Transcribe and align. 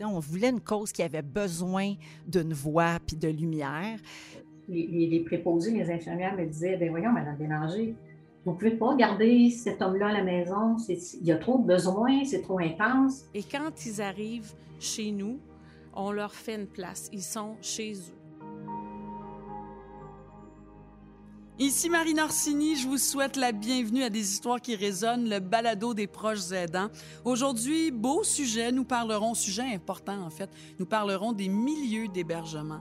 on 0.00 0.18
voulait 0.18 0.50
une 0.50 0.60
cause 0.60 0.92
qui 0.92 1.02
avait 1.02 1.22
besoin 1.22 1.94
d'une 2.26 2.52
voix 2.52 2.98
puis 3.06 3.16
de 3.16 3.28
lumière. 3.28 3.98
Les, 4.68 5.22
préposés, 5.26 5.72
les 5.72 5.90
infirmières 5.90 6.36
me 6.36 6.46
disaient, 6.46 6.76
ben 6.76 6.90
voyons, 6.90 7.12
Madame 7.12 7.36
Bélanger, 7.36 7.94
vous 8.44 8.52
ne 8.52 8.56
pouvez 8.56 8.72
pas 8.72 8.94
garder 8.96 9.50
cet 9.50 9.82
homme-là 9.82 10.08
à 10.08 10.12
la 10.12 10.22
maison. 10.22 10.76
Il 10.88 11.26
y 11.26 11.32
a 11.32 11.36
trop 11.36 11.58
de 11.58 11.66
besoins, 11.66 12.24
c'est 12.24 12.42
trop 12.42 12.58
intense. 12.58 13.24
Et 13.34 13.42
quand 13.42 13.86
ils 13.86 14.00
arrivent 14.00 14.52
chez 14.80 15.12
nous, 15.12 15.38
on 15.94 16.12
leur 16.12 16.32
fait 16.32 16.56
une 16.56 16.66
place. 16.66 17.08
Ils 17.12 17.22
sont 17.22 17.56
chez 17.60 17.92
eux. 17.92 18.23
Ici 21.60 21.88
Marie 21.88 22.18
Orsini, 22.18 22.74
je 22.74 22.88
vous 22.88 22.98
souhaite 22.98 23.36
la 23.36 23.52
bienvenue 23.52 24.02
à 24.02 24.10
des 24.10 24.32
histoires 24.32 24.60
qui 24.60 24.74
résonnent, 24.74 25.28
le 25.28 25.38
balado 25.38 25.94
des 25.94 26.08
proches 26.08 26.50
aidants. 26.50 26.88
Aujourd'hui, 27.24 27.92
beau 27.92 28.24
sujet, 28.24 28.72
nous 28.72 28.82
parlerons, 28.82 29.34
sujet 29.34 29.62
important 29.72 30.20
en 30.20 30.30
fait, 30.30 30.50
nous 30.80 30.86
parlerons 30.86 31.32
des 31.32 31.48
milieux 31.48 32.08
d'hébergement. 32.08 32.80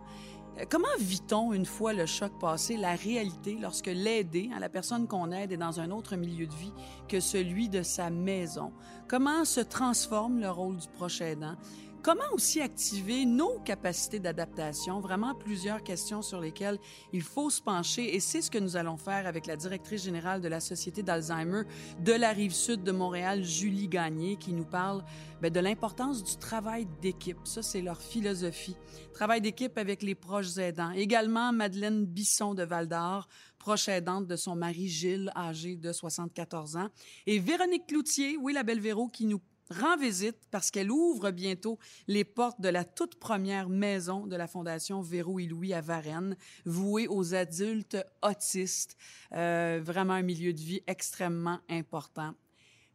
Euh, 0.57 0.65
comment 0.67 0.87
vit-on, 0.99 1.53
une 1.53 1.67
fois 1.67 1.93
le 1.93 2.07
choc 2.07 2.31
passé, 2.39 2.75
la 2.75 2.95
réalité 2.95 3.59
lorsque 3.61 3.85
l'aider, 3.85 4.49
hein, 4.51 4.59
la 4.59 4.69
personne 4.69 5.07
qu'on 5.07 5.31
aide, 5.31 5.51
est 5.51 5.57
dans 5.57 5.79
un 5.79 5.91
autre 5.91 6.15
milieu 6.15 6.47
de 6.47 6.55
vie 6.55 6.73
que 7.07 7.19
celui 7.19 7.69
de 7.69 7.83
sa 7.83 8.09
maison? 8.09 8.73
Comment 9.07 9.45
se 9.45 9.61
transforme 9.61 10.39
le 10.39 10.49
rôle 10.49 10.77
du 10.77 10.87
proche 10.87 11.21
aidant? 11.21 11.57
Comment 12.03 12.33
aussi 12.33 12.59
activer 12.59 13.25
nos 13.25 13.59
capacités 13.59 14.19
d'adaptation? 14.19 14.99
Vraiment 14.99 15.33
plusieurs 15.33 15.81
questions 15.81 16.21
sur 16.21 16.41
lesquelles 16.41 16.77
il 17.13 17.21
faut 17.21 17.49
se 17.49 17.61
pencher 17.61 18.13
et 18.13 18.19
c'est 18.19 18.41
ce 18.41 18.51
que 18.51 18.57
nous 18.57 18.75
allons 18.75 18.97
faire 18.97 19.25
avec 19.25 19.45
la 19.45 19.55
directrice 19.55 20.03
générale 20.03 20.41
de 20.41 20.49
la 20.49 20.59
Société 20.59 21.01
d'Alzheimer 21.01 21.61
de 22.01 22.11
la 22.11 22.33
rive 22.33 22.51
sud 22.51 22.83
de 22.83 22.91
Montréal, 22.91 23.45
Julie 23.45 23.87
Gagné, 23.87 24.35
qui 24.35 24.51
nous 24.51 24.65
parle 24.65 25.01
bien, 25.41 25.49
de 25.49 25.59
l'importance 25.61 26.25
du 26.25 26.35
travail 26.35 26.87
d'équipe. 27.01 27.37
Ça, 27.45 27.63
c'est 27.63 27.81
leur 27.81 28.01
philosophie. 28.01 28.75
Travail 29.13 29.39
d'équipe 29.39 29.77
avec 29.77 30.01
les 30.01 30.15
proches 30.15 30.57
aidants. 30.57 30.91
Également, 30.91 31.53
Madeleine 31.53 32.05
Bisson 32.05 32.53
de 32.53 32.63
Val-d'Or, 32.63 33.29
proche 33.59 33.87
aidante 33.87 34.27
de 34.27 34.35
son 34.35 34.57
mari 34.57 34.89
Gilles, 34.89 35.31
âgé 35.37 35.77
de 35.77 35.93
74 35.93 36.75
ans. 36.75 36.89
Et 37.27 37.39
Véronique 37.39 37.87
Cloutier, 37.87 38.35
oui, 38.35 38.51
la 38.51 38.63
belle 38.63 38.81
Véro, 38.81 39.07
qui 39.07 39.25
nous 39.25 39.39
rend 39.69 39.97
visite 39.97 40.37
parce 40.51 40.71
qu'elle 40.71 40.91
ouvre 40.91 41.31
bientôt 41.31 41.79
les 42.07 42.23
portes 42.23 42.61
de 42.61 42.69
la 42.69 42.83
toute 42.83 43.15
première 43.15 43.69
maison 43.69 44.27
de 44.27 44.35
la 44.35 44.47
Fondation 44.47 45.01
Véro 45.01 45.39
et 45.39 45.45
Louis 45.45 45.73
à 45.73 45.81
Varennes, 45.81 46.35
vouée 46.65 47.07
aux 47.07 47.33
adultes 47.35 47.97
autistes. 48.21 48.97
Euh, 49.33 49.81
vraiment 49.83 50.13
un 50.13 50.21
milieu 50.21 50.53
de 50.53 50.61
vie 50.61 50.81
extrêmement 50.87 51.59
important. 51.69 52.33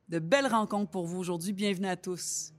De 0.08 0.18
belles 0.18 0.46
rencontres 0.46 0.90
pour 0.90 1.06
vous 1.06 1.18
aujourd'hui. 1.18 1.52
Bienvenue 1.52 1.88
à 1.88 1.96
tous. 1.96 2.52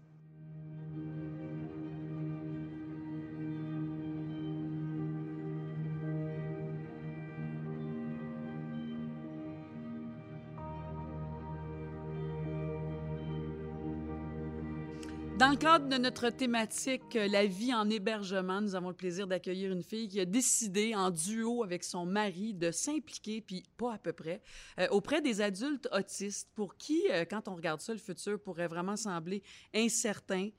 Dans 15.40 15.52
le 15.52 15.56
cadre 15.56 15.88
de 15.88 15.96
notre 15.96 16.32
thématique 16.32 17.16
euh, 17.16 17.30
La 17.30 17.46
vie 17.46 17.74
en 17.74 17.90
hébergement, 17.90 18.60
nous 18.60 18.76
avons 18.76 18.90
le 18.90 18.94
plaisir 18.94 19.26
d'accueillir 19.26 19.72
une 19.72 19.84
fille 19.84 20.10
qui 20.10 20.20
a 20.20 20.26
décidé, 20.26 20.94
en 20.94 21.12
duo 21.12 21.64
avec 21.64 21.86
son 21.86 22.06
mari, 22.06 22.54
de 22.54 22.72
s'impliquer, 22.72 23.40
puis 23.40 23.64
pas 23.78 23.94
à 23.94 23.98
peu 23.98 24.12
près, 24.12 24.42
euh, 24.82 24.90
auprès 24.90 25.22
des 25.22 25.40
adultes 25.40 25.88
autistes 25.94 26.50
pour 26.56 26.76
qui, 26.76 27.02
euh, 27.10 27.24
quand 27.24 27.48
on 27.48 27.56
regarde 27.56 27.80
ça, 27.80 27.94
le 27.94 28.00
futur 28.00 28.38
pourrait 28.42 28.68
vraiment 28.68 28.98
sembler 28.98 29.42
incertain, 29.74 30.50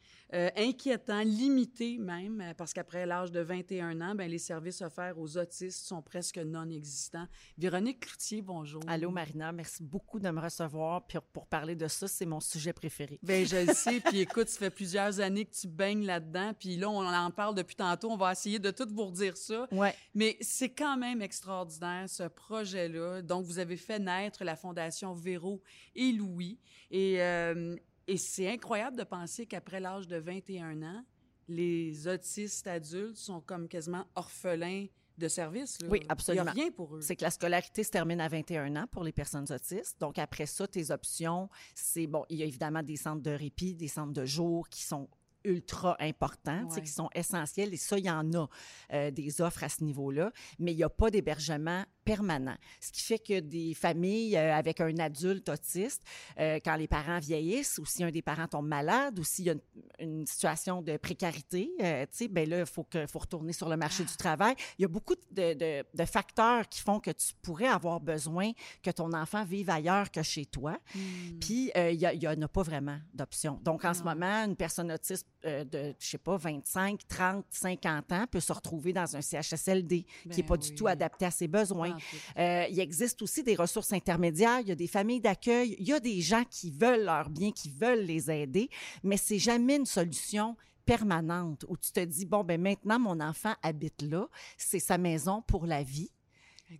inquiétant, 0.57 1.23
limité 1.23 1.99
même, 1.99 2.55
parce 2.57 2.73
qu'après 2.73 3.05
l'âge 3.05 3.33
de 3.33 3.41
21 3.41 4.01
ans, 4.01 4.15
ben, 4.15 4.31
les 4.31 4.39
services 4.39 4.81
offerts 4.81 5.19
aux 5.19 5.37
autistes 5.37 5.85
sont 5.85 6.03
presque 6.03 6.39
non 6.39 6.71
existants. 6.71 7.27
Véronique 7.59 8.07
Cloutier, 8.07 8.41
bonjour. 8.41 8.81
Allô, 8.87 9.11
Marina, 9.11 9.51
merci 9.51 9.83
beaucoup 9.83 10.21
de 10.21 10.31
me 10.31 10.41
recevoir. 10.41 11.05
Puis 11.09 11.19
pour 11.33 11.49
parler 11.49 11.75
de 11.75 11.89
ça, 11.89 12.07
c'est 12.07 12.27
mon 12.27 12.39
sujet 12.39 12.73
préféré. 12.73 13.19
Bien, 13.25 13.45
je 13.45 13.67
le 13.67 13.75
sais. 13.75 13.99
Puis 13.99 14.21
écoute, 14.21 14.49
ça 14.49 14.61
fait 14.61 14.70
plusieurs 14.71 15.21
années 15.21 15.45
que 15.45 15.55
tu 15.55 15.69
baignes 15.69 16.05
là-dedans, 16.05 16.53
puis 16.59 16.77
là, 16.77 16.89
on 16.89 17.05
en 17.05 17.31
parle 17.31 17.55
depuis 17.55 17.77
tantôt. 17.77 18.11
On 18.11 18.17
va 18.17 18.33
essayer 18.33 18.59
de 18.59 18.71
tout 18.71 18.87
vous 18.91 19.07
redire 19.07 19.37
ça. 19.37 19.69
Ouais. 19.73 19.95
Mais 20.15 20.37
c'est 20.41 20.71
quand 20.71 20.97
même 20.97 21.23
extraordinaire, 21.23 22.09
ce 22.09 22.25
projet-là. 22.25 23.23
Donc, 23.23 23.45
vous 23.45 23.59
avez 23.59 23.77
fait 23.77 23.99
naître 23.99 24.45
la 24.45 24.57
Fondation 24.57 25.13
Véro 25.15 25.63
et 25.95 26.13
Louis. 26.13 26.59
Et, 26.91 27.23
euh, 27.23 27.77
et 28.07 28.17
c'est 28.17 28.49
incroyable 28.49 28.97
de 28.97 29.05
penser 29.05 29.47
qu'après 29.47 29.81
l'âge 29.81 30.09
de 30.09 30.17
21 30.17 30.83
ans, 30.83 31.05
les 31.49 32.07
autistes 32.07 32.67
adultes 32.67 33.17
sont 33.17 33.41
comme 33.41 33.69
quasiment 33.69 34.07
orphelins 34.15 34.87
de 35.21 35.29
service. 35.29 35.79
Oui, 35.89 36.01
absolument. 36.09 36.51
Il 36.53 36.55
n'y 36.55 36.61
a 36.61 36.65
rien 36.65 36.73
pour 36.73 36.97
eux. 36.97 37.01
C'est 37.01 37.17
que 37.17 37.23
la 37.23 37.31
scolarité 37.31 37.85
se 37.85 37.91
termine 37.91 38.21
à 38.21 38.29
21 38.29 38.75
ans 38.77 38.87
pour 38.91 39.05
les 39.05 39.13
personnes 39.13 39.47
autistes. 39.51 40.01
Donc, 40.01 40.19
après 40.19 40.47
ça, 40.47 40.67
tes 40.67 40.91
options, 40.91 41.49
c'est, 41.75 42.07
bon, 42.07 42.25
il 42.29 42.39
y 42.39 42.43
a 42.43 42.47
évidemment 42.47 42.83
des 42.83 42.97
centres 42.97 43.23
de 43.23 43.31
répit, 43.31 43.75
des 43.75 43.89
centres 43.89 44.13
de 44.13 44.25
jour 44.25 44.69
qui 44.69 44.83
sont 44.83 45.09
ultra 45.45 45.97
importants, 46.01 46.67
qui 46.69 46.91
sont 46.91 47.09
essentiels. 47.15 47.73
Et 47.73 47.77
ça, 47.77 47.99
il 47.99 48.05
y 48.05 48.11
en 48.11 48.33
a 48.35 48.49
euh, 48.93 49.11
des 49.11 49.41
offres 49.41 49.65
à 49.65 49.69
ce 49.69 49.83
niveau-là, 49.85 50.33
mais 50.59 50.73
il 50.73 50.77
n'y 50.77 50.85
a 50.85 50.91
pas 50.91 51.11
d'hébergement 51.11 51.85
permanent. 52.05 52.57
Ce 52.81 52.93
qui 52.93 53.03
fait 53.03 53.19
que 53.19 53.41
des 53.41 53.75
familles 53.75 54.37
euh, 54.37 54.55
avec 54.55 54.81
un 54.81 54.97
adulte 54.99 55.49
autiste, 55.49 56.03
euh, 56.39 56.59
quand 56.65 56.77
les 56.77 56.89
parents 56.89 57.19
vieillissent 57.19 57.79
ou 57.79 57.87
si 57.87 58.03
un 58.05 58.11
des 58.11 58.23
parents 58.23 58.47
tombe 58.49 58.67
malade 58.67 59.19
ou 59.19 59.25
s'il 59.25 59.47
y 59.47 59.51
a 59.51 59.55
une, 59.99 60.27
situation 60.27 60.83
de 60.83 60.97
précarité, 60.97 61.71
euh, 61.83 62.03
tu 62.05 62.11
sais, 62.13 62.29
ben 62.29 62.49
là, 62.49 62.61
il 62.61 62.67
faut, 62.67 62.85
que, 62.85 63.07
faut 63.07 63.19
retourner 63.19 63.53
sur 63.53 63.69
le 63.69 63.77
marché 63.77 64.05
du 64.05 64.17
travail. 64.17 64.55
Il 64.79 64.83
y 64.83 64.85
a 64.85 64.89
beaucoup 64.89 65.15
de, 65.31 65.55
de, 65.55 65.85
de, 65.95 66.05
facteurs 66.05 66.69
qui 66.69 66.81
font 66.81 67.01
que 67.01 67.11
tu 67.11 67.33
pourrais 67.43 67.69
avoir 67.69 68.01
besoin 68.01 68.53
que 68.83 68.91
ton 68.91 69.13
enfant 69.13 69.45
vive 69.45 69.71
ailleurs 69.71 70.11
que 70.11 70.23
chez 70.23 70.47
toi. 70.47 70.79
Hmm. 70.95 71.39
Puis, 71.41 71.71
il 71.75 72.19
n'y 72.19 72.27
en 72.27 72.43
a 72.43 72.49
pas 72.49 72.63
vraiment 72.63 72.99
d'options. 73.15 73.59
Donc, 73.63 73.85
en 73.85 73.95
ce 73.95 74.03
moment, 74.03 74.45
une 74.45 74.57
personne 74.57 74.93
autiste 74.93 75.27
de, 75.45 75.95
je 75.99 76.07
sais 76.07 76.19
pas, 76.19 76.37
25, 76.37 77.01
30, 77.09 77.45
50 77.51 78.13
ans 78.13 78.25
peut 78.31 78.41
se 78.41 78.53
retrouver 78.53 78.93
dans 78.93 79.17
un 79.17 79.21
CHSLD 79.21 80.05
qui 80.05 80.29
n'est 80.29 80.37
ben 80.37 80.47
pas 80.47 80.57
du 80.57 80.75
tout 80.75 80.87
adapté 80.87 81.25
à 81.25 81.31
ses 81.31 81.49
besoins. 81.49 81.97
Euh, 82.39 82.67
il 82.71 82.79
existe 82.81 83.23
aussi 83.23 83.43
des 83.43 83.55
ressources 83.55 83.93
intermédiaires, 83.93 84.61
il 84.61 84.69
y 84.69 84.73
a 84.73 84.77
des 84.77 84.87
familles 84.87 85.21
d'accueil, 85.21 85.77
il 85.79 85.89
y 85.89 85.93
a 85.93 86.01
des 86.01 86.21
gens 86.21 86.45
qui 86.49 86.71
veulent 86.71 87.05
leur 87.05 87.31
bien, 87.31 87.53
qui 87.53 87.71
veulent 87.71 88.05
les 88.05 88.31
aider, 88.31 88.69
mais 89.03 89.17
c'est 89.17 89.39
jamais 89.39 89.77
une 89.77 89.87
solution 89.87 90.57
permanente 90.85 91.65
où 91.69 91.77
tu 91.77 91.93
te 91.93 92.01
dis 92.01 92.27
bon 92.27 92.43
ben 92.43 92.61
maintenant 92.61 92.99
mon 92.99 93.21
enfant 93.21 93.55
habite 93.63 94.03
là, 94.03 94.29
c'est 94.57 94.79
sa 94.79 94.99
maison 94.99 95.43
pour 95.43 95.67
la 95.67 95.83
vie. 95.83 96.11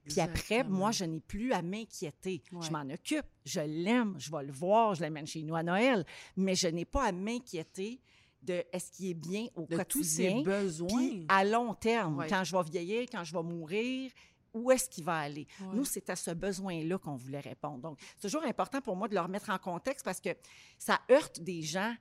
Puis 0.07 0.21
après, 0.21 0.63
moi, 0.65 0.93
je 0.93 1.05
n'ai 1.05 1.21
plus 1.21 1.53
à 1.53 1.63
m'inquiéter. 1.63 2.43
Je 2.61 2.71
m'en 2.71 2.89
occupe, 2.93 3.27
je 3.45 3.61
l'aime, 3.61 4.15
je 4.19 4.31
vais 4.31 4.45
le 4.45 4.53
voir, 4.53 4.95
je 4.95 5.03
l'amène 5.03 5.27
chez 5.27 5.43
nous 5.43 5.57
à 5.57 5.63
Noël, 5.63 6.05
mais 6.37 6.55
je 6.55 6.69
n'ai 6.69 6.85
pas 6.85 7.07
à 7.07 7.13
m'inquiéter 7.13 8.01
de 8.43 8.65
est-ce 8.73 8.91
qu'il 8.93 9.11
est 9.11 9.15
bien 9.15 9.47
au 9.55 9.67
de 9.67 9.77
quotidien. 9.77 9.85
tous 9.85 10.03
ses 10.03 10.43
besoins. 10.43 11.25
à 11.29 11.45
long 11.45 11.75
terme, 11.75 12.25
quand 12.29 12.45
je 12.45 12.57
vais 12.57 12.63
vieillir, 12.63 13.07
quand 13.11 13.25
je 13.25 13.33
vais 13.33 13.43
mourir, 13.43 14.11
où 14.53 14.71
est-ce 14.71 14.89
qu'il 14.89 15.05
va 15.05 15.19
aller? 15.19 15.47
Nous, 15.73 15.85
c'est 15.85 16.11
à 16.11 16.17
ce 16.17 16.31
besoin-là 16.33 16.99
qu'on 16.99 17.17
voulait 17.17 17.41
répondre. 17.41 17.79
Donc, 17.79 17.99
c'est 18.17 18.29
toujours 18.29 18.45
important 18.47 18.81
pour 18.81 18.97
moi 18.97 19.09
de 19.09 19.15
le 19.15 19.21
remettre 19.21 19.51
en 19.51 19.59
contexte 19.59 20.05
parce 20.05 20.21
que 20.21 20.31
ça 20.79 21.01
heurte 21.11 21.41
des 21.41 21.63
gens 21.63 21.95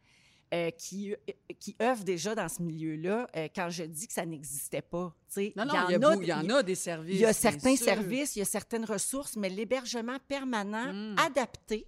euh, 0.51 0.71
qui, 0.71 1.13
euh, 1.13 1.15
qui 1.59 1.75
œuvrent 1.79 2.03
déjà 2.03 2.33
dans 2.33 2.49
ce 2.49 2.63
milieu-là 2.63 3.29
euh, 3.35 3.47
quand 3.55 3.69
je 3.69 3.83
dis 3.83 4.07
que 4.07 4.13
ça 4.13 4.25
n'existait 4.25 4.81
pas. 4.81 5.13
non, 5.37 5.65
non, 5.65 5.73
il 5.87 5.91
y, 5.91 6.03
a, 6.03 6.15
il 6.15 6.27
y, 6.27 6.33
en 6.33 6.49
a 6.49 6.63
des 6.63 6.73
services. 6.73 7.15
Il 7.15 7.21
y 7.21 7.25
a 7.25 7.33
certains 7.33 7.75
services, 7.75 8.35
il 8.35 8.39
y 8.39 8.41
a 8.41 8.45
certaines 8.45 8.85
ressources, 8.85 9.35
mais 9.35 9.49
l'hébergement 9.49 10.17
permanent 10.27 10.91
hmm. 10.91 11.19
adapté 11.19 11.85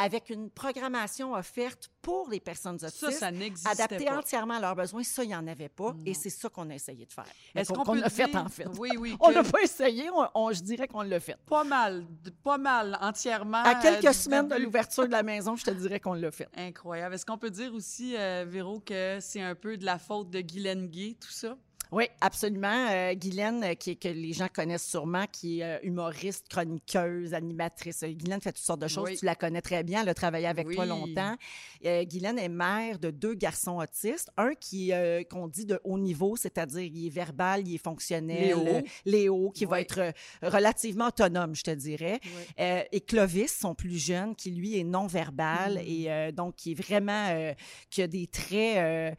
avec 0.00 0.30
une 0.30 0.50
programmation 0.50 1.34
offerte 1.34 1.90
pour 2.00 2.30
les 2.30 2.40
personnes 2.40 2.76
autistes, 2.76 3.10
ça, 3.10 3.30
ça 3.30 3.70
adaptée 3.70 4.08
entièrement 4.08 4.54
à 4.54 4.60
leurs 4.60 4.74
besoins. 4.74 5.02
Ça, 5.02 5.22
il 5.22 5.28
n'y 5.28 5.36
en 5.36 5.46
avait 5.46 5.68
pas. 5.68 5.94
Et 6.06 6.14
c'est 6.14 6.30
ça 6.30 6.48
qu'on 6.48 6.70
a 6.70 6.74
essayé 6.74 7.04
de 7.04 7.12
faire. 7.12 7.26
Est-ce 7.54 7.72
qu'on 7.72 7.94
l'a 7.94 8.08
fait, 8.08 8.34
en 8.34 8.48
fait? 8.48 8.66
Oui, 8.78 8.90
oui. 8.98 9.16
On 9.20 9.28
l'a 9.28 9.44
pas 9.44 9.60
essayé, 9.62 10.08
on, 10.34 10.52
je 10.52 10.62
dirais 10.62 10.88
qu'on 10.88 11.02
l'a 11.02 11.20
fait. 11.20 11.36
Pas 11.46 11.64
mal, 11.64 12.06
pas 12.42 12.58
mal, 12.58 12.98
entièrement. 13.00 13.62
À 13.62 13.74
quelques 13.74 14.06
euh, 14.06 14.12
semaines 14.12 14.48
de 14.48 14.56
l'ouverture 14.56 15.06
de 15.06 15.12
la 15.12 15.22
maison, 15.30 15.56
je 15.56 15.64
te 15.64 15.70
dirais 15.70 16.00
qu'on 16.00 16.14
l'a 16.14 16.30
fait. 16.30 16.48
Incroyable. 16.56 17.14
Est-ce 17.14 17.26
qu'on 17.26 17.38
peut 17.38 17.50
dire 17.50 17.74
aussi, 17.74 18.16
euh, 18.16 18.46
Véro, 18.48 18.80
que 18.80 19.18
c'est 19.20 19.42
un 19.42 19.54
peu 19.54 19.76
de 19.76 19.84
la 19.84 19.98
faute 19.98 20.30
de 20.30 20.40
Guylaine 20.40 20.88
Gay, 20.88 21.16
tout 21.20 21.30
ça? 21.30 21.56
Oui, 21.92 22.04
absolument. 22.20 22.88
Euh, 22.90 23.14
Guylaine, 23.14 23.64
euh, 23.64 23.74
qui, 23.74 23.96
que 23.96 24.08
les 24.08 24.32
gens 24.32 24.46
connaissent 24.52 24.86
sûrement, 24.86 25.24
qui 25.30 25.60
est 25.60 25.64
euh, 25.64 25.78
humoriste, 25.82 26.46
chroniqueuse, 26.48 27.34
animatrice. 27.34 28.04
Guylaine 28.04 28.40
fait 28.40 28.52
toutes 28.52 28.64
sortes 28.64 28.80
de 28.80 28.88
choses. 28.88 29.18
Tu 29.18 29.24
la 29.24 29.34
connais 29.34 29.60
très 29.60 29.82
bien. 29.82 30.02
Elle 30.02 30.08
a 30.08 30.14
travaillé 30.14 30.46
avec 30.46 30.70
toi 30.70 30.86
longtemps. 30.86 31.36
Guylaine 31.82 32.38
est 32.38 32.48
mère 32.48 32.98
de 32.98 33.10
deux 33.10 33.34
garçons 33.34 33.78
autistes. 33.78 34.30
Un 34.36 34.54
qui, 34.54 34.92
qu'on 35.30 35.48
dit 35.48 35.66
de 35.66 35.80
haut 35.84 35.98
niveau, 35.98 36.36
c'est-à-dire 36.36 36.82
il 36.82 37.06
est 37.06 37.10
verbal, 37.10 37.66
il 37.66 37.74
est 37.74 37.78
fonctionnel. 37.78 38.48
Léo. 38.48 38.82
Léo, 39.04 39.50
qui 39.50 39.64
va 39.64 39.80
être 39.80 40.12
relativement 40.42 41.08
autonome, 41.08 41.54
je 41.54 41.62
te 41.62 41.70
dirais. 41.70 42.20
et 42.58 43.00
Clovis, 43.00 43.56
son 43.58 43.74
plus 43.74 43.98
jeune, 43.98 44.34
qui 44.36 44.50
lui 44.50 44.78
est 44.78 44.84
non-verbal 44.84 45.74
mm. 45.74 45.78
et 45.78 46.32
donc 46.32 46.56
qui 46.56 46.72
est 46.72 46.74
vraiment, 46.74 47.54
qui 47.88 48.02
a 48.02 48.06
des 48.06 48.26
traits 48.26 49.16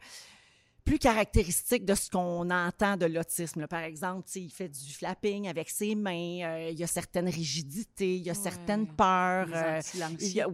plus 0.84 0.98
caractéristique 0.98 1.84
de 1.84 1.94
ce 1.94 2.10
qu'on 2.10 2.50
entend 2.50 2.96
de 2.96 3.06
l'autisme. 3.06 3.66
Par 3.66 3.82
exemple, 3.82 4.28
il 4.34 4.50
fait 4.50 4.68
du 4.68 4.92
flapping 4.92 5.48
avec 5.48 5.70
ses 5.70 5.94
mains, 5.94 6.40
euh, 6.42 6.70
il 6.72 6.78
y 6.78 6.84
a 6.84 6.86
certaines 6.86 7.28
rigidités, 7.28 8.16
il 8.16 8.22
y 8.22 8.30
a 8.30 8.34
certaines 8.34 8.86
peurs. 8.86 9.48
Euh, 9.54 9.80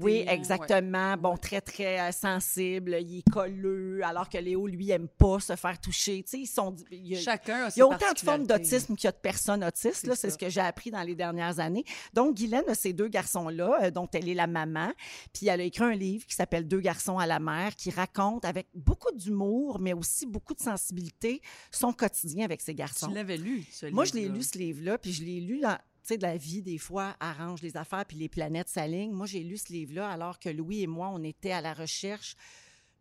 oui, 0.01 0.25
exactement. 0.29 1.17
Bon, 1.17 1.37
très, 1.37 1.61
très 1.61 2.01
euh, 2.01 2.13
sensible, 2.13 2.99
il 3.01 3.19
est 3.19 3.31
colleux, 3.31 4.01
alors 4.05 4.29
que 4.29 4.39
Léo, 4.39 4.67
lui, 4.67 4.91
aime 4.91 5.09
pas 5.09 5.41
se 5.41 5.57
faire 5.57 5.81
toucher. 5.81 6.25
ils 6.33 6.47
sont, 6.47 6.77
il 6.91 7.09
y 7.09 7.17
a, 7.17 7.21
Chacun 7.21 7.65
a 7.65 7.69
Il 7.75 7.79
y 7.79 7.83
a 7.83 7.87
autant 7.87 8.13
de 8.13 8.19
formes 8.19 8.47
d'autisme 8.47 8.97
qu'il 8.97 9.07
y 9.07 9.09
a 9.09 9.13
de 9.13 9.17
personnes 9.17 9.65
autistes. 9.65 10.15
C'est 10.15 10.31
ce 10.31 10.39
que 10.39 10.49
j'ai 10.49 10.61
appris 10.61 10.91
dans 10.91 11.03
les 11.03 11.15
dernières 11.15 11.59
années. 11.59 11.85
Donc, 12.13 12.37
Guylaine 12.37 12.69
a 12.69 12.75
ces 12.75 12.93
deux 12.93 13.09
garçons-là, 13.09 13.91
dont 13.91 14.09
elle 14.13 14.29
est 14.29 14.35
la 14.35 14.47
maman. 14.47 14.93
Puis 15.33 15.49
elle 15.49 15.61
a 15.61 15.65
écrit 15.65 15.85
un 15.85 15.95
livre 15.95 16.27
qui 16.27 16.35
s'appelle 16.35 16.67
Deux 16.67 16.81
garçons 16.81 17.19
à 17.19 17.27
la 17.27 17.41
mer, 17.41 17.75
qui 17.77 17.91
raconte 17.91 18.45
avec 18.45 18.67
beaucoup 18.75 19.13
d'humour, 19.15 19.79
mais 19.81 19.93
aussi 19.93 20.18
beaucoup 20.27 20.55
de 20.55 20.61
sensibilité, 20.61 21.41
son 21.71 21.93
quotidien 21.93 22.45
avec 22.45 22.61
ses 22.61 22.75
garçons. 22.75 23.09
Tu 23.09 23.15
l'avais 23.15 23.37
lu, 23.37 23.65
ce 23.71 23.87
Moi, 23.87 24.05
je 24.05 24.15
l'ai 24.15 24.29
lu, 24.29 24.43
ce 24.43 24.59
livre-là, 24.59 24.99
puis 24.99 25.13
je 25.13 25.25
l'ai 25.25 25.41
lu 25.41 25.61
dans, 25.61 25.77
tu 25.77 25.83
sais, 26.03 26.19
de 26.19 26.23
la 26.23 26.37
vie, 26.37 26.63
des 26.63 26.79
fois, 26.79 27.17
arrange 27.21 27.63
les 27.63 27.77
affaires, 27.77 28.05
puis 28.07 28.17
les 28.17 28.29
planètes 28.29 28.69
s'alignent. 28.69 29.13
Moi, 29.13 29.27
j'ai 29.27 29.43
lu 29.43 29.57
ce 29.57 29.73
livre-là 29.73 30.09
alors 30.11 30.39
que 30.39 30.49
Louis 30.49 30.83
et 30.83 30.87
moi, 30.87 31.11
on 31.13 31.23
était 31.23 31.53
à 31.53 31.61
la 31.61 31.75
recherche 31.75 32.37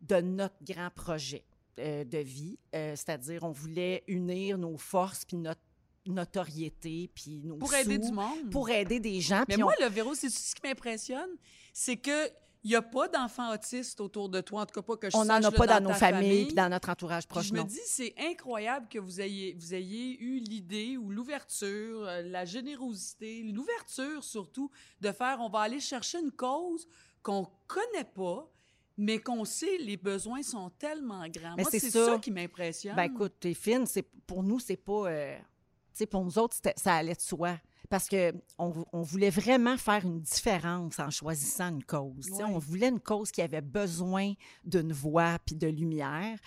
de 0.00 0.20
notre 0.20 0.56
grand 0.62 0.90
projet 0.90 1.44
euh, 1.78 2.04
de 2.04 2.18
vie, 2.18 2.58
euh, 2.74 2.96
c'est-à-dire 2.96 3.44
on 3.44 3.52
voulait 3.52 4.02
unir 4.08 4.58
nos 4.58 4.76
forces 4.76 5.24
puis 5.24 5.36
notre 5.36 5.60
notoriété 6.06 7.10
puis 7.14 7.42
nos 7.44 7.56
pour 7.56 7.72
aider 7.74 7.98
du 7.98 8.10
monde 8.10 8.50
pour 8.50 8.70
aider 8.70 8.98
des 8.98 9.20
gens 9.20 9.44
mais 9.46 9.58
moi 9.58 9.74
le 9.78 9.88
Véro 9.88 10.14
c'est 10.14 10.30
ce 10.30 10.54
qui 10.54 10.62
m'impressionne? 10.66 11.28
C'est 11.72 11.98
que 11.98 12.30
il 12.64 12.70
n'y 12.70 12.76
a 12.76 12.82
pas 12.82 13.08
d'enfants 13.08 13.52
autistes 13.52 14.00
autour 14.00 14.28
de 14.28 14.40
toi, 14.40 14.62
en 14.62 14.66
tout 14.66 14.74
cas 14.74 14.82
pas 14.82 14.96
que 14.96 15.10
je 15.10 15.16
On 15.16 15.24
n'en 15.24 15.42
a 15.42 15.50
pas 15.50 15.66
dans, 15.66 15.80
nos 15.80 15.94
familles, 15.94 16.52
dans 16.54 16.68
notre 16.68 16.88
entourage 16.88 17.26
proche. 17.26 17.46
je 17.46 17.54
me 17.54 17.62
dis, 17.62 17.80
c'est 17.86 18.14
incroyable 18.18 18.88
que 18.88 18.98
vous 18.98 19.20
ayez, 19.20 19.54
vous 19.54 19.74
ayez 19.74 20.20
eu 20.20 20.38
l'idée 20.38 20.96
ou 20.96 21.10
l'ouverture, 21.10 22.06
euh, 22.06 22.22
la 22.22 22.44
générosité, 22.44 23.42
l'ouverture 23.44 24.24
surtout, 24.24 24.70
de 25.00 25.12
faire, 25.12 25.38
on 25.40 25.48
va 25.48 25.60
aller 25.60 25.80
chercher 25.80 26.18
une 26.18 26.32
cause 26.32 26.86
qu'on 27.22 27.46
connaît 27.66 28.10
pas, 28.12 28.50
mais 28.96 29.20
qu'on 29.20 29.44
sait 29.44 29.78
les 29.78 29.96
besoins 29.96 30.42
sont 30.42 30.70
tellement 30.70 31.26
grands. 31.28 31.54
Moi, 31.56 31.68
c'est 31.70 31.78
ça. 31.78 32.18
qui 32.18 32.32
m'impressionne. 32.32 32.96
Ben 32.96 33.04
écoute, 33.04 33.34
t'es 33.38 33.54
fine, 33.54 33.86
c'est 33.86 34.02
pour 34.26 34.42
nous, 34.42 34.58
c'est 34.58 34.76
pas... 34.76 35.10
Euh, 35.10 35.36
tu 35.38 35.44
sais, 35.92 36.06
pour 36.06 36.24
nous 36.24 36.38
autres, 36.38 36.56
ça 36.76 36.94
allait 36.94 37.14
de 37.14 37.20
soi 37.20 37.58
parce 37.88 38.08
qu'on 38.08 38.86
on 38.92 39.02
voulait 39.02 39.30
vraiment 39.30 39.76
faire 39.76 40.04
une 40.04 40.20
différence 40.20 40.98
en 40.98 41.10
choisissant 41.10 41.70
une 41.70 41.84
cause. 41.84 42.30
On 42.40 42.58
voulait 42.58 42.88
une 42.88 43.00
cause 43.00 43.30
qui 43.30 43.40
avait 43.40 43.60
besoin 43.60 44.34
d'une 44.64 44.92
voix 44.92 45.38
puis 45.44 45.54
de 45.56 45.66
lumière. 45.66 46.38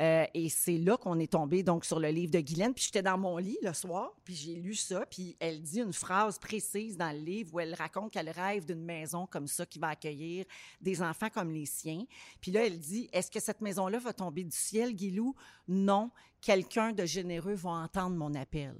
Euh, 0.00 0.24
et 0.32 0.48
c'est 0.48 0.78
là 0.78 0.96
qu'on 0.96 1.18
est 1.18 1.32
tombé 1.32 1.62
donc 1.62 1.84
sur 1.84 2.00
le 2.00 2.08
livre 2.08 2.32
de 2.32 2.40
Guylaine. 2.40 2.72
Puis 2.72 2.84
j'étais 2.84 3.02
dans 3.02 3.18
mon 3.18 3.36
lit 3.36 3.58
le 3.62 3.72
soir, 3.72 4.12
puis 4.24 4.34
j'ai 4.34 4.54
lu 4.54 4.74
ça. 4.74 5.04
Puis 5.06 5.36
elle 5.40 5.60
dit 5.60 5.80
une 5.80 5.92
phrase 5.92 6.38
précise 6.38 6.96
dans 6.96 7.12
le 7.12 7.22
livre 7.22 7.54
où 7.54 7.60
elle 7.60 7.74
raconte 7.74 8.12
qu'elle 8.12 8.30
rêve 8.30 8.64
d'une 8.64 8.82
maison 8.82 9.26
comme 9.26 9.46
ça 9.46 9.66
qui 9.66 9.78
va 9.78 9.88
accueillir 9.88 10.44
des 10.80 11.02
enfants 11.02 11.28
comme 11.28 11.50
les 11.50 11.66
siens. 11.66 12.04
Puis 12.40 12.50
là, 12.50 12.66
elle 12.66 12.78
dit 12.78 13.08
Est-ce 13.12 13.30
que 13.30 13.40
cette 13.40 13.60
maison-là 13.60 13.98
va 13.98 14.12
tomber 14.12 14.44
du 14.44 14.56
ciel, 14.56 14.94
Guilou 14.94 15.34
Non. 15.68 16.10
Quelqu'un 16.40 16.92
de 16.92 17.04
généreux 17.04 17.54
va 17.54 17.70
entendre 17.70 18.16
mon 18.16 18.34
appel. 18.34 18.74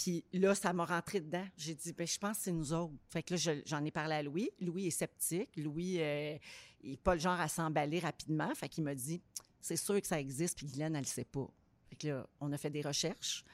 Puis 0.00 0.24
là, 0.32 0.54
ça 0.54 0.72
m'a 0.72 0.86
rentré 0.86 1.20
dedans. 1.20 1.44
J'ai 1.58 1.74
dit, 1.74 1.92
ben, 1.92 2.06
je 2.06 2.18
pense 2.18 2.38
que 2.38 2.44
c'est 2.44 2.52
nous 2.52 2.72
autres. 2.72 2.94
Fait 3.10 3.22
que 3.22 3.34
là, 3.34 3.60
j'en 3.66 3.84
ai 3.84 3.90
parlé 3.90 4.14
à 4.14 4.22
Louis. 4.22 4.50
Louis 4.58 4.86
est 4.86 4.90
sceptique. 4.90 5.54
Louis 5.58 6.00
euh, 6.00 6.38
il 6.82 6.92
n'est 6.92 6.96
pas 6.96 7.14
le 7.14 7.20
genre 7.20 7.38
à 7.38 7.48
s'emballer 7.48 7.98
rapidement. 7.98 8.54
Fait 8.54 8.70
qu'il 8.70 8.82
m'a 8.82 8.94
dit, 8.94 9.20
c'est 9.60 9.76
sûr 9.76 10.00
que 10.00 10.06
ça 10.06 10.18
existe, 10.18 10.56
puis 10.56 10.66
Guylaine, 10.66 10.94
elle 10.94 11.02
ne 11.02 11.04
le 11.04 11.10
sait 11.10 11.26
pas. 11.26 11.46
Fait 11.90 11.96
que 11.96 12.08
là, 12.08 12.26
on 12.40 12.50
a 12.50 12.56
fait 12.56 12.70
des 12.70 12.80
recherches 12.80 13.44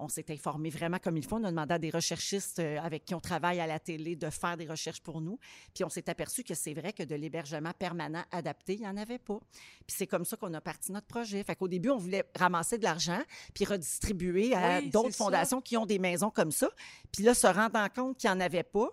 on 0.00 0.08
s'est 0.08 0.26
informé 0.30 0.70
vraiment 0.70 0.98
comme 0.98 1.16
il 1.16 1.24
faut. 1.24 1.36
On 1.36 1.44
a 1.44 1.50
demandé 1.50 1.74
à 1.74 1.78
des 1.78 1.90
recherchistes 1.90 2.58
euh, 2.58 2.78
avec 2.80 3.04
qui 3.04 3.14
on 3.14 3.20
travaille 3.20 3.60
à 3.60 3.66
la 3.66 3.78
télé 3.78 4.16
de 4.16 4.30
faire 4.30 4.56
des 4.56 4.66
recherches 4.66 5.00
pour 5.00 5.20
nous. 5.20 5.38
Puis 5.74 5.84
on 5.84 5.88
s'est 5.88 6.08
aperçu 6.08 6.42
que 6.42 6.54
c'est 6.54 6.74
vrai 6.74 6.92
que 6.92 7.02
de 7.02 7.14
l'hébergement 7.14 7.72
permanent 7.78 8.24
adapté, 8.32 8.74
il 8.74 8.80
n'y 8.80 8.88
en 8.88 8.96
avait 8.96 9.18
pas. 9.18 9.38
Puis 9.86 9.96
c'est 9.96 10.06
comme 10.06 10.24
ça 10.24 10.36
qu'on 10.36 10.52
a 10.54 10.60
parti 10.60 10.90
notre 10.92 11.06
projet. 11.06 11.44
Fait 11.44 11.54
qu'au 11.54 11.68
début, 11.68 11.90
on 11.90 11.98
voulait 11.98 12.24
ramasser 12.36 12.78
de 12.78 12.84
l'argent 12.84 13.20
puis 13.54 13.64
redistribuer 13.64 14.54
à 14.54 14.80
d'autres 14.80 15.14
fondations 15.14 15.60
qui 15.60 15.76
ont 15.76 15.86
des 15.86 15.98
maisons 15.98 16.30
comme 16.30 16.50
ça. 16.50 16.68
Puis 17.12 17.22
là, 17.22 17.34
se 17.34 17.46
rendant 17.46 17.88
compte 17.94 18.16
qu'il 18.16 18.30
n'y 18.30 18.36
en 18.36 18.40
avait 18.40 18.62
pas, 18.62 18.88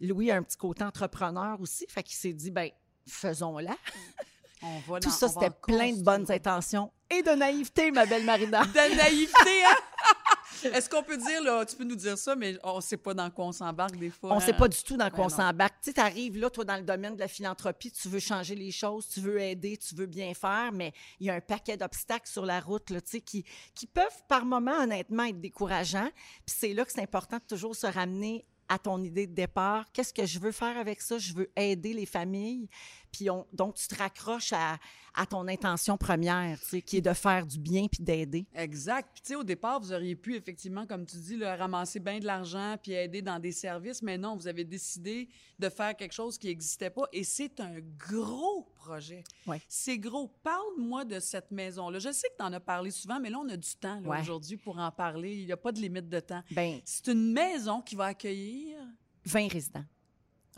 Louis 0.00 0.30
a 0.30 0.36
un 0.36 0.42
petit 0.42 0.56
côté 0.56 0.84
entrepreneur 0.84 1.60
aussi. 1.60 1.86
Fait 1.88 2.02
qu'il 2.02 2.16
s'est 2.16 2.32
dit, 2.32 2.50
ben 2.50 2.70
faisons-la. 3.06 3.76
Tout 5.00 5.10
ça, 5.10 5.28
c'était 5.28 5.50
plein 5.50 5.92
de 5.92 6.02
bonnes 6.02 6.30
intentions 6.30 6.92
et 7.08 7.22
de 7.22 7.30
naïveté, 7.30 7.90
ma 7.90 8.04
belle 8.04 8.24
Marina. 8.24 8.62
De 8.64 8.96
naïveté, 8.96 9.64
hein? 9.64 9.76
Est-ce 10.74 10.88
qu'on 10.88 11.02
peut 11.02 11.16
dire, 11.16 11.42
là, 11.42 11.64
tu 11.64 11.76
peux 11.76 11.84
nous 11.84 11.96
dire 11.96 12.16
ça, 12.18 12.36
mais 12.36 12.56
on 12.62 12.76
ne 12.76 12.80
sait 12.80 12.96
pas 12.96 13.14
dans 13.14 13.30
quoi 13.30 13.46
on 13.46 13.52
s'embarque 13.52 13.96
des 13.96 14.10
fois. 14.10 14.32
On 14.32 14.36
ne 14.36 14.40
sait 14.40 14.52
hein? 14.52 14.58
pas 14.58 14.68
du 14.68 14.82
tout 14.82 14.96
dans 14.96 15.10
quoi 15.10 15.26
on 15.26 15.28
s'embarque. 15.28 15.74
Tu 15.82 15.92
sais, 15.92 16.00
arrives 16.00 16.38
là, 16.38 16.50
toi, 16.50 16.64
dans 16.64 16.76
le 16.76 16.82
domaine 16.82 17.14
de 17.14 17.20
la 17.20 17.28
philanthropie, 17.28 17.90
tu 17.90 18.08
veux 18.08 18.18
changer 18.18 18.54
les 18.54 18.70
choses, 18.70 19.08
tu 19.08 19.20
veux 19.20 19.40
aider, 19.40 19.76
tu 19.76 19.94
veux 19.94 20.06
bien 20.06 20.34
faire, 20.34 20.70
mais 20.72 20.92
il 21.18 21.26
y 21.26 21.30
a 21.30 21.34
un 21.34 21.40
paquet 21.40 21.76
d'obstacles 21.76 22.28
sur 22.28 22.44
la 22.44 22.60
route, 22.60 22.90
là, 22.90 23.00
tu 23.00 23.10
sais, 23.10 23.20
qui, 23.20 23.44
qui 23.74 23.86
peuvent 23.86 24.22
par 24.28 24.44
moments, 24.44 24.82
honnêtement, 24.82 25.24
être 25.24 25.40
décourageants. 25.40 26.10
Puis 26.46 26.56
c'est 26.58 26.74
là 26.74 26.84
que 26.84 26.92
c'est 26.92 27.02
important 27.02 27.38
de 27.38 27.44
toujours 27.44 27.74
se 27.76 27.86
ramener 27.86 28.44
à 28.70 28.78
ton 28.78 29.02
idée 29.02 29.26
de 29.26 29.34
départ. 29.34 29.84
Qu'est-ce 29.92 30.14
que 30.14 30.24
je 30.24 30.38
veux 30.38 30.52
faire 30.52 30.78
avec 30.78 31.00
ça? 31.02 31.18
Je 31.18 31.34
veux 31.34 31.50
aider 31.56 31.92
les 31.92 32.06
familles. 32.06 32.68
Puis 33.12 33.30
on, 33.30 33.46
donc, 33.52 33.74
tu 33.74 33.88
te 33.88 33.94
raccroches 33.94 34.52
à, 34.52 34.78
à 35.14 35.26
ton 35.26 35.46
intention 35.48 35.96
première, 35.96 36.58
tu 36.60 36.66
sais, 36.66 36.82
qui 36.82 36.98
est 36.98 37.02
de 37.02 37.12
faire 37.12 37.46
du 37.46 37.58
bien 37.58 37.86
puis 37.88 38.02
d'aider. 38.02 38.46
Exact. 38.54 39.10
Puis, 39.12 39.22
tu 39.22 39.28
sais, 39.28 39.34
au 39.36 39.44
départ, 39.44 39.80
vous 39.80 39.92
auriez 39.92 40.16
pu, 40.16 40.36
effectivement, 40.36 40.86
comme 40.86 41.04
tu 41.06 41.16
dis, 41.16 41.36
là, 41.36 41.56
ramasser 41.56 42.00
bien 42.00 42.18
de 42.18 42.26
l'argent 42.26 42.76
puis 42.82 42.92
aider 42.92 43.22
dans 43.22 43.38
des 43.38 43.52
services, 43.52 44.02
mais 44.02 44.18
non, 44.18 44.36
vous 44.36 44.46
avez 44.46 44.64
décidé 44.64 45.28
de 45.58 45.68
faire 45.68 45.96
quelque 45.96 46.12
chose 46.12 46.38
qui 46.38 46.46
n'existait 46.46 46.90
pas 46.90 47.06
et 47.12 47.24
c'est 47.24 47.60
un 47.60 47.80
gros 47.98 48.62
projet. 48.76 49.24
Ouais. 49.46 49.60
C'est 49.68 49.98
gros. 49.98 50.28
Parle-moi 50.42 51.04
de 51.04 51.20
cette 51.20 51.50
maison-là. 51.50 51.98
Je 51.98 52.12
sais 52.12 52.28
que 52.28 52.36
tu 52.38 52.44
en 52.44 52.52
as 52.52 52.60
parlé 52.60 52.90
souvent, 52.90 53.20
mais 53.20 53.30
là, 53.30 53.38
on 53.38 53.48
a 53.48 53.56
du 53.56 53.74
temps 53.74 54.00
aujourd'hui 54.06 54.56
pour 54.56 54.78
en 54.78 54.90
parler. 54.90 55.36
Il 55.36 55.46
n'y 55.46 55.52
a 55.52 55.56
pas 55.56 55.72
de 55.72 55.80
limite 55.80 56.08
de 56.08 56.20
temps. 56.20 56.42
Ben, 56.50 56.80
c'est 56.84 57.08
une 57.08 57.32
maison 57.32 57.82
qui 57.82 57.94
va 57.94 58.06
accueillir 58.06 58.78
20 59.24 59.48
résidents. 59.52 59.84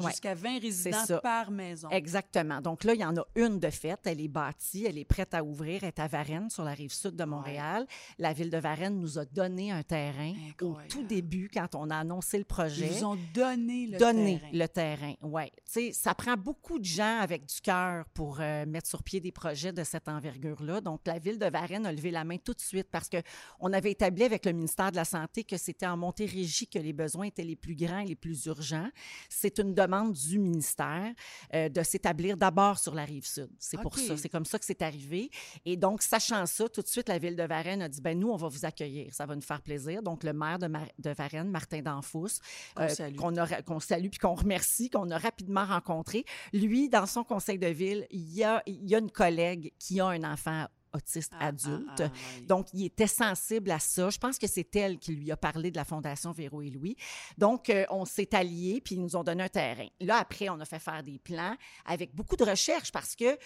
Jusqu'à 0.00 0.34
20 0.34 0.60
résidents 0.60 1.18
par 1.22 1.50
maison. 1.50 1.88
Exactement. 1.90 2.60
Donc 2.60 2.84
là, 2.84 2.94
il 2.94 3.00
y 3.00 3.04
en 3.04 3.16
a 3.16 3.24
une 3.36 3.58
de 3.58 3.70
faite. 3.70 4.00
Elle 4.04 4.20
est 4.20 4.28
bâtie, 4.28 4.86
elle 4.86 4.98
est 4.98 5.04
prête 5.04 5.34
à 5.34 5.44
ouvrir. 5.44 5.80
Elle 5.82 5.88
est 5.88 5.98
à 5.98 6.08
Varennes, 6.08 6.50
sur 6.50 6.64
la 6.64 6.72
rive 6.72 6.92
sud 6.92 7.14
de 7.14 7.24
Montréal. 7.24 7.86
La 8.18 8.32
ville 8.32 8.50
de 8.50 8.58
Varennes 8.58 8.98
nous 8.98 9.18
a 9.18 9.24
donné 9.24 9.70
un 9.70 9.82
terrain 9.82 10.32
au 10.60 10.76
tout 10.88 11.02
début, 11.02 11.50
quand 11.52 11.74
on 11.74 11.90
a 11.90 11.96
annoncé 11.96 12.38
le 12.38 12.44
projet. 12.44 12.88
Ils 12.90 13.00
nous 13.00 13.04
ont 13.04 13.18
donné 13.34 13.86
le 13.86 13.98
donné 13.98 14.38
terrain. 14.38 14.50
le 14.52 14.68
terrain, 14.68 15.14
oui. 15.22 15.44
Tu 15.54 15.62
sais, 15.66 15.92
ça 15.92 16.14
prend 16.14 16.36
beaucoup 16.36 16.78
de 16.78 16.84
gens 16.84 17.20
avec 17.20 17.46
du 17.46 17.60
cœur 17.60 18.04
pour 18.14 18.40
euh, 18.40 18.66
mettre 18.66 18.88
sur 18.88 19.02
pied 19.02 19.20
des 19.20 19.32
projets 19.32 19.72
de 19.72 19.84
cette 19.84 20.08
envergure-là. 20.08 20.80
Donc, 20.80 21.00
la 21.06 21.18
ville 21.18 21.38
de 21.38 21.46
Varennes 21.46 21.86
a 21.86 21.92
levé 21.92 22.10
la 22.10 22.24
main 22.24 22.38
tout 22.38 22.54
de 22.54 22.60
suite 22.60 22.88
parce 22.90 23.08
qu'on 23.08 23.72
avait 23.72 23.92
établi 23.92 24.24
avec 24.24 24.46
le 24.46 24.52
ministère 24.52 24.90
de 24.90 24.96
la 24.96 25.04
Santé 25.04 25.44
que 25.44 25.56
c'était 25.56 25.86
en 25.86 25.96
Montérégie 25.96 26.66
que 26.66 26.78
les 26.78 26.92
besoins 26.92 27.26
étaient 27.26 27.44
les 27.44 27.56
plus 27.56 27.74
grands 27.74 28.00
et 28.00 28.06
les 28.06 28.16
plus 28.16 28.46
urgents. 28.46 28.88
C'est 29.28 29.58
une 29.58 29.74
demande 29.74 29.91
du 30.00 30.38
ministère 30.38 31.12
euh, 31.54 31.68
de 31.68 31.82
s'établir 31.82 32.36
d'abord 32.36 32.78
sur 32.78 32.94
la 32.94 33.04
rive 33.04 33.26
sud. 33.26 33.50
C'est 33.58 33.80
pour 33.80 33.98
ça, 33.98 34.16
c'est 34.16 34.28
comme 34.28 34.44
ça 34.44 34.58
que 34.58 34.64
c'est 34.64 34.82
arrivé. 34.82 35.30
Et 35.64 35.76
donc, 35.76 36.02
sachant 36.02 36.46
ça, 36.46 36.68
tout 36.68 36.82
de 36.82 36.88
suite, 36.88 37.08
la 37.08 37.18
ville 37.18 37.36
de 37.36 37.42
Varennes 37.42 37.82
a 37.82 37.88
dit, 37.88 38.00
ben 38.00 38.18
nous, 38.18 38.30
on 38.30 38.36
va 38.36 38.48
vous 38.48 38.64
accueillir, 38.64 39.12
ça 39.14 39.26
va 39.26 39.34
nous 39.34 39.42
faire 39.42 39.60
plaisir. 39.60 40.02
Donc, 40.02 40.24
le 40.24 40.32
maire 40.32 40.58
de, 40.58 40.68
de 40.98 41.10
Varennes, 41.10 41.50
Martin 41.50 41.82
Danfous, 41.82 42.40
qu'on 42.74 42.82
euh, 43.36 43.80
salue 43.80 44.08
puis 44.08 44.18
qu'on 44.18 44.34
remercie, 44.34 44.90
qu'on 44.90 45.10
a 45.10 45.18
rapidement 45.18 45.64
rencontré, 45.64 46.24
lui, 46.52 46.88
dans 46.88 47.06
son 47.06 47.24
conseil 47.24 47.58
de 47.58 47.68
ville, 47.68 48.06
il 48.10 48.32
y 48.32 48.44
a, 48.44 48.62
il 48.66 48.88
y 48.88 48.94
a 48.94 48.98
une 48.98 49.10
collègue 49.10 49.72
qui 49.78 50.00
a 50.00 50.06
un 50.06 50.24
enfant 50.24 50.66
autiste 50.92 51.32
ah, 51.38 51.48
adulte. 51.48 52.00
Ah, 52.00 52.10
ah, 52.12 52.40
Donc, 52.46 52.68
il 52.72 52.84
était 52.84 53.06
sensible 53.06 53.70
à 53.70 53.78
ça. 53.78 54.10
Je 54.10 54.18
pense 54.18 54.38
que 54.38 54.46
c'est 54.46 54.74
elle 54.76 54.98
qui 54.98 55.12
lui 55.12 55.30
a 55.30 55.36
parlé 55.36 55.70
de 55.70 55.76
la 55.76 55.84
Fondation 55.84 56.32
Véro 56.32 56.62
et 56.62 56.70
Louis. 56.70 56.96
Donc, 57.38 57.70
euh, 57.70 57.84
on 57.90 58.04
s'est 58.04 58.34
alliés, 58.34 58.80
puis 58.80 58.96
ils 58.96 59.00
nous 59.00 59.16
ont 59.16 59.24
donné 59.24 59.44
un 59.44 59.48
terrain. 59.48 59.88
Là, 60.00 60.16
après, 60.18 60.48
on 60.48 60.60
a 60.60 60.64
fait 60.64 60.78
faire 60.78 61.02
des 61.02 61.18
plans 61.18 61.56
avec 61.84 62.14
beaucoup 62.14 62.36
de 62.36 62.44
recherche 62.44 62.92
parce 62.92 63.16
que 63.16 63.38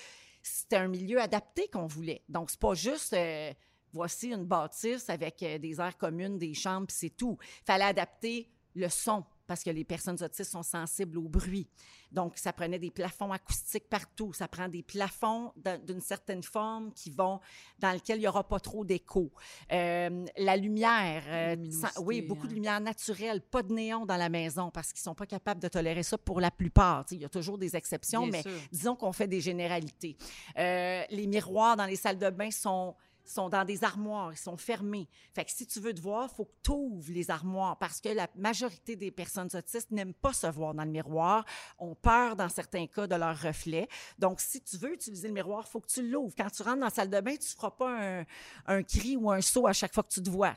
c'était 0.43 0.77
un 0.77 0.89
milieu 0.89 1.21
adapté 1.21 1.69
qu'on 1.69 1.87
voulait. 1.87 2.23
Donc, 2.29 2.51
c'est 2.51 2.61
pas 2.61 2.75
juste... 2.75 3.13
Euh, 3.13 3.53
voici 3.93 4.29
une 4.29 4.45
bâtisse 4.45 5.09
avec 5.09 5.43
euh, 5.43 5.59
des 5.59 5.81
aires 5.81 5.97
communes, 5.97 6.39
des 6.39 6.55
chambres, 6.55 6.89
c'est 6.91 7.11
tout. 7.11 7.39
Il 7.41 7.65
fallait 7.65 7.85
adapter 7.85 8.49
le 8.75 8.89
son, 8.89 9.25
parce 9.47 9.63
que 9.63 9.71
les 9.71 9.85
personnes 9.85 10.23
autistes 10.23 10.51
sont 10.51 10.63
sensibles 10.63 11.19
au 11.19 11.29
bruit. 11.29 11.69
Donc, 12.13 12.37
ça 12.37 12.53
prenait 12.53 12.79
des 12.79 12.91
plafonds 12.91 13.33
acoustiques 13.33 13.89
partout. 13.89 14.33
Ça 14.33 14.49
prend 14.49 14.69
des 14.69 14.83
plafonds 14.83 15.53
d'une 15.87 16.01
certaine 16.01 16.43
forme 16.43 16.93
qui 16.93 17.11
vont, 17.11 17.41
dans 17.79 17.93
lesquels 17.93 18.19
il 18.19 18.23
n'y 18.23 18.29
aura 18.29 18.47
pas 18.47 18.61
trop 18.61 18.85
d'écho. 18.85 19.33
Euh, 19.73 20.25
la 20.37 20.57
lumière, 20.57 21.25
euh, 21.29 21.57
oui, 22.01 22.23
beaucoup 22.23 22.47
de 22.47 22.53
hein. 22.53 22.55
lumière 22.55 22.81
naturelle, 22.81 23.41
pas 23.41 23.63
de 23.63 23.73
néon 23.73 24.07
dans 24.07 24.17
la 24.17 24.29
maison 24.29 24.71
parce 24.71 24.93
qu'ils 24.93 25.01
ne 25.01 25.05
sont 25.05 25.15
pas 25.15 25.27
capables 25.27 25.61
de 25.61 25.69
tolérer 25.69 26.03
ça 26.03 26.19
pour 26.19 26.41
la 26.41 26.51
plupart. 26.51 27.05
il 27.11 27.19
y 27.19 27.25
a 27.25 27.29
toujours 27.29 27.59
des 27.59 27.77
exceptions, 27.77 28.27
mais 28.27 28.43
disons 28.73 28.97
qu'on 28.97 29.13
fait 29.13 29.29
des 29.29 29.41
généralités. 29.41 30.17
Euh, 30.59 31.03
les 31.11 31.27
miroirs 31.27 31.77
dans 31.77 31.87
les 31.87 31.97
salles 31.97 32.19
de 32.19 32.31
bain 32.31 32.51
sont 32.51 32.95
sont 33.29 33.49
dans 33.49 33.65
des 33.65 33.85
armoires, 33.85 34.33
ils 34.33 34.39
sont 34.39 34.57
fermés. 34.57 35.09
Fait 35.33 35.45
que 35.45 35.51
si 35.51 35.67
tu 35.67 35.81
veux 35.81 35.95
te 35.95 36.01
voir, 36.01 36.29
il 36.31 36.35
faut 36.35 36.45
que 36.45 36.55
tu 36.63 36.71
ouvres 36.71 37.13
les 37.13 37.31
armoires 37.31 37.79
parce 37.79 38.01
que 38.01 38.09
la 38.09 38.29
majorité 38.37 38.97
des 38.97 39.11
personnes 39.11 39.49
autistes 39.55 39.91
n'aiment 39.91 40.15
pas 40.15 40.33
se 40.33 40.47
voir 40.47 40.75
dans 40.75 40.85
le 40.85 40.91
miroir, 40.91 41.45
ont 41.79 41.95
peur 41.95 42.37
dans 42.37 42.49
certains 42.49 42.87
cas 42.87 43.07
de 43.07 43.15
leur 43.15 43.39
reflet. 43.39 43.89
Donc, 44.19 44.41
si 44.41 44.61
tu 44.63 44.77
veux 44.77 44.93
utiliser 44.93 45.29
le 45.29 45.35
miroir, 45.35 45.65
il 45.67 45.71
faut 45.71 45.81
que 45.81 45.89
tu 45.89 46.09
l'ouvres. 46.09 46.35
Quand 46.37 46.51
tu 46.51 46.63
rentres 46.63 46.79
dans 46.79 46.87
la 46.87 46.91
salle 46.91 47.11
de 47.11 47.21
bain, 47.21 47.33
tu 47.33 47.39
ne 47.39 47.57
feras 47.57 47.71
pas 47.71 48.25
un, 48.67 48.83
cri 48.83 49.17
ou 49.17 49.31
un 49.31 49.41
saut 49.41 49.67
à 49.67 49.73
chaque 49.73 49.95
fois 49.95 50.03
que 50.03 50.13
tu 50.13 50.23
te 50.23 50.31
vois. 50.31 50.55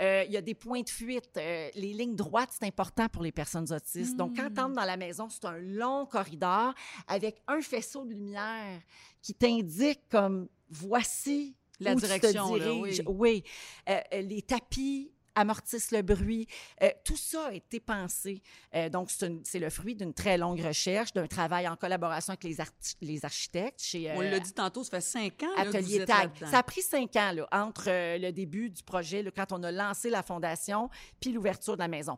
Euh, 0.00 0.24
il 0.26 0.32
y 0.32 0.36
a 0.36 0.42
des 0.42 0.54
points 0.54 0.82
de 0.82 0.88
fuite. 0.88 1.36
Euh, 1.36 1.70
les 1.74 1.92
lignes 1.92 2.16
droites, 2.16 2.50
c'est 2.52 2.66
important 2.66 3.08
pour 3.08 3.22
les 3.22 3.32
personnes 3.32 3.72
autistes. 3.72 4.16
Donc, 4.16 4.36
quand 4.36 4.52
tu 4.52 4.60
entres 4.60 4.74
dans 4.74 4.84
la 4.84 4.96
maison, 4.96 5.28
c'est 5.28 5.44
un 5.44 5.58
long 5.58 6.06
corridor 6.06 6.74
avec 7.08 7.42
un 7.48 7.60
faisceau 7.60 8.04
de 8.04 8.12
lumière 8.12 8.80
qui 9.22 9.34
t'indique 9.34 10.08
comme 10.08 10.48
voici 10.68 11.56
la 11.80 11.94
direction, 11.94 12.52
oui. 12.52 13.00
oui. 13.06 13.44
Euh, 13.88 14.00
euh, 14.12 14.22
les 14.22 14.42
tapis 14.42 15.12
amortissent 15.34 15.90
le 15.90 16.00
bruit. 16.00 16.46
Euh, 16.82 16.88
tout 17.04 17.16
ça 17.16 17.48
a 17.48 17.52
été 17.52 17.78
pensé. 17.78 18.42
donc, 18.90 19.10
c'est 19.10 19.58
le 19.58 19.68
fruit 19.68 19.94
d'une 19.94 20.14
très 20.14 20.38
longue 20.38 20.60
recherche, 20.60 21.12
d'un 21.12 21.26
travail 21.26 21.68
en 21.68 21.76
collaboration 21.76 22.30
avec 22.32 22.44
les, 22.44 22.56
les 23.02 23.22
architectes. 23.22 23.82
Chez, 23.82 24.10
On 24.16 24.22
l'a 24.22 24.40
dit 24.40 24.54
tantôt, 24.54 24.82
ça 24.82 24.92
fait 24.92 25.00
cinq 25.02 25.42
ans. 25.42 25.54
Atelier 25.58 26.06
Tag. 26.06 26.30
Ça 26.50 26.58
a 26.58 26.62
pris 26.62 26.80
cinq 26.80 27.14
ans 27.16 27.32
là, 27.32 27.46
entre 27.52 27.90
le 28.18 28.30
début 28.30 28.70
du 28.70 28.82
projet, 28.82 29.22
quand 29.36 29.52
on 29.52 29.62
a 29.62 29.70
lancé 29.70 30.08
la 30.08 30.22
fondation, 30.22 30.88
puis 31.20 31.32
l'ouverture 31.32 31.74
de 31.74 31.82
la 31.82 31.88
maison. 31.88 32.16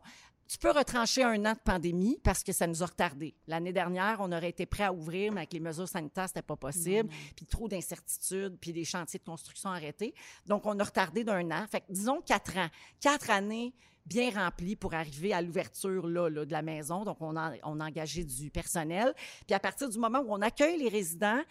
Tu 0.49 0.57
peux 0.57 0.71
retrancher 0.71 1.21
un 1.21 1.45
an 1.45 1.53
de 1.53 1.59
pandémie 1.63 2.17
parce 2.23 2.43
que 2.43 2.51
ça 2.51 2.65
nous 2.65 2.81
a 2.81 2.87
retardé. 2.87 3.35
L'année 3.45 3.71
dernière, 3.71 4.17
on 4.19 4.31
aurait 4.31 4.49
été 4.49 4.65
prêt 4.65 4.85
à 4.85 4.91
ouvrir, 4.91 5.31
mais 5.31 5.41
avec 5.41 5.53
les 5.53 5.59
mesures 5.59 5.87
sanitaires, 5.87 6.27
c'était 6.27 6.41
pas 6.41 6.55
possible. 6.55 7.07
Puis 7.35 7.45
trop 7.45 7.67
d'incertitudes, 7.67 8.57
puis 8.59 8.73
des 8.73 8.83
chantiers 8.83 9.19
de 9.19 9.23
construction 9.23 9.69
arrêtés. 9.69 10.15
Donc, 10.47 10.65
on 10.65 10.79
a 10.79 10.83
retardé 10.83 11.23
d'un 11.23 11.51
an. 11.51 11.67
Fait 11.69 11.81
que, 11.81 11.91
disons 11.91 12.19
quatre 12.21 12.57
ans. 12.57 12.67
Quatre 12.99 13.29
années 13.29 13.75
bien 14.07 14.31
remplies 14.31 14.75
pour 14.75 14.95
arriver 14.95 15.33
à 15.33 15.41
l'ouverture 15.43 16.07
là, 16.07 16.31
de 16.31 16.51
la 16.51 16.63
maison. 16.63 17.03
Donc, 17.03 17.17
on 17.21 17.37
a, 17.37 17.51
on 17.61 17.79
a 17.79 17.85
engagé 17.85 18.23
du 18.23 18.49
personnel. 18.49 19.13
Puis 19.45 19.53
à 19.53 19.59
partir 19.59 19.87
du 19.87 19.99
moment 19.99 20.21
où 20.21 20.33
on 20.33 20.41
accueille 20.41 20.79
les 20.79 20.89
résidents, 20.89 21.43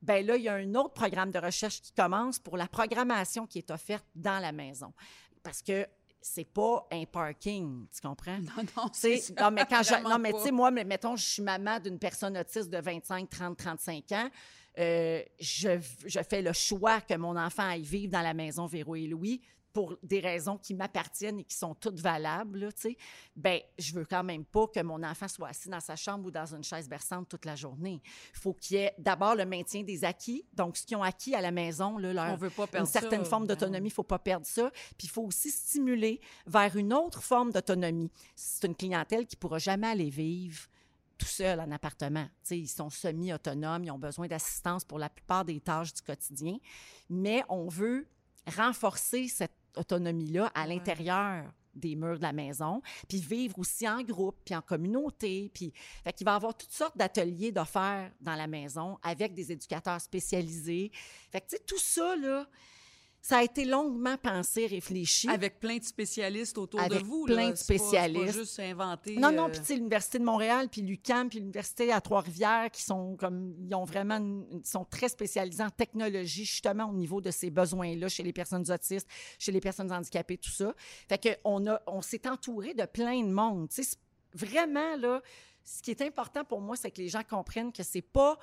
ben 0.00 0.24
là, 0.24 0.34
il 0.36 0.44
y 0.44 0.48
a 0.48 0.54
un 0.54 0.74
autre 0.76 0.94
programme 0.94 1.30
de 1.30 1.38
recherche 1.38 1.82
qui 1.82 1.92
commence 1.92 2.38
pour 2.38 2.56
la 2.56 2.68
programmation 2.68 3.46
qui 3.46 3.58
est 3.58 3.70
offerte 3.70 4.06
dans 4.14 4.38
la 4.40 4.52
maison. 4.52 4.94
Parce 5.42 5.60
que 5.60 5.86
c'est 6.28 6.44
pas 6.44 6.86
un 6.90 7.04
parking, 7.04 7.86
tu 7.94 8.00
comprends? 8.00 8.38
Non, 8.38 8.64
non, 8.76 8.88
c'est 8.92 9.38
Non, 9.38 9.50
mais 9.50 9.64
quand 9.68 9.82
je, 9.82 9.94
non, 10.02 10.18
mais 10.18 10.32
tu 10.32 10.40
sais, 10.40 10.50
moi, 10.50 10.70
mettons, 10.70 11.14
je 11.16 11.24
suis 11.24 11.42
maman 11.42 11.78
d'une 11.78 11.98
personne 11.98 12.36
autiste 12.36 12.68
de 12.68 12.78
25, 12.78 13.30
30, 13.30 13.56
35 13.56 14.12
ans. 14.12 14.30
Euh, 14.78 15.22
je, 15.38 15.80
je, 16.04 16.20
fais 16.28 16.42
le 16.42 16.52
choix 16.52 17.00
que 17.00 17.14
mon 17.16 17.36
enfant 17.36 17.66
aille 17.66 17.82
vivre 17.82 18.12
dans 18.12 18.20
la 18.20 18.34
maison 18.34 18.66
Véro 18.66 18.94
et 18.96 19.06
Louis 19.06 19.40
pour 19.76 19.94
des 20.02 20.20
raisons 20.20 20.56
qui 20.56 20.72
m'appartiennent 20.72 21.40
et 21.40 21.44
qui 21.44 21.54
sont 21.54 21.74
toutes 21.74 22.00
valables, 22.00 22.72
tu 22.72 22.80
sais, 22.80 22.96
ben 23.36 23.60
je 23.78 23.92
veux 23.92 24.06
quand 24.06 24.24
même 24.24 24.46
pas 24.46 24.66
que 24.68 24.80
mon 24.80 25.02
enfant 25.02 25.28
soit 25.28 25.48
assis 25.48 25.68
dans 25.68 25.80
sa 25.80 25.96
chambre 25.96 26.28
ou 26.28 26.30
dans 26.30 26.46
une 26.54 26.64
chaise 26.64 26.88
berçante 26.88 27.28
toute 27.28 27.44
la 27.44 27.56
journée. 27.56 28.00
Il 28.32 28.40
faut 28.40 28.54
qu'il 28.54 28.78
y 28.78 28.80
ait 28.80 28.94
d'abord 28.96 29.34
le 29.34 29.44
maintien 29.44 29.82
des 29.82 30.02
acquis, 30.02 30.46
donc 30.54 30.78
ce 30.78 30.86
qu'ils 30.86 30.96
ont 30.96 31.02
acquis 31.02 31.34
à 31.34 31.42
la 31.42 31.50
maison, 31.50 31.98
là, 31.98 32.14
leur, 32.14 32.32
On 32.32 32.36
veut 32.36 32.48
pas 32.48 32.66
perdre 32.66 32.86
une 32.86 32.90
certaine 32.90 33.26
forme 33.26 33.46
ben 33.46 33.54
d'autonomie, 33.54 33.88
il 33.88 33.92
faut 33.92 34.02
pas 34.02 34.18
perdre 34.18 34.46
ça. 34.46 34.70
Puis 34.96 35.08
il 35.08 35.10
faut 35.10 35.24
aussi 35.24 35.50
stimuler 35.50 36.22
vers 36.46 36.74
une 36.74 36.94
autre 36.94 37.22
forme 37.22 37.52
d'autonomie. 37.52 38.10
C'est 38.34 38.66
une 38.66 38.74
clientèle 38.74 39.26
qui 39.26 39.36
pourra 39.36 39.58
jamais 39.58 39.88
aller 39.88 40.08
vivre 40.08 40.68
tout 41.18 41.26
seul 41.26 41.60
en 41.60 41.70
appartement. 41.70 42.26
sais, 42.42 42.58
ils 42.58 42.66
sont 42.66 42.88
semi-autonomes, 42.88 43.84
ils 43.84 43.90
ont 43.90 43.98
besoin 43.98 44.26
d'assistance 44.26 44.86
pour 44.86 44.98
la 44.98 45.10
plupart 45.10 45.44
des 45.44 45.60
tâches 45.60 45.92
du 45.92 46.00
quotidien, 46.00 46.56
mais 47.10 47.44
on 47.50 47.68
veut 47.68 48.08
renforcer 48.46 49.28
cette 49.28 49.55
autonomie-là 49.76 50.50
à 50.54 50.66
l'intérieur 50.66 51.52
des 51.76 51.94
murs 51.94 52.16
de 52.16 52.22
la 52.22 52.32
maison, 52.32 52.80
puis 53.08 53.20
vivre 53.20 53.58
aussi 53.58 53.88
en 53.88 54.02
groupe, 54.02 54.36
puis 54.44 54.54
en 54.56 54.62
communauté, 54.62 55.50
puis 55.52 55.72
fait 56.04 56.12
qu'il 56.12 56.24
va 56.24 56.32
y 56.32 56.36
avoir 56.36 56.56
toutes 56.56 56.72
sortes 56.72 56.96
d'ateliers 56.96 57.52
d'offerts 57.52 58.10
dans 58.20 58.34
la 58.34 58.46
maison 58.46 58.98
avec 59.02 59.34
des 59.34 59.52
éducateurs 59.52 60.00
spécialisés. 60.00 60.90
Fait 61.30 61.40
que 61.40 61.46
tu 61.48 61.56
sais 61.56 61.62
tout 61.66 61.78
ça 61.78 62.16
là, 62.16 62.48
ça 63.26 63.38
a 63.38 63.42
été 63.42 63.64
longuement 63.64 64.16
pensé, 64.16 64.68
réfléchi. 64.68 65.28
Avec 65.28 65.58
plein 65.58 65.78
de 65.78 65.82
spécialistes 65.82 66.56
autour 66.58 66.88
de 66.88 66.98
vous. 66.98 67.24
plein 67.24 67.50
de 67.50 67.56
spécialistes. 67.56 68.24
Pas, 68.24 68.32
pas 68.32 68.38
juste 68.38 68.60
inventé. 68.60 69.16
Non, 69.16 69.32
non, 69.32 69.48
euh, 69.48 69.50
puis 69.50 69.74
l'Université 69.74 70.20
de 70.20 70.24
Montréal, 70.24 70.68
puis 70.70 70.80
l'UQAM, 70.80 71.28
puis 71.28 71.40
l'Université 71.40 71.90
à 71.90 72.00
Trois-Rivières, 72.00 72.70
qui 72.70 72.82
sont 72.82 73.16
comme, 73.16 73.56
ils 73.58 73.74
ont 73.74 73.84
vraiment, 73.84 74.20
sont 74.62 74.84
très 74.84 75.08
spécialisés 75.08 75.64
en 75.64 75.70
technologie, 75.70 76.44
justement, 76.44 76.84
au 76.84 76.92
niveau 76.92 77.20
de 77.20 77.32
ces 77.32 77.50
besoins-là, 77.50 78.06
chez 78.06 78.22
les 78.22 78.32
personnes 78.32 78.70
autistes, 78.70 79.08
chez 79.40 79.50
les 79.50 79.60
personnes 79.60 79.90
handicapées, 79.90 80.38
tout 80.38 80.50
ça. 80.50 80.72
Fait 81.08 81.40
qu'on 81.42 81.66
a, 81.66 81.82
on 81.88 82.02
s'est 82.02 82.28
entouré 82.28 82.74
de 82.74 82.84
plein 82.84 83.24
de 83.24 83.32
monde. 83.32 83.70
Tu 83.70 83.82
sais, 83.82 83.96
vraiment, 84.34 84.94
là, 84.98 85.20
ce 85.64 85.82
qui 85.82 85.90
est 85.90 86.02
important 86.02 86.44
pour 86.44 86.60
moi, 86.60 86.76
c'est 86.76 86.92
que 86.92 87.02
les 87.02 87.08
gens 87.08 87.24
comprennent 87.28 87.72
que 87.72 87.82
c'est 87.82 88.02
pas 88.02 88.38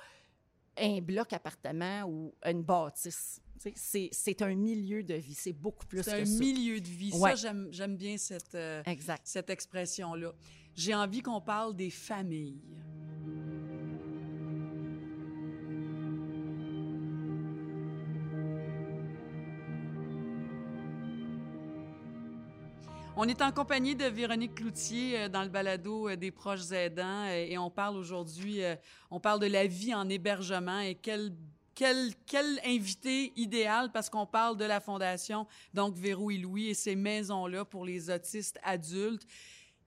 un 0.76 1.00
bloc 1.00 1.32
appartement 1.32 2.02
ou 2.02 2.34
une 2.44 2.62
bâtisse 2.62 3.40
c'est 3.74 4.42
un 4.42 4.54
milieu 4.54 5.02
de 5.02 5.14
vie. 5.14 5.34
C'est 5.34 5.52
beaucoup 5.52 5.86
plus 5.86 5.98
que 5.98 6.04
ça. 6.04 6.12
C'est 6.12 6.22
un 6.22 6.38
milieu 6.38 6.80
de 6.80 6.88
vie. 6.88 7.12
Ça, 7.12 7.34
j'aime 7.34 7.96
bien 7.96 8.16
cette, 8.16 8.54
euh, 8.54 8.82
cette 9.24 9.50
expression-là. 9.50 10.32
J'ai 10.74 10.94
envie 10.94 11.22
qu'on 11.22 11.40
parle 11.40 11.74
des 11.74 11.90
familles. 11.90 12.60
On 23.16 23.28
est 23.28 23.42
en 23.42 23.52
compagnie 23.52 23.94
de 23.94 24.06
Véronique 24.06 24.56
Cloutier 24.56 25.20
euh, 25.20 25.28
dans 25.28 25.44
le 25.44 25.48
balado 25.48 26.08
euh, 26.08 26.16
des 26.16 26.32
proches 26.32 26.72
aidants 26.72 27.26
et 27.26 27.56
on 27.56 27.70
parle 27.70 27.96
aujourd'hui, 27.96 28.60
on 29.10 29.20
parle 29.20 29.38
de 29.38 29.46
la 29.46 29.68
vie 29.68 29.94
en 29.94 30.08
hébergement 30.08 30.80
et 30.80 30.96
quel 30.96 31.30
quel, 31.74 32.60
invité 32.64 33.32
idéal 33.36 33.90
parce 33.92 34.10
qu'on 34.10 34.26
parle 34.26 34.56
de 34.56 34.64
la 34.64 34.80
fondation, 34.80 35.46
donc 35.72 35.96
Véro 35.96 36.30
et 36.30 36.38
Louis 36.38 36.68
et 36.68 36.74
ces 36.74 36.96
maisons-là 36.96 37.64
pour 37.64 37.84
les 37.84 38.10
autistes 38.10 38.58
adultes. 38.62 39.26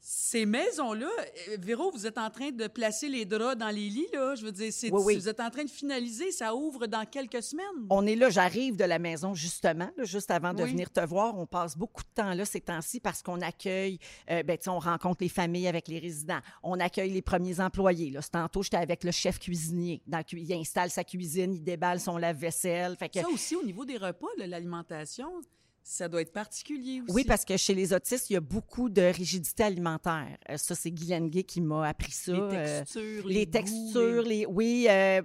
Ces 0.09 0.45
maisons-là, 0.45 1.09
euh, 1.49 1.57
Véro, 1.59 1.91
vous 1.91 2.07
êtes 2.07 2.17
en 2.17 2.29
train 2.29 2.51
de 2.51 2.67
placer 2.67 3.09
les 3.09 3.25
draps 3.25 3.57
dans 3.57 3.67
les 3.67 3.89
lits, 3.89 4.07
là? 4.13 4.35
Je 4.35 4.45
veux 4.45 4.53
dire, 4.53 4.71
c'est, 4.71 4.87
vous 4.87 5.27
êtes 5.27 5.41
en 5.41 5.49
train 5.49 5.65
de 5.65 5.69
finaliser. 5.69 6.31
Ça 6.31 6.55
ouvre 6.55 6.87
dans 6.87 7.05
quelques 7.05 7.43
semaines. 7.43 7.65
On 7.89 8.07
est 8.07 8.15
là. 8.15 8.29
J'arrive 8.29 8.77
de 8.77 8.85
la 8.85 8.99
maison, 8.99 9.33
justement, 9.33 9.89
juste 9.97 10.31
avant 10.31 10.53
de 10.53 10.63
venir 10.63 10.89
te 10.91 11.01
voir. 11.01 11.37
On 11.37 11.45
passe 11.45 11.77
beaucoup 11.77 12.03
de 12.03 12.09
temps 12.15 12.33
là 12.33 12.45
ces 12.45 12.61
temps-ci 12.61 13.01
parce 13.01 13.21
qu'on 13.21 13.41
accueille, 13.41 13.99
euh, 14.31 14.43
ben, 14.43 14.57
on 14.67 14.79
rencontre 14.79 15.17
les 15.19 15.29
familles 15.29 15.67
avec 15.67 15.89
les 15.89 15.99
résidents. 15.99 16.39
On 16.63 16.79
accueille 16.79 17.11
les 17.11 17.21
premiers 17.21 17.59
employés. 17.59 18.09
Là. 18.09 18.21
Tantôt, 18.31 18.63
j'étais 18.63 18.77
avec 18.77 19.03
le 19.03 19.11
chef 19.11 19.39
cuisinier. 19.39 20.01
Dans, 20.07 20.23
il 20.31 20.53
installe 20.53 20.89
sa 20.89 21.03
cuisine, 21.03 21.53
il 21.53 21.65
déballe 21.65 21.99
son 21.99 22.15
lave-vaisselle. 22.15 22.95
Que... 22.95 23.19
Ça 23.19 23.27
aussi, 23.27 23.57
au 23.57 23.63
niveau 23.63 23.83
des 23.83 23.97
repas, 23.97 24.27
l'alimentation, 24.37 25.41
ça 25.87 26.09
doit 26.09 26.21
être 26.21 26.33
particulier 26.33 27.01
aussi. 27.01 27.13
Oui, 27.13 27.23
parce 27.23 27.45
que 27.45 27.55
chez 27.55 27.73
les 27.73 27.93
autistes, 27.93 28.29
il 28.29 28.33
y 28.33 28.35
a 28.35 28.41
beaucoup 28.41 28.89
de 28.89 29.01
rigidité 29.01 29.63
alimentaire. 29.63 30.37
Euh, 30.49 30.57
ça, 30.57 30.75
c'est 30.75 30.91
Guylaine 30.91 31.29
Gay 31.29 31.43
qui 31.43 31.61
m'a 31.61 31.87
appris 31.87 32.11
ça. 32.11 32.33
Les 32.33 32.39
euh, 32.41 32.79
textures, 32.79 33.27
les, 33.27 33.45
textures, 33.49 34.21
les... 34.23 34.45
oui, 34.45 34.87
euh, 34.89 35.21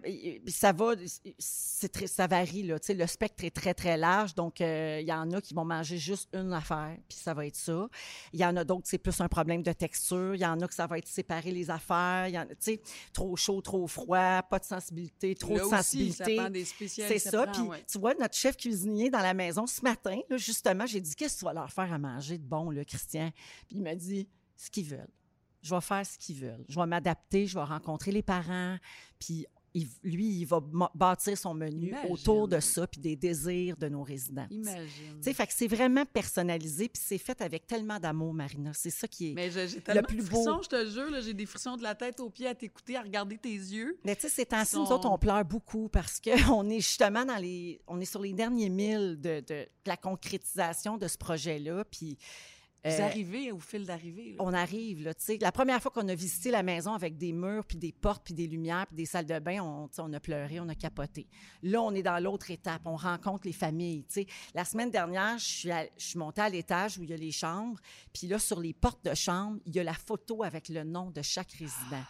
ça 0.46 0.72
va, 0.72 0.92
c'est 1.38 1.88
très, 1.88 2.06
ça 2.06 2.28
varie 2.28 2.62
là. 2.62 2.76
Le 2.88 3.06
spectre 3.06 3.44
est 3.44 3.50
très 3.50 3.74
très 3.74 3.96
large, 3.96 4.34
donc 4.34 4.60
il 4.60 5.04
y 5.04 5.12
en 5.12 5.32
a 5.32 5.40
qui 5.40 5.52
vont 5.52 5.64
manger 5.64 5.98
juste 5.98 6.28
une 6.32 6.52
affaire, 6.52 6.96
puis 7.08 7.18
ça 7.18 7.34
va 7.34 7.44
être 7.44 7.56
ça. 7.56 7.88
Il 8.32 8.38
y 8.38 8.44
en 8.44 8.56
a 8.56 8.62
d'autres, 8.62 8.86
c'est 8.86 8.98
plus 8.98 9.20
un 9.20 9.28
problème 9.28 9.62
de 9.62 9.72
texture. 9.72 10.36
Il 10.36 10.40
y 10.40 10.46
en 10.46 10.60
a 10.60 10.68
que 10.68 10.74
ça 10.74 10.86
va 10.86 10.98
être 10.98 11.08
séparer 11.08 11.50
les 11.50 11.70
affaires. 11.70 12.28
Il 12.28 12.34
y 12.34 12.38
en 12.38 12.46
tu 12.46 12.56
sais, 12.60 12.80
trop 13.12 13.34
chaud, 13.34 13.60
trop 13.62 13.88
froid, 13.88 14.42
pas 14.42 14.60
de 14.60 14.64
sensibilité, 14.64 15.34
trop 15.34 15.54
de 15.54 15.64
sensibilité. 15.64 16.38
C'est 16.86 17.18
ça. 17.18 17.46
Puis 17.48 17.62
tu 17.90 17.98
vois, 17.98 18.14
notre 18.14 18.36
chef 18.36 18.56
cuisinier 18.56 19.10
dans 19.10 19.20
la 19.20 19.34
maison 19.34 19.66
ce 19.66 19.82
matin, 19.82 20.20
là, 20.30 20.36
justement, 20.52 20.86
j'ai 20.86 21.00
dit, 21.00 21.14
qu'est-ce 21.14 21.34
que 21.34 21.38
tu 21.40 21.44
vas 21.44 21.52
leur 21.52 21.70
faire 21.70 21.92
à 21.92 21.98
manger 21.98 22.38
de 22.38 22.44
bon, 22.44 22.70
là, 22.70 22.84
Christian? 22.84 23.30
Puis 23.68 23.76
il 23.76 23.82
m'a 23.82 23.94
dit, 23.94 24.28
ce 24.56 24.70
qu'ils 24.70 24.86
veulent. 24.86 25.10
Je 25.62 25.74
vais 25.74 25.80
faire 25.80 26.04
ce 26.04 26.18
qu'ils 26.18 26.36
veulent. 26.36 26.64
Je 26.68 26.78
vais 26.78 26.86
m'adapter, 26.86 27.46
je 27.46 27.58
vais 27.58 27.64
rencontrer 27.64 28.10
les 28.10 28.22
parents. 28.22 28.76
Puis 29.18 29.46
lui, 30.02 30.40
il 30.40 30.44
va 30.44 30.60
bâtir 30.94 31.36
son 31.36 31.54
menu 31.54 31.94
autour 32.08 32.48
de 32.48 32.60
ça, 32.60 32.86
puis 32.86 33.00
des 33.00 33.16
désirs 33.16 33.76
de 33.76 33.88
nos 33.88 34.02
résidents. 34.02 34.46
Imagine. 34.50 35.22
Fait 35.22 35.46
que 35.46 35.52
c'est 35.52 35.66
vraiment 35.66 36.04
personnalisé, 36.04 36.88
puis 36.88 37.02
c'est 37.02 37.18
fait 37.18 37.40
avec 37.40 37.66
tellement 37.66 37.98
d'amour, 37.98 38.34
Marina. 38.34 38.72
C'est 38.74 38.90
ça 38.90 39.08
qui 39.08 39.30
est 39.30 39.34
Mais 39.34 39.50
j'ai 39.50 39.66
le 39.66 40.02
plus 40.02 40.18
de 40.18 40.22
frissons, 40.22 40.60
je 40.62 40.68
te 40.68 40.90
jure, 40.90 41.20
j'ai 41.22 41.34
des 41.34 41.46
frissons 41.46 41.76
de 41.76 41.82
la 41.82 41.94
tête 41.94 42.20
aux 42.20 42.30
pieds 42.30 42.46
à 42.48 42.54
t'écouter, 42.54 42.96
à 42.96 43.02
regarder 43.02 43.38
tes 43.38 43.48
yeux. 43.48 43.98
Mais 44.04 44.14
tu 44.14 44.22
sais, 44.22 44.28
ces 44.28 44.46
temps-ci, 44.46 44.76
nous 44.76 44.92
autres, 44.92 45.08
on 45.08 45.18
pleure 45.18 45.44
beaucoup 45.44 45.88
parce 45.88 46.20
qu'on 46.20 46.68
est 46.70 46.80
justement 46.80 47.24
dans 47.24 47.36
les... 47.36 47.80
On 47.86 48.00
est 48.00 48.04
sur 48.04 48.20
les 48.20 48.32
derniers 48.32 48.68
milles 48.68 49.18
de, 49.20 49.42
de 49.46 49.66
la 49.86 49.96
concrétisation 49.96 50.98
de 50.98 51.08
ce 51.08 51.16
projet-là, 51.16 51.84
puis 51.84 52.18
vous 52.84 52.90
euh, 52.90 53.04
arrivez 53.04 53.52
au 53.52 53.60
fil 53.60 53.86
d'arrivée. 53.86 54.34
On 54.40 54.52
arrive, 54.52 55.04
là, 55.04 55.14
tu 55.14 55.24
sais. 55.24 55.38
La 55.40 55.52
première 55.52 55.80
fois 55.80 55.92
qu'on 55.92 56.08
a 56.08 56.14
visité 56.14 56.50
la 56.50 56.64
maison 56.64 56.92
avec 56.92 57.16
des 57.16 57.32
murs, 57.32 57.64
puis 57.64 57.78
des 57.78 57.92
portes, 57.92 58.24
puis 58.24 58.34
des 58.34 58.48
lumières, 58.48 58.86
puis 58.88 58.96
des 58.96 59.06
salles 59.06 59.26
de 59.26 59.38
bain, 59.38 59.60
on, 59.62 59.88
on 59.98 60.12
a 60.12 60.20
pleuré, 60.20 60.58
on 60.58 60.68
a 60.68 60.74
capoté. 60.74 61.28
Là, 61.62 61.80
on 61.80 61.94
est 61.94 62.02
dans 62.02 62.20
l'autre 62.20 62.50
étape. 62.50 62.82
On 62.84 62.96
rencontre 62.96 63.46
les 63.46 63.52
familles, 63.52 64.04
tu 64.04 64.22
sais. 64.22 64.26
La 64.52 64.64
semaine 64.64 64.90
dernière, 64.90 65.38
je 65.38 65.44
suis, 65.44 65.70
je 65.96 66.04
suis 66.04 66.18
montée 66.18 66.40
à 66.40 66.48
l'étage 66.48 66.98
où 66.98 67.04
il 67.04 67.10
y 67.10 67.12
a 67.12 67.16
les 67.16 67.30
chambres, 67.30 67.78
puis 68.12 68.26
là, 68.26 68.40
sur 68.40 68.58
les 68.58 68.72
portes 68.72 69.04
de 69.04 69.14
chambre, 69.14 69.60
il 69.64 69.76
y 69.76 69.78
a 69.78 69.84
la 69.84 69.94
photo 69.94 70.42
avec 70.42 70.68
le 70.68 70.82
nom 70.82 71.10
de 71.10 71.22
chaque 71.22 71.52
résident. 71.52 72.04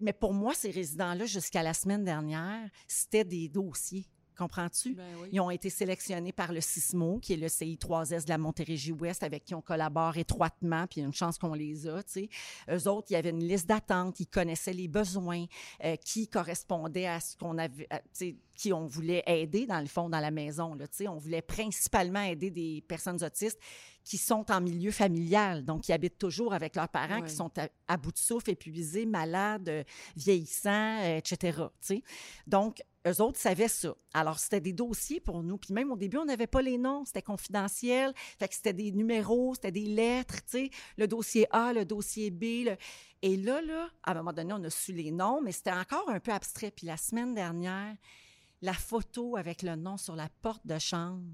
Mais 0.00 0.12
pour 0.12 0.34
moi, 0.34 0.52
ces 0.52 0.70
résidents-là, 0.70 1.26
jusqu'à 1.26 1.62
la 1.62 1.74
semaine 1.74 2.04
dernière, 2.04 2.68
c'était 2.86 3.24
des 3.24 3.48
dossiers. 3.48 4.06
Comprends-tu? 4.36 4.94
Ben 4.94 5.04
Ils 5.32 5.40
ont 5.40 5.50
été 5.50 5.70
sélectionnés 5.70 6.32
par 6.32 6.52
le 6.52 6.60
CISMO, 6.60 7.18
qui 7.20 7.32
est 7.32 7.36
le 7.36 7.46
CI3S 7.46 8.24
de 8.24 8.28
la 8.28 8.38
Montérégie-Ouest, 8.38 9.22
avec 9.22 9.44
qui 9.44 9.54
on 9.54 9.62
collabore 9.62 10.16
étroitement, 10.18 10.86
puis 10.86 10.98
il 10.98 11.00
y 11.00 11.04
a 11.04 11.06
une 11.06 11.14
chance 11.14 11.38
qu'on 11.38 11.54
les 11.54 11.88
a, 11.88 12.02
tu 12.02 12.12
sais. 12.12 12.28
Eux 12.70 12.88
autres, 12.88 13.06
il 13.10 13.14
y 13.14 13.16
avait 13.16 13.30
une 13.30 13.42
liste 13.42 13.66
d'attente, 13.66 14.20
ils 14.20 14.26
connaissaient 14.26 14.74
les 14.74 14.88
besoins 14.88 15.46
euh, 15.84 15.96
qui 15.96 16.28
correspondaient 16.28 17.06
à 17.06 17.20
ce 17.20 17.36
qu'on 17.36 17.56
avait, 17.56 17.88
tu 17.90 17.98
sais, 18.12 18.36
qui 18.54 18.72
on 18.72 18.86
voulait 18.86 19.22
aider, 19.26 19.66
dans 19.66 19.80
le 19.80 19.86
fond, 19.86 20.08
dans 20.08 20.20
la 20.20 20.30
maison, 20.30 20.74
là, 20.74 20.86
tu 20.86 20.96
sais. 20.96 21.08
On 21.08 21.16
voulait 21.16 21.42
principalement 21.42 22.22
aider 22.22 22.50
des 22.50 22.84
personnes 22.86 23.22
autistes 23.24 23.60
qui 24.06 24.18
sont 24.18 24.52
en 24.52 24.60
milieu 24.60 24.92
familial, 24.92 25.64
donc 25.64 25.82
qui 25.82 25.92
habitent 25.92 26.16
toujours 26.16 26.54
avec 26.54 26.76
leurs 26.76 26.88
parents, 26.88 27.22
qui 27.22 27.34
sont 27.34 27.50
à, 27.88 27.96
bout 27.96 28.12
de 28.12 28.18
souffle, 28.18 28.50
épuisés, 28.50 29.04
malades, 29.04 29.84
vieillissants, 30.16 31.02
etc. 31.02 31.64
sais. 31.80 32.04
Donc, 32.46 32.80
eux 33.04 33.20
autres 33.20 33.40
savaient 33.40 33.66
ça. 33.66 33.96
Alors, 34.14 34.38
c'était 34.38 34.60
des 34.60 34.72
dossiers 34.72 35.18
pour 35.18 35.42
nous. 35.42 35.58
Puis 35.58 35.74
même 35.74 35.90
au 35.90 35.96
début, 35.96 36.18
on 36.18 36.24
n'avait 36.24 36.46
pas 36.46 36.62
les 36.62 36.78
noms, 36.78 37.04
c'était 37.04 37.20
confidentiel. 37.20 38.12
Fait 38.38 38.46
que 38.46 38.54
c'était 38.54 38.72
des 38.72 38.92
numéros, 38.92 39.54
c'était 39.56 39.72
des 39.72 39.86
lettres, 39.86 40.36
tu 40.44 40.50
sais, 40.50 40.70
le 40.96 41.08
dossier 41.08 41.48
A, 41.50 41.72
le 41.72 41.84
dossier 41.84 42.30
B. 42.30 42.68
Et 43.22 43.36
là, 43.36 43.60
là, 43.60 43.90
à 44.04 44.12
un 44.12 44.14
moment 44.14 44.32
donné, 44.32 44.52
on 44.52 44.62
a 44.62 44.70
su 44.70 44.92
les 44.92 45.10
noms, 45.10 45.42
mais 45.42 45.50
c'était 45.50 45.72
encore 45.72 46.08
un 46.08 46.20
peu 46.20 46.32
abstrait. 46.32 46.70
Puis 46.70 46.86
la 46.86 46.96
semaine 46.96 47.34
dernière, 47.34 47.96
la 48.62 48.74
photo 48.74 49.36
avec 49.36 49.62
le 49.62 49.74
nom 49.74 49.96
sur 49.96 50.14
la 50.14 50.28
porte 50.42 50.64
de 50.64 50.78
chambre, 50.78 51.24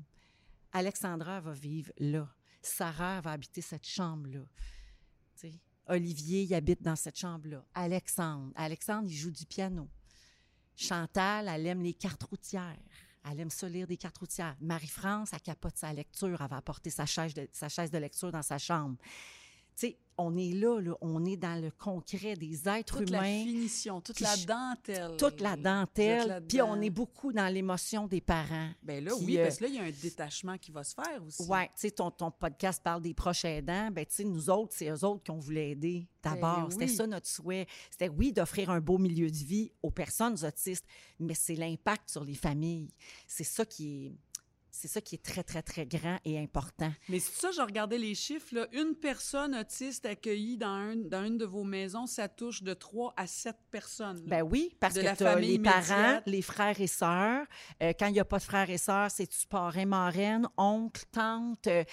Alexandra 0.73 1.41
va 1.41 1.53
vivre 1.53 1.93
là. 1.99 2.27
Sarah 2.63 3.21
va 3.21 3.33
habiter 3.33 3.61
cette 3.61 3.87
chambre-là. 3.87 4.45
Olivier, 5.89 6.43
il 6.43 6.55
habite 6.55 6.81
dans 6.81 6.97
cette 6.97 7.19
chambre-là. 7.19 7.65
Alexandre. 7.75 8.53
Alexandre, 8.55 9.09
il 9.09 9.17
joue 9.17 9.33
du 9.33 9.45
piano. 9.45 9.89
Chantal, 10.77 11.49
elle 11.49 11.67
aime 11.67 11.83
les 11.83 11.95
cartes 11.95 12.23
routières. 12.23 12.79
Elle 13.31 13.41
aime 13.41 13.51
ça 13.51 13.69
lire 13.69 13.87
des 13.87 13.97
cartes 13.97 14.19
routières. 14.19 14.57
Marie-France, 14.61 15.31
elle 15.33 15.41
capote 15.41 15.77
sa 15.77 15.93
lecture. 15.93 16.41
Elle 16.41 16.49
va 16.49 16.57
apporter 16.57 16.91
sa 16.91 17.07
chaise 17.07 17.35
de, 17.35 17.49
sa 17.53 17.69
chaise 17.69 17.91
de 17.91 17.99
lecture 17.99 18.33
dans 18.33 18.43
sa 18.43 18.59
chambre. 18.59 18.97
Tu 19.77 19.89
sais, 19.89 19.97
on 20.19 20.37
est 20.37 20.53
là, 20.53 20.79
on 21.01 21.25
est 21.25 21.37
dans 21.37 21.61
le 21.61 21.71
concret 21.71 22.35
des 22.35 22.69
êtres 22.69 22.99
toute 22.99 23.09
humains. 23.09 23.19
Toute 23.19 23.47
la 23.47 23.53
finition, 23.53 24.01
toute 24.01 24.21
la 24.21 24.37
dentelle. 24.37 25.17
Toute 25.17 25.41
la 25.41 25.57
dentelle. 25.57 26.45
Puis 26.49 26.61
on 26.63 26.81
est 26.81 26.91
beaucoup 26.91 27.33
dans 27.33 27.53
l'émotion 27.53 28.07
des 28.07 28.21
parents. 28.21 28.71
Ben 28.83 29.03
là, 29.05 29.13
oui, 29.17 29.39
parce 29.39 29.57
que 29.57 29.65
là, 29.65 29.71
il 29.71 29.77
y 29.77 29.79
a 29.79 29.85
un 29.85 29.91
détachement 29.91 30.59
qui 30.59 30.71
va 30.71 30.85
se 30.85 30.95
faire 30.95 31.23
aussi. 31.27 31.43
Oui, 31.49 31.65
tu 31.65 31.71
sais, 31.77 31.91
ton, 31.91 32.11
ton, 32.11 32.31
podcast 32.31 32.83
parle 32.83 33.03
des 33.03 33.15
proches 33.15 33.45
aidants. 33.45 33.91
Ben, 33.91 34.05
tu 34.05 34.15
sais, 34.15 34.25
nous 34.25 34.51
autres, 34.51 34.75
c'est 34.77 34.91
eux 34.91 35.05
autres 35.05 35.23
qu'on 35.25 35.39
voulait 35.39 35.71
aider 35.71 36.07
d'abord. 36.23 36.69
Ben 36.69 36.71
C'était 36.71 36.89
ça 36.89 37.07
notre 37.07 37.29
souhait. 37.29 37.67
C'était, 37.91 38.09
oui, 38.09 38.33
d'offrir 38.33 38.71
un 38.71 38.81
beau 38.81 38.99
milieu 38.99 39.31
de 39.31 39.37
vie 39.37 39.73
aux 39.83 39.91
personnes 39.91 40.37
autistes, 40.45 40.87
mais 41.19 41.35
c'est 41.35 41.57
l'impact 41.57 42.11
sur 42.11 42.25
les 42.25 42.35
familles. 42.35 42.89
C'est 43.27 43.45
ça 43.45 43.65
qui 43.65 44.07
est 44.07 44.13
c'est 44.73 44.89
ça 44.89 45.03
qui 45.03 45.15
est 45.15 45.23
très, 45.23 45.45
très, 45.45 45.63
très 45.63 45.85
grand 45.87 46.19
et 46.25 46.39
important. 46.39 46.91
Mais 47.11 47.21
c'est 47.21 47.39
ça, 47.39 47.51
je 47.51 47.61
regardais 47.61 47.99
les 47.99 48.15
chiffres. 48.15 48.55
Là. 48.55 48.67
Une 48.73 48.95
personne 48.95 49.55
autiste 49.55 50.07
accueillie 50.07 50.57
dans, 50.57 50.69
un, 50.69 50.97
dans 50.97 51.25
une 51.25 51.37
de 51.37 51.45
vos 51.45 51.63
maisons, 51.63 52.07
ça 52.07 52.27
touche 52.27 52.63
de 52.63 52.73
3 52.73 53.13
à 53.17 53.27
7 53.27 53.55
personnes. 53.71 54.23
Ben 54.27 54.43
oui, 54.43 54.75
parce 54.81 54.95
que 54.95 55.01
la 55.01 55.37
les 55.37 55.59
parents, 55.59 56.21
les 56.25 56.43
frères 56.43 56.81
et 56.81 56.87
sœurs. 56.87 57.47
Euh, 57.83 57.93
quand 57.99 58.07
il 58.07 58.15
n'y 58.15 58.21
a 58.21 58.25
pas 58.25 58.39
de 58.39 58.45
frères 58.45 58.71
et 58.71 58.79
sœurs, 58.79 59.11
c'est-tu 59.11 59.47
parrain, 59.47 59.85
marraine, 59.85 60.49
oncle, 60.57 61.05
tante. 61.13 61.67
Euh, 61.67 61.85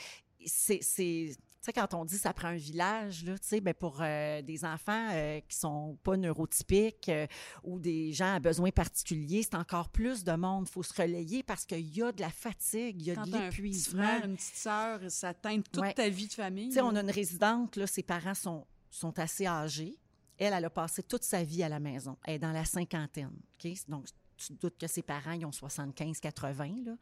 c'est 0.46 0.80
tu 0.80 1.36
sais, 1.62 1.74
quand 1.74 1.94
on 1.94 2.06
dit 2.06 2.18
ça 2.18 2.34
prend 2.34 2.50
un 2.50 2.56
village, 2.56 3.26
là, 3.26 3.38
tu 3.38 3.48
sais, 3.48 3.62
ben 3.62 3.74
pour 3.74 4.00
euh, 4.02 4.42
des 4.42 4.64
enfants 4.64 5.10
euh, 5.12 5.40
qui 5.42 5.58
sont 5.58 5.98
pas 6.04 6.16
neurotypiques 6.16 7.10
euh, 7.10 7.28
ou 7.64 7.80
des 7.80 8.14
gens 8.14 8.36
à 8.36 8.40
besoins 8.40 8.72
particuliers, 8.72 9.44
c'est 9.44 9.56
encore 9.56 9.90
plus 9.90 10.24
de 10.24 10.32
monde. 10.32 10.68
Il 10.70 10.72
faut 10.72 10.84
se 10.84 10.94
relayer 10.94 11.44
parce 11.44 11.66
qu'il 11.66 11.96
y 11.96 12.02
a 12.02 12.12
de 12.12 12.22
la 12.22 12.30
fatigue, 12.30 13.02
il 13.02 13.08
y 13.08 13.12
a 13.12 13.16
de 13.16 13.32
l'épuisement. 13.32 14.20
Quand 14.22 14.28
une 14.28 14.36
petite 14.36 14.56
sœur, 14.56 15.00
ça 15.10 15.34
teinte 15.34 15.66
toute 15.72 15.96
ta 15.96 16.10
vie 16.10 16.28
de 16.28 16.34
famille. 16.34 16.70
Tu 16.70 16.76
sais, 16.76 16.82
on 16.82 16.96
a 16.96 17.02
une 17.02 17.12
résidente, 17.12 17.76
là, 17.76 17.88
ses 17.88 18.04
parents 18.04 18.36
sont, 18.36 18.66
sont 18.90 19.18
assez 19.20 19.46
âgés. 19.46 19.98
Elle, 20.38 20.54
elle 20.54 20.66
a 20.66 20.70
passé 20.70 21.04
toute 21.04 21.24
sa 21.24 21.44
vie 21.44 21.64
à 21.64 21.70
la 21.70 21.82
maison. 21.82 22.18
Elle 22.26 22.36
est 22.36 22.40
dans 22.40 22.54
la 22.54 22.64
cinquantaine, 22.64 23.34
OK? 23.64 23.72
Donc, 23.90 24.06
tu 24.38 24.54
doutes 24.54 24.78
que 24.78 24.88
ses 24.88 25.02
parents, 25.02 25.34
ils 25.34 25.46
ont 25.46 25.52
75, 25.52 26.22
80, 26.22 26.76
là. 26.86 26.94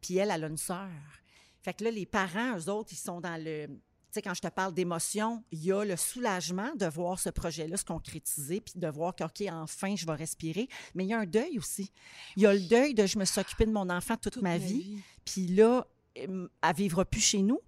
Puis 0.00 0.16
elle, 0.16 0.30
elle 0.30 0.44
a 0.44 0.46
une 0.46 0.56
sœur. 0.56 0.88
Fait 1.60 1.74
que 1.74 1.82
là, 1.82 1.90
les 1.90 2.06
parents, 2.06 2.56
eux 2.56 2.68
autres, 2.68 2.92
ils 2.92 2.98
sont 2.98 3.20
dans 3.20 3.42
le 3.42 3.66
tu 3.66 3.87
sais, 4.18 4.22
quand 4.22 4.34
je 4.34 4.40
te 4.40 4.48
parle 4.48 4.74
d'émotion, 4.74 5.42
il 5.52 5.64
y 5.64 5.72
a 5.72 5.84
le 5.84 5.96
soulagement 5.96 6.74
de 6.76 6.86
voir 6.86 7.18
ce 7.18 7.30
projet-là 7.30 7.76
se 7.76 7.84
concrétiser, 7.84 8.60
puis 8.60 8.74
de 8.76 8.88
voir 8.88 9.14
qu'OK, 9.14 9.44
enfin, 9.50 9.94
je 9.96 10.06
vais 10.06 10.14
respirer. 10.14 10.68
Mais 10.94 11.04
il 11.04 11.08
y 11.08 11.14
a 11.14 11.20
un 11.20 11.26
deuil 11.26 11.58
aussi. 11.58 11.92
Il 12.36 12.42
y 12.42 12.46
a 12.46 12.52
le 12.52 12.60
deuil 12.60 12.94
de 12.94 13.06
je 13.06 13.18
me 13.18 13.24
suis 13.24 13.40
occupée 13.40 13.66
de 13.66 13.72
mon 13.72 13.88
enfant 13.90 14.16
toute, 14.16 14.42
ma, 14.42 14.58
vie, 14.58 14.98
puis 15.24 15.46
là, 15.46 15.86
elle 16.14 16.48
vivra 16.76 17.04
plus 17.04 17.20
chez 17.20 17.42
nous. 17.42 17.60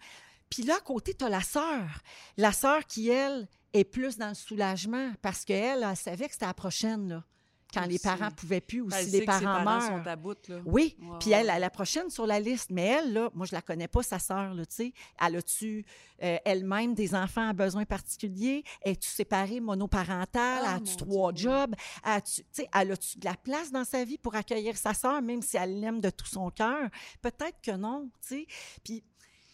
Puis 0.48 0.64
là, 0.64 0.76
à 0.76 0.80
côté, 0.80 1.14
tu 1.14 1.24
as 1.24 1.28
la 1.28 1.42
sœur. 1.42 2.02
La 2.36 2.52
sœur 2.52 2.84
qui, 2.86 3.08
elle, 3.08 3.48
est 3.72 3.84
plus 3.84 4.18
dans 4.18 4.30
le 4.30 4.34
soulagement 4.34 5.12
parce 5.22 5.44
qu'elle, 5.44 5.86
elle 5.88 5.96
savait 5.96 6.26
que 6.26 6.32
c'était 6.32 6.46
la 6.46 6.54
prochaine, 6.54 7.08
là 7.08 7.24
quand 7.72 7.86
les 7.86 7.98
parents 7.98 8.30
pouvaient 8.30 8.60
plus 8.60 8.80
ou 8.80 8.90
si 8.90 9.10
les 9.10 9.24
parents, 9.24 9.64
meurent. 9.64 9.82
Sont 9.82 10.06
à 10.06 10.16
bout, 10.16 10.48
là. 10.48 10.60
Oui. 10.64 10.96
Puis 11.20 11.30
elle, 11.32 11.46
la 11.46 11.70
prochaine 11.70 12.10
sur 12.10 12.26
la 12.26 12.40
liste, 12.40 12.70
mais 12.70 12.86
elle, 12.86 13.12
là, 13.12 13.30
moi, 13.34 13.46
je 13.46 13.54
la 13.54 13.62
connais 13.62 13.88
pas, 13.88 14.02
sa 14.02 14.18
sœur, 14.18 14.54
là, 14.54 14.64
tu 14.66 14.74
sais. 14.74 14.92
Elle 15.20 15.36
a-tu 15.36 15.84
euh, 16.22 16.36
elle-même 16.44 16.94
des 16.94 17.14
enfants 17.14 17.48
à 17.48 17.52
besoins 17.52 17.84
particuliers? 17.84 18.62
Es-tu 18.82 19.08
séparée 19.08 19.60
monoparentale? 19.60 20.62
Ah, 20.66 20.74
As-tu 20.74 20.96
trois 20.96 21.32
jobs? 21.34 21.74
As-tu, 22.02 22.42
tu 22.42 22.48
sais, 22.52 22.68
elle 22.78 22.92
a-tu 22.92 23.18
de 23.18 23.24
la 23.24 23.34
place 23.34 23.70
dans 23.70 23.84
sa 23.84 24.04
vie 24.04 24.18
pour 24.18 24.34
accueillir 24.34 24.76
sa 24.76 24.94
sœur, 24.94 25.22
même 25.22 25.42
si 25.42 25.56
elle 25.56 25.80
l'aime 25.80 26.00
de 26.00 26.10
tout 26.10 26.26
son 26.26 26.50
cœur? 26.50 26.88
Peut-être 27.22 27.60
que 27.62 27.72
non, 27.72 28.10
tu 28.26 28.28
sais. 28.28 28.46
Puis 28.84 29.04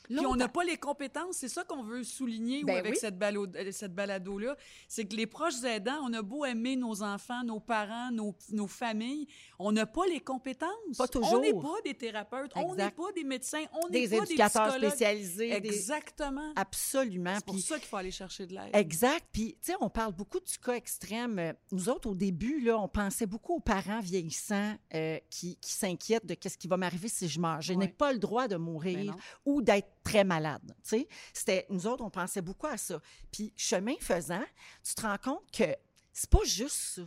puis 0.08 0.26
on 0.26 0.36
n'a 0.36 0.48
pas 0.48 0.64
les 0.64 0.76
compétences, 0.76 1.36
c'est 1.36 1.48
ça 1.48 1.64
qu'on 1.64 1.82
veut 1.82 2.04
souligner 2.04 2.64
ben 2.64 2.76
avec 2.76 2.96
cette, 2.96 3.20
euh, 3.22 3.72
cette 3.72 3.94
balado-là. 3.94 4.56
C'est 4.88 5.06
que 5.06 5.16
les 5.16 5.26
proches 5.26 5.62
aidants, 5.64 6.00
on 6.04 6.12
a 6.12 6.22
beau 6.22 6.44
aimer 6.44 6.76
nos 6.76 7.02
enfants, 7.02 7.44
nos 7.44 7.60
parents, 7.60 8.10
nos, 8.12 8.34
nos 8.52 8.66
familles, 8.66 9.26
on 9.58 9.72
n'a 9.72 9.86
pas 9.86 10.06
les 10.06 10.20
compétences. 10.20 10.96
Pas 10.96 11.08
toujours. 11.08 11.34
On 11.34 11.40
n'est 11.40 11.52
pas 11.52 11.80
des 11.84 11.94
thérapeutes, 11.94 12.52
on 12.56 12.74
n'est 12.74 12.90
pas 12.90 13.12
des 13.14 13.24
médecins, 13.24 13.64
on 13.72 13.88
n'est 13.88 14.08
pas 14.08 14.16
des 14.16 14.32
éducateurs 14.32 14.74
spécialisés. 14.74 15.52
Exactement. 15.52 16.52
Absolument. 16.56 17.34
C'est 17.36 17.44
pour 17.44 17.58
ça 17.58 17.78
qu'il 17.78 17.88
faut 17.88 17.96
aller 17.96 18.10
chercher 18.10 18.46
de 18.46 18.54
l'aide. 18.54 18.74
Exact. 18.74 19.26
Puis, 19.32 19.56
tu 19.62 19.72
sais, 19.72 19.76
on 19.80 19.90
parle 19.90 20.12
beaucoup 20.12 20.40
du 20.40 20.58
cas 20.58 20.74
extrême. 20.74 21.54
Nous 21.72 21.88
autres, 21.88 22.10
au 22.10 22.14
début, 22.14 22.60
là, 22.60 22.78
on 22.78 22.88
pensait 22.88 23.26
beaucoup 23.26 23.54
aux 23.54 23.60
parents 23.60 24.00
vieillissants 24.00 24.74
euh, 24.94 25.18
qui, 25.30 25.56
qui 25.56 25.72
s'inquiètent 25.72 26.26
de 26.26 26.34
qu'est-ce 26.34 26.58
qui 26.58 26.68
va 26.68 26.76
m'arriver 26.76 27.08
si 27.08 27.28
je 27.28 27.40
meurs. 27.40 27.60
Je 27.60 27.72
n'ai 27.72 27.88
pas 27.88 28.12
le 28.12 28.18
droit 28.18 28.48
de 28.48 28.56
mourir 28.56 29.12
ben 29.12 29.20
ou 29.44 29.62
d'être 29.62 29.88
très 30.06 30.22
malade. 30.22 30.72
Tu 30.88 31.04
sais, 31.32 31.66
nous 31.68 31.86
autres, 31.88 32.04
on 32.04 32.10
pensait 32.10 32.40
beaucoup 32.40 32.68
à 32.68 32.76
ça. 32.76 33.00
Puis 33.32 33.52
chemin 33.56 33.94
faisant, 34.00 34.44
tu 34.84 34.94
te 34.94 35.02
rends 35.02 35.18
compte 35.18 35.50
que 35.52 35.74
c'est 36.12 36.30
pas 36.30 36.44
juste 36.44 36.76
ça. 36.76 37.02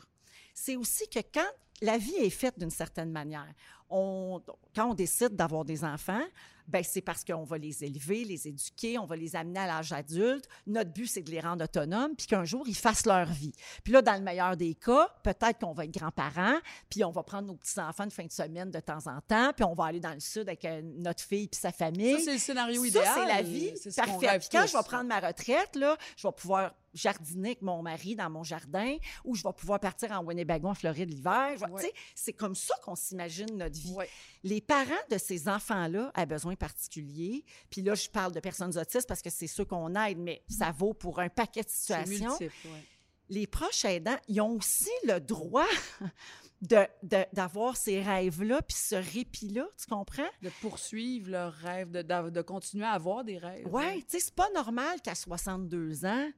C'est 0.53 0.75
aussi 0.75 1.07
que 1.07 1.19
quand 1.33 1.49
la 1.81 1.97
vie 1.97 2.15
est 2.15 2.29
faite 2.29 2.59
d'une 2.59 2.69
certaine 2.69 3.09
manière, 3.09 3.53
quand 3.89 4.89
on 4.89 4.93
décide 4.93 5.33
d'avoir 5.35 5.63
des 5.63 5.85
enfants, 5.85 6.25
ben 6.69 6.83
c'est 6.83 7.01
parce 7.01 7.23
qu'on 7.25 7.43
va 7.43 7.57
les 7.57 7.83
élever, 7.83 8.23
les 8.23 8.47
éduquer, 8.47 8.97
on 8.97 9.05
va 9.05 9.15
les 9.15 9.35
amener 9.35 9.59
à 9.59 9.67
l'âge 9.67 9.91
adulte. 9.91 10.47
Notre 10.67 10.91
but, 10.91 11.07
c'est 11.07 11.21
de 11.21 11.31
les 11.31 11.39
rendre 11.39 11.63
autonomes, 11.63 12.15
puis 12.15 12.27
qu'un 12.27 12.45
jour, 12.45 12.67
ils 12.67 12.75
fassent 12.75 13.05
leur 13.05 13.25
vie. 13.25 13.51
Puis 13.83 13.93
là, 13.93 14.01
dans 14.01 14.13
le 14.13 14.21
meilleur 14.21 14.55
des 14.55 14.75
cas, 14.75 15.09
peut-être 15.23 15.59
qu'on 15.59 15.73
va 15.73 15.85
être 15.85 15.93
grands-parents, 15.93 16.59
puis 16.89 17.03
on 17.03 17.11
va 17.11 17.23
prendre 17.23 17.47
nos 17.47 17.55
petits-enfants 17.55 18.05
de 18.05 18.13
fin 18.13 18.25
de 18.25 18.31
semaine 18.31 18.71
de 18.71 18.79
temps 18.79 19.07
en 19.07 19.19
temps, 19.21 19.51
puis 19.53 19.65
on 19.65 19.73
va 19.73 19.85
aller 19.85 19.99
dans 19.99 20.13
le 20.13 20.19
sud 20.19 20.47
avec 20.47 20.63
euh, 20.65 20.81
notre 20.83 21.23
fille 21.23 21.47
puis 21.47 21.59
sa 21.59 21.71
famille. 21.71 22.17
Ça, 22.19 22.25
c'est 22.25 22.33
le 22.33 22.39
scénario 22.39 22.81
Ça, 22.83 22.87
idéal. 22.87 23.13
c'est 23.15 23.25
la 23.25 23.41
vie. 23.41 23.73
Parfait. 23.95 24.39
Puis 24.39 24.49
quand 24.51 24.65
je 24.67 24.77
vais 24.77 24.83
prendre 24.83 25.05
ma 25.05 25.19
retraite, 25.19 25.75
là, 25.75 25.97
je 26.15 26.27
vais 26.27 26.33
pouvoir 26.33 26.73
jardiner 26.93 27.49
avec 27.49 27.61
mon 27.61 27.81
mari 27.81 28.15
dans 28.15 28.29
mon 28.29 28.43
jardin 28.43 28.97
ou 29.23 29.35
je 29.35 29.43
vais 29.43 29.53
pouvoir 29.53 29.79
partir 29.79 30.11
en 30.11 30.23
Winnebago, 30.23 30.67
en 30.67 30.73
Floride, 30.73 31.09
l'hiver. 31.09 31.55
Ouais. 31.71 31.93
C'est 32.15 32.33
comme 32.33 32.55
ça 32.55 32.73
qu'on 32.83 32.95
s'imagine 32.95 33.57
notre 33.57 33.77
vie. 33.79 33.93
Ouais. 33.93 34.09
Les 34.43 34.61
parents 34.61 34.89
de 35.11 35.17
ces 35.17 35.47
enfants-là 35.47 36.11
à 36.13 36.25
besoins 36.25 36.55
particuliers, 36.55 37.43
puis 37.69 37.81
là, 37.81 37.95
je 37.95 38.09
parle 38.09 38.33
de 38.33 38.39
personnes 38.39 38.77
autistes 38.77 39.07
parce 39.07 39.21
que 39.21 39.29
c'est 39.29 39.47
ceux 39.47 39.65
qu'on 39.65 39.93
aide, 39.95 40.17
mais 40.17 40.43
ça 40.49 40.71
vaut 40.71 40.93
pour 40.93 41.19
un 41.19 41.29
paquet 41.29 41.63
de 41.63 41.69
situations. 41.69 42.29
multiple, 42.39 42.67
ouais. 42.67 42.83
Les 43.31 43.45
proches 43.45 43.85
aidants, 43.85 44.17
ils 44.27 44.41
ont 44.41 44.53
aussi 44.55 44.89
le 45.05 45.19
droit 45.19 45.67
de- 46.61 46.87
de- 47.03 47.25
d'avoir 47.31 47.77
ces 47.77 48.01
rêves-là, 48.01 48.61
puis 48.63 48.75
ce 48.75 48.95
répit-là, 48.95 49.67
tu 49.77 49.85
comprends? 49.87 50.27
De 50.41 50.49
poursuivre 50.61 51.29
leur 51.29 51.53
rêve, 51.53 51.91
de, 51.91 52.01
de, 52.01 52.29
de 52.31 52.41
continuer 52.41 52.85
à 52.85 52.91
avoir 52.93 53.23
des 53.23 53.37
rêves. 53.37 53.67
Oui, 53.71 54.03
tu 54.05 54.17
sais, 54.17 54.19
c'est 54.19 54.33
pas 54.35 54.49
normal 54.55 54.99
qu'à 55.01 55.13
62 55.15 56.05
ans, 56.05 56.29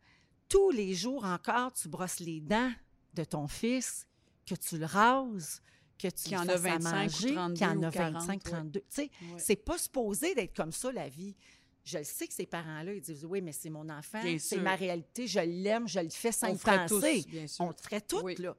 tous 0.52 0.72
les 0.72 0.94
jours 0.94 1.24
encore, 1.26 1.72
tu 1.74 1.88
brosses 1.88 2.20
les 2.20 2.42
dents 2.42 2.72
de 3.14 3.24
ton 3.24 3.48
fils, 3.48 4.06
que 4.46 4.56
tu 4.56 4.78
le 4.78 4.86
rases, 4.86 5.62
que 5.98 6.08
tu 6.10 6.24
Qu'il 6.30 6.38
en 6.38 6.48
a 6.48 6.58
fasses 6.58 6.66
à 6.66 6.78
25 6.78 6.90
ou 6.90 6.96
manger, 6.96 7.34
32 7.34 7.54
qu'il 7.56 7.68
en 7.68 7.84
a 7.84 7.92
40, 7.92 8.14
25, 8.14 8.32
ouais. 8.34 8.40
32. 8.52 8.80
Tu 8.80 8.86
sais, 8.90 9.02
Ouais. 9.22 9.28
c'est 9.38 9.56
pas 9.56 9.78
supposé 9.78 10.36
d'être 10.36 10.56
comme 10.56 10.72
ça, 10.72 10.92
la 10.92 11.08
vie. 11.10 11.36
Je 11.84 11.98
le 11.98 12.04
sais 12.04 12.28
que 12.28 12.34
ces 12.34 12.46
parents-là, 12.46 12.94
ils 12.94 13.02
disent, 13.02 13.26
oui, 13.26 13.42
mais 13.42 13.52
c'est 13.54 13.70
mon 13.70 13.88
enfant, 13.90 14.22
Bien 14.22 14.38
c'est 14.38 14.56
sûr. 14.56 14.62
ma 14.64 14.76
réalité, 14.76 15.26
je 15.28 15.40
l'aime, 15.40 15.88
je 15.88 16.00
le 16.00 16.10
fais 16.10 16.32
sans 16.32 16.50
On 16.52 16.56
y 16.56 16.58
ferait 16.58 16.86
tous, 16.86 17.02
penser. 17.02 17.26
bien 17.28 17.48
sûr. 17.48 17.66
On 17.66 17.70
le 17.70 17.76
ferait 17.82 18.04
Oui. 18.24 18.36
là. 18.36 18.56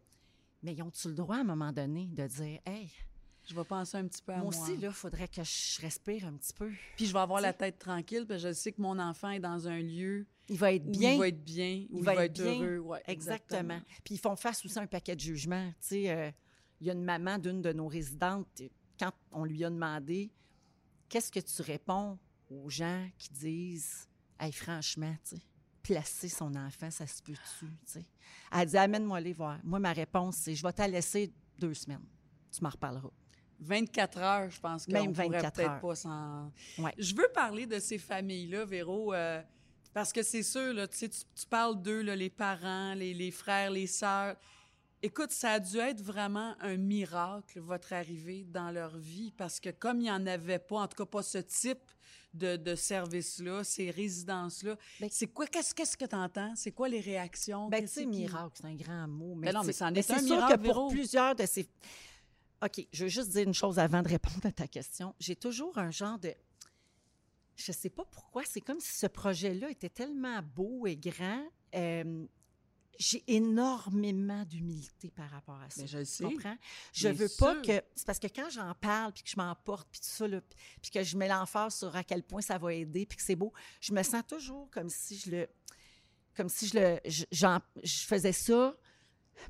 Mais 0.63 0.75
ils 0.75 0.83
ont-tu 0.83 1.09
le 1.09 1.15
droit, 1.15 1.37
à 1.37 1.41
un 1.41 1.45
moment 1.45 1.73
donné, 1.73 2.07
de 2.07 2.27
dire, 2.27 2.61
hey, 2.67 2.91
Je 3.45 3.55
vais 3.57 3.65
penser 3.65 3.97
un 3.97 4.07
petit 4.07 4.23
peu 4.23 4.33
à 4.33 4.37
moi 4.39 4.51
moi. 4.53 4.63
aussi, 4.63 4.77
là, 4.77 4.89
il 4.89 4.95
faudrait 4.95 5.27
que 5.29 5.43
je 5.43 5.81
respire 5.81 6.27
un 6.27 6.33
petit 6.35 6.53
peu. 6.53 6.71
Puis 6.97 7.07
je 7.07 7.13
vais 7.13 7.19
avoir 7.19 7.41
la 7.41 7.53
tête 7.53 7.79
tranquille, 7.81 8.25
parce 8.27 8.43
que 8.43 8.49
je 8.49 8.53
sais 8.55 8.71
que 8.73 8.81
mon 8.81 8.99
enfant 9.01 9.31
est 9.31 9.41
dans 9.41 9.67
un 9.67 9.81
lieu 9.81 10.27
Il 10.53 10.59
va 10.59 10.73
être 10.75 10.85
bien. 10.85 11.13
il 11.13 11.19
va 11.19 11.29
être 11.29 11.43
bien, 11.43 11.87
il, 11.91 12.03
va, 12.03 12.25
être, 12.27 12.41
heureux. 12.41 12.79
Ouais, 12.79 13.03
Exactement. 13.07 13.81
Puis 14.05 14.17
ils 14.17 14.19
font 14.19 14.37
face 14.37 14.63
aussi 14.65 14.79
à 14.79 14.83
un 14.83 14.87
paquet 14.87 15.15
de 15.15 15.21
jugements. 15.21 15.71
Tu 15.81 15.89
sais, 15.89 16.11
euh, 16.11 16.31
il 16.79 16.89
y 16.89 16.91
a 16.91 16.93
une 16.93 17.05
maman 17.05 17.39
d'une 17.39 17.63
de 17.63 17.73
nos 17.73 17.89
résidentes, 17.89 18.63
quand 18.99 19.13
on 19.33 19.45
lui 19.45 19.65
a 19.65 19.71
demandé 19.71 20.31
qu'est-ce 21.09 21.33
que 21.33 21.41
tu 21.41 21.63
réponds 21.63 22.19
aux 22.51 22.69
gens 22.69 23.09
qui 23.17 23.31
disent, 23.33 24.07
hey, 24.39 24.53
franchement, 24.53 25.15
tu 25.25 25.37
sais, 25.37 25.43
placer 25.83 26.29
son 26.29 26.55
enfant, 26.55 26.91
ça 26.91 27.07
se 27.07 27.23
peut-tu, 27.23 27.67
tu 27.67 27.71
sais? 27.87 28.05
Elle 28.53 28.67
dit, 28.67 28.77
amène-moi 28.77 29.21
les 29.21 29.33
voir. 29.33 29.59
Moi, 29.65 29.79
ma 29.79 29.93
réponse, 29.93 30.37
c'est, 30.37 30.55
je 30.55 30.63
vais 30.63 30.73
t'en 30.73 30.87
laisser 30.87 31.33
deux 31.59 31.75
semaines. 31.75 32.05
Tu 32.51 32.63
m'en 32.63 32.71
reparleras. 32.71 33.11
24 33.61 34.19
heures, 34.19 34.51
je 34.51 34.61
pense 34.61 34.87
qu'on 34.87 34.93
Même 34.93 35.13
pourrait 35.13 35.29
24 35.29 35.55
peut-être 35.55 35.81
pas 35.81 35.95
s'en... 35.95 36.53
Ouais. 36.79 36.93
Je 36.99 37.15
veux 37.15 37.29
parler 37.33 37.67
de 37.67 37.79
ces 37.79 37.99
familles-là, 37.99 38.65
Véro, 38.65 39.15
euh, 39.15 39.41
parce 39.95 40.13
que 40.13 40.23
c'est 40.23 40.43
sûr, 40.43 40.73
là, 40.73 40.87
tu, 40.89 41.09
tu, 41.09 41.47
parles 41.49 41.81
d'eux, 41.83 42.03
là, 42.03 42.17
les 42.17 42.31
parents, 42.31 42.95
les, 42.95 43.15
les 43.15 43.31
frères, 43.31 43.71
les 43.71 43.87
sœurs. 43.87 44.37
Écoute, 45.05 45.33
ça 45.33 45.53
a 45.53 45.61
dû 45.61 45.79
être 45.79 46.01
vraiment 46.01 46.55
un 46.61 46.77
miracle, 46.77 47.59
votre 47.61 47.93
arrivée 47.93 48.45
dans 48.45 48.71
leur 48.71 48.97
vie, 48.97 49.33
parce 49.37 49.59
que 49.59 49.71
comme 49.71 49.99
il 49.99 50.05
n'y 50.05 50.11
en 50.13 50.27
avait 50.27 50.61
pas, 50.61 50.77
en 50.77 50.87
tout 50.89 50.97
cas 50.97 51.07
pas 51.11 51.23
ce 51.23 51.39
type 51.39 51.81
de, 52.33 52.57
de 52.57 52.75
service-là, 52.77 53.65
ces 53.65 53.91
résidences-là, 53.91 54.77
Ben- 55.01 55.09
c'est 55.13 55.27
quoi, 55.27 55.47
qu'est-ce, 55.47 55.75
qu'est-ce 55.75 55.97
que 55.97 56.05
tu 56.05 56.15
entends? 56.15 56.53
C'est 56.57 56.71
quoi 56.73 56.89
les 56.89 57.01
réactions? 57.01 57.69
Ben, 57.69 57.85
qui- 57.87 58.07
miracle, 58.07 58.53
c'est 58.61 58.67
un 58.67 58.75
grand 58.77 59.09
mot. 59.09 59.35
Mais, 59.35 59.49
Ben 59.49 59.55
non, 59.59 59.65
mais 59.65 59.73
c'en 59.73 59.93
est 59.93 59.99
un 60.11 60.19
c'est 60.19 60.25
sûr 60.27 60.37
miracle, 60.37 60.53
que 60.55 60.59
pour 60.63 60.75
Véro. 60.75 60.89
plusieurs 60.91 61.35
de 61.35 61.47
ces. 61.47 61.69
OK, 62.65 62.87
je 62.93 63.03
veux 63.05 63.11
juste 63.11 63.31
dire 63.31 63.43
une 63.47 63.53
chose 63.55 63.81
avant 63.81 64.03
de 64.03 64.09
répondre 64.09 64.47
à 64.47 64.53
ta 64.53 64.69
question. 64.69 65.15
J'ai 65.19 65.35
toujours 65.37 65.77
un 65.79 65.91
genre 65.91 66.19
de. 66.21 66.33
Je 67.57 67.73
sais 67.73 67.91
pas 67.91 68.05
pourquoi, 68.05 68.43
c'est 68.45 68.61
comme 68.61 68.81
si 68.81 68.93
ce 68.93 69.07
projet-là 69.07 69.71
était 69.71 69.91
tellement 69.91 70.41
beau 70.43 70.87
et 70.87 70.97
grand. 70.97 71.47
Euh, 71.75 72.27
j'ai 72.99 73.25
énormément 73.27 74.45
d'humilité 74.45 75.11
par 75.11 75.31
rapport 75.31 75.61
à 75.61 75.71
ça. 75.71 75.81
Ben, 75.83 75.89
je 75.89 75.99
le 75.99 76.05
sais. 76.05 76.25
comprends? 76.25 76.57
Je 76.93 77.09
Bien 77.09 77.13
veux 77.13 77.29
pas 77.39 77.57
que. 77.61 77.83
C'est 77.95 78.07
parce 78.07 78.19
que 78.19 78.27
quand 78.29 78.51
j'en 78.51 78.75
parle, 78.75 79.13
puis 79.13 79.23
que 79.23 79.31
je 79.31 79.37
m'emporte, 79.37 79.89
puis 79.91 80.01
tout 80.01 80.07
ça, 80.07 80.29
là, 80.29 80.41
puis 80.81 80.91
que 80.91 81.03
je 81.03 81.17
mets 81.17 81.29
l'emphase 81.29 81.75
sur 81.77 81.95
à 81.97 82.05
quel 82.05 82.23
point 82.23 82.43
ça 82.43 82.59
va 82.59 82.73
aider, 82.75 83.07
puis 83.07 83.17
que 83.17 83.23
c'est 83.23 83.37
beau, 83.37 83.53
je 83.81 83.93
me 83.93 84.03
sens 84.03 84.23
toujours 84.27 84.69
comme 84.71 84.89
si 84.89 85.17
je 85.19 85.31
le. 85.31 85.49
Comme 86.35 86.49
si 86.49 86.67
je 86.69 86.79
le. 86.79 87.01
je- 87.07 87.25
j'en- 87.33 87.61
je 87.83 88.01
faisais 88.01 88.33
ça 88.33 88.77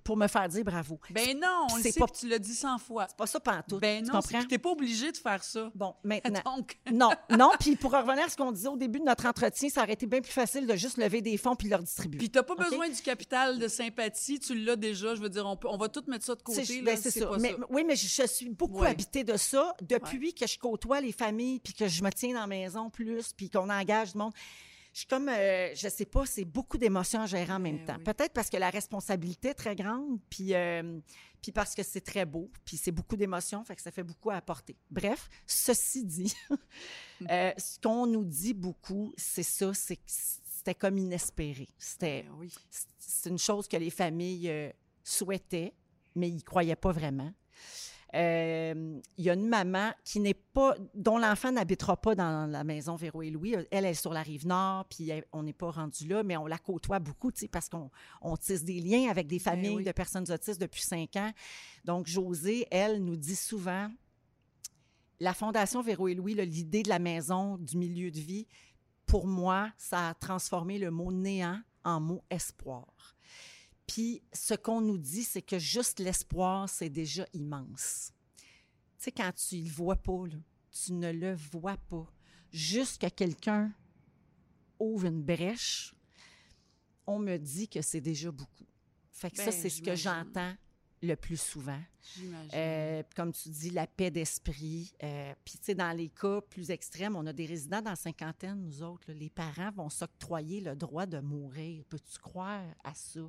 pour 0.05 0.17
me 0.17 0.27
faire 0.27 0.49
dire 0.49 0.65
bravo. 0.65 0.99
Ben 1.11 1.39
non, 1.39 1.67
on 1.71 1.77
le 1.77 1.83
C'est 1.83 1.93
sait, 1.93 2.01
pas- 2.01 2.07
tu 2.09 2.29
l'as 2.29 2.39
dit 2.39 2.55
100 2.55 2.79
fois. 2.79 3.07
C'est 3.09 3.17
pas 3.17 3.27
ça 3.27 3.41
pantoute. 3.41 3.81
Ben 3.81 4.03
tu 4.05 4.11
non, 4.11 4.21
que 4.21 4.47
t'es 4.47 4.59
pas 4.59 4.71
obligé 4.71 5.13
de 5.13 5.17
faire 5.17 5.43
ça. 5.45 5.71
Bon, 5.75 5.95
maintenant. 6.05 6.41
Donc, 6.57 6.79
non, 6.93 7.11
non. 7.31 7.51
Puis 7.61 7.77
pour 7.77 7.93
revenir 7.93 8.25
à 8.25 8.29
ce 8.29 8.37
qu'on 8.37 8.53
disait 8.53 8.69
au 8.69 8.77
début 8.77 9.01
de 9.01 9.05
notre 9.05 9.27
entretien, 9.27 9.69
ça 9.69 9.83
aurait 9.83 9.93
été 9.93 10.07
bien 10.07 10.21
plus 10.21 10.33
facile 10.33 10.67
de 10.67 10.75
juste 10.77 10.97
lever 10.97 11.21
des 11.21 11.37
fonds 11.37 11.55
puis 11.57 11.69
leur 11.69 11.83
distribuer. 11.83 12.19
puis 12.19 12.31
t'as 12.31 12.43
pas 12.43 12.55
besoin 12.55 12.89
du 12.89 13.01
capital 13.03 13.59
de 13.59 13.69
sympathie, 13.69 14.39
tu 14.41 14.55
l'as 14.55 14.77
déjà. 14.77 15.15
Je 15.15 15.21
veux 15.21 15.29
dire, 15.29 15.47
on, 15.47 15.57
peut, 15.57 15.69
on 15.71 15.77
va 15.77 15.89
tout 15.89 16.03
mettre 16.09 16.25
ça 16.25 16.35
de 16.35 16.41
Tu 16.41 16.45
côté. 16.45 16.83
ben, 16.83 16.97
c'est 16.97 17.11
ça. 17.11 17.31
Mais, 17.39 17.51
ça. 17.51 17.57
Oui, 17.71 17.85
mais 17.87 17.97
je, 17.97 18.07
je 18.07 18.27
suis 18.27 18.49
beaucoup 18.49 18.81
Ouais. 18.81 18.89
habitée 18.89 19.25
de 19.25 19.37
ça 19.37 19.75
depuis 19.83 20.33
que 20.35 20.47
je 20.47 20.59
côtoie 20.59 21.01
les 21.01 21.13
familles 21.13 21.61
puis 21.61 21.73
que 21.75 21.87
je 21.89 22.03
me 22.03 22.11
tiens 22.11 22.33
dans 22.35 22.41
la 22.41 22.47
maison 22.47 22.89
plus 22.91 23.33
puis 23.33 23.51
qu'on 23.51 23.69
engage 23.69 24.13
du 24.13 24.19
monde. 24.19 24.33
Je 24.93 24.99
suis 24.99 25.07
comme, 25.07 25.29
euh, 25.31 25.75
je 25.75 25.89
sais 25.89 26.05
pas, 26.05 26.27
c'est 26.27 26.45
beaucoup 26.45 26.77
d'émotions 26.77 27.23
à 27.23 27.27
gérer 27.27 27.51
en 27.53 27.59
même 27.59 27.79
Ben 27.79 27.87
temps. 27.87 27.97
oui. 27.99 28.05
Peut-être 28.05 28.33
parce 28.33 28.51
que 28.51 28.59
la 28.59 28.69
responsabilité 28.69 29.49
est 29.49 29.55
très 29.55 29.75
grande, 29.75 30.19
puis, 30.29 30.55
euh, 30.55 31.01
puis 31.41 31.51
parce 31.51 31.75
que 31.75 31.83
c'est 31.83 32.03
très 32.03 32.27
beau, 32.27 32.51
puis 32.65 32.77
c'est 32.77 32.93
beaucoup 32.93 33.17
d'émotions, 33.17 33.65
fait 33.65 33.75
que 33.75 33.81
ça 33.83 33.91
fait 33.91 34.03
beaucoup 34.03 34.31
à 34.31 34.35
apporter. 34.37 34.77
Bref, 34.91 35.29
ceci 35.47 36.05
dit, 36.05 36.35
euh, 37.31 37.53
ce 37.57 37.79
qu'on 37.81 38.07
nous 38.07 38.25
dit 38.25 38.53
beaucoup, 38.53 39.15
c'est 39.17 39.43
ça, 39.43 39.73
c'est 39.73 39.97
que 39.97 40.03
c'était 40.07 40.75
comme 40.75 40.99
inespéré. 40.99 41.69
C'était 41.79 42.25
Ben 42.25 42.33
oui. 42.39 42.55
c'est 42.99 43.31
une 43.31 43.39
chose 43.39 43.67
que 43.69 43.79
les 43.79 43.91
familles 43.91 44.73
souhaitaient, 45.03 45.73
mais 46.15 46.29
ils 46.29 46.45
croyaient 46.45 46.77
pas 46.77 46.93
vraiment. 46.93 47.33
Euh, 48.15 49.01
Il 49.17 49.25
y 49.25 49.31
a 49.31 49.35
une 49.35 49.49
maman 49.49 49.93
qui 50.05 50.21
n'est 50.21 50.35
pas, 50.35 50.75
dont 50.95 51.17
l'enfant 51.17 51.51
n'habitera 51.51 51.97
pas 51.97 52.15
dans 52.15 52.47
la 52.51 52.63
maison 52.63 52.95
Véro 52.95 53.23
et 53.23 53.31
Louis. 53.31 53.55
Elle, 53.55 53.67
elle 53.71 53.85
est 53.87 53.95
sur 53.95 54.13
la 54.13 54.23
rive 54.23 54.47
nord, 54.47 54.85
puis 54.87 55.09
elle- 55.09 55.25
on 55.33 55.43
n'est 55.43 55.53
pas 55.55 55.71
rendu 55.71 56.07
là, 56.09 56.23
mais 56.23 56.37
on 56.37 56.47
la 56.47 56.59
côtoie 56.59 56.99
beaucoup, 56.99 57.33
tu 57.33 57.41
sais, 57.41 57.49
parce 57.49 57.69
qu'on 57.71 57.91
on 58.21 58.37
tisse 58.37 58.65
des 58.65 58.81
liens 58.81 59.09
avec 59.11 59.27
des 59.29 59.39
familles 59.39 59.71
Ben 59.71 59.77
oui. 59.77 59.85
de 59.85 59.93
personnes 59.93 60.31
autistes 60.31 60.61
depuis 60.61 60.83
cinq 60.83 61.17
ans. 61.17 61.33
Donc, 61.85 62.07
Josée, 62.07 62.67
elle, 62.71 63.03
nous 63.03 63.17
dit 63.17 63.37
souvent, 63.37 63.89
la 65.21 65.33
Fondation 65.35 65.81
Véro 65.83 66.09
et 66.09 66.15
Louis, 66.15 66.35
l'idée 66.35 66.83
de 66.83 66.89
la 66.89 66.99
maison, 66.99 67.57
du 67.57 67.77
milieu 67.79 68.11
de 68.11 68.21
vie, 68.21 68.47
pour 69.07 69.27
moi, 69.27 69.71
ça 69.77 70.09
a 70.11 70.15
transformé 70.15 70.79
le 70.79 70.91
mot 70.91 71.13
néant 71.13 71.61
en 71.85 72.01
mot 72.01 72.23
espoir. 72.31 73.12
Puis 73.87 74.23
ce 74.33 74.55
qu'on 74.55 74.81
nous 74.81 74.99
dit, 74.99 75.25
c'est 75.25 75.43
que 75.43 75.59
juste 75.59 75.99
l'espoir, 76.01 76.69
c'est 76.69 76.89
déjà 76.91 77.27
immense. 77.33 78.13
Tu 78.37 79.05
sais, 79.05 79.13
quand 79.13 79.33
tu 79.33 79.57
le 79.57 79.71
vois 79.71 79.97
pas, 79.97 80.27
là, 80.27 80.37
tu 80.71 80.93
ne 80.93 81.11
le 81.13 81.35
vois 81.35 81.77
pas. 81.77 82.07
Juste 82.53 83.01
que 83.01 83.09
quelqu'un 83.09 83.73
ouvre 84.79 85.07
une 85.07 85.23
brèche, 85.23 85.95
on 87.07 87.19
me 87.19 87.37
dit 87.37 87.69
que 87.69 87.83
c'est 87.83 88.01
déjà 88.01 88.31
beaucoup. 88.31 88.67
Fait 89.11 89.31
que 89.31 89.37
ça, 89.39 89.47
Ben, 89.47 89.53
c'est 89.53 89.69
ce 89.69 89.83
que 89.83 89.95
j'entends 89.97 90.55
le 91.03 91.15
plus 91.17 91.41
souvent. 91.41 91.81
Euh, 92.55 93.03
comme 93.17 93.33
tu 93.33 93.49
dis, 93.49 93.71
la 93.71 93.87
paix 93.87 94.11
d'esprit. 94.11 94.93
Euh, 95.03 95.35
Puis, 95.45 95.59
tu 95.59 95.65
sais, 95.65 95.75
dans 95.75 95.97
les 95.97 96.09
cas 96.09 96.41
plus 96.41 96.71
extrêmes, 96.71 97.17
on 97.17 97.27
a 97.27 97.33
des 97.33 97.47
résidents 97.47 97.83
dans 97.83 97.91
la 97.91 97.97
cinquantaine, 97.97 98.61
nous 98.61 98.83
autres. 98.83 99.11
là, 99.11 99.15
les 99.15 99.31
parents 99.31 99.71
vont 99.73 99.91
s'octroyer 99.91 100.61
le 100.61 100.77
droit 100.77 101.07
de 101.07 101.19
mourir. 101.19 101.85
Peux-tu 101.89 102.19
croire 102.19 102.65
à 102.85 102.95
ça? 102.95 103.21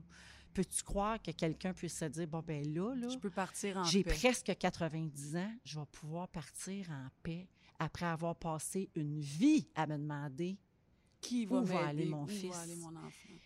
Peux-tu 0.54 0.84
croire 0.84 1.22
que 1.22 1.32
quelqu'un 1.32 1.74
puisse 1.74 1.98
se 1.98 2.06
dire, 2.06 2.28
bon, 2.28 2.42
ben 2.46 2.64
là, 2.74 2.94
là, 2.96 3.10
je 3.10 3.18
peux 3.18 3.30
partir 3.32 3.78
en 3.78 3.84
j'ai 3.86 4.04
paix. 4.04 4.14
presque 4.14 4.56
90 4.58 5.36
ans, 5.38 5.52
je 5.66 5.80
vais 5.80 5.86
pouvoir 5.88 6.28
partir 6.28 6.90
en 6.92 7.08
paix 7.24 7.48
après 7.80 8.06
avoir 8.06 8.36
passé 8.36 8.90
une 8.96 9.20
vie 9.20 9.68
à 9.76 9.88
me 9.88 9.98
demander, 9.98 10.58
Qui 11.22 11.46
va 11.46 11.62
Où 11.62 11.66
va 11.66 11.88
aller 11.88 12.06
mon 12.06 12.24
Où 12.24 12.28
fils? 12.28 12.52
va 12.52 12.60
aller 12.62 12.76
mon 12.76 12.96
enfant? 12.96 13.10
tu 13.30 13.40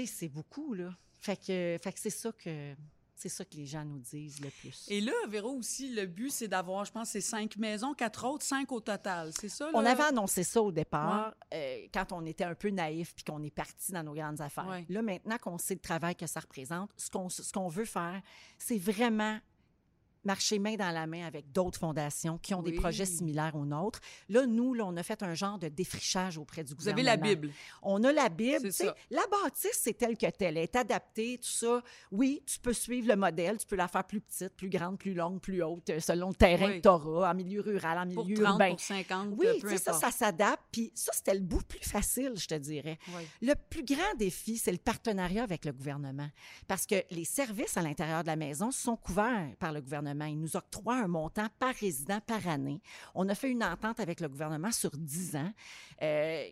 sais, 0.00 0.06
c'est 0.06 0.28
beaucoup, 0.28 0.74
là. 0.74 0.96
Fait 1.20 1.36
que, 1.36 1.78
fait 1.82 1.92
que 1.92 2.00
c'est 2.00 2.10
ça 2.10 2.32
que 2.32 2.74
c'est 3.16 3.28
ça 3.28 3.44
que 3.44 3.56
les 3.56 3.66
gens 3.66 3.84
nous 3.84 3.98
disent 3.98 4.40
le 4.40 4.50
plus. 4.50 4.86
Et 4.88 5.00
là, 5.00 5.12
Véro, 5.28 5.50
aussi, 5.50 5.94
le 5.94 6.06
but, 6.06 6.30
c'est 6.30 6.48
d'avoir, 6.48 6.84
je 6.84 6.92
pense, 6.92 7.10
c'est 7.10 7.20
cinq 7.20 7.56
maisons, 7.56 7.94
quatre 7.94 8.26
autres, 8.26 8.44
cinq 8.44 8.72
au 8.72 8.80
total. 8.80 9.30
C'est 9.38 9.48
ça, 9.48 9.66
là? 9.66 9.72
On 9.74 9.84
avait 9.84 10.02
annoncé 10.02 10.42
ça 10.42 10.60
au 10.60 10.72
départ, 10.72 11.34
euh, 11.52 11.86
quand 11.92 12.12
on 12.12 12.24
était 12.26 12.44
un 12.44 12.54
peu 12.54 12.70
naïf 12.70 13.14
puis 13.14 13.24
qu'on 13.24 13.42
est 13.42 13.54
parti 13.54 13.92
dans 13.92 14.02
nos 14.02 14.14
grandes 14.14 14.40
affaires. 14.40 14.66
Ouais. 14.66 14.84
Là, 14.88 15.02
maintenant 15.02 15.38
qu'on 15.38 15.58
sait 15.58 15.74
le 15.74 15.80
travail 15.80 16.16
que 16.16 16.26
ça 16.26 16.40
représente, 16.40 16.90
ce 16.96 17.10
qu'on 17.10 17.28
ce 17.28 17.52
qu'on 17.52 17.68
veut 17.68 17.84
faire, 17.84 18.20
c'est 18.58 18.78
vraiment 18.78 19.38
marcher 20.24 20.58
main 20.58 20.76
dans 20.76 20.90
la 20.90 21.06
main 21.06 21.26
avec 21.26 21.52
d'autres 21.52 21.78
fondations 21.78 22.38
qui 22.38 22.54
ont 22.54 22.62
des 22.62 22.72
projets 22.72 23.04
similaires 23.06 23.54
aux 23.54 23.66
nôtres. 23.66 24.00
Là, 24.28 24.46
nous, 24.46 24.74
là, 24.74 24.84
on 24.86 24.96
a 24.96 25.02
fait 25.02 25.22
un 25.22 25.34
genre 25.34 25.58
de 25.58 25.68
défrichage 25.68 26.38
auprès 26.38 26.64
du 26.64 26.74
gouvernement. 26.74 27.02
Vous 27.02 27.08
avez 27.08 27.22
la 27.22 27.34
Bible. 27.34 27.50
On 27.82 28.02
a 28.04 28.12
la 28.12 28.28
Bible. 28.28 28.70
La 29.10 29.22
bâtisse, 29.30 29.78
c'est 29.80 29.94
telle 29.96 30.16
que 30.16 30.30
telle. 30.30 30.56
Elle 30.56 30.64
est 30.64 30.76
adaptée, 30.76 31.38
tout 31.38 31.48
ça. 31.48 31.82
Oui, 32.10 32.42
tu 32.46 32.58
peux 32.58 32.72
suivre 32.72 33.08
le 33.08 33.16
modèle. 33.16 33.58
Tu 33.58 33.66
peux 33.66 33.76
la 33.76 33.88
faire 33.88 34.04
plus 34.04 34.20
petite, 34.20 34.54
plus 34.56 34.68
grande, 34.68 34.98
plus 34.98 35.14
longue, 35.14 35.40
plus 35.40 35.62
haute, 35.62 35.90
euh, 35.90 36.00
selon 36.00 36.28
le 36.28 36.34
terrain 36.34 36.72
que 36.76 36.80
tu 36.80 36.88
auras, 36.88 37.30
en 37.30 37.34
milieu 37.34 37.60
rural, 37.60 37.98
en 37.98 38.06
milieu 38.06 38.34
pour 38.34 38.44
30, 38.44 38.52
urbain. 38.52 38.70
Pour 38.70 38.80
50, 38.80 39.28
oui, 39.36 39.46
peu 39.60 39.76
ça, 39.76 39.92
ça 39.92 40.10
s'adapte. 40.10 40.62
Puis 40.70 40.92
ça, 40.94 41.12
c'était 41.14 41.34
le 41.34 41.40
bout 41.40 41.62
plus 41.66 41.80
facile, 41.80 42.32
je 42.36 42.46
te 42.46 42.54
dirais. 42.54 42.98
Le 43.42 43.54
plus 43.54 43.84
grand 43.84 44.14
défi, 44.18 44.58
c'est 44.58 44.72
le 44.72 44.78
partenariat 44.78 45.42
avec 45.42 45.64
le 45.64 45.72
gouvernement. 45.72 46.28
Parce 46.68 46.86
que 46.86 46.96
les 47.10 47.24
services 47.24 47.76
à 47.76 47.82
l'intérieur 47.82 48.22
de 48.22 48.28
la 48.28 48.36
maison 48.36 48.70
sont 48.70 48.96
couverts 48.96 49.54
par 49.58 49.72
le 49.72 49.80
gouvernement. 49.80 50.13
Ils 50.22 50.38
nous 50.38 50.56
octroient 50.56 50.96
un 50.96 51.08
montant 51.08 51.48
par 51.58 51.74
résident 51.74 52.20
par 52.20 52.46
année. 52.48 52.80
On 53.14 53.28
a 53.28 53.34
fait 53.34 53.50
une 53.50 53.64
entente 53.64 54.00
avec 54.00 54.20
le 54.20 54.28
gouvernement 54.28 54.72
sur 54.72 54.90
10 54.90 55.36
ans. 55.36 55.52
Euh, 56.02 56.44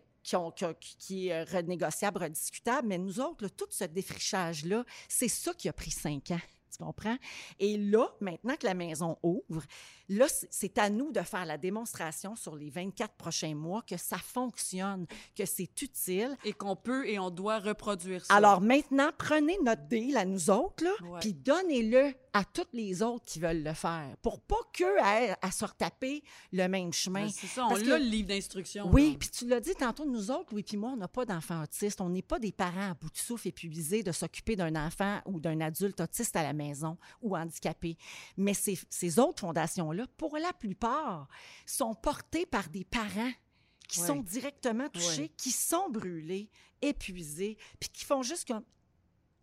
qui, 0.99 1.27
est 1.27 1.43
renégociable, 1.43 2.23
rediscutable, 2.23 2.87
mais 2.87 2.97
nous 2.97 3.19
autres, 3.19 3.49
tout 3.49 3.67
ce 3.69 3.83
défrichage-là, 3.83 4.85
c'est 5.09 5.27
ça 5.27 5.53
qui 5.53 5.67
a 5.67 5.73
pris 5.73 5.91
cinq 5.91 6.31
ans. 6.31 6.39
Tu 6.75 6.83
comprends? 6.83 7.17
Et 7.59 7.77
là, 7.77 8.07
maintenant 8.19 8.55
que 8.55 8.65
la 8.65 8.73
maison 8.73 9.17
ouvre, 9.23 9.63
Là, 10.09 10.27
c'est 10.49 10.77
à 10.77 10.89
nous 10.89 11.11
de 11.11 11.21
faire 11.21 11.45
la 11.45 11.57
démonstration 11.57 12.35
sur 12.35 12.55
les 12.55 12.69
24 12.69 13.13
prochains 13.15 13.55
mois 13.55 13.81
que 13.81 13.95
ça 13.95 14.17
fonctionne, 14.17 15.05
que 15.35 15.45
c'est 15.45 15.81
utile. 15.81 16.35
Et 16.43 16.51
qu'on 16.51 16.75
peut 16.75 17.07
et 17.07 17.19
on 17.19 17.29
doit 17.29 17.59
reproduire 17.59 18.25
ça. 18.25 18.33
Alors 18.33 18.59
maintenant, 18.59 19.11
prenez 19.17 19.57
notre 19.63 19.87
deal 19.87 20.17
à 20.17 20.25
nous 20.25 20.49
autres, 20.49 20.85
puis 21.21 21.33
donnez-le 21.33 22.13
à 22.35 22.43
toutes 22.43 22.73
les 22.73 23.03
autres 23.03 23.23
qui 23.25 23.39
veulent 23.39 23.63
le 23.63 23.73
faire, 23.73 24.15
pour 24.23 24.39
pas 24.41 24.57
qu'eux 24.73 24.97
aient 24.97 25.35
à 25.39 25.51
se 25.51 25.65
retaper 25.65 26.23
le 26.51 26.67
même 26.67 26.91
chemin. 26.91 27.25
Ben, 27.25 27.31
c'est 27.31 27.45
ça, 27.45 27.67
on 27.67 27.75
a 27.75 27.79
le 27.79 27.97
livre 27.97 28.29
d'instruction. 28.29 28.89
Oui, 28.91 29.17
puis 29.19 29.29
tu 29.29 29.47
l'as 29.47 29.59
dit 29.59 29.75
tantôt, 29.75 30.05
nous 30.05 30.31
autres, 30.31 30.47
Louis 30.51 30.63
puis 30.63 30.75
moi, 30.75 30.89
on 30.93 30.97
n'a 30.97 31.07
pas 31.07 31.25
d'enfants 31.25 31.61
autistes. 31.61 32.01
On 32.01 32.09
n'est 32.09 32.23
pas 32.23 32.39
des 32.39 32.51
parents 32.51 32.89
à 32.89 32.93
bout 32.95 33.11
de 33.11 33.17
souffle 33.17 33.49
épuisés 33.49 34.01
de 34.01 34.11
s'occuper 34.11 34.55
d'un 34.55 34.75
enfant 34.75 35.19
ou 35.27 35.39
d'un 35.39 35.61
adulte 35.61 36.01
autiste 36.01 36.35
à 36.35 36.41
la 36.41 36.53
maison 36.53 36.62
ou 37.21 37.35
handicapé. 37.35 37.97
Mais 38.37 38.53
ces, 38.53 38.79
ces 38.89 39.19
autres 39.19 39.41
fondations-là, 39.41 40.05
pour 40.17 40.37
la 40.37 40.53
plupart, 40.53 41.27
sont 41.65 41.93
portés 41.95 42.45
par 42.45 42.69
des 42.69 42.83
parents 42.85 43.31
qui 43.87 43.99
sont 43.99 44.21
directement 44.21 44.89
touchés, 44.89 45.29
qui 45.37 45.51
sont 45.51 45.89
brûlés, 45.89 46.49
épuisés, 46.81 47.57
puis 47.79 47.89
qui 47.89 48.05
font 48.05 48.23
juste 48.23 48.47
comme 48.47 48.63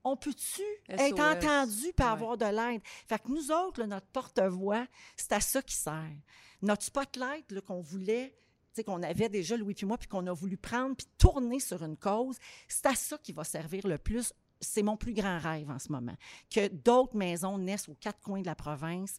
on 0.02 0.16
peut-tu 0.16 0.62
être 0.88 1.20
entendu 1.20 1.92
par 1.94 2.12
avoir 2.12 2.38
de 2.38 2.46
l'aide? 2.46 2.80
Fait 3.06 3.18
que 3.18 3.28
nous 3.28 3.50
autres, 3.52 3.84
notre 3.84 4.06
porte-voix, 4.06 4.86
c'est 5.16 5.32
à 5.32 5.40
ça 5.40 5.60
qui 5.60 5.74
sert. 5.74 6.16
Notre 6.62 6.84
spotlight 6.84 7.60
qu'on 7.60 7.80
voulait, 7.80 8.34
qu'on 8.82 9.02
avait 9.02 9.28
déjà, 9.28 9.56
Louis 9.56 9.74
puis 9.74 9.86
moi, 9.86 9.98
puis 9.98 10.08
qu'on 10.08 10.26
a 10.26 10.32
voulu 10.32 10.56
prendre, 10.56 10.96
puis 10.96 11.06
tourner 11.18 11.60
sur 11.60 11.82
une 11.84 11.96
cause, 11.96 12.36
c'est 12.68 12.86
à 12.86 12.94
ça 12.94 13.18
qui 13.18 13.32
va 13.32 13.44
servir 13.44 13.86
le 13.86 13.98
plus. 13.98 14.32
C'est 14.60 14.82
mon 14.82 14.96
plus 14.96 15.14
grand 15.14 15.38
rêve 15.38 15.70
en 15.70 15.78
ce 15.78 15.90
moment. 15.90 16.14
Que 16.50 16.68
d'autres 16.68 17.16
maisons 17.16 17.58
naissent 17.58 17.88
aux 17.88 17.94
quatre 17.94 18.20
coins 18.20 18.40
de 18.40 18.46
la 18.46 18.54
province, 18.54 19.18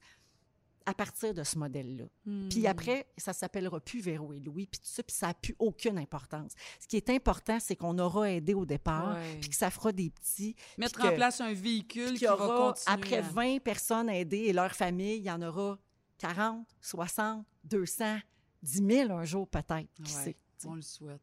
à 0.85 0.93
partir 0.93 1.33
de 1.33 1.43
ce 1.43 1.57
modèle-là. 1.57 2.05
Puis 2.49 2.61
hmm. 2.61 2.65
après, 2.65 3.07
ça 3.17 3.33
s'appellera 3.33 3.79
plus 3.79 4.01
Véro 4.01 4.33
et 4.33 4.39
Louis, 4.39 4.67
puis 4.67 4.79
tout 4.79 4.87
ça, 4.87 5.03
puis 5.03 5.15
ça 5.15 5.27
n'a 5.27 5.33
plus 5.33 5.55
aucune 5.59 5.97
importance. 5.97 6.53
Ce 6.79 6.87
qui 6.87 6.97
est 6.97 7.09
important, 7.09 7.59
c'est 7.59 7.75
qu'on 7.75 7.97
aura 7.99 8.31
aidé 8.31 8.53
au 8.53 8.65
départ, 8.65 9.17
puis 9.39 9.49
que 9.49 9.55
ça 9.55 9.69
fera 9.69 9.91
des 9.91 10.09
petits. 10.09 10.55
Mettre 10.77 11.03
en 11.05 11.13
place 11.13 11.41
un 11.41 11.53
véhicule 11.53 12.17
qui 12.17 12.25
va 12.25 12.35
continuer. 12.35 12.75
Après 12.87 13.21
20 13.21 13.59
personnes 13.61 14.09
aidées 14.09 14.45
et 14.45 14.53
leur 14.53 14.73
famille, 14.73 15.17
il 15.17 15.23
y 15.23 15.31
en 15.31 15.41
aura 15.41 15.77
40, 16.17 16.67
60, 16.81 17.45
200, 17.63 18.17
10 18.63 18.85
000 18.87 19.11
un 19.11 19.23
jour 19.23 19.47
peut-être, 19.47 19.87
qui 20.03 20.11
sait. 20.11 20.37
On 20.65 20.75
le 20.75 20.81
souhaite. 20.81 21.21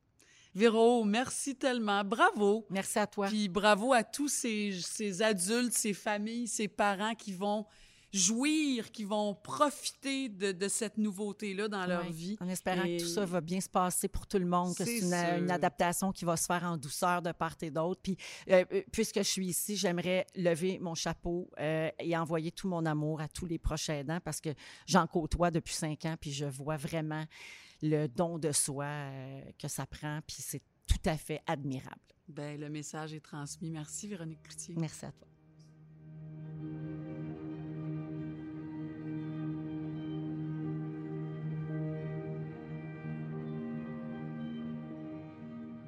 Véro, 0.54 1.04
merci 1.04 1.56
tellement. 1.56 2.04
Bravo. 2.04 2.66
Merci 2.70 2.98
à 2.98 3.06
toi. 3.06 3.28
Puis 3.28 3.48
bravo 3.48 3.92
à 3.92 4.02
tous 4.02 4.28
ces, 4.28 4.78
ces 4.82 5.22
adultes, 5.22 5.72
ces 5.72 5.94
familles, 5.94 6.48
ces 6.48 6.68
parents 6.68 7.14
qui 7.14 7.32
vont 7.32 7.66
jouir, 8.12 8.90
qui 8.90 9.04
vont 9.04 9.34
profiter 9.34 10.28
de, 10.28 10.68
cette 10.68 10.96
nouveauté-là 10.96 11.68
dans 11.68 11.84
leur 11.86 12.10
vie. 12.10 12.36
En 12.40 12.48
espérant 12.48 12.82
que 12.82 13.00
tout 13.00 13.06
ça 13.06 13.24
va 13.24 13.40
bien 13.40 13.60
se 13.60 13.68
passer 13.68 14.08
pour 14.08 14.26
tout 14.26 14.38
le 14.38 14.46
monde, 14.46 14.74
que 14.74 14.84
c'est 14.84 15.00
une, 15.38 15.50
adaptation 15.50 16.12
qui 16.12 16.24
va 16.24 16.36
se 16.36 16.46
faire 16.46 16.64
en 16.64 16.76
douceur 16.76 17.22
de 17.22 17.32
part 17.32 17.56
et 17.62 17.70
d'autre. 17.70 18.00
Puis, 18.02 18.16
euh, 18.50 18.64
euh, 18.72 18.82
puisque 18.92 19.18
je 19.18 19.28
suis 19.28 19.46
ici, 19.46 19.76
j'aimerais 19.76 20.26
lever 20.34 20.78
mon 20.78 20.94
chapeau 20.94 21.50
euh, 21.58 21.90
et 21.98 22.16
envoyer 22.16 22.50
tout 22.50 22.68
mon 22.68 22.84
amour 22.86 23.20
à 23.20 23.28
tous 23.28 23.46
les 23.46 23.58
proches 23.58 23.88
aidants 23.90 24.20
parce 24.24 24.40
que 24.40 24.50
j'en 24.86 25.06
côtoie 25.06 25.50
depuis 25.50 25.74
cinq 25.74 26.04
ans, 26.06 26.16
puis 26.20 26.32
je 26.32 26.46
vois 26.46 26.76
vraiment 26.76 27.24
le 27.82 28.06
don 28.06 28.38
de 28.38 28.52
soi 28.52 29.10
que 29.58 29.68
ça 29.68 29.86
prend, 29.86 30.20
puis 30.26 30.36
c'est 30.40 30.62
tout 30.86 31.00
à 31.04 31.16
fait 31.16 31.40
admirable. 31.46 32.00
Bien, 32.28 32.56
le 32.56 32.68
message 32.68 33.14
est 33.14 33.24
transmis. 33.24 33.70
Merci, 33.70 34.08
Véronique 34.08 34.42
Cloutier. 34.42 34.74
Merci 34.76 35.06
à 35.06 35.12
toi. 35.12 35.28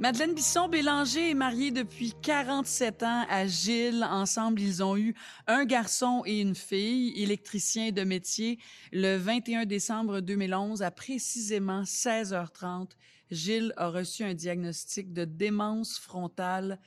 Madeleine 0.00 0.32
Bisson-Bélanger 0.32 1.28
est 1.28 1.34
mariée 1.34 1.70
depuis 1.70 2.14
47 2.22 3.02
ans 3.02 3.26
à 3.28 3.46
Gilles. 3.46 4.02
Ensemble, 4.02 4.62
ils 4.62 4.82
ont 4.82 4.96
eu 4.96 5.14
un 5.46 5.66
garçon 5.66 6.22
et 6.24 6.40
une 6.40 6.54
fille, 6.54 7.12
électricien 7.22 7.92
de 7.92 8.02
métier. 8.02 8.58
Le 8.92 9.18
21 9.18 9.66
décembre 9.66 10.20
2011, 10.20 10.80
à 10.80 10.90
précisément 10.90 11.82
16h30, 11.82 12.92
Gilles 13.30 13.74
a 13.76 13.90
reçu 13.90 14.24
un 14.24 14.32
diagnostic 14.32 15.12
de 15.12 15.26
démence 15.26 15.98
frontale 15.98 16.80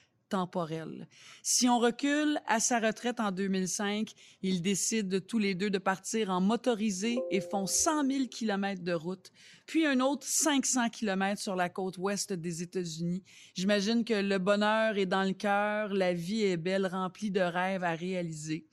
Si 1.42 1.70
on 1.70 1.80
recule 1.80 2.40
à 2.48 2.60
sa 2.60 2.80
retraite 2.80 3.20
en 3.20 3.32
2005, 3.32 4.12
ils 4.42 4.62
décident 4.62 5.20
tous 5.20 5.40
les 5.40 5.56
deux 5.56 5.70
de 5.70 5.78
partir 5.78 6.30
en 6.30 6.42
motorisé 6.42 7.20
et 7.32 7.42
font 7.42 7.66
100 7.66 8.10
000 8.10 8.28
kilomètres 8.28 8.84
de 8.84 8.94
route 8.94 9.32
puis 9.66 9.86
un 9.86 10.00
autre 10.00 10.26
500 10.26 10.90
km 10.90 11.42
sur 11.42 11.56
la 11.56 11.70
côte 11.70 11.98
ouest 11.98 12.34
des 12.34 12.62
États-Unis. 12.62 13.24
J'imagine 13.54 14.04
que 14.04 14.14
le 14.14 14.38
bonheur 14.38 14.98
est 14.98 15.06
dans 15.06 15.24
le 15.24 15.34
cœur, 15.34 15.94
la 15.94 16.14
vie 16.14 16.44
est 16.44 16.58
belle, 16.58 16.86
remplie 16.86 17.32
de 17.32 17.40
rêves 17.40 17.84
à 17.84 17.96
réaliser. 17.96 18.68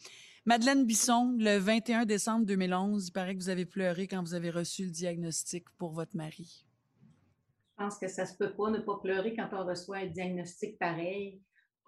Madeleine 0.47 0.87
Bisson, 0.87 1.37
le 1.39 1.59
21 1.59 2.07
décembre 2.07 2.47
2011, 2.47 3.09
il 3.09 3.13
paraît 3.13 3.35
que 3.37 3.41
vous 3.43 3.51
avez 3.51 3.67
pleuré 3.67 4.09
quand 4.09 4.23
vous 4.23 4.35
avez 4.35 4.51
reçu 4.51 4.85
le 4.85 4.91
diagnostic 4.91 5.69
pour 5.77 5.93
votre 5.93 6.17
mari. 6.17 6.65
Je 7.79 7.85
pense 7.85 7.99
que 7.99 8.09
ça 8.09 8.27
se 8.27 8.37
peut 8.37 8.53
pas 8.53 8.71
ne 8.71 8.79
pas 8.79 8.99
pleurer 9.03 9.35
quand 9.35 9.49
on 9.53 9.65
reçoit 9.65 9.99
un 9.99 10.07
diagnostic 10.07 10.79
pareil, 10.79 11.41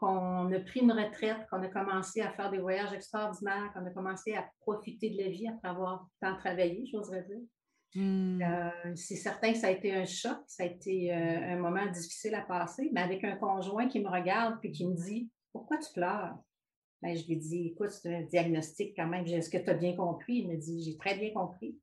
qu'on 0.02 0.52
a 0.52 0.58
pris 0.58 0.80
une 0.80 0.90
retraite, 0.90 1.46
qu'on 1.48 1.62
a 1.62 1.68
commencé 1.68 2.20
à 2.20 2.32
faire 2.32 2.50
des 2.50 2.58
voyages 2.58 2.92
extraordinaires, 2.92 3.70
qu'on 3.72 3.86
a 3.86 3.90
commencé 3.90 4.34
à 4.34 4.44
profiter 4.60 5.10
de 5.10 5.22
la 5.22 5.28
vie 5.28 5.46
après 5.46 5.68
avoir 5.68 6.08
tant 6.20 6.36
travaillé, 6.36 6.84
j'oserais 6.90 7.22
dire. 7.22 7.40
Hmm. 7.94 8.42
Euh, 8.42 8.94
c'est 8.96 9.16
certain 9.16 9.52
que 9.52 9.58
ça 9.58 9.68
a 9.68 9.70
été 9.70 9.94
un 9.94 10.04
choc, 10.04 10.38
ça 10.48 10.64
a 10.64 10.66
été 10.66 11.14
euh, 11.14 11.52
un 11.52 11.56
moment 11.56 11.86
difficile 11.86 12.34
à 12.34 12.40
passer, 12.40 12.90
mais 12.92 13.00
avec 13.00 13.22
un 13.22 13.36
conjoint 13.36 13.86
qui 13.86 14.00
me 14.00 14.08
regarde 14.08 14.58
puis 14.60 14.72
qui 14.72 14.88
me 14.88 14.96
dit 14.96 15.30
Pourquoi 15.52 15.78
tu 15.78 15.92
pleures? 15.92 16.34
Ben, 17.00 17.16
je 17.16 17.24
lui 17.28 17.36
dis 17.36 17.68
Écoute, 17.68 17.90
c'est 17.90 18.12
un 18.12 18.22
diagnostic 18.22 18.96
quand 18.96 19.06
même, 19.06 19.24
est-ce 19.26 19.50
que 19.50 19.58
tu 19.58 19.70
as 19.70 19.74
bien 19.74 19.94
compris? 19.94 20.38
Il 20.38 20.48
me 20.48 20.56
dit 20.56 20.82
J'ai 20.82 20.96
très 20.96 21.16
bien 21.16 21.32
compris. 21.32 21.78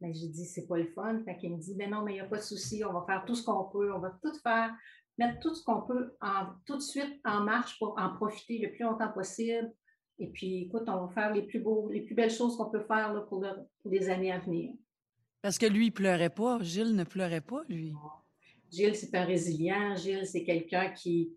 Ben, 0.00 0.12
je 0.12 0.26
dis 0.26 0.46
C'est 0.46 0.66
pas 0.66 0.78
le 0.78 0.86
fun. 0.86 1.22
Fait 1.24 1.38
il 1.40 1.52
me 1.52 1.60
dit 1.60 1.76
Ben 1.76 1.90
non, 1.90 2.02
mais 2.02 2.12
il 2.12 2.14
n'y 2.16 2.20
a 2.20 2.26
pas 2.26 2.38
de 2.38 2.42
souci, 2.42 2.82
on 2.84 2.92
va 2.92 3.04
faire 3.06 3.24
tout 3.24 3.36
ce 3.36 3.44
qu'on 3.44 3.64
peut, 3.64 3.94
on 3.94 4.00
va 4.00 4.18
tout 4.20 4.34
faire, 4.42 4.74
mettre 5.18 5.40
tout 5.40 5.54
ce 5.54 5.62
qu'on 5.64 5.82
peut 5.82 6.14
en, 6.20 6.46
tout 6.66 6.76
de 6.76 6.82
suite 6.82 7.20
en 7.24 7.40
marche 7.40 7.78
pour 7.78 7.98
en 7.98 8.14
profiter 8.14 8.58
le 8.58 8.70
plus 8.70 8.84
longtemps 8.84 9.12
possible. 9.12 9.72
Et 10.18 10.28
puis, 10.28 10.62
écoute, 10.62 10.84
on 10.86 11.06
va 11.06 11.12
faire 11.12 11.34
les 11.34 11.42
plus 11.42 11.60
beaux, 11.60 11.90
les 11.90 12.02
plus 12.02 12.14
belles 12.14 12.30
choses 12.30 12.56
qu'on 12.56 12.70
peut 12.70 12.84
faire 12.84 13.12
là, 13.12 13.20
pour, 13.22 13.44
pour 13.82 13.90
les 13.90 14.08
années 14.08 14.32
à 14.32 14.38
venir. 14.38 14.72
Parce 15.44 15.58
que 15.58 15.66
lui, 15.66 15.86
il 15.86 15.90
pleurait 15.90 16.30
pas. 16.30 16.58
Gilles 16.62 16.96
ne 16.96 17.04
pleurait 17.04 17.42
pas, 17.42 17.64
lui. 17.68 17.92
Gilles, 18.70 18.96
c'est 18.96 19.14
un 19.14 19.24
résilient. 19.24 19.94
Gilles, 19.94 20.26
c'est 20.26 20.42
quelqu'un 20.42 20.90
qui, 20.90 21.36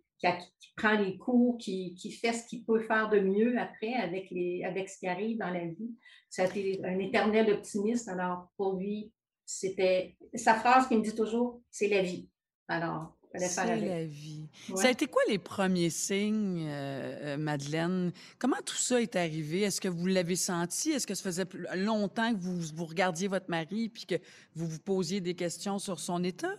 prend 0.76 0.98
les 0.98 1.18
coups, 1.18 1.63
qui, 1.63 2.12
fait 2.12 2.34
ce 2.34 2.48
qu'il 2.48 2.63
peut 2.63 2.80
faire 2.80 3.10
de 3.10 3.20
mieux 3.20 3.60
après 3.60 3.94
avec, 3.96 4.30
les, 4.32 4.63
avec 4.63 4.90
ce 4.90 5.00
qui 5.00 5.08
arrive 5.08 5.38
dans 5.40 5.50
la 5.50 5.66
vie. 5.66 5.94
C'était 6.30 6.80
un 6.84 7.00
éternel 7.00 7.52
optimiste. 7.52 8.08
Alors, 8.08 8.50
pour 8.56 8.78
lui, 8.78 9.12
c'était 9.46 10.16
sa 10.34 10.56
phrase 10.56 10.88
qu'il 10.88 11.00
me 11.00 11.04
dit 11.04 11.13
toujours, 11.16 11.62
c'est 11.70 11.90
la 11.90 12.02
vie. 12.02 12.30
Alors, 12.70 13.17
c'est 13.36 13.66
la 13.66 14.06
vie. 14.06 14.48
Ça 14.76 14.88
a 14.88 14.92
été 14.92 15.08
quoi 15.08 15.22
les 15.28 15.38
premiers 15.38 15.90
signes, 15.90 16.66
euh, 16.68 17.36
euh, 17.36 17.38
Madeleine? 17.38 18.12
Comment 18.40 18.58
tout 18.66 18.76
ça 18.76 19.02
est 19.02 19.16
arrivé? 19.16 19.62
Est-ce 19.62 19.82
que 19.82 19.88
vous 19.88 20.08
l'avez 20.08 20.36
senti? 20.36 20.92
Est-ce 20.92 21.08
que 21.08 21.16
ça 21.16 21.24
faisait 21.24 21.46
longtemps 21.76 22.34
que 22.34 22.40
vous, 22.40 22.60
vous 22.76 22.86
regardiez 22.86 23.28
votre 23.28 23.50
mari 23.50 23.90
puis 23.90 24.06
que 24.06 24.16
vous 24.56 24.68
vous 24.68 24.80
posiez 24.80 25.22
des 25.22 25.34
questions 25.34 25.80
sur 25.80 26.00
son 26.00 26.24
état? 26.24 26.56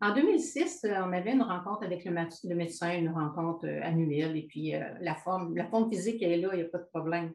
En 0.00 0.14
2006, 0.14 0.84
euh, 0.84 0.94
on 1.04 1.12
avait 1.12 1.32
une 1.32 1.42
rencontre 1.42 1.82
avec 1.82 2.04
le, 2.04 2.12
médecin, 2.54 2.96
une 2.96 3.08
rencontre 3.08 3.66
annuelle, 3.82 4.36
et 4.36 4.42
puis 4.42 4.74
euh, 4.74 4.80
la, 5.00 5.16
forme, 5.16 5.56
la 5.56 5.66
forme 5.66 5.90
physique 5.90 6.22
est 6.22 6.36
là, 6.36 6.50
il 6.52 6.58
n'y 6.58 6.62
a 6.62 6.68
pas 6.68 6.78
de 6.78 6.86
problème. 6.94 7.32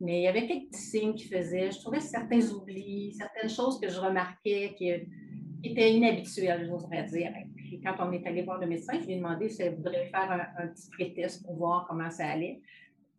Mais 0.00 0.20
il 0.20 0.22
y 0.22 0.28
avait 0.28 0.46
quelques 0.46 0.74
signes 0.74 1.14
qui 1.14 1.24
faisaient, 1.24 1.72
je 1.72 1.80
trouvais 1.80 1.98
certains 1.98 2.40
oublis, 2.50 3.14
certaines 3.14 3.50
choses 3.50 3.80
que 3.80 3.88
je 3.88 3.98
remarquais 3.98 4.74
qui, 4.78 4.92
étaient 5.72 5.92
inhabituelles, 5.92 6.66
j'oserais 6.66 7.04
dire. 7.04 7.32
Puis 7.56 7.80
quand 7.80 7.94
on 8.00 8.12
est 8.12 8.26
allé 8.26 8.42
voir 8.42 8.60
le 8.60 8.66
médecin, 8.66 8.94
je 9.00 9.06
lui 9.06 9.14
ai 9.14 9.16
demandé 9.16 9.48
s'il 9.48 9.70
voudrait 9.70 10.06
faire 10.06 10.30
un, 10.30 10.64
un 10.64 10.68
petit 10.68 10.90
pré-test 10.90 11.44
pour 11.44 11.56
voir 11.56 11.86
comment 11.88 12.10
ça 12.10 12.26
allait 12.26 12.60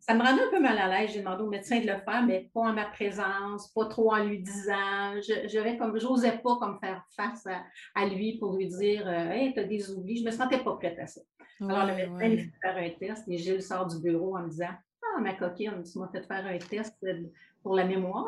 ça 0.06 0.14
me 0.14 0.22
rendait 0.22 0.42
un 0.42 0.50
peu 0.50 0.60
mal 0.60 0.78
à 0.78 0.88
l'aise. 0.88 1.10
J'ai 1.12 1.20
demandé 1.20 1.42
au 1.42 1.48
médecin 1.48 1.80
de 1.80 1.86
le 1.86 1.98
faire, 1.98 2.24
mais 2.24 2.48
pas 2.54 2.60
en 2.60 2.72
ma 2.72 2.84
présence, 2.84 3.68
pas 3.72 3.86
trop 3.86 4.12
en 4.12 4.24
lui 4.24 4.38
disant. 4.38 5.14
Je 5.16 5.78
comme, 5.78 5.98
j'osais 5.98 6.38
pas 6.38 6.56
comme 6.60 6.78
faire 6.78 7.04
face 7.16 7.44
à, 7.94 8.06
lui 8.06 8.38
pour 8.38 8.56
lui 8.56 8.68
dire 8.68 9.06
euh, 9.06 9.30
Hey, 9.30 9.52
tu 9.52 9.60
as 9.60 9.64
des 9.64 9.90
oublis. 9.90 10.18
Je 10.18 10.24
me 10.24 10.30
sentais 10.30 10.58
pas 10.58 10.76
prête 10.76 10.98
à 11.00 11.06
ça. 11.06 11.20
Alors, 11.60 11.86
le 11.86 11.94
médecin 11.94 12.26
il 12.26 12.38
fait 12.38 12.52
faire 12.62 12.76
un 12.76 12.90
test 12.90 13.28
et 13.28 13.38
Gilles 13.38 13.62
sort 13.62 13.86
du 13.86 13.98
bureau 13.98 14.36
en 14.36 14.42
me 14.42 14.48
disant 14.48 14.70
Ah, 15.02 15.20
ma 15.20 15.34
coquine, 15.34 15.82
tu 15.82 15.98
m'as 15.98 16.08
fait 16.08 16.22
faire 16.22 16.46
un 16.46 16.58
test 16.58 16.94
pour 17.62 17.74
la 17.74 17.84
mémoire. 17.84 18.26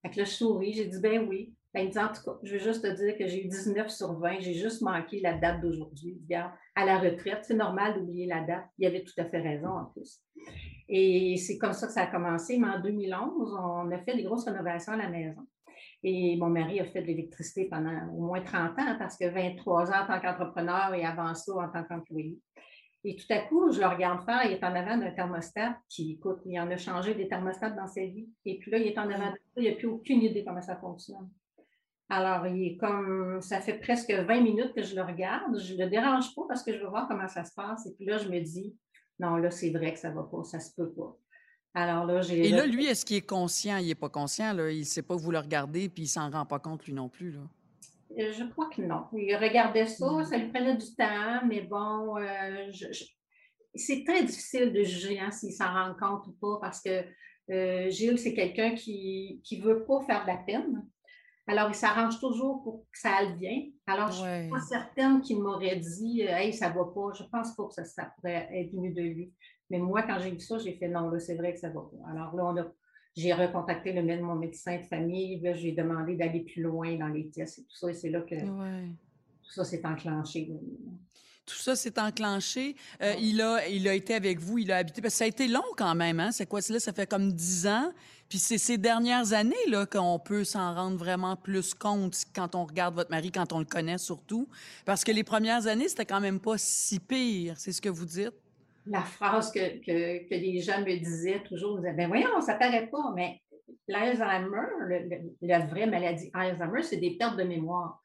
Fait 0.00 0.10
que 0.10 0.18
là, 0.18 0.24
je 0.24 0.30
souris. 0.30 0.72
J'ai 0.72 0.86
dit 0.86 1.00
Ben 1.00 1.26
oui. 1.28 1.52
Ben, 1.74 1.88
En 1.88 2.08
tout 2.08 2.22
cas, 2.24 2.38
je 2.42 2.54
veux 2.54 2.58
juste 2.58 2.82
te 2.82 2.88
dire 2.88 3.16
que 3.18 3.26
j'ai 3.26 3.44
eu 3.44 3.48
19 3.48 3.88
sur 3.88 4.18
20. 4.18 4.40
J'ai 4.40 4.54
juste 4.54 4.82
manqué 4.82 5.20
la 5.20 5.34
date 5.34 5.60
d'aujourd'hui. 5.60 6.18
À 6.74 6.84
la 6.84 6.98
retraite, 6.98 7.40
c'est 7.42 7.54
normal 7.54 7.94
d'oublier 7.94 8.26
la 8.26 8.42
date. 8.42 8.64
Il 8.78 8.86
avait 8.86 9.04
tout 9.04 9.18
à 9.18 9.24
fait 9.26 9.40
raison 9.40 9.68
en 9.68 9.84
plus. 9.86 10.20
Et 10.88 11.36
c'est 11.36 11.58
comme 11.58 11.74
ça 11.74 11.86
que 11.86 11.92
ça 11.92 12.02
a 12.02 12.06
commencé. 12.06 12.58
Mais 12.58 12.68
en 12.68 12.80
2011, 12.80 13.58
on 13.60 13.90
a 13.90 13.98
fait 13.98 14.16
des 14.16 14.22
grosses 14.22 14.46
rénovations 14.46 14.92
à 14.92 14.96
la 14.96 15.08
maison. 15.08 15.46
Et 16.02 16.36
mon 16.36 16.48
mari 16.48 16.80
a 16.80 16.84
fait 16.84 17.02
de 17.02 17.06
l'électricité 17.06 17.68
pendant 17.68 18.08
au 18.12 18.22
moins 18.22 18.40
30 18.40 18.78
ans, 18.78 18.96
parce 18.98 19.16
que 19.16 19.28
23 19.28 19.90
ans 19.90 20.04
en 20.04 20.06
tant 20.06 20.20
qu'entrepreneur 20.20 20.94
et 20.94 21.04
avant 21.04 21.34
ça 21.34 21.52
en 21.52 21.68
tant 21.68 21.84
qu'employé. 21.84 22.38
Et 23.04 23.16
tout 23.16 23.26
à 23.30 23.38
coup, 23.40 23.70
je 23.70 23.80
le 23.80 23.86
regarde 23.86 24.24
faire, 24.24 24.44
il 24.44 24.52
est 24.52 24.64
en 24.64 24.74
avant 24.74 24.96
d'un 24.96 25.10
thermostat 25.12 25.76
qui, 25.88 26.12
écoute, 26.12 26.40
il 26.46 26.58
en 26.58 26.70
a 26.70 26.76
changé 26.76 27.14
des 27.14 27.28
thermostats 27.28 27.70
dans 27.70 27.86
sa 27.86 28.00
vie. 28.00 28.28
Et 28.44 28.58
puis 28.58 28.70
là, 28.70 28.78
il 28.78 28.86
est 28.86 28.98
en 28.98 29.08
avant 29.08 29.30
de 29.30 29.36
ça, 29.36 29.60
il 29.60 29.70
n'a 29.70 29.76
plus 29.76 29.86
aucune 29.86 30.22
idée 30.22 30.44
comment 30.44 30.62
ça 30.62 30.76
fonctionne. 30.76 31.28
Alors, 32.10 32.46
il 32.46 32.72
est 32.72 32.76
comme, 32.78 33.40
ça 33.42 33.60
fait 33.60 33.78
presque 33.80 34.10
20 34.10 34.40
minutes 34.40 34.74
que 34.74 34.82
je 34.82 34.94
le 34.94 35.02
regarde. 35.02 35.58
Je 35.58 35.74
ne 35.74 35.84
le 35.84 35.90
dérange 35.90 36.34
pas 36.34 36.42
parce 36.48 36.62
que 36.62 36.72
je 36.72 36.78
veux 36.78 36.88
voir 36.88 37.06
comment 37.06 37.28
ça 37.28 37.44
se 37.44 37.52
passe. 37.54 37.86
Et 37.86 37.94
puis 37.94 38.06
là, 38.06 38.16
je 38.16 38.28
me 38.28 38.40
dis, 38.40 38.74
non, 39.18 39.36
là, 39.36 39.50
c'est 39.50 39.70
vrai 39.70 39.92
que 39.92 39.98
ça 39.98 40.10
ne 40.10 40.14
va 40.14 40.22
pas, 40.22 40.42
ça 40.44 40.58
ne 40.58 40.62
se 40.62 40.70
peut 40.74 40.90
pas. 40.90 41.16
Alors 41.74 42.06
là, 42.06 42.22
j'ai. 42.22 42.48
Et 42.48 42.50
là, 42.50 42.66
lui, 42.66 42.86
est-ce 42.86 43.04
qu'il 43.04 43.16
est 43.16 43.28
conscient? 43.28 43.76
Il 43.76 43.88
n'est 43.88 43.94
pas 43.94 44.08
conscient, 44.08 44.52
là. 44.54 44.70
Il 44.70 44.80
ne 44.80 44.84
sait 44.84 45.02
pas 45.02 45.16
que 45.16 45.20
vous 45.20 45.30
le 45.30 45.38
regardez, 45.38 45.88
puis 45.88 46.04
il 46.04 46.06
ne 46.06 46.10
s'en 46.10 46.30
rend 46.30 46.46
pas 46.46 46.58
compte, 46.58 46.84
lui 46.86 46.94
non 46.94 47.08
plus, 47.08 47.32
là. 47.32 47.40
Euh, 48.18 48.32
je 48.32 48.44
crois 48.44 48.70
que 48.70 48.80
non. 48.80 49.04
Il 49.12 49.36
regardait 49.36 49.86
ça, 49.86 50.10
hmm. 50.10 50.24
ça 50.24 50.38
lui 50.38 50.48
prenait 50.48 50.76
du 50.76 50.94
temps, 50.94 51.46
mais 51.46 51.60
bon, 51.60 52.16
euh, 52.16 52.72
c'est 53.74 54.02
très 54.04 54.24
difficile 54.24 54.72
de 54.72 54.82
juger 54.82 55.20
hein, 55.20 55.30
s'il 55.30 55.52
s'en 55.52 55.72
rend 55.72 55.94
compte 55.94 56.26
ou 56.26 56.32
pas, 56.32 56.58
parce 56.60 56.80
que 56.80 57.04
euh, 57.50 57.90
Gilles, 57.90 58.18
c'est 58.18 58.34
quelqu'un 58.34 58.74
qui 58.74 59.42
ne 59.52 59.62
veut 59.62 59.84
pas 59.84 60.00
faire 60.06 60.22
de 60.22 60.28
la 60.28 60.38
peine. 60.38 60.86
Alors, 61.48 61.70
il 61.70 61.74
s'arrange 61.74 62.20
toujours 62.20 62.62
pour 62.62 62.82
que 62.92 62.98
ça 62.98 63.16
aille 63.16 63.34
bien. 63.36 63.62
Alors, 63.86 64.12
je 64.12 64.22
ne 64.22 64.42
suis 64.42 64.50
pas 64.50 64.60
certaine 64.60 65.20
qu'il 65.22 65.40
m'aurait 65.40 65.76
dit 65.76 66.22
euh, 66.22 66.36
Hey, 66.36 66.52
ça 66.52 66.68
ne 66.70 66.74
va 66.74 66.84
pas. 66.84 67.12
Je 67.14 67.24
pense 67.24 67.56
pas 67.56 67.66
que 67.66 67.74
ça, 67.74 67.84
ça, 67.84 68.12
pourrait 68.16 68.48
être 68.52 68.70
venu 68.72 68.92
de 68.92 69.00
lui. 69.00 69.32
Mais 69.70 69.78
moi, 69.78 70.02
quand 70.02 70.18
j'ai 70.20 70.30
vu 70.30 70.40
ça, 70.40 70.58
j'ai 70.58 70.74
fait 70.74 70.88
non, 70.88 71.08
là, 71.08 71.18
c'est 71.18 71.36
vrai 71.36 71.54
que 71.54 71.58
ça 71.58 71.70
ne 71.70 71.74
va 71.74 71.80
pas. 71.80 72.10
Alors 72.10 72.36
là, 72.36 72.70
j'ai 73.16 73.32
recontacté 73.32 73.92
le, 73.92 74.22
mon 74.22 74.34
médecin 74.34 74.76
de 74.76 74.84
famille. 74.84 75.40
Là, 75.40 75.54
j'ai 75.54 75.72
demandé 75.72 76.16
d'aller 76.16 76.40
plus 76.40 76.62
loin 76.62 76.96
dans 76.96 77.08
les 77.08 77.30
tests 77.30 77.60
et 77.60 77.62
tout 77.62 77.76
ça. 77.76 77.90
Et 77.90 77.94
c'est 77.94 78.10
là 78.10 78.20
que 78.20 78.36
tout 78.36 79.50
ça 79.50 79.64
s'est 79.64 79.84
enclenché. 79.84 80.52
Tout 81.48 81.56
ça 81.56 81.74
s'est 81.74 81.98
enclenché. 81.98 82.76
Euh, 83.02 83.14
il, 83.18 83.40
a, 83.40 83.66
il 83.66 83.88
a 83.88 83.94
été 83.94 84.14
avec 84.14 84.38
vous, 84.38 84.58
il 84.58 84.70
a 84.70 84.76
habité. 84.76 85.00
Parce 85.00 85.14
que 85.14 85.18
ça 85.18 85.24
a 85.24 85.28
été 85.28 85.48
long 85.48 85.64
quand 85.78 85.94
même. 85.94 86.20
Hein? 86.20 86.30
C'est 86.30 86.44
quoi? 86.46 86.60
Là, 86.68 86.78
ça 86.78 86.92
fait 86.92 87.08
comme 87.08 87.32
dix 87.32 87.66
ans. 87.66 87.90
Puis 88.28 88.38
c'est 88.38 88.58
ces 88.58 88.76
dernières 88.76 89.32
années 89.32 89.56
là 89.68 89.86
qu'on 89.86 90.18
peut 90.18 90.44
s'en 90.44 90.74
rendre 90.74 90.98
vraiment 90.98 91.34
plus 91.34 91.72
compte 91.72 92.14
quand 92.34 92.54
on 92.54 92.66
regarde 92.66 92.94
votre 92.94 93.10
mari, 93.10 93.32
quand 93.32 93.54
on 93.54 93.58
le 93.58 93.64
connaît 93.64 93.96
surtout. 93.96 94.46
Parce 94.84 95.02
que 95.02 95.12
les 95.12 95.24
premières 95.24 95.66
années, 95.66 95.88
c'était 95.88 96.04
quand 96.04 96.20
même 96.20 96.38
pas 96.38 96.58
si 96.58 97.00
pire. 97.00 97.54
C'est 97.56 97.72
ce 97.72 97.80
que 97.80 97.88
vous 97.88 98.04
dites? 98.04 98.34
La 98.86 99.00
phrase 99.00 99.50
que, 99.50 99.78
que, 99.84 100.34
les 100.34 100.60
gens 100.60 100.80
me 100.80 100.98
disaient 100.98 101.42
toujours, 101.42 101.80
ils 101.82 101.96
ben 101.96 102.08
voyons, 102.08 102.40
ça 102.40 102.54
paraît 102.54 102.86
pas, 102.86 103.12
mais 103.14 103.40
l'Alzheimer, 103.86 105.26
la 105.42 105.60
vraie 105.60 105.86
maladie 105.86 106.30
Alzheimer, 106.34 106.82
c'est 106.82 106.96
des 106.96 107.16
pertes 107.16 107.36
de 107.36 107.44
mémoire. 107.44 108.02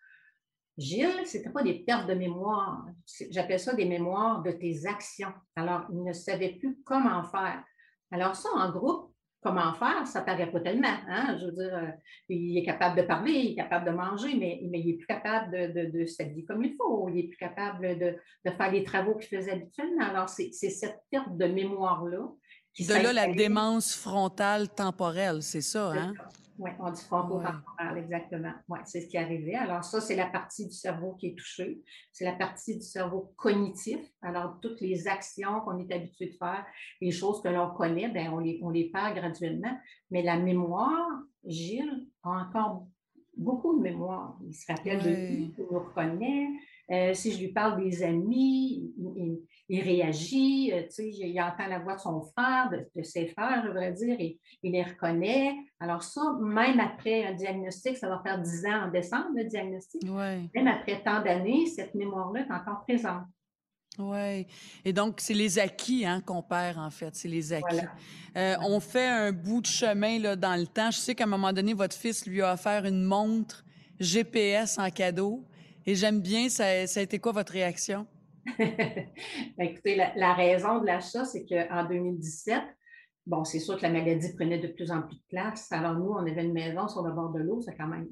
Gilles, 0.78 1.26
ce 1.26 1.38
n'était 1.38 1.52
pas 1.52 1.64
des 1.64 1.80
pertes 1.80 2.08
de 2.08 2.14
mémoire. 2.14 2.86
J'appelle 3.30 3.60
ça 3.60 3.74
des 3.74 3.86
mémoires 3.86 4.42
de 4.42 4.52
tes 4.52 4.86
actions. 4.88 5.34
Alors, 5.56 5.84
il 5.92 6.04
ne 6.04 6.14
savait 6.14 6.54
plus 6.54 6.80
comment 6.84 7.24
faire. 7.24 7.64
Alors, 8.12 8.36
ça, 8.36 8.50
en 8.56 8.72
groupe, 8.72 9.14
comment 9.44 9.74
faire, 9.74 10.08
ça 10.08 10.22
ne 10.22 10.26
paraît 10.26 10.52
pas 10.52 10.62
tellement. 10.62 10.96
Hein? 11.08 11.38
Je 11.40 11.46
veux 11.46 11.52
dire, 11.52 11.76
euh, 11.76 11.92
il 12.30 12.58
est 12.58 12.64
capable 12.64 13.00
de 13.00 13.06
parler, 13.06 13.32
il 13.34 13.52
est 13.52 13.56
capable 13.56 13.86
de 13.86 13.92
manger, 13.92 14.36
mais, 14.36 14.62
mais 14.70 14.80
il 14.80 14.88
n'est 14.88 14.98
plus 14.98 15.06
capable 15.06 15.52
de, 15.52 15.92
de, 15.92 16.06
s'habiller 16.06 16.46
comme 16.46 16.64
il 16.64 16.76
faut, 16.76 17.08
il 17.10 17.16
n'est 17.16 17.28
plus 17.28 17.38
capable 17.38 18.00
de, 18.00 18.16
faire 18.50 18.72
les 18.72 18.84
travaux 18.84 19.16
qu'il 19.16 19.38
faisait 19.38 19.52
habituellement. 19.52 20.06
Alors, 20.06 20.30
c'est 20.30 20.52
cette 20.52 21.02
perte 21.12 21.38
de 21.38 21.46
mémoire-là. 21.46 22.32
Qui 22.74 22.88
de 22.88 22.94
là, 22.94 23.14
la 23.14 23.32
démence 23.32 23.94
frontale 23.96 24.70
temporelle, 24.70 25.44
c'est 25.44 25.62
ça, 25.62 25.92
hein? 25.92 26.14
Oui, 26.58 26.70
on 26.80 26.92
dit 26.92 27.02
fronto-temporal, 27.02 27.98
exactement. 27.98 28.54
Oui, 28.70 28.80
c'est 28.86 29.02
ce 29.02 29.08
qui 29.08 29.18
est 29.18 29.22
arrivé. 29.22 29.56
Alors, 29.56 29.84
ça, 29.84 30.00
c'est 30.02 30.16
la 30.16 30.28
partie 30.28 30.66
du 30.66 30.74
cerveau 30.74 31.14
qui 31.14 31.28
est 31.28 31.36
touchée. 31.36 31.82
C'est 32.12 32.26
la 32.26 32.34
partie 32.34 32.76
du 32.76 32.84
cerveau 32.84 33.34
cognitif. 33.36 34.00
Alors, 34.22 34.60
toutes 34.62 34.80
les 34.82 35.08
actions 35.08 35.62
qu'on 35.62 35.78
est 35.80 35.92
habitué 35.92 36.28
de 36.28 36.34
faire, 36.34 36.66
les 37.02 37.12
choses 37.12 37.42
que 37.42 37.50
l'on 37.50 37.72
connaît, 37.72 38.10
bien, 38.10 38.32
on, 38.32 38.40
les, 38.40 38.60
on 38.62 38.70
les 38.70 38.90
perd 38.90 39.16
graduellement. 39.16 39.78
Mais 40.12 40.22
la 40.22 40.38
mémoire, 40.38 41.08
Gilles 41.44 42.08
a 42.24 42.30
encore 42.30 42.88
beaucoup 43.36 43.78
de 43.78 43.82
mémoire. 43.82 44.38
Il 44.46 44.54
se 44.54 44.72
rappelle 44.72 45.02
de 45.02 45.10
lui, 45.10 45.54
il 45.58 45.66
nous 45.72 45.80
reconnaît. 45.80 46.50
Euh, 46.92 47.14
si 47.14 47.32
je 47.32 47.40
lui 47.40 47.48
parle 47.48 47.82
des 47.84 48.04
amis, 48.04 48.94
il, 48.98 49.40
réagit, 49.70 50.72
euh, 50.74 50.82
il, 51.00 51.42
entend 51.42 51.68
la 51.68 51.80
voix 51.80 51.96
de 51.96 52.02
son 52.02 52.22
frère, 52.22 52.70
de, 52.70 53.04
ses 53.04 53.28
frères, 53.28 53.62
je 53.64 53.68
voudrais 53.70 53.94
dire, 53.94 54.16
et 54.20 54.40
il 54.62 54.74
les 54.74 54.84
reconnaît. 54.84 55.56
Alors 55.80 56.04
ça, 56.04 56.22
même 56.42 56.80
après 56.80 57.26
un 57.26 57.34
diagnostic, 57.34 57.98
ça 57.98 58.10
va 58.10 58.22
faire 58.24 58.42
10 58.42 58.66
ans 58.66 58.88
en 58.88 58.92
décembre, 58.92 59.30
le 59.36 59.46
diagnostic. 59.46 60.04
Même 60.04 60.68
après 60.68 61.02
tant 61.04 61.22
d'années, 61.22 61.66
cette 61.68 61.96
mémoire-là 61.96 62.42
est 62.42 62.52
encore 62.52 62.84
présente. 62.84 63.24
Oui. 64.00 64.48
Et 64.84 64.92
donc, 64.92 65.20
c'est 65.20 65.34
les 65.34 65.60
acquis 65.60 66.06
hein, 66.06 66.22
qu'on 66.22 66.42
perd, 66.42 66.80
en 66.80 66.90
fait. 66.90 67.16
C'est 67.16 67.28
les 67.28 67.54
acquis. 67.54 67.82
Euh, 68.36 68.56
on 68.62 68.80
fait 68.80 69.08
un 69.08 69.32
bout 69.32 69.62
de 69.62 69.68
chemin 69.68 70.20
là, 70.20 70.36
dans 70.36 70.60
le 70.60 70.66
temps. 70.66 70.90
Je 70.90 70.98
sais 70.98 71.16
qu'à 71.16 71.26
un 71.26 71.28
moment 71.28 71.54
donné, 71.54 71.74
votre 71.74 71.96
fils 71.96 72.26
lui 72.26 72.42
a 72.42 72.54
offert 72.54 72.86
une 72.86 73.04
montre 73.04 73.64
GPS 74.00 74.80
en 74.80 74.90
cadeau. 74.90 75.44
Et 75.86 75.96
j'aime 75.96 76.22
bien, 76.22 76.50
ça, 76.50 76.66
a 76.66 77.02
été 77.02 77.20
quoi 77.20 77.34
votre 77.34 77.52
réaction? 77.52 78.08
Ben, 79.58 79.68
écoutez, 79.68 79.96
la, 79.96 80.34
raison 80.34 80.80
de 80.80 80.86
l'achat, 80.86 81.26
c'est 81.26 81.46
qu'en 81.46 81.88
2017, 81.88 82.62
bon, 83.26 83.44
c'est 83.44 83.60
sûr 83.60 83.78
que 83.78 83.84
la 83.84 83.90
maladie 83.90 84.34
prenait 84.36 84.60
de 84.60 84.68
plus 84.68 84.92
en 84.92 85.02
plus 85.02 85.16
de 85.16 85.24
place. 85.30 85.72
Alors, 85.72 85.94
nous, 85.94 86.12
on 86.12 86.18
avait 86.18 86.44
une 86.44 86.54
maison 86.54 86.88
sur 86.88 87.04
le 87.04 87.14
bord 87.14 87.32
de 87.32 87.40
l'eau, 87.40 87.62
c'est 87.62 87.76
quand 87.76 87.88
même, 87.88 88.08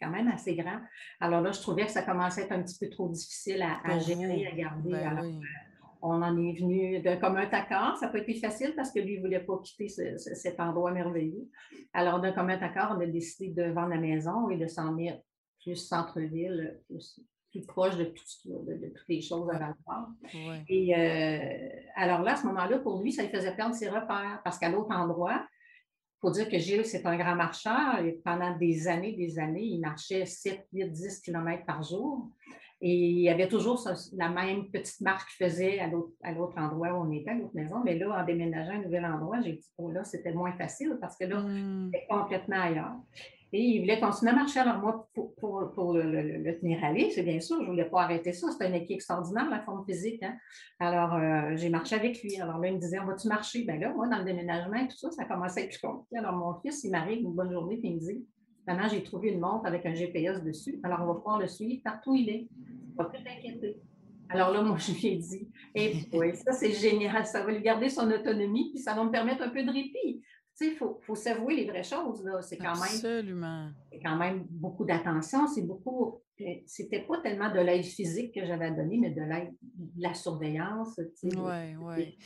quand 0.00 0.10
même 0.10 0.28
assez 0.28 0.54
grand. 0.54 0.80
Alors 1.20 1.40
là, 1.40 1.52
je 1.52 1.60
trouvais 1.60 1.86
que 1.86 1.92
ça 1.92 2.02
commençait 2.02 2.42
à 2.42 2.44
être 2.44 2.52
un 2.52 2.62
petit 2.62 2.78
peu 2.78 2.90
trop 2.90 3.08
difficile 3.08 3.62
à, 3.62 3.98
gérer, 3.98 4.46
à 4.46 4.54
garder. 4.54 4.90
Ben 4.90 5.06
Alors, 5.06 5.24
euh, 5.24 5.40
on 6.02 6.22
en 6.22 6.36
est 6.38 6.58
venu 6.58 7.00
d'un 7.00 7.16
commun 7.16 7.48
accord. 7.50 7.96
Ça 7.98 8.06
n'a 8.06 8.12
pas 8.12 8.18
été 8.18 8.34
facile 8.34 8.74
parce 8.74 8.90
que 8.90 9.00
lui 9.00 9.18
ne 9.18 9.22
voulait 9.22 9.44
pas 9.44 9.58
quitter 9.62 9.88
cet 9.88 10.58
endroit 10.60 10.92
merveilleux. 10.92 11.48
Alors, 11.92 12.20
d'un 12.20 12.32
commun 12.32 12.58
accord, 12.60 12.96
on 12.96 13.00
a 13.00 13.06
décidé 13.06 13.50
de 13.50 13.70
vendre 13.70 13.90
la 13.90 13.98
maison 13.98 14.48
et 14.50 14.56
de 14.56 14.66
s'en 14.66 14.92
mettre 14.92 15.20
plus 15.62 15.76
centre-ville, 15.76 16.80
plus, 16.88 17.20
proche 17.58 17.96
de, 17.96 18.04
toutes 18.04 19.08
les 19.08 19.20
choses 19.20 19.48
à 19.50 19.58
Val-d'Or. 19.58 20.08
Et 20.68 20.94
euh, 20.96 21.68
alors 21.96 22.22
là, 22.22 22.32
à 22.32 22.36
ce 22.36 22.46
moment-là, 22.46 22.78
pour 22.78 23.02
lui, 23.02 23.12
ça 23.12 23.22
lui 23.22 23.30
faisait 23.30 23.54
perdre 23.54 23.74
ses 23.74 23.88
repères 23.88 24.40
parce 24.44 24.58
qu'à 24.58 24.68
l'autre 24.68 24.94
endroit, 24.94 25.44
il 25.44 26.20
faut 26.20 26.30
dire 26.30 26.48
que 26.48 26.58
Gilles, 26.58 26.84
c'est 26.84 27.06
un 27.06 27.16
grand 27.16 27.34
marcheur 27.34 27.98
et 28.04 28.20
pendant 28.24 28.56
des 28.56 28.88
années, 28.88 29.12
des 29.12 29.38
années, 29.38 29.64
il 29.64 29.80
marchait 29.80 30.26
7, 30.26 30.66
8, 30.72 30.90
10 30.90 31.20
km 31.20 31.64
par 31.64 31.82
jour. 31.82 32.30
Et 32.82 32.94
il 32.94 33.20
y 33.20 33.28
avait 33.28 33.48
toujours 33.48 33.86
la 34.14 34.30
même 34.30 34.70
petite 34.70 35.02
marque 35.02 35.28
qu'il 35.28 35.46
faisait 35.46 35.80
à 35.80 36.32
l'autre 36.32 36.56
endroit 36.56 36.92
où 36.92 37.06
on 37.06 37.12
était, 37.12 37.30
à 37.30 37.34
l'autre 37.34 37.54
maison. 37.54 37.82
Mais 37.84 37.98
là, 37.98 38.22
en 38.22 38.24
déménageant 38.24 38.72
à 38.72 38.76
un 38.76 38.82
nouvel 38.82 39.04
endroit, 39.04 39.40
j'ai 39.42 39.52
dit, 39.52 39.66
oh 39.76 39.90
là, 39.90 40.02
c'était 40.04 40.32
moins 40.32 40.52
facile 40.52 40.96
parce 40.98 41.16
que 41.18 41.24
là, 41.24 41.42
mmh. 41.42 41.90
c'était 41.92 42.06
complètement 42.08 42.60
ailleurs. 42.60 42.96
Et 43.52 43.60
il 43.60 43.80
voulait 43.80 43.98
continuer 43.98 44.30
à 44.30 44.34
marcher. 44.34 44.60
Alors, 44.60 44.78
moi, 44.78 45.08
pour, 45.14 45.94
le, 45.94 46.60
tenir 46.60 46.84
à 46.84 46.92
c'est 47.10 47.22
bien 47.22 47.40
sûr, 47.40 47.56
je 47.56 47.62
ne 47.62 47.68
voulais 47.70 47.84
pas 47.84 48.02
arrêter 48.02 48.32
ça. 48.32 48.48
C'est 48.52 48.64
un 48.64 48.72
équipe 48.72 48.92
extraordinaire, 48.92 49.50
la 49.50 49.60
forme 49.60 49.84
physique. 49.84 50.22
Hein. 50.22 50.36
Alors, 50.78 51.14
euh, 51.14 51.56
j'ai 51.56 51.68
marché 51.68 51.96
avec 51.96 52.22
lui. 52.22 52.40
Alors 52.40 52.58
là, 52.58 52.68
il 52.68 52.74
me 52.74 52.80
disait, 52.80 53.00
on 53.00 53.06
va-tu 53.06 53.26
marcher? 53.28 53.64
Bien 53.64 53.78
là, 53.78 53.92
moi, 53.92 54.06
dans 54.06 54.18
le 54.18 54.24
déménagement 54.24 54.76
et 54.76 54.88
tout 54.88 54.96
ça, 54.96 55.10
ça 55.10 55.24
commençait 55.24 55.62
à 55.62 55.64
être 55.64 55.70
plus 55.70 55.80
compliqué. 55.80 56.18
Alors, 56.18 56.36
mon 56.36 56.54
fils, 56.60 56.84
il 56.84 56.90
m'arrive 56.90 57.22
une 57.22 57.34
bonne 57.34 57.50
journée, 57.50 57.74
et 57.82 57.86
il 57.88 57.94
me 57.94 58.00
dit, 58.00 58.24
maintenant, 58.66 58.88
j'ai 58.88 59.02
trouvé 59.02 59.30
une 59.30 59.40
montre 59.40 59.66
avec 59.66 59.84
un 59.84 59.94
GPS 59.94 60.42
dessus. 60.42 60.78
Alors, 60.84 61.00
on 61.02 61.06
va 61.06 61.14
pouvoir 61.14 61.38
le 61.40 61.48
suivre 61.48 61.82
partout 61.82 62.12
où 62.12 62.16
il 62.16 62.28
est. 62.28 62.48
Alors 64.32 64.52
là, 64.52 64.62
moi, 64.62 64.76
je 64.78 64.92
lui 64.92 65.08
ai 65.08 65.16
dit, 65.16 65.48
eh, 65.74 65.92
oui, 66.12 66.36
ça 66.36 66.52
c'est 66.52 66.72
génial, 66.72 67.26
ça 67.26 67.42
va 67.42 67.50
lui 67.50 67.62
garder 67.62 67.88
son 67.88 68.08
autonomie, 68.10 68.70
puis 68.70 68.80
ça 68.80 68.94
va 68.94 69.02
me 69.02 69.10
permettre 69.10 69.42
un 69.42 69.48
peu 69.48 69.62
de 69.62 69.70
répit. 69.70 70.22
Il 70.60 70.76
faut, 70.76 70.98
faut 71.02 71.14
s'avouer 71.14 71.56
les 71.56 71.64
vraies 71.64 71.82
choses. 71.82 72.28
C'est 72.42 72.56
quand 72.56 72.78
même. 72.78 72.88
C'est 73.92 74.00
quand 74.02 74.16
même 74.16 74.46
beaucoup 74.50 74.84
d'attention, 74.84 75.46
c'est 75.46 75.62
beaucoup. 75.62 76.20
C'était 76.66 77.02
pas 77.02 77.20
tellement 77.22 77.52
de 77.52 77.60
l'aide 77.60 77.84
physique 77.84 78.34
que 78.34 78.44
j'avais 78.44 78.70
donné, 78.70 78.98
mais 78.98 79.10
de 79.10 79.22
l'aide, 79.22 79.52
de 79.62 80.02
la 80.02 80.14
surveillance. 80.14 80.98
Oui, 81.22 81.76
oui. 81.78 82.18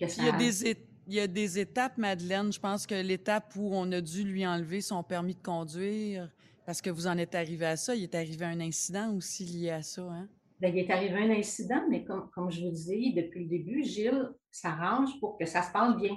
Il 0.00 0.24
y 0.24 0.28
a 0.28 0.32
des 0.32 0.76
il 1.06 1.14
y 1.14 1.20
a 1.20 1.26
des 1.26 1.58
étapes, 1.58 1.98
Madeleine. 1.98 2.52
Je 2.52 2.60
pense 2.60 2.86
que 2.86 2.94
l'étape 2.94 3.54
où 3.56 3.70
on 3.72 3.90
a 3.92 4.00
dû 4.00 4.24
lui 4.24 4.46
enlever 4.46 4.80
son 4.80 5.02
permis 5.02 5.34
de 5.34 5.42
conduire, 5.42 6.30
parce 6.64 6.80
que 6.80 6.90
vous 6.90 7.06
en 7.06 7.18
êtes 7.18 7.34
arrivé 7.34 7.66
à 7.66 7.76
ça, 7.76 7.94
il 7.94 8.04
est 8.04 8.14
arrivé 8.14 8.44
un 8.44 8.60
incident 8.60 9.12
aussi 9.14 9.44
lié 9.44 9.70
à 9.70 9.82
ça. 9.82 10.02
Hein? 10.02 10.28
Bien, 10.60 10.70
il 10.70 10.78
est 10.78 10.90
arrivé 10.90 11.14
un 11.14 11.30
incident, 11.30 11.82
mais 11.90 12.04
comme, 12.04 12.30
comme 12.30 12.50
je 12.50 12.64
vous 12.64 12.70
disais 12.70 13.12
depuis 13.16 13.44
le 13.44 13.48
début, 13.48 13.82
Gilles 13.82 14.30
s'arrange 14.50 15.18
pour 15.18 15.36
que 15.36 15.44
ça 15.44 15.62
se 15.62 15.72
passe 15.72 15.96
bien. 15.96 16.16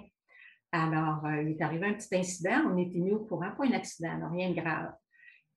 Alors, 0.71 1.25
euh, 1.25 1.41
il 1.43 1.51
est 1.51 1.61
arrivé 1.61 1.87
un 1.87 1.93
petit 1.93 2.13
incident, 2.15 2.71
on 2.71 2.77
était 2.77 2.99
mis 2.99 3.13
au 3.13 3.19
courant, 3.19 3.51
pas 3.57 3.65
un 3.65 3.71
accident, 3.71 4.29
rien 4.31 4.49
de 4.49 4.55
grave. 4.55 4.91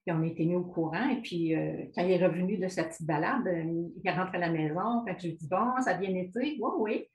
Puis 0.05 0.15
on 0.17 0.23
était 0.23 0.45
mis 0.45 0.55
au 0.55 0.65
courant, 0.65 1.09
et 1.09 1.21
puis 1.21 1.57
euh, 1.57 1.87
quand 1.95 2.05
il 2.05 2.13
est 2.13 2.25
revenu 2.25 2.57
de 2.57 2.69
sa 2.69 2.85
petite 2.85 3.07
balade, 3.07 3.47
euh, 3.47 3.89
il 3.97 4.03
est 4.05 4.13
rentré 4.13 4.37
à 4.37 4.41
la 4.41 4.51
maison, 4.51 5.05
fait 5.05 5.17
je 5.19 5.27
lui 5.27 5.33
ai 5.35 5.37
dit, 5.37 5.49
bon, 5.49 5.81
ça 5.83 5.91
a 5.91 5.95
bien 5.95 6.15
été, 6.15 6.59
oui, 6.61 6.71
oui. 6.79 7.07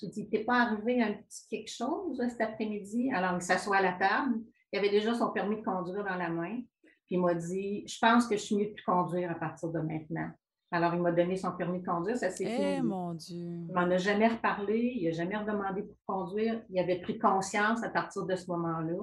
J'ai 0.00 0.08
dit, 0.08 0.28
t'es 0.28 0.44
pas 0.44 0.62
arrivé 0.62 1.02
un 1.02 1.12
petit 1.14 1.48
quelque 1.48 1.70
chose 1.70 2.22
cet 2.28 2.40
après-midi? 2.40 3.10
Alors, 3.12 3.34
il 3.34 3.42
s'assoit 3.42 3.78
à 3.78 3.82
la 3.82 3.92
table. 3.94 4.36
Il 4.72 4.78
avait 4.78 4.90
déjà 4.90 5.12
son 5.14 5.32
permis 5.32 5.56
de 5.56 5.62
conduire 5.62 6.04
dans 6.04 6.14
la 6.14 6.28
main. 6.28 6.60
Puis 7.06 7.16
il 7.16 7.20
m'a 7.20 7.34
dit, 7.34 7.84
je 7.88 7.98
pense 7.98 8.28
que 8.28 8.36
je 8.36 8.42
suis 8.42 8.56
mieux 8.56 8.66
de 8.66 8.80
conduire 8.86 9.30
à 9.30 9.34
partir 9.34 9.70
de 9.70 9.80
maintenant. 9.80 10.30
Alors, 10.70 10.94
il 10.94 11.00
m'a 11.00 11.12
donné 11.12 11.36
son 11.36 11.52
permis 11.52 11.80
de 11.80 11.86
conduire, 11.86 12.16
ça 12.16 12.30
s'est 12.30 12.44
eh, 12.44 12.82
mon 12.82 13.14
Dieu! 13.14 13.64
Il 13.68 13.74
m'en 13.74 13.90
a 13.90 13.96
jamais 13.96 14.28
reparlé, 14.28 14.92
il 14.96 15.04
n'a 15.04 15.12
jamais 15.12 15.36
redemandé 15.36 15.82
pour 15.82 15.96
conduire. 16.06 16.60
Il 16.68 16.78
avait 16.78 17.00
pris 17.00 17.18
conscience 17.18 17.82
à 17.82 17.88
partir 17.88 18.26
de 18.26 18.36
ce 18.36 18.46
moment-là, 18.48 18.98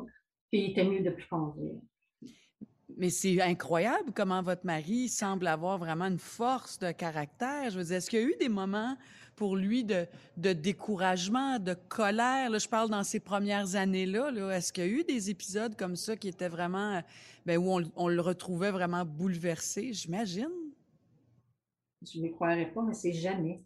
puis 0.51 0.61
il 0.61 0.71
était 0.71 0.85
mieux 0.85 1.01
de 1.01 1.09
plus 1.09 1.27
conduire. 1.27 1.73
Mais 2.97 3.09
c'est 3.09 3.41
incroyable 3.41 4.11
comment 4.15 4.41
votre 4.41 4.65
mari 4.65 5.09
semble 5.09 5.47
avoir 5.47 5.77
vraiment 5.79 6.05
une 6.05 6.19
force 6.19 6.77
de 6.79 6.91
caractère. 6.91 7.71
Je 7.71 7.79
veux 7.79 7.83
dire, 7.83 7.97
est-ce 7.97 8.09
qu'il 8.09 8.21
y 8.21 8.23
a 8.23 8.27
eu 8.27 8.35
des 8.39 8.47
moments 8.47 8.95
pour 9.35 9.57
lui 9.57 9.83
de, 9.83 10.05
de 10.37 10.53
découragement, 10.53 11.59
de 11.59 11.73
colère? 11.73 12.49
Là, 12.51 12.57
je 12.57 12.69
parle 12.69 12.89
dans 12.89 13.03
ces 13.03 13.19
premières 13.19 13.75
années-là. 13.75 14.31
-là, 14.31 14.51
est 14.51 14.61
ce 14.61 14.71
qu'il 14.71 14.85
y 14.85 14.87
a 14.87 14.89
eu 14.91 15.03
des 15.03 15.29
épisodes 15.29 15.75
comme 15.75 15.95
ça 15.95 16.15
qui 16.15 16.29
étaient 16.29 16.47
vraiment, 16.47 17.01
ben, 17.45 17.57
où 17.57 17.69
on, 17.69 17.81
on, 17.95 18.07
le 18.07 18.21
retrouvait 18.21 18.71
vraiment 18.71 19.03
bouleversé, 19.03 19.91
j'imagine? 19.91 20.64
Je 22.01 22.21
ne 22.21 22.29
croirais 22.29 22.71
pas, 22.71 22.81
mais 22.83 22.93
c'est 22.93 23.13
jamais. 23.13 23.63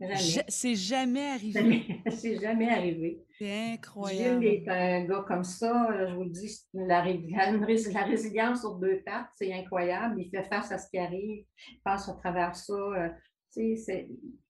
C'est 0.48 0.74
jamais 0.74 1.28
arrivé. 1.28 2.00
C'est 2.10 2.40
jamais 2.40 2.68
arrivé. 2.68 3.24
C'est 3.38 3.72
incroyable. 3.74 4.42
Gilles 4.42 4.64
est 4.66 4.68
un 4.68 5.04
gars 5.04 5.24
comme 5.26 5.44
ça, 5.44 6.06
je 6.08 6.14
vous 6.14 6.24
le 6.24 6.30
dis, 6.30 6.60
la, 6.74 7.04
la 7.92 8.04
résilience 8.04 8.60
sur 8.60 8.76
deux 8.76 9.00
pattes, 9.04 9.28
c'est 9.36 9.52
incroyable. 9.52 10.20
Il 10.20 10.30
fait 10.30 10.42
face 10.44 10.72
à 10.72 10.78
ce 10.78 10.88
qui 10.90 10.98
arrive, 10.98 11.44
il 11.70 11.80
passe 11.84 12.08
à 12.08 12.14
travers 12.14 12.54
ça. 12.56 12.72
Euh, 12.74 13.08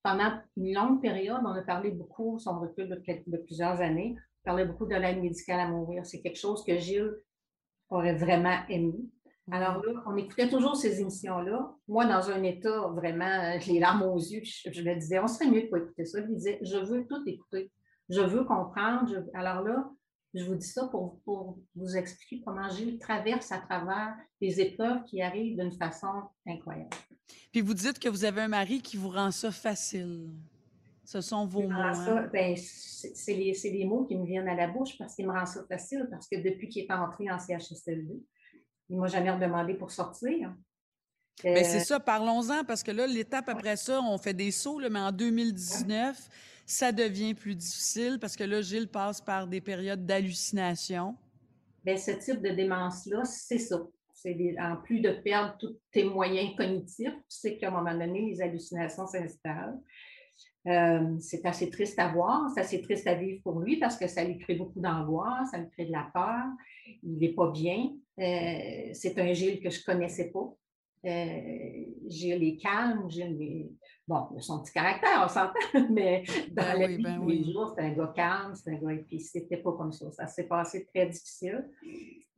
pendant 0.02 0.32
une 0.56 0.74
longue 0.74 1.02
période, 1.02 1.40
on 1.44 1.50
a 1.50 1.62
parlé 1.62 1.90
beaucoup, 1.90 2.38
son 2.38 2.60
recul 2.60 2.88
de, 2.88 2.94
de 3.26 3.36
plusieurs 3.38 3.80
années, 3.80 4.14
on 4.44 4.50
parlait 4.50 4.64
beaucoup 4.64 4.86
de 4.86 4.94
l'aide 4.94 5.20
médicale 5.20 5.60
à 5.60 5.68
mourir. 5.68 6.06
C'est 6.06 6.22
quelque 6.22 6.38
chose 6.38 6.64
que 6.64 6.78
Gilles 6.78 7.12
aurait 7.90 8.14
vraiment 8.14 8.58
aimé. 8.68 8.94
Alors 9.50 9.84
là, 9.84 10.02
on 10.06 10.16
écoutait 10.16 10.48
toujours 10.48 10.76
ces 10.76 11.00
émissions-là. 11.00 11.74
Moi, 11.88 12.06
dans 12.06 12.30
un 12.30 12.42
état 12.44 12.88
vraiment, 12.94 13.58
les 13.66 13.80
larmes 13.80 14.02
aux 14.02 14.18
yeux, 14.18 14.42
je, 14.44 14.82
me 14.82 14.94
disais, 14.94 15.18
on 15.18 15.26
serait 15.26 15.50
mieux 15.50 15.62
de 15.62 15.66
pas 15.66 15.78
écouter 15.78 16.04
ça. 16.04 16.20
Il 16.20 16.34
disait, 16.34 16.60
je 16.62 16.78
veux 16.78 17.06
tout 17.06 17.22
écouter. 17.26 17.72
Je 18.08 18.20
veux 18.20 18.44
comprendre. 18.44 19.12
Alors 19.34 19.62
là, 19.62 19.90
je 20.34 20.44
vous 20.44 20.54
dis 20.54 20.66
ça 20.66 20.86
pour, 20.88 21.20
pour, 21.24 21.58
vous 21.74 21.96
expliquer 21.96 22.42
comment 22.44 22.68
Gilles 22.70 22.98
traverse 22.98 23.50
à 23.52 23.58
travers 23.58 24.14
les 24.40 24.60
épreuves 24.60 25.04
qui 25.04 25.20
arrivent 25.20 25.58
d'une 25.58 25.72
façon 25.72 26.22
incroyable. 26.46 26.90
Puis 27.50 27.60
vous 27.60 27.74
dites 27.74 27.98
que 27.98 28.08
vous 28.08 28.24
avez 28.24 28.42
un 28.42 28.48
mari 28.48 28.80
qui 28.80 28.96
vous 28.96 29.10
rend 29.10 29.30
ça 29.30 29.50
facile. 29.50 30.30
Ce 31.04 31.20
sont 31.20 31.46
vos 31.46 31.62
mots. 31.62 31.70
Hein? 31.72 32.30
Ben, 32.32 32.56
c'est 32.56 33.34
les, 33.34 33.52
les, 33.64 33.84
mots 33.84 34.04
qui 34.04 34.16
me 34.16 34.24
viennent 34.24 34.48
à 34.48 34.54
la 34.54 34.68
bouche 34.68 34.96
parce 34.96 35.16
qu'il 35.16 35.26
me 35.26 35.32
rend 35.32 35.44
ça 35.46 35.64
facile, 35.68 36.06
parce 36.10 36.28
que 36.28 36.36
depuis 36.36 36.68
qu'il 36.68 36.84
est 36.84 36.92
entré 36.92 37.30
en 37.30 37.38
CHSLD, 37.38 38.22
il 38.92 38.96
ne 38.96 39.00
m'a 39.00 39.06
jamais 39.06 39.34
demandé 39.38 39.72
pour 39.72 39.90
sortir. 39.90 40.54
Ben, 41.42 41.64
c'est 41.64 41.80
euh, 41.80 41.84
ça, 41.84 41.98
parlons-en, 41.98 42.62
parce 42.62 42.82
que 42.82 42.90
là, 42.90 43.06
l'étape 43.06 43.48
après 43.48 43.76
ça, 43.76 44.02
on 44.02 44.18
fait 44.18 44.34
des 44.34 44.50
sauts, 44.50 44.80
mais 44.90 44.98
en 44.98 45.10
2019, 45.10 46.28
ça 46.66 46.92
devient 46.92 47.32
plus 47.32 47.54
difficile 47.54 48.18
parce 48.20 48.36
que 48.36 48.44
là, 48.44 48.60
Gilles 48.60 48.88
passe 48.88 49.22
par 49.22 49.46
des 49.46 49.62
périodes 49.62 50.04
d'hallucination. 50.04 51.16
Bien, 51.82 51.96
ce 51.96 52.10
type 52.10 52.42
de 52.42 52.50
démence-là, 52.50 53.24
c'est 53.24 53.58
ça. 53.58 53.82
C'est 54.12 54.36
en 54.60 54.76
plus 54.76 55.00
de 55.00 55.10
perdre 55.10 55.56
tous 55.58 55.74
tes 55.90 56.04
moyens 56.04 56.54
cognitifs, 56.54 57.14
tu 57.14 57.22
sais 57.28 57.56
qu'à 57.56 57.68
un 57.68 57.70
moment 57.70 57.94
donné, 57.94 58.20
les 58.30 58.42
hallucinations 58.42 59.06
s'installent. 59.06 59.80
Euh, 60.68 61.18
c'est 61.18 61.44
assez 61.46 61.70
triste 61.70 61.98
à 61.98 62.12
voir, 62.12 62.48
c'est 62.54 62.60
assez 62.60 62.82
triste 62.82 63.06
à 63.08 63.14
vivre 63.14 63.42
pour 63.42 63.58
lui 63.58 63.78
parce 63.78 63.96
que 63.96 64.06
ça 64.06 64.22
lui 64.22 64.38
crée 64.38 64.54
beaucoup 64.54 64.80
d'angoisse, 64.80 65.50
ça 65.50 65.58
lui 65.58 65.68
crée 65.70 65.86
de 65.86 65.92
la 65.92 66.08
peur, 66.14 66.44
il 67.02 67.18
n'est 67.18 67.32
pas 67.32 67.50
bien. 67.50 67.90
Euh, 68.18 68.90
c'est 68.92 69.18
un 69.18 69.32
Gilles 69.32 69.60
que 69.60 69.70
je 69.70 69.80
ne 69.80 69.84
connaissais 69.84 70.30
pas. 70.30 70.54
Euh, 71.04 71.84
Gilles 72.06 72.44
est 72.44 72.56
calme, 72.58 73.10
Gilles 73.10 73.42
est... 73.42 73.70
Bon, 74.06 74.28
il 74.32 74.38
a 74.38 74.40
son 74.40 74.62
petit 74.62 74.72
caractère, 74.72 75.22
on 75.24 75.28
s'entend, 75.28 75.88
mais 75.90 76.22
dans 76.50 76.62
ben 76.62 76.78
la 76.78 76.86
vie 76.86 77.02
ben 77.02 77.20
tous 77.20 77.52
jours, 77.52 77.74
c'est 77.74 77.82
un 77.82 77.90
gars 77.90 78.12
calme, 78.14 78.54
c'est 78.54 78.70
un 78.70 78.74
gars... 78.74 78.92
Et 78.92 78.98
puis, 78.98 79.20
c'était 79.20 79.56
pas 79.56 79.72
comme 79.72 79.92
ça. 79.92 80.10
Ça 80.12 80.26
s'est 80.26 80.46
passé 80.46 80.86
très 80.86 81.06
difficile, 81.06 81.68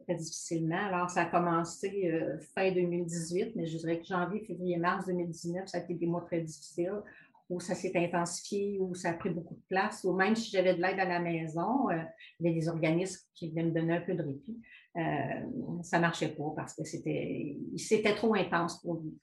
très 0.07 0.14
difficilement. 0.14 0.87
Alors, 0.87 1.11
ça 1.11 1.22
a 1.22 1.27
commencé 1.27 2.11
fin 2.55 2.70
2018, 2.70 3.57
mais 3.57 3.66
je 3.66 3.77
dirais 3.79 4.01
que 4.01 4.07
janvier, 4.07 4.41
février, 4.47 4.77
mars 4.77 5.07
2019, 5.07 5.66
ça 5.66 5.79
a 5.79 5.81
été 5.83 5.95
des 5.95 6.07
mois 6.07 6.22
très 6.22 6.41
difficiles 6.41 7.03
où 7.51 7.61
ça 7.61 7.75
s'est 7.75 7.93
intensifié, 7.95 8.79
où 8.81 8.95
ça 8.95 9.11
a 9.11 9.14
pris 9.14 9.31
beaucoup 9.31 9.55
de 9.55 9.62
place, 9.68 10.05
ou 10.05 10.12
même 10.14 10.35
si 10.35 10.51
j'avais 10.51 10.75
de 10.75 10.81
l'aide 10.81 10.99
à 10.99 11.05
la 11.05 11.20
maison, 11.20 11.91
euh, 11.91 12.03
il 12.41 12.47
y 12.47 12.49
avait 12.49 12.59
des 12.59 12.68
organismes 12.68 13.20
qui 13.35 13.51
venaient 13.51 13.64
me 13.64 13.70
donner 13.70 13.95
un 13.95 14.01
peu 14.01 14.14
de 14.14 14.22
répit. 14.22 14.61
Euh, 14.97 15.80
ça 15.82 15.97
ne 15.97 16.03
marchait 16.03 16.28
pas 16.28 16.53
parce 16.55 16.74
que 16.74 16.84
c'était, 16.84 17.57
c'était 17.76 18.14
trop 18.14 18.34
intense 18.34 18.80
pour 18.80 19.01
lui. 19.01 19.14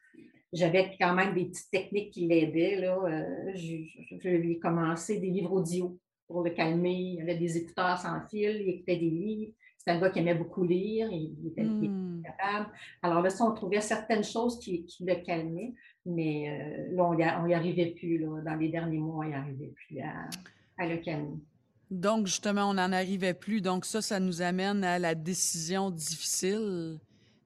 J'avais 0.53 0.97
quand 0.99 1.13
même 1.13 1.34
des 1.34 1.45
petites 1.45 1.72
techniques 1.72 2.11
qui 2.11 2.28
l'aidaient. 2.28 2.76
Là. 2.76 2.97
Euh, 3.05 3.51
je, 3.55 4.30
lui 4.30 4.53
ai 4.53 4.59
commencé 4.59 5.19
des 5.19 5.30
livres 5.30 5.53
audio 5.53 5.97
pour 6.28 6.43
le 6.43 6.49
calmer. 6.49 6.93
Il 6.93 7.15
y 7.15 7.22
avait 7.22 7.38
des 7.38 7.57
écouteurs 7.57 7.97
sans 7.97 8.19
fil, 8.28 8.61
il 8.61 8.69
écoutait 8.69 8.97
des 8.97 9.09
livres. 9.09 9.53
C'est 9.78 9.91
un 9.91 9.99
gars 9.99 10.09
qui 10.11 10.19
aimait 10.19 10.36
beaucoup 10.36 10.63
lire, 10.63 11.09
il, 11.11 11.47
était, 11.47 11.63
hmm. 11.63 12.22
capable. 12.24 12.69
Alors 13.01 13.22
là, 13.22 13.30
ça, 13.32 13.45
on 13.45 13.53
trouvait 13.53 13.82
certaines 13.82 14.24
choses 14.24 14.59
qui, 14.59 14.86
qui 14.86 15.03
le 15.05 15.15
calmaient. 15.15 15.74
Mais 16.05 16.49
euh, 16.49 16.95
là, 16.95 17.39
on 17.41 17.47
n'y 17.47 17.53
arrivait 17.53 17.91
plus. 17.91 18.17
Là. 18.17 18.41
Dans 18.41 18.55
les 18.55 18.69
derniers 18.69 18.99
mois, 18.99 19.26
on 19.26 19.28
n'y 19.28 19.34
arrivait 19.34 19.74
plus 19.88 19.99
à, 19.99 20.86
le 20.86 20.97
calmer. 20.97 21.38
Donc, 21.92 22.26
justement, 22.26 22.70
on 22.70 22.76
n'en 22.76 22.94
arrivait 22.94 23.34
plus. 23.34 23.62
Donc, 23.62 23.86
ça, 23.86 24.02
ça 24.02 24.22
nous 24.22 24.42
amène 24.42 24.84
à 24.86 24.98
la 24.98 25.14
décision 25.14 25.89
difficile 25.89 27.00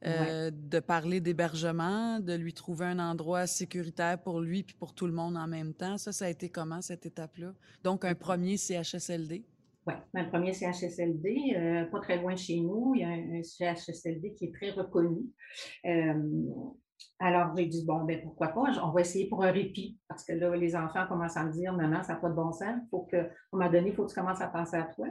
euh, 0.06 0.52
de 0.54 0.80
parler 0.80 1.20
d'hébergement, 1.20 2.20
de 2.20 2.34
lui 2.34 2.54
trouver 2.54 2.86
un 2.86 3.00
endroit 3.00 3.48
sécuritaire 3.48 4.22
pour 4.22 4.40
lui 4.40 4.62
puis 4.62 4.76
pour 4.76 4.94
tout 4.94 5.08
le 5.08 5.14
monde 5.14 5.36
en 5.36 5.48
même 5.48 5.74
temps. 5.74 5.98
Ça, 5.98 6.12
ça 6.12 6.26
a 6.26 6.30
été 6.30 6.50
comment, 6.50 6.80
cette 6.82 7.08
étape-là? 7.08 7.54
Donc, 7.84 8.06
un 8.06 8.14
premier 8.14 8.58
CHSLD? 8.58 9.44
Oui, 9.88 9.94
un 10.14 10.26
premier 10.26 10.54
CHSLD, 10.54 11.56
euh, 11.56 11.86
pas 11.86 12.00
très 12.00 12.18
loin 12.18 12.34
de 12.34 12.40
chez 12.40 12.60
nous. 12.60 12.94
Il 12.96 13.02
y 13.02 13.04
a 13.04 13.10
un, 13.10 13.42
CHSLD 13.42 14.34
qui 14.34 14.46
est 14.46 14.54
très 14.54 14.70
reconnu. 14.72 15.26
Alors, 17.20 17.56
j'ai 17.56 17.66
dit, 17.66 17.86
bon, 17.86 18.04
ben 18.04 18.22
pourquoi 18.22 18.50
pas, 18.50 18.64
on 18.84 18.92
va 18.92 19.02
essayer 19.02 19.30
pour 19.30 19.44
un 19.44 19.52
répit, 19.52 19.98
parce 20.08 20.26
que 20.26 20.34
là, 20.34 20.54
les 20.56 20.76
enfants 20.76 21.08
commencent 21.08 21.38
à 21.38 21.46
me 21.46 21.52
dire, 21.52 21.74
maman, 21.74 22.04
ça 22.04 22.14
n'a 22.14 22.20
pas 22.20 22.30
de 22.30 22.36
bon 22.36 22.52
sens, 22.52 22.76
il 22.76 22.88
faut 22.90 23.08
que, 23.10 23.18
à 23.18 23.22
un 23.22 23.28
moment 23.54 23.72
donné, 23.72 23.90
il 23.90 23.96
faut 23.96 24.04
que 24.06 24.10
tu 24.10 24.20
commences 24.20 24.42
à 24.42 24.48
penser 24.48 24.76
à 24.76 24.84
toi, 24.84 25.08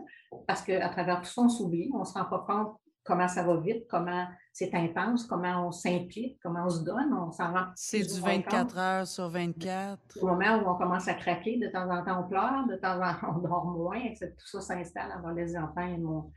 parce 0.46 0.62
qu'à 0.62 0.88
travers 0.90 1.22
tout 1.22 1.30
ça, 1.30 1.42
on 1.42 1.48
s'oublie, 1.48 1.90
on 1.94 2.00
ne 2.00 2.04
se 2.04 2.12
rend 2.12 2.26
pas 2.26 2.44
compte 2.46 2.76
comment 3.04 3.28
ça 3.28 3.42
va 3.42 3.56
vite, 3.58 3.86
comment 3.88 4.26
c'est 4.52 4.74
intense, 4.74 5.26
comment 5.26 5.66
on 5.66 5.72
s'implique, 5.72 6.38
comment 6.42 6.64
on 6.64 6.70
se 6.70 6.84
donne, 6.84 7.12
on 7.12 7.30
s'en 7.32 7.52
rend 7.52 7.66
C'est 7.76 8.00
du 8.00 8.20
24 8.20 8.78
heures 8.78 9.06
sur 9.06 9.28
24. 9.28 10.18
Au 10.20 10.26
moment 10.26 10.62
où 10.62 10.68
on 10.70 10.76
commence 10.76 11.06
à 11.08 11.14
craquer, 11.14 11.58
de 11.58 11.68
temps 11.68 11.90
en 11.90 12.04
temps, 12.04 12.24
on 12.24 12.28
pleure, 12.28 12.66
de 12.66 12.76
temps 12.76 12.96
en 12.96 13.14
temps, 13.14 13.34
on 13.36 13.38
dort 13.40 13.66
moins, 13.66 14.00
tout 14.20 14.46
ça 14.46 14.60
s'installe 14.60 15.12
avant 15.12 15.30
les 15.30 15.56
enfants, 15.56 15.86
ils 15.86 16.00
m'ont, 16.00 16.32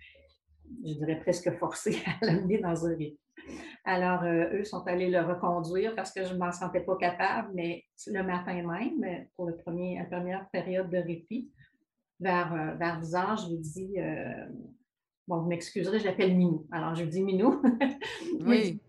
je 0.86 0.94
dirais, 0.94 1.20
presque 1.22 1.58
forcé 1.58 2.02
à 2.22 2.26
l'amener 2.26 2.60
dans 2.60 2.86
un 2.86 2.90
répit. 2.90 3.20
Alors, 3.86 4.24
euh, 4.24 4.60
eux 4.60 4.64
sont 4.66 4.86
allés 4.88 5.10
le 5.10 5.22
reconduire 5.22 5.96
parce 5.96 6.12
que 6.12 6.26
je 6.26 6.34
ne 6.34 6.40
m'en 6.40 6.52
sentais 6.52 6.82
pas 6.82 6.98
capable, 6.98 7.52
mais 7.54 7.86
le 8.08 8.22
matin 8.22 8.54
même, 8.56 9.28
pour 9.36 9.48
le 9.48 9.56
premier, 9.58 9.98
la 9.98 10.06
première 10.06 10.50
période 10.50 10.90
de 10.90 10.98
répit, 10.98 11.50
vers, 12.20 12.54
euh, 12.54 12.76
vers 12.76 13.00
10 13.00 13.16
heures, 13.16 13.38
je 13.38 13.50
lui 13.50 13.60
dis 13.60 14.00
euh, 14.00 14.46
Bon, 15.28 15.42
vous 15.42 15.48
m'excuserez, 15.48 16.00
je 16.00 16.06
l'appelle 16.06 16.36
Minou. 16.36 16.68
Alors, 16.72 16.96
je 16.96 17.04
lui 17.04 17.10
dis 17.10 17.22
Minou. 17.22 17.62
oui. 18.42 18.82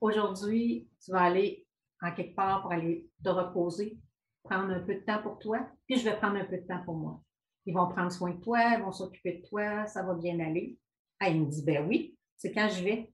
Aujourd'hui, 0.00 0.88
tu 1.04 1.10
vas 1.10 1.22
aller 1.22 1.66
en 2.02 2.12
quelque 2.12 2.34
part 2.34 2.62
pour 2.62 2.72
aller 2.72 3.08
te 3.22 3.28
reposer, 3.28 3.98
prendre 4.42 4.72
un 4.72 4.80
peu 4.80 4.94
de 4.94 5.00
temps 5.00 5.22
pour 5.22 5.38
toi, 5.38 5.66
puis 5.86 5.98
je 5.98 6.04
vais 6.04 6.16
prendre 6.16 6.36
un 6.36 6.44
peu 6.44 6.56
de 6.56 6.66
temps 6.66 6.82
pour 6.84 6.94
moi. 6.94 7.22
Ils 7.66 7.74
vont 7.74 7.88
prendre 7.88 8.10
soin 8.10 8.30
de 8.30 8.40
toi, 8.40 8.74
ils 8.76 8.82
vont 8.82 8.92
s'occuper 8.92 9.42
de 9.42 9.48
toi, 9.48 9.86
ça 9.86 10.02
va 10.02 10.14
bien 10.14 10.38
aller. 10.40 10.78
Ah, 11.18 11.28
il 11.28 11.42
me 11.42 11.50
dit, 11.50 11.62
ben 11.62 11.86
oui, 11.86 12.16
c'est 12.36 12.52
quand 12.52 12.68
je 12.68 12.82
vais. 12.82 13.12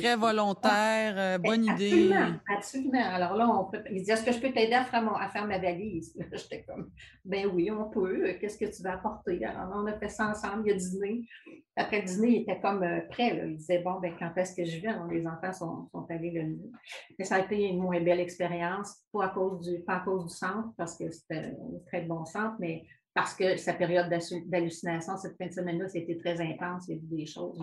Très 0.00 0.16
volontaire, 0.16 1.14
euh, 1.16 1.38
bonne 1.38 1.64
idée. 1.64 2.10
Absolument. 2.48 3.02
Alors 3.02 3.34
là, 3.34 3.48
on 3.48 3.70
peut, 3.70 3.82
il 3.90 4.02
dit 4.02 4.10
Est-ce 4.10 4.24
que 4.24 4.32
je 4.32 4.40
peux 4.40 4.52
t'aider 4.52 4.74
à, 4.74 4.82
à, 4.82 5.28
faire 5.28 5.46
ma 5.46 5.58
valise? 5.58 6.16
J'étais 6.32 6.64
comme 6.64 6.90
Ben 7.24 7.46
oui, 7.46 7.70
on 7.70 7.90
peut. 7.90 8.34
Qu'est-ce 8.40 8.58
que 8.58 8.64
tu 8.64 8.82
vas 8.82 8.94
apporter? 8.94 9.44
Alors 9.44 9.72
on 9.74 9.86
a 9.86 9.98
fait 9.98 10.08
ça 10.08 10.28
ensemble. 10.28 10.64
Il 10.66 10.72
a 10.72 10.76
dîné. 10.76 11.28
Après 11.76 12.00
le 12.00 12.06
dîner, 12.06 12.28
il 12.28 12.42
était 12.42 12.60
comme 12.60 12.82
euh, 12.82 13.00
prêt. 13.10 13.42
Il 13.44 13.56
disait 13.56 13.80
Bon, 13.80 14.00
ben 14.00 14.14
quand 14.18 14.32
est-ce 14.36 14.54
que 14.54 14.64
je 14.64 14.78
viens 14.78 14.94
Alors, 14.94 15.08
Les 15.08 15.26
enfants 15.26 15.52
sont, 15.52 15.88
sont 15.90 16.06
allés 16.10 16.30
le 16.30 16.42
nuit. 16.44 16.72
Mais 17.18 17.24
ça 17.24 17.36
a 17.36 17.40
été 17.40 17.68
une 17.68 17.80
moins 17.80 18.00
belle 18.00 18.20
expérience, 18.20 18.96
pas 19.12 19.26
à 19.26 19.28
cause 19.28 19.60
du, 19.60 19.82
pas 19.82 19.96
à 19.96 20.00
cause 20.00 20.26
du 20.26 20.34
centre, 20.34 20.68
parce 20.76 20.96
que 20.96 21.10
c'était 21.10 21.52
un 21.56 21.78
très 21.86 22.02
bon 22.02 22.24
centre, 22.24 22.56
mais 22.58 22.84
parce 23.14 23.34
que 23.34 23.56
sa 23.56 23.72
période 23.74 24.12
d'hallucination, 24.46 25.16
cette 25.16 25.38
fin 25.38 25.46
de 25.46 25.52
semaine-là, 25.52 25.88
c'était 25.88 26.18
très 26.18 26.40
intense. 26.40 26.88
Il 26.88 26.96
y 26.96 26.98
a 26.98 27.00
eu 27.00 27.18
des 27.18 27.26
choses. 27.26 27.62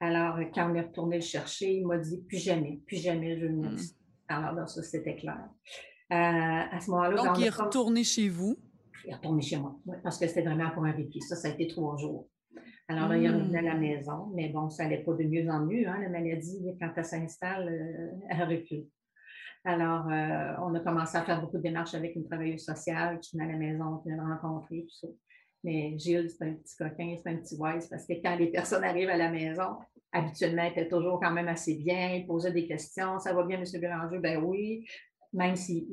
Alors, 0.00 0.38
quand 0.54 0.70
on 0.70 0.74
est 0.74 0.82
retourné 0.82 1.16
le 1.16 1.22
chercher, 1.22 1.74
il 1.74 1.86
m'a 1.86 1.98
dit 1.98 2.22
plus 2.28 2.38
jamais, 2.38 2.80
plus 2.86 2.96
jamais 2.96 3.38
je 3.38 3.46
ne 3.46 3.68
hmm. 3.68 3.78
Alors, 4.28 4.52
là, 4.52 4.66
ça, 4.66 4.82
c'était 4.82 5.16
clair. 5.16 5.48
Euh, 6.12 6.16
à 6.16 6.80
ce 6.80 6.90
moment-là. 6.90 7.22
Donc, 7.22 7.38
il 7.38 7.46
est 7.46 7.50
retourné 7.50 8.04
chez 8.04 8.28
vous? 8.28 8.56
Il 9.04 9.10
est 9.10 9.14
retourné 9.14 9.42
chez 9.42 9.58
moi, 9.58 9.78
parce 10.02 10.18
que 10.18 10.26
c'était 10.26 10.42
vraiment 10.42 10.70
pour 10.70 10.84
un 10.84 10.92
répit. 10.92 11.20
Ça, 11.20 11.36
ça 11.36 11.48
a 11.48 11.50
été 11.50 11.66
trois 11.66 11.96
jours. 11.96 12.28
Alors 12.86 13.08
là, 13.08 13.16
il 13.16 13.24
est 13.24 13.30
revenu 13.30 13.56
à 13.56 13.62
la 13.62 13.74
hmm. 13.74 13.80
maison, 13.80 14.32
mais 14.34 14.50
bon, 14.50 14.68
ça 14.68 14.84
n'allait 14.84 15.02
pas 15.02 15.14
de 15.14 15.24
mieux 15.24 15.48
en 15.50 15.64
mieux. 15.64 15.88
Hein, 15.88 16.00
la 16.02 16.08
maladie, 16.08 16.60
quand 16.80 16.90
elle 16.96 17.04
s'installe, 17.04 17.68
euh, 17.68 18.26
elle 18.28 18.42
recule. 18.48 18.86
Alors, 19.64 20.06
euh, 20.10 20.52
on 20.60 20.74
a 20.74 20.80
commencé 20.80 21.16
à 21.16 21.22
faire 21.22 21.40
beaucoup 21.40 21.56
de 21.56 21.62
démarches 21.62 21.94
avec 21.94 22.14
une 22.16 22.24
travailleuse 22.24 22.62
sociale 22.62 23.18
qui 23.20 23.36
venait 23.36 23.48
à 23.48 23.52
la 23.52 23.58
maison, 23.58 23.98
qui 23.98 24.10
venait 24.10 24.22
me 24.22 24.34
rencontrer, 24.34 24.82
tout 24.82 24.94
ça. 24.94 25.08
Mais 25.64 25.98
Gilles, 25.98 26.30
c'est 26.30 26.44
un 26.44 26.52
petit 26.52 26.76
coquin, 26.76 27.16
c'est 27.16 27.30
un 27.30 27.36
petit 27.36 27.56
wise, 27.58 27.88
parce 27.88 28.06
que 28.06 28.12
quand 28.22 28.36
les 28.36 28.48
personnes 28.48 28.84
arrivent 28.84 29.08
à 29.08 29.16
la 29.16 29.30
maison, 29.30 29.76
habituellement, 30.12 30.64
il 30.64 30.72
était 30.72 30.88
toujours 30.88 31.18
quand 31.18 31.32
même 31.32 31.48
assez 31.48 31.74
bien, 31.74 32.14
il 32.14 32.26
posait 32.26 32.52
des 32.52 32.66
questions. 32.66 33.18
Ça 33.18 33.32
va 33.32 33.44
bien, 33.44 33.58
M. 33.58 33.80
Bélanger? 33.80 34.18
Ben 34.18 34.42
oui. 34.44 34.86
Même 35.32 35.56
s'il 35.56 35.84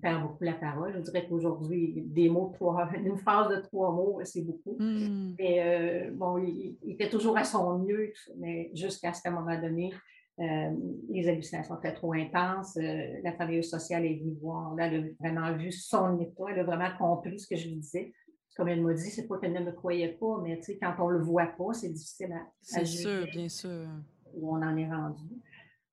perd 0.00 0.22
beaucoup 0.22 0.44
la 0.44 0.52
parole, 0.52 0.94
je 0.94 1.00
dirais 1.00 1.26
qu'aujourd'hui, 1.28 2.04
des 2.06 2.28
mots 2.28 2.50
de 2.50 2.54
trois, 2.54 2.88
une 3.04 3.16
phrase 3.16 3.48
de 3.48 3.60
trois 3.60 3.90
mots, 3.90 4.20
c'est 4.22 4.42
beaucoup. 4.42 4.76
Hmm. 4.78 5.34
Mais 5.36 5.62
euh, 5.64 6.10
bon, 6.12 6.38
il, 6.38 6.76
était 6.86 7.08
toujours 7.08 7.36
à 7.36 7.42
son 7.42 7.80
mieux, 7.80 8.12
mais 8.38 8.70
jusqu'à 8.72 9.12
ce 9.12 9.20
qu'à 9.20 9.30
un 9.30 9.32
moment 9.32 9.60
donné, 9.60 9.92
euh, 10.38 10.70
les 11.08 11.28
hallucinations 11.28 11.76
étaient 11.78 11.94
trop 11.94 12.12
intenses. 12.12 12.76
Euh, 12.76 13.20
la 13.24 13.32
travailleuse 13.32 13.68
sociale 13.68 14.04
est 14.04 14.14
venue 14.14 14.36
voir. 14.40 14.76
Là, 14.76 14.86
elle 14.86 15.00
a 15.00 15.28
vraiment 15.28 15.56
vu 15.56 15.72
son 15.72 16.20
état. 16.20 16.44
Elle 16.50 16.60
a 16.60 16.64
vraiment 16.64 16.90
compris 16.96 17.40
ce 17.40 17.48
que 17.48 17.56
je 17.56 17.66
lui 17.66 17.76
disais 17.76 18.12
comme 18.56 18.68
elle 18.68 18.82
m'a 18.82 18.94
dit, 18.94 19.10
c'est 19.10 19.26
pas 19.26 19.38
qu'elle 19.38 19.52
ne 19.52 19.60
me 19.60 19.72
croyait 19.72 20.12
pas, 20.12 20.40
mais 20.42 20.60
quand 20.80 20.94
on 21.00 21.08
le 21.08 21.20
voit 21.20 21.46
pas, 21.46 21.72
c'est 21.72 21.88
difficile 21.88 22.32
à, 22.32 22.46
C'est 22.60 22.84
sûr, 22.84 23.26
bien 23.26 23.48
sûr. 23.48 23.88
Où 24.34 24.56
on 24.56 24.62
en 24.62 24.76
est 24.76 24.88
rendu. 24.88 25.24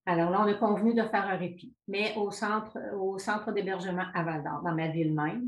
Alors 0.06 0.32
là, 0.32 0.42
on 0.42 0.48
a 0.48 0.54
convenu 0.56 0.94
de 0.94 1.04
faire 1.04 1.28
un 1.28 1.38
répit, 1.38 1.76
mais 1.88 2.14
au 2.18 2.32
centre, 2.32 2.78
au 2.96 3.18
centre 3.20 3.52
d'hébergement 3.52 4.06
à 4.14 4.24
Val 4.24 4.44
d'Or, 4.44 4.62
dans 4.64 4.74
ma 4.74 4.88
ville 4.88 5.14
même. 5.14 5.48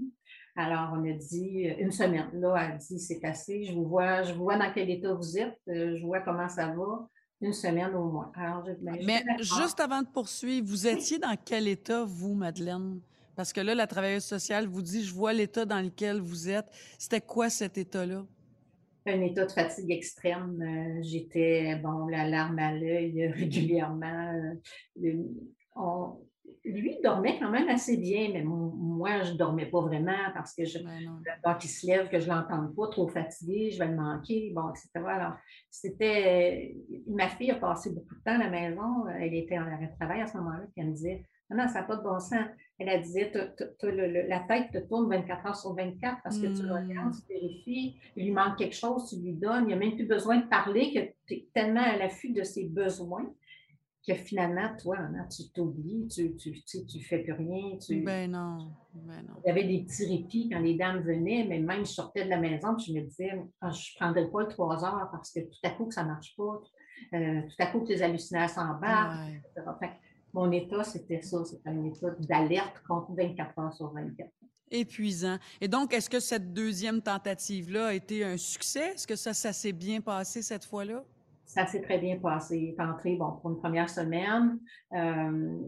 Alors, 0.56 0.94
on 0.94 1.04
a 1.10 1.14
dit 1.14 1.64
une 1.80 1.92
semaine. 1.92 2.30
Là, 2.34 2.56
elle 2.60 2.72
a 2.74 2.78
dit 2.78 3.00
c'est 3.00 3.24
assez, 3.26 3.64
je 3.64 3.74
vous 3.74 3.86
vois, 3.86 4.22
je 4.22 4.34
vois 4.34 4.56
dans 4.58 4.72
quel 4.72 4.90
état 4.90 5.14
vous 5.14 5.38
êtes, 5.38 5.60
euh, 5.68 5.98
je 5.98 6.06
vois 6.06 6.20
comment 6.20 6.48
ça 6.48 6.68
va. 6.68 7.08
Une 7.42 7.54
semaine 7.54 7.94
au 7.96 8.06
moins. 8.06 8.32
Alors, 8.36 8.64
ben, 8.80 8.98
mais 9.06 9.24
juste 9.40 9.80
avant 9.80 10.02
de 10.02 10.08
poursuivre, 10.08 10.66
vous 10.66 10.88
étiez 10.88 11.18
dans 11.20 11.36
quel 11.44 11.68
état, 11.68 12.06
vous, 12.06 12.36
Madeleine? 12.36 13.02
Parce 13.36 13.52
que 13.52 13.62
là, 13.62 13.74
la 13.74 13.88
travailleuse 13.88 14.24
sociale 14.24 14.68
vous 14.68 14.82
dit, 14.82 15.04
je 15.04 15.14
vois 15.14 15.34
l'état 15.34 15.66
dans 15.66 15.82
lequel 15.82 16.20
vous 16.20 16.50
êtes. 16.50 16.68
C'était 17.00 17.22
quoi 17.22 17.50
cet 17.50 17.78
état-là? 17.78 18.26
Un 19.06 19.22
état 19.22 19.46
de 19.46 19.52
fatigue 19.52 19.92
extrême. 19.92 20.62
Euh, 20.62 21.02
j'étais, 21.02 21.76
bon, 21.84 22.08
la 22.08 22.28
larme 22.28 22.60
à 22.60 22.72
l'œil 22.72 23.28
régulièrement. 23.36 24.34
Euh, 25.04 25.24
lui, 26.66 26.96
il 26.98 27.02
dormait 27.04 27.38
quand 27.40 27.50
même 27.50 27.68
assez 27.68 27.98
bien, 27.98 28.30
mais 28.32 28.44
moi, 28.44 29.24
je 29.24 29.34
ne 29.34 29.38
dormais 29.38 29.66
pas 29.66 29.82
vraiment 29.82 30.32
parce 30.34 30.56
que 30.56 30.64
je, 30.64 30.80
ben 30.80 31.56
qui 31.56 31.68
se 31.68 31.86
lève, 31.86 32.10
que 32.10 32.20
je 32.20 32.30
ne 32.30 32.36
l'entende 32.36 32.74
pas, 32.74 32.88
trop 32.88 33.08
fatigué, 33.08 33.72
je 33.72 33.80
vais 33.80 33.88
le 33.88 33.96
manquer, 33.96 34.52
bon, 34.56 34.70
etc. 34.70 34.90
Alors, 35.06 35.34
c'était. 35.70 36.76
Ma 37.08 37.28
fille 37.28 37.52
a 37.52 37.56
passé 37.56 37.90
beaucoup 37.90 38.16
de 38.16 38.22
temps 38.22 38.36
à 38.36 38.38
la 38.38 38.50
maison. 38.50 39.08
Elle 39.20 39.34
était 39.34 39.58
en 39.58 39.68
arrêt 39.68 39.88
de 39.88 39.98
travail 40.00 40.22
à 40.22 40.28
ce 40.28 40.38
moment-là, 40.38 40.64
puis 40.72 40.74
elle 40.78 40.88
me 40.88 40.94
disait 40.94 41.24
non, 41.54 41.68
ça 41.68 41.82
n'a 41.82 41.84
pas 41.84 41.96
de 41.96 42.04
bon 42.04 42.20
sens. 42.20 42.46
Elle 42.80 42.90
a 42.90 42.98
dit, 42.98 43.20
la 44.28 44.40
tête 44.42 44.72
te 44.72 44.78
tourne 44.88 45.10
24 45.10 45.46
heures 45.46 45.56
sur 45.56 45.76
24 45.76 46.18
parce 46.24 46.38
que 46.40 46.48
tu 46.48 46.64
le 46.64 46.74
regardes, 46.74 47.14
tu 47.14 47.34
vérifies, 47.34 48.00
il 48.16 48.26
lui 48.26 48.32
manque 48.32 48.58
quelque 48.58 48.76
chose, 48.76 49.10
tu 49.10 49.22
lui 49.22 49.34
donnes. 49.34 49.64
Il 49.64 49.68
n'y 49.68 49.74
a 49.74 49.78
même 49.78 49.96
plus 49.96 50.08
besoin 50.08 50.38
de 50.38 50.48
parler, 50.48 50.92
que 50.94 51.00
tu 51.28 51.34
es 51.36 51.48
tellement 51.54 51.84
à 51.84 51.98
l'affût 51.98 52.34
de 52.34 52.44
ses 52.44 52.66
besoins 52.66 53.32
que 54.06 54.16
finalement, 54.16 54.76
toi, 54.82 54.98
tu 55.34 55.50
t'oublies, 55.54 56.08
tu 56.10 56.30
ne 56.30 56.36
tu, 56.36 56.86
tu, 56.86 57.00
fais 57.02 57.20
plus 57.20 57.32
rien. 57.32 57.78
Tu... 57.78 58.02
Ben 58.02 58.30
non, 58.30 58.72
ben 58.94 59.22
non. 59.22 59.36
Il 59.46 59.48
y 59.48 59.52
avait 59.52 59.64
des 59.64 59.84
petits 59.84 60.06
répits 60.06 60.50
quand 60.50 60.60
les 60.60 60.76
dames 60.76 61.02
venaient, 61.04 61.46
mais 61.48 61.60
même 61.60 61.86
je 61.86 61.92
sortais 61.92 62.26
de 62.26 62.30
la 62.30 62.38
maison, 62.38 62.78
je 62.78 62.92
me 62.92 63.02
disais, 63.02 63.32
ah, 63.62 63.72
je 63.72 63.92
ne 63.94 64.00
prendrais 64.04 64.30
pas 64.30 64.42
le 64.42 64.48
3 64.48 64.84
heures 64.84 65.10
parce 65.10 65.32
que 65.32 65.40
tout 65.40 65.60
à 65.64 65.70
coup, 65.70 65.90
ça 65.90 66.04
ne 66.04 66.10
marche 66.10 66.36
pas. 66.36 66.62
Euh, 67.14 67.42
tout 67.44 67.56
à 67.60 67.68
coup, 67.68 67.80
tes 67.86 68.02
hallucinations 68.02 68.62
embarquent, 68.62 69.30
ouais 69.82 69.90
mon 70.34 70.52
état, 70.52 70.84
c'était 70.84 71.22
ça, 71.22 71.44
c'était 71.46 71.70
un 71.70 71.86
état 71.86 72.10
d'alerte 72.20 72.82
contre 72.88 73.14
24 73.14 73.60
heures 73.60 73.74
sur 73.74 73.94
24. 73.94 74.30
Épuisant. 74.72 75.38
Et 75.62 75.68
donc, 75.68 75.94
est-ce 75.94 76.10
que 76.10 76.20
cette 76.20 76.52
deuxième 76.54 77.02
tentative-là 77.02 77.88
a 77.88 77.94
été 77.94 78.24
un 78.24 78.38
succès? 78.38 78.94
Est-ce 78.94 79.06
que 79.06 79.16
ça, 79.16 79.34
ça 79.34 79.54
s'est 79.54 79.74
bien 79.74 80.02
passé 80.02 80.42
cette 80.42 80.66
fois-là? 80.66 81.04
Ça 81.46 81.68
s'est 81.68 81.82
très 81.82 82.00
bien 82.00 82.18
passé. 82.18 82.76
entré, 82.80 83.16
bon, 83.16 83.34
pour 83.34 83.52
une 83.52 83.60
première 83.60 83.90
semaine, 83.90 84.58
euh, 84.94 85.60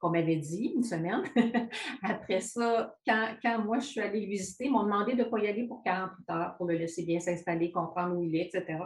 qu'on 0.00 0.10
m'avait 0.10 0.36
dit, 0.36 0.72
une 0.74 0.82
semaine. 0.82 1.22
Après 2.02 2.40
ça, 2.40 2.96
quand, 3.06 3.28
quand, 3.40 3.62
moi, 3.62 3.78
je 3.78 3.86
suis 3.86 4.00
allée 4.00 4.26
visiter, 4.26 4.64
ils 4.64 4.72
m'ont 4.72 4.82
demandé 4.82 5.12
de 5.12 5.22
ne 5.22 5.28
pas 5.28 5.38
y 5.38 5.46
aller 5.46 5.68
pour 5.68 5.82
48 5.84 6.30
heures, 6.30 6.56
pour 6.56 6.66
le 6.66 6.74
laisser 6.74 7.04
bien 7.04 7.20
s'installer, 7.20 7.70
comprendre 7.70 8.16
où 8.16 8.24
il 8.24 8.34
est, 8.34 8.50
etc. 8.52 8.78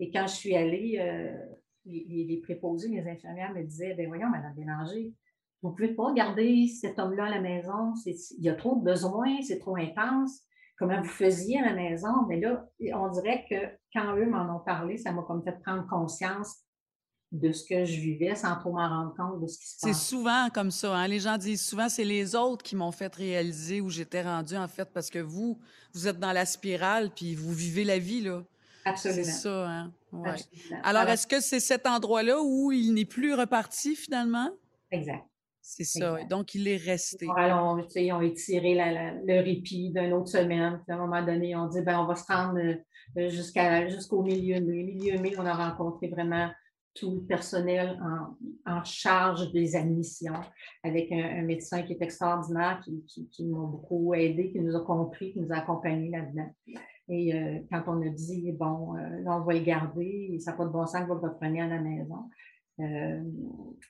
Et 0.00 0.10
quand 0.10 0.26
je 0.26 0.34
suis 0.34 0.56
allée, 0.56 0.96
euh, 0.98 1.36
les, 1.84 2.40
préposés, 2.42 2.88
les 2.88 3.08
infirmières 3.08 3.52
me 3.52 3.62
disaient 3.62 3.94
ben 3.94 4.08
voyons, 4.08 4.28
Madame 4.28 4.54
Bélanger, 4.54 5.12
vous 5.62 5.70
ne 5.70 5.74
pouvez 5.74 5.94
pas 5.94 6.12
garder 6.12 6.66
cet 6.66 6.98
homme-là 6.98 7.26
à 7.26 7.30
la 7.30 7.40
maison. 7.40 7.94
Il 8.06 8.44
y 8.44 8.48
a 8.48 8.54
trop 8.54 8.76
de 8.76 8.84
besoins, 8.84 9.40
c'est 9.42 9.58
trop 9.58 9.76
intense. 9.76 10.42
Comment 10.76 11.00
vous 11.00 11.08
faisiez 11.08 11.60
à 11.60 11.66
la 11.66 11.74
maison? 11.74 12.26
Mais 12.28 12.40
là, 12.40 12.68
on 12.94 13.08
dirait 13.10 13.44
que 13.48 13.54
quand 13.92 14.16
eux 14.16 14.26
m'en 14.26 14.56
ont 14.56 14.64
parlé, 14.64 14.96
ça 14.96 15.12
m'a 15.12 15.22
comme 15.22 15.44
fait 15.44 15.60
prendre 15.62 15.86
conscience 15.86 16.62
de 17.30 17.50
ce 17.50 17.64
que 17.64 17.84
je 17.84 17.98
vivais 17.98 18.34
sans 18.34 18.56
trop 18.56 18.72
m'en 18.72 18.88
rendre 18.88 19.14
compte 19.16 19.40
de 19.40 19.46
ce 19.46 19.58
qui 19.58 19.66
se 19.66 19.80
passe. 19.80 19.96
C'est 19.96 20.06
souvent 20.10 20.48
comme 20.52 20.70
ça. 20.70 20.94
Hein? 20.94 21.08
Les 21.08 21.20
gens 21.20 21.38
disent 21.38 21.64
souvent 21.64 21.88
c'est 21.88 22.04
les 22.04 22.34
autres 22.34 22.62
qui 22.62 22.76
m'ont 22.76 22.92
fait 22.92 23.14
réaliser 23.14 23.80
où 23.80 23.88
j'étais 23.88 24.22
rendue, 24.22 24.56
en 24.56 24.68
fait, 24.68 24.88
parce 24.92 25.08
que 25.08 25.18
vous, 25.18 25.58
vous 25.94 26.08
êtes 26.08 26.18
dans 26.18 26.32
la 26.32 26.44
spirale 26.44 27.10
puis 27.10 27.34
vous 27.34 27.52
vivez 27.52 27.84
la 27.84 27.98
vie, 27.98 28.20
là. 28.20 28.42
Absolument. 28.84 29.24
C'est 29.24 29.30
ça, 29.32 29.68
hein? 29.68 29.92
Alors, 30.82 31.08
est-ce 31.08 31.26
que 31.26 31.40
c'est 31.40 31.60
cet 31.60 31.86
endroit-là 31.86 32.42
où 32.42 32.72
il 32.72 32.92
n'est 32.92 33.04
plus 33.04 33.34
reparti 33.34 33.96
finalement? 33.96 34.50
Exact. 34.90 35.24
C'est 35.60 35.84
ça. 35.84 36.18
Donc, 36.28 36.54
il 36.54 36.66
est 36.66 36.76
resté. 36.76 37.26
Alors, 37.36 37.78
ils 37.94 38.12
ont 38.12 38.20
étiré 38.20 38.74
le 38.74 39.42
répit 39.42 39.90
d'une 39.90 40.12
autre 40.12 40.28
semaine. 40.28 40.80
à 40.88 40.94
un 40.94 40.98
moment 40.98 41.24
donné, 41.24 41.50
ils 41.50 41.56
ont 41.56 41.68
dit 41.68 41.80
ben, 41.82 42.00
on 42.00 42.06
va 42.06 42.16
se 42.16 42.30
rendre 42.30 42.58
euh, 42.58 43.28
jusqu'à, 43.28 43.88
jusqu'au 43.88 44.22
milieu 44.22 44.60
mai. 44.60 44.82
Milieu 44.82 45.18
mai, 45.18 45.32
on 45.38 45.46
a 45.46 45.54
rencontré 45.54 46.08
vraiment 46.08 46.50
tout 46.94 47.14
le 47.14 47.26
personnel 47.26 47.98
en, 48.66 48.84
charge 48.84 49.50
des 49.52 49.76
admissions 49.76 50.40
avec 50.82 51.10
un, 51.12 51.42
médecin 51.42 51.82
qui 51.82 51.92
est 51.92 52.02
extraordinaire, 52.02 52.80
qui, 52.84 53.02
qui, 53.06 53.28
qui 53.30 53.44
nous 53.44 53.62
a 53.62 53.66
beaucoup 53.66 54.12
aidé, 54.14 54.50
qui 54.50 54.60
nous 54.60 54.76
a 54.76 54.80
compris, 54.80 55.32
qui 55.32 55.40
nous 55.40 55.52
a 55.52 55.58
accompagnés 55.58 56.10
là-dedans. 56.10 56.50
Et 57.08 57.34
euh, 57.34 57.58
quand 57.70 57.82
on 57.88 58.02
a 58.02 58.08
dit, 58.08 58.52
bon, 58.52 58.96
euh, 58.96 59.20
là, 59.22 59.36
on 59.36 59.40
va 59.40 59.54
le 59.54 59.60
garder, 59.60 60.38
ça 60.40 60.52
n'a 60.52 60.56
pas 60.56 60.64
de 60.64 60.70
bon 60.70 60.86
sens 60.86 61.02
que 61.02 61.08
vous 61.08 61.20
le 61.20 61.28
repreniez 61.28 61.62
à 61.62 61.68
la 61.68 61.80
maison. 61.80 62.30
Euh, 62.80 63.22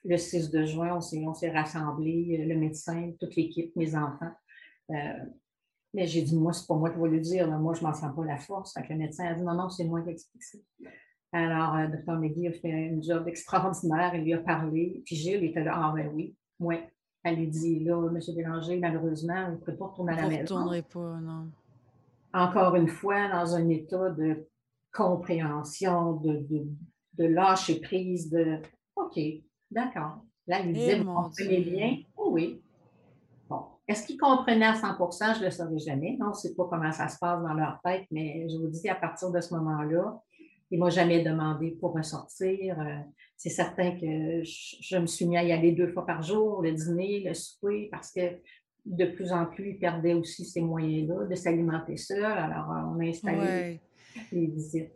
le 0.04 0.16
6 0.16 0.50
de 0.50 0.64
juin, 0.64 0.96
on 0.96 1.34
s'est 1.34 1.50
rassemblés, 1.50 2.44
le 2.46 2.56
médecin, 2.56 3.12
toute 3.20 3.36
l'équipe, 3.36 3.74
mes 3.76 3.94
enfants. 3.94 4.32
mais 4.88 6.06
j'ai 6.06 6.22
dit, 6.22 6.36
moi, 6.36 6.52
c'est 6.52 6.66
pas 6.66 6.74
moi 6.74 6.90
qui 6.90 6.98
vais 6.98 7.08
le 7.08 7.20
dire, 7.20 7.46
moi, 7.60 7.74
je 7.74 7.82
ne 7.82 7.86
m'en 7.86 7.94
sens 7.94 8.14
pas 8.14 8.24
la 8.24 8.38
force. 8.38 8.76
le 8.88 8.96
médecin 8.96 9.26
a 9.26 9.34
dit, 9.34 9.42
non, 9.42 9.54
non, 9.54 9.68
c'est 9.68 9.84
moi 9.84 10.02
qui 10.02 10.10
explique 10.10 10.42
ça. 10.42 10.58
Alors, 11.34 11.76
le 11.76 11.96
Dr. 11.96 12.18
McGee 12.18 12.48
a 12.48 12.52
fait 12.52 12.90
un 12.90 13.00
job 13.00 13.26
extraordinaire, 13.26 14.14
il 14.14 14.24
lui 14.24 14.34
a 14.34 14.38
parlé, 14.38 15.02
puis 15.06 15.16
Gilles 15.16 15.44
était 15.44 15.64
là, 15.64 15.72
ah 15.74 15.92
ben 15.94 16.10
oui, 16.12 16.34
moi. 16.58 16.76
Elle 17.24 17.36
lui 17.36 17.46
dit, 17.46 17.84
là, 17.84 18.08
M. 18.08 18.18
Bélanger, 18.34 18.78
malheureusement, 18.80 19.46
vous 19.46 19.52
ne 19.52 19.56
pouvez 19.58 19.76
pas 19.76 19.86
retourner 19.86 20.12
à 20.12 20.16
la 20.16 20.22
maison. 20.22 20.34
Vous 20.34 20.40
ne 20.40 20.42
retournerez 20.42 20.82
pas, 20.82 21.20
non 21.20 21.52
encore 22.32 22.76
une 22.76 22.88
fois, 22.88 23.28
dans 23.28 23.54
un 23.54 23.68
état 23.68 24.10
de 24.10 24.48
compréhension, 24.92 26.14
de, 26.14 26.46
de, 27.14 27.24
lâcher 27.24 27.80
prise, 27.80 28.30
de 28.30 28.58
OK, 28.96 29.18
d'accord. 29.70 30.22
Là, 30.46 30.60
il 30.60 30.72
disait, 30.72 30.98
vous 30.98 31.12
comprenez 31.12 31.60
bien? 31.60 31.98
Oh 32.16 32.30
oui. 32.32 32.60
Bon. 33.48 33.62
Est-ce 33.86 34.06
qu'ils 34.06 34.18
comprenaient 34.18 34.66
à 34.66 34.74
100% 34.74 35.34
Je 35.34 35.40
ne 35.40 35.44
le 35.44 35.50
saurais 35.50 35.78
jamais. 35.78 36.18
On 36.20 36.28
ne 36.28 36.34
sait 36.34 36.54
pas 36.54 36.66
comment 36.68 36.92
ça 36.92 37.08
se 37.08 37.18
passe 37.18 37.42
dans 37.42 37.54
leur 37.54 37.80
tête, 37.82 38.06
mais 38.10 38.46
je 38.48 38.58
vous 38.58 38.68
dis, 38.68 38.88
à 38.88 38.94
partir 38.94 39.30
de 39.30 39.40
ce 39.40 39.54
moment-là, 39.54 40.20
il 40.70 40.78
ne 40.78 40.84
m'a 40.84 40.90
jamais 40.90 41.22
demandé 41.22 41.76
pour 41.78 41.92
ressortir. 41.94 42.80
Euh, 42.80 42.98
c'est 43.36 43.50
certain 43.50 43.92
que 43.92 44.42
je, 44.42 44.96
me 44.96 45.06
suis 45.06 45.26
mis 45.26 45.36
à 45.36 45.44
y 45.44 45.52
aller 45.52 45.72
deux 45.72 45.88
fois 45.88 46.06
par 46.06 46.22
jour, 46.22 46.62
le 46.62 46.72
dîner, 46.72 47.24
le 47.26 47.34
souper, 47.34 47.88
parce 47.90 48.10
que 48.10 48.20
de 48.84 49.04
plus 49.06 49.32
en 49.32 49.46
plus, 49.46 49.70
il 49.70 49.78
perdait 49.78 50.14
aussi 50.14 50.44
ces 50.44 50.60
moyens-là 50.60 51.26
de 51.26 51.34
s'alimenter 51.34 51.96
seul. 51.96 52.24
Alors, 52.24 52.68
on 52.94 53.00
a 53.00 53.04
installé 53.04 53.80
les 54.30 54.46
visites. 54.46 54.92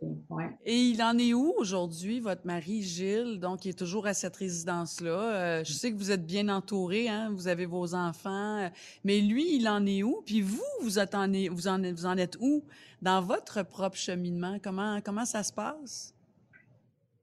Et 0.65 0.75
il 0.75 1.01
en 1.01 1.17
est 1.17 1.33
où 1.33 1.53
aujourd'hui, 1.57 2.19
votre 2.19 2.45
mari 2.45 2.81
Gilles? 2.83 3.39
Donc, 3.39 3.65
il 3.65 3.69
est 3.69 3.77
toujours 3.77 4.05
à 4.07 4.13
cette 4.13 4.35
résidence-là. 4.35 5.09
Euh, 5.09 5.63
je 5.63 5.73
sais 5.73 5.91
que 5.91 5.97
vous 5.97 6.11
êtes 6.11 6.25
bien 6.25 6.49
entouré, 6.49 7.09
hein? 7.09 7.31
vous 7.33 7.47
avez 7.47 7.65
vos 7.65 7.95
enfants, 7.95 8.59
euh, 8.59 8.69
mais 9.03 9.21
lui, 9.21 9.55
il 9.55 9.67
en 9.67 9.85
est 9.85 10.03
où? 10.03 10.21
Puis 10.25 10.41
vous, 10.41 10.61
vous, 10.81 10.89
vous, 10.89 11.67
en, 11.67 11.81
vous 11.93 12.05
en 12.05 12.17
êtes 12.17 12.37
où? 12.39 12.63
Dans 13.01 13.21
votre 13.21 13.63
propre 13.63 13.97
cheminement? 13.97 14.57
Comment, 14.61 14.99
comment 15.01 15.25
ça 15.25 15.43
se 15.43 15.53
passe? 15.53 16.13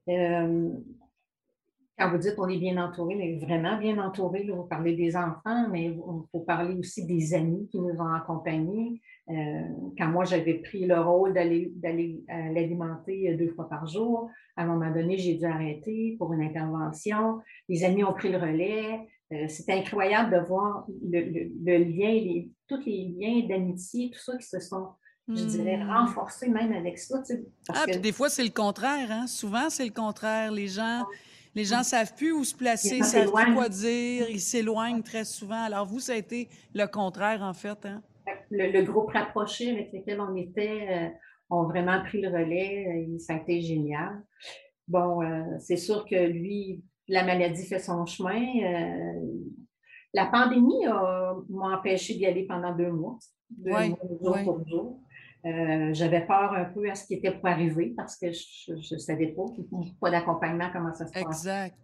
Euh, 0.09 0.69
quand 1.97 2.11
vous 2.11 2.17
dites 2.17 2.35
on 2.37 2.47
est 2.49 2.57
bien 2.57 2.83
entouré, 2.83 3.15
mais 3.15 3.37
vraiment 3.37 3.77
bien 3.77 3.97
entouré, 3.97 4.45
vous 4.49 4.63
parlez 4.63 4.95
des 4.95 5.15
enfants, 5.15 5.69
mais 5.71 5.85
il 5.85 6.01
faut 6.31 6.41
parler 6.41 6.75
aussi 6.77 7.05
des 7.05 7.33
amis 7.33 7.67
qui 7.69 7.79
nous 7.79 7.99
ont 7.99 8.13
accompagnés. 8.13 9.01
Euh, 9.29 9.61
quand 9.97 10.07
moi, 10.07 10.25
j'avais 10.25 10.55
pris 10.55 10.85
le 10.85 10.99
rôle 10.99 11.33
d'aller 11.33 11.73
euh, 11.83 12.53
l'alimenter 12.53 13.33
deux 13.35 13.49
fois 13.49 13.69
par 13.69 13.87
jour, 13.87 14.29
à 14.57 14.63
un 14.63 14.67
moment 14.67 14.91
donné, 14.91 15.17
j'ai 15.17 15.35
dû 15.35 15.45
arrêter 15.45 16.15
pour 16.19 16.33
une 16.33 16.41
intervention. 16.41 17.39
Les 17.69 17.83
amis 17.83 18.03
ont 18.03 18.13
pris 18.13 18.31
le 18.31 18.37
relais. 18.37 19.07
Euh, 19.33 19.47
C'était 19.47 19.73
incroyable 19.73 20.31
de 20.31 20.45
voir 20.45 20.85
le, 21.01 21.77
lien, 21.77 22.43
tous 22.67 22.85
les 22.85 23.15
liens 23.17 23.47
d'amitié, 23.47 24.11
tout 24.11 24.19
ça 24.19 24.37
qui 24.37 24.47
se 24.47 24.59
sont 24.59 24.89
je 25.27 25.43
dirais, 25.43 25.77
hmm. 25.77 25.89
renforcés 25.89 26.49
même 26.49 26.71
avec 26.71 26.99
ça. 26.99 27.19
ah, 27.69 27.85
puis 27.87 27.97
des 27.97 28.11
fois, 28.11 28.29
c'est 28.29 28.43
le 28.43 28.51
contraire. 28.51 29.11
Hein? 29.11 29.25
Souvent, 29.25 29.71
c'est 29.71 29.85
le 29.85 29.91
contraire. 29.91 30.51
Les 30.51 30.67
gens, 30.67 31.03
les 31.55 31.63
gens 31.63 31.79
ne 31.79 31.83
savent 31.83 32.13
plus 32.15 32.33
où 32.33 32.43
se 32.43 32.53
placer, 32.53 33.01
savent 33.01 33.31
plus 33.31 33.53
quoi 33.53 33.69
dire, 33.69 34.29
ils 34.29 34.41
s'éloignent 34.41 35.01
très 35.01 35.23
souvent. 35.23 35.63
Alors, 35.63 35.85
vous, 35.85 35.99
ça 35.99 36.11
a 36.11 36.17
été 36.17 36.49
le 36.73 36.85
contraire, 36.85 37.41
en 37.41 37.53
fait. 37.53 37.85
Hein? 37.85 38.03
Le, 38.51 38.81
groupe 38.83 39.11
rapproché 39.11 39.71
avec 39.71 39.93
lequel 39.93 40.19
on 40.19 40.35
était 40.35 40.87
euh, 40.89 41.09
ont 41.49 41.63
vraiment 41.63 42.03
pris 42.03 42.21
le 42.21 42.27
relais. 42.27 43.07
Euh, 43.07 43.19
ça 43.19 43.35
a 43.35 43.37
été 43.37 43.61
génial. 43.61 44.21
Bon, 44.87 45.23
euh, 45.23 45.43
c'est 45.59 45.77
sûr 45.77 46.05
que 46.05 46.27
lui, 46.27 46.83
la 47.07 47.23
maladie 47.23 47.65
fait 47.65 47.79
son 47.79 48.05
chemin. 48.05 48.41
la 50.13 50.25
pandémie 50.25 50.85
m'a 50.85 51.77
empêché 51.77 52.15
d'y 52.15 52.25
aller 52.25 52.45
pendant 52.45 52.75
deux 52.75 52.91
mois, 52.91 53.17
deux 53.49 53.71
mois, 53.71 53.97
jour 54.21 54.37
pour 54.43 54.67
jour. 54.67 54.99
Euh, 55.45 55.93
j'avais 55.93 56.25
peur 56.25 56.53
un 56.53 56.65
peu 56.65 56.89
à 56.89 56.95
ce 56.95 57.05
qui 57.05 57.15
était 57.15 57.31
pour 57.31 57.47
arriver 57.47 57.93
parce 57.95 58.17
que 58.17 58.31
je 58.31 58.95
ne 58.95 58.99
savais 58.99 59.27
pas, 59.27 59.45
pas 60.01 60.09
d'accompagnement, 60.09 60.69
comment 60.73 60.93
ça 60.93 61.05
se 61.05 61.13
passe. 61.13 61.23
Exact. 61.23 61.75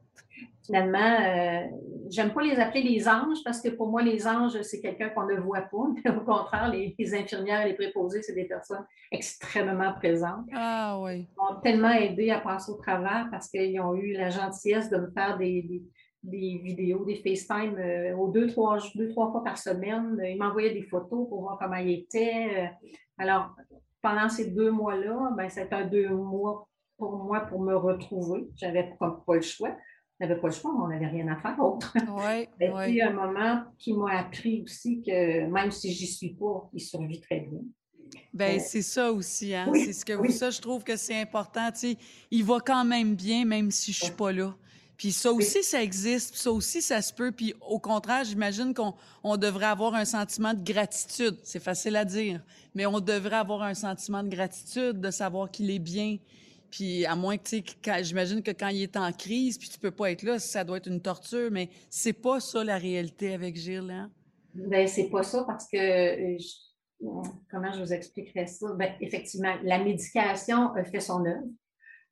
Finalement, 0.65 0.97
euh, 0.99 1.67
j'aime 2.09 2.33
pas 2.33 2.41
les 2.41 2.59
appeler 2.59 2.83
les 2.83 3.07
anges 3.07 3.39
parce 3.43 3.61
que 3.61 3.69
pour 3.69 3.87
moi, 3.89 4.01
les 4.01 4.27
anges, 4.27 4.59
c'est 4.61 4.79
quelqu'un 4.79 5.09
qu'on 5.09 5.25
ne 5.25 5.35
voit 5.35 5.61
pas. 5.61 5.87
Mais 6.05 6.11
au 6.11 6.21
contraire, 6.21 6.71
les, 6.71 7.15
infirmières, 7.15 7.67
les 7.67 7.73
préposés, 7.73 8.21
c'est 8.21 8.33
des 8.33 8.45
personnes 8.45 8.85
extrêmement 9.11 9.93
présentes. 9.93 10.47
Ah 10.53 10.99
oui. 11.01 11.27
Ils 11.29 11.35
m'ont 11.37 11.59
tellement 11.61 11.91
aidé 11.91 12.31
à 12.31 12.39
passer 12.39 12.71
au 12.71 12.75
travers 12.75 13.27
parce 13.31 13.49
qu'ils 13.49 13.79
ont 13.79 13.95
eu 13.95 14.13
la 14.13 14.29
gentillesse 14.29 14.89
de 14.89 14.97
me 14.97 15.11
faire 15.11 15.37
des, 15.37 15.83
vidéos, 16.23 17.05
des 17.05 17.15
FaceTime 17.15 17.75
euh, 17.77 18.15
aux 18.15 18.29
deux 18.29 18.47
trois, 18.47 18.77
deux, 18.95 19.09
trois 19.09 19.31
fois 19.31 19.43
par 19.43 19.57
semaine. 19.57 20.21
Ils 20.23 20.37
m'envoyaient 20.37 20.73
des 20.73 20.83
photos 20.83 21.27
pour 21.27 21.41
voir 21.41 21.57
comment 21.59 21.77
ils 21.77 21.99
étaient. 21.99 22.71
Alors, 23.17 23.55
pendant 24.01 24.29
ces 24.29 24.51
deux 24.51 24.71
mois-là, 24.71 25.31
ben, 25.35 25.49
c'était 25.49 25.75
un 25.75 25.87
deux 25.87 26.09
mois 26.09 26.67
pour 26.97 27.17
moi 27.17 27.41
pour 27.41 27.61
me 27.61 27.75
retrouver. 27.75 28.47
J'avais 28.55 28.95
pas, 28.99 29.23
pas 29.25 29.35
le 29.35 29.41
choix. 29.41 29.75
n'avais 30.19 30.35
pas 30.35 30.47
le 30.47 30.53
choix, 30.53 30.71
mais 30.73 30.83
on 30.83 30.87
n'avait 30.87 31.07
rien 31.07 31.27
à 31.29 31.37
faire 31.37 31.59
autre. 31.59 31.93
Oui, 32.07 32.47
oui. 32.59 33.01
un 33.01 33.13
moment 33.13 33.63
qui 33.77 33.93
m'a 33.93 34.19
appris 34.19 34.61
aussi 34.63 35.01
que 35.01 35.47
même 35.47 35.71
si 35.71 35.91
j'y 35.91 36.07
suis 36.07 36.35
pas, 36.35 36.69
il 36.73 36.81
survit 36.81 37.19
très 37.21 37.39
bien. 37.39 37.61
Ben, 38.33 38.57
euh, 38.57 38.63
c'est 38.63 38.81
ça 38.81 39.11
aussi, 39.11 39.55
hein? 39.55 39.71
c'est 39.73 39.93
ce 39.93 40.05
que 40.05 40.13
vous, 40.13 40.29
ça, 40.29 40.49
je 40.49 40.59
trouve 40.59 40.83
que 40.83 40.95
c'est 40.95 41.19
important. 41.19 41.69
il 42.29 42.43
va 42.43 42.59
quand 42.59 42.85
même 42.85 43.15
bien, 43.15 43.45
même 43.45 43.71
si 43.71 43.93
je 43.93 44.05
suis 44.05 44.13
pas 44.13 44.31
là. 44.31 44.55
Puis 45.01 45.11
ça 45.11 45.31
aussi, 45.31 45.63
ça 45.63 45.81
existe, 45.81 46.35
ça 46.35 46.51
aussi, 46.51 46.79
ça 46.79 47.01
se 47.01 47.11
peut. 47.11 47.31
Puis 47.31 47.55
au 47.67 47.79
contraire, 47.79 48.23
j'imagine 48.23 48.71
qu'on 48.71 49.35
devrait 49.35 49.65
avoir 49.65 49.95
un 49.95 50.05
sentiment 50.05 50.53
de 50.53 50.61
gratitude. 50.61 51.39
C'est 51.41 51.59
facile 51.59 51.95
à 51.95 52.05
dire, 52.05 52.39
mais 52.75 52.85
on 52.85 52.99
devrait 52.99 53.37
avoir 53.37 53.63
un 53.63 53.73
sentiment 53.73 54.21
de 54.21 54.29
gratitude, 54.29 55.01
de 55.01 55.09
savoir 55.09 55.49
qu'il 55.49 55.71
est 55.71 55.79
bien. 55.79 56.19
Puis 56.69 57.03
à 57.07 57.15
moins 57.15 57.35
que, 57.37 57.49
tu 57.49 57.63
sais, 57.83 58.03
j'imagine 58.03 58.43
que 58.43 58.51
quand 58.51 58.67
il 58.67 58.83
est 58.83 58.95
en 58.95 59.11
crise, 59.11 59.57
puis 59.57 59.69
tu 59.69 59.79
peux 59.79 59.89
pas 59.89 60.11
être 60.11 60.21
là, 60.21 60.37
ça 60.37 60.63
doit 60.63 60.77
être 60.77 60.87
une 60.87 61.01
torture, 61.01 61.49
mais 61.49 61.71
c'est 61.89 62.13
pas 62.13 62.39
ça 62.39 62.63
la 62.63 62.77
réalité 62.77 63.33
avec 63.33 63.55
Gilles, 63.55 63.89
hein? 63.89 64.11
Bien, 64.53 64.85
c'est 64.85 65.09
pas 65.09 65.23
ça 65.23 65.43
parce 65.45 65.67
que, 65.67 65.77
euh, 65.77 66.37
comment 67.49 67.73
je 67.73 67.79
vous 67.81 67.91
expliquerais 67.91 68.45
ça? 68.45 68.67
Bien, 68.75 68.93
effectivement, 69.01 69.55
la 69.63 69.83
médication 69.83 70.71
fait 70.91 70.99
son 70.99 71.25
œuvre. 71.25 71.47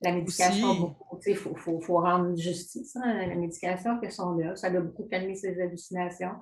La 0.01 0.13
médication, 0.13 0.95
il 1.27 1.35
faut, 1.35 1.55
faut, 1.55 1.81
faut, 1.81 1.97
rendre 1.97 2.35
justice. 2.37 2.95
Hein. 2.95 3.27
La 3.27 3.35
médication 3.35 3.99
fait 3.99 4.09
son 4.09 4.39
œuvre. 4.39 4.57
Ça 4.57 4.67
a 4.67 4.79
beaucoup 4.79 5.03
calmé 5.03 5.35
ses 5.35 5.59
hallucinations. 5.61 6.35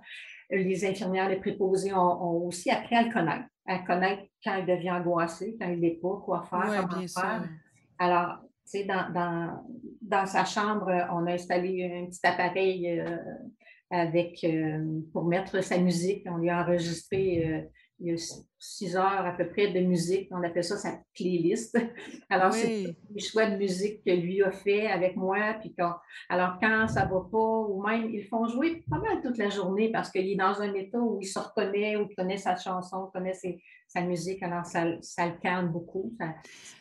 Les 0.51 0.86
infirmières, 0.86 1.30
les 1.30 1.38
préposés 1.38 1.93
ont, 1.93 2.45
aussi 2.45 2.70
appris 2.70 2.95
à 2.95 3.03
le 3.03 3.12
connaître, 3.12 3.45
à 3.66 3.80
connaître 3.80 4.24
quand 4.43 4.55
il 4.55 4.66
devient 4.66 4.91
angoissé, 4.91 5.58
quand 5.60 5.68
il 5.70 5.80
n'est 5.80 5.95
pas, 5.95 6.22
quoi 6.24 6.43
faire, 6.49 6.88
comment 6.88 7.08
faire. 7.08 7.49
Alors, 7.97 8.38
tu 8.64 8.80
sais, 8.80 8.84
dans, 8.84 9.12
dans, 9.12 9.66
dans, 10.01 10.26
sa 10.26 10.45
chambre, 10.45 10.91
on 11.12 11.26
a 11.26 11.34
installé 11.34 12.01
un 12.03 12.05
petit 12.05 12.26
appareil 12.26 12.99
euh, 12.99 13.18
avec, 13.89 14.43
euh, 14.43 15.01
pour 15.12 15.26
mettre 15.26 15.64
sa 15.64 15.78
musique. 15.78 16.26
On 16.30 16.38
lui 16.38 16.49
a 16.49 16.62
enregistré 16.62 17.45
euh, 17.45 17.62
il 18.00 18.08
y 18.08 18.14
a 18.14 18.18
six 18.60 18.95
heures 18.95 19.26
à 19.26 19.32
peu 19.32 19.48
près 19.50 19.72
de 19.72 19.80
musique. 19.80 20.30
On 20.32 20.43
appelle 20.43 20.64
ça 20.64 20.78
sa 20.78 21.00
playlist. 21.16 21.78
Alors, 22.30 22.54
c'est 22.54 22.95
les 23.14 23.22
choix 23.22 23.50
de 23.50 23.58
musique 23.58 24.04
que 24.06 24.12
lui 24.12 24.43
a 24.43 24.52
fait 24.52 24.88
avec 24.88 25.16
moi. 25.16 25.56
Puis 25.60 25.74
quand, 25.78 25.95
alors, 26.30 26.58
quand 26.62 26.88
ça 26.88 27.06
ne 27.06 27.12
va 27.12 27.22
pas, 27.32 27.38
ou 27.38 27.84
même, 27.84 28.10
ils 28.10 28.24
font 28.24 28.48
jouer 28.48 28.84
pas 28.89 29.00
mal 29.00 29.22
toute 29.22 29.38
la 29.38 29.50
journée 29.50 29.91
parce 29.91 30.12
qu'il 30.12 30.28
est 30.28 30.36
dans 30.36 30.62
un 30.62 30.74
état 30.74 31.00
où 31.00 31.18
il 31.22 31.26
se 31.26 31.39
reconnaît, 31.39 31.95
où 31.98 32.08
il 32.10 32.16
connaît 32.16 32.38
sa 32.38 32.56
chanson, 32.56 33.10
connaît 33.14 33.34
ses, 33.34 33.62
sa 33.88 34.02
musique. 34.02 34.44
Alors, 34.44 34.66
ça, 34.66 34.84
ça 35.02 35.26
le 35.28 35.38
calme 35.42 35.70
beaucoup. 35.70 36.14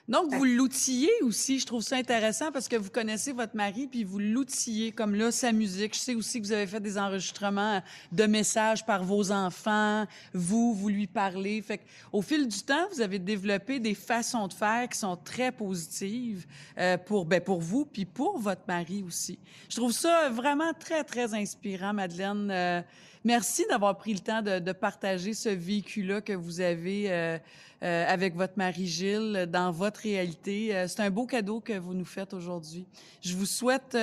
Donc, 0.08 0.32
vous 0.34 0.44
l'outillez 0.44 1.10
aussi. 1.22 1.58
Je 1.58 1.66
trouve 1.66 1.82
ça 1.82 1.96
intéressant 1.96 2.50
parce 2.52 2.68
que 2.68 2.76
vous 2.76 2.90
connaissez 2.90 3.32
votre 3.32 3.56
mari, 3.56 3.86
puis 3.86 4.04
vous 4.04 4.18
l'outillez, 4.18 4.92
comme 4.92 5.14
là, 5.14 5.30
sa 5.30 5.52
musique. 5.52 5.94
Je 5.94 6.00
sais 6.00 6.14
aussi 6.14 6.40
que 6.40 6.46
vous 6.46 6.52
avez 6.52 6.66
fait 6.66 6.80
des 6.80 6.98
enregistrements 6.98 7.80
de 8.12 8.24
messages 8.24 8.84
par 8.84 9.04
vos 9.04 9.30
enfants. 9.30 10.04
Vous, 10.32 10.74
vous 10.74 10.88
lui 10.88 11.06
parlez. 11.06 11.62
Fait 11.62 11.80
au 12.12 12.22
fil 12.22 12.46
du 12.48 12.62
temps, 12.62 12.86
vous 12.92 13.00
avez 13.00 13.18
développé 13.18 13.78
des 13.78 13.94
façons 13.94 14.48
de 14.48 14.52
faire 14.52 14.88
qui 14.88 14.98
sont 14.98 15.16
très 15.16 15.52
positives 15.52 16.46
euh, 16.78 16.98
pour, 16.98 17.24
ben, 17.24 17.40
pour 17.40 17.60
vous, 17.60 17.84
puis 17.84 18.04
pour 18.04 18.38
votre 18.38 18.62
mari 18.66 19.04
aussi. 19.06 19.38
Je 19.68 19.76
trouve 19.76 19.92
ça 19.92 20.28
vraiment 20.30 20.72
très, 20.72 21.04
très 21.04 21.34
inspirant, 21.34 21.92
Madeleine. 21.92 22.50
Euh, 22.50 22.82
Merci 23.26 23.64
d'avoir 23.68 23.98
pris 23.98 24.12
le 24.12 24.20
temps 24.20 24.40
de, 24.40 24.70
partager 24.70 25.34
ce 25.34 25.48
véhicule-là 25.48 26.20
que 26.20 26.32
vous 26.32 26.60
avez 26.60 26.95
euh, 27.06 27.38
euh, 27.82 28.04
avec 28.08 28.34
votre 28.34 28.54
mari 28.56 28.86
Gilles 28.86 29.46
dans 29.50 29.70
votre 29.70 30.00
réalité. 30.00 30.74
Euh, 30.74 30.88
c'est 30.88 31.00
un 31.00 31.10
beau 31.10 31.26
cadeau 31.26 31.60
que 31.60 31.78
vous 31.78 31.94
nous 31.94 32.04
faites 32.04 32.34
aujourd'hui. 32.34 32.86
Je 33.20 33.36
vous 33.36 33.46
souhaite 33.46 33.96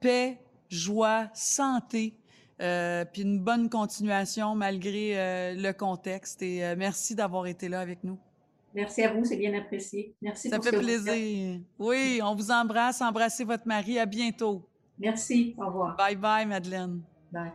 paix, 0.00 0.38
joie, 0.68 1.28
santé, 1.34 2.14
puis 2.58 3.22
une 3.22 3.40
bonne 3.40 3.68
continuation 3.68 4.54
malgré 4.54 5.54
le 5.54 5.72
contexte. 5.72 6.42
Et 6.42 6.74
merci 6.76 7.14
d'avoir 7.14 7.46
été 7.46 7.68
là 7.68 7.80
avec 7.80 8.04
nous. 8.04 8.18
Merci 8.72 9.02
à 9.02 9.12
vous, 9.12 9.24
c'est 9.24 9.36
bien 9.36 9.52
apprécié. 9.58 10.14
Merci. 10.22 10.48
Ça 10.48 10.60
fait 10.60 10.78
plaisir. 10.78 11.58
Oui, 11.78 12.20
on 12.22 12.34
vous 12.36 12.50
embrasse. 12.52 13.00
Embrassez 13.00 13.44
votre 13.44 13.66
mari. 13.66 13.98
À 13.98 14.06
bientôt. 14.06 14.68
Merci. 14.98 15.56
Au 15.58 15.66
revoir. 15.66 15.96
Bye 15.96 16.16
bye, 16.16 16.46
Madeleine. 16.46 17.00
Bye. 17.32 17.50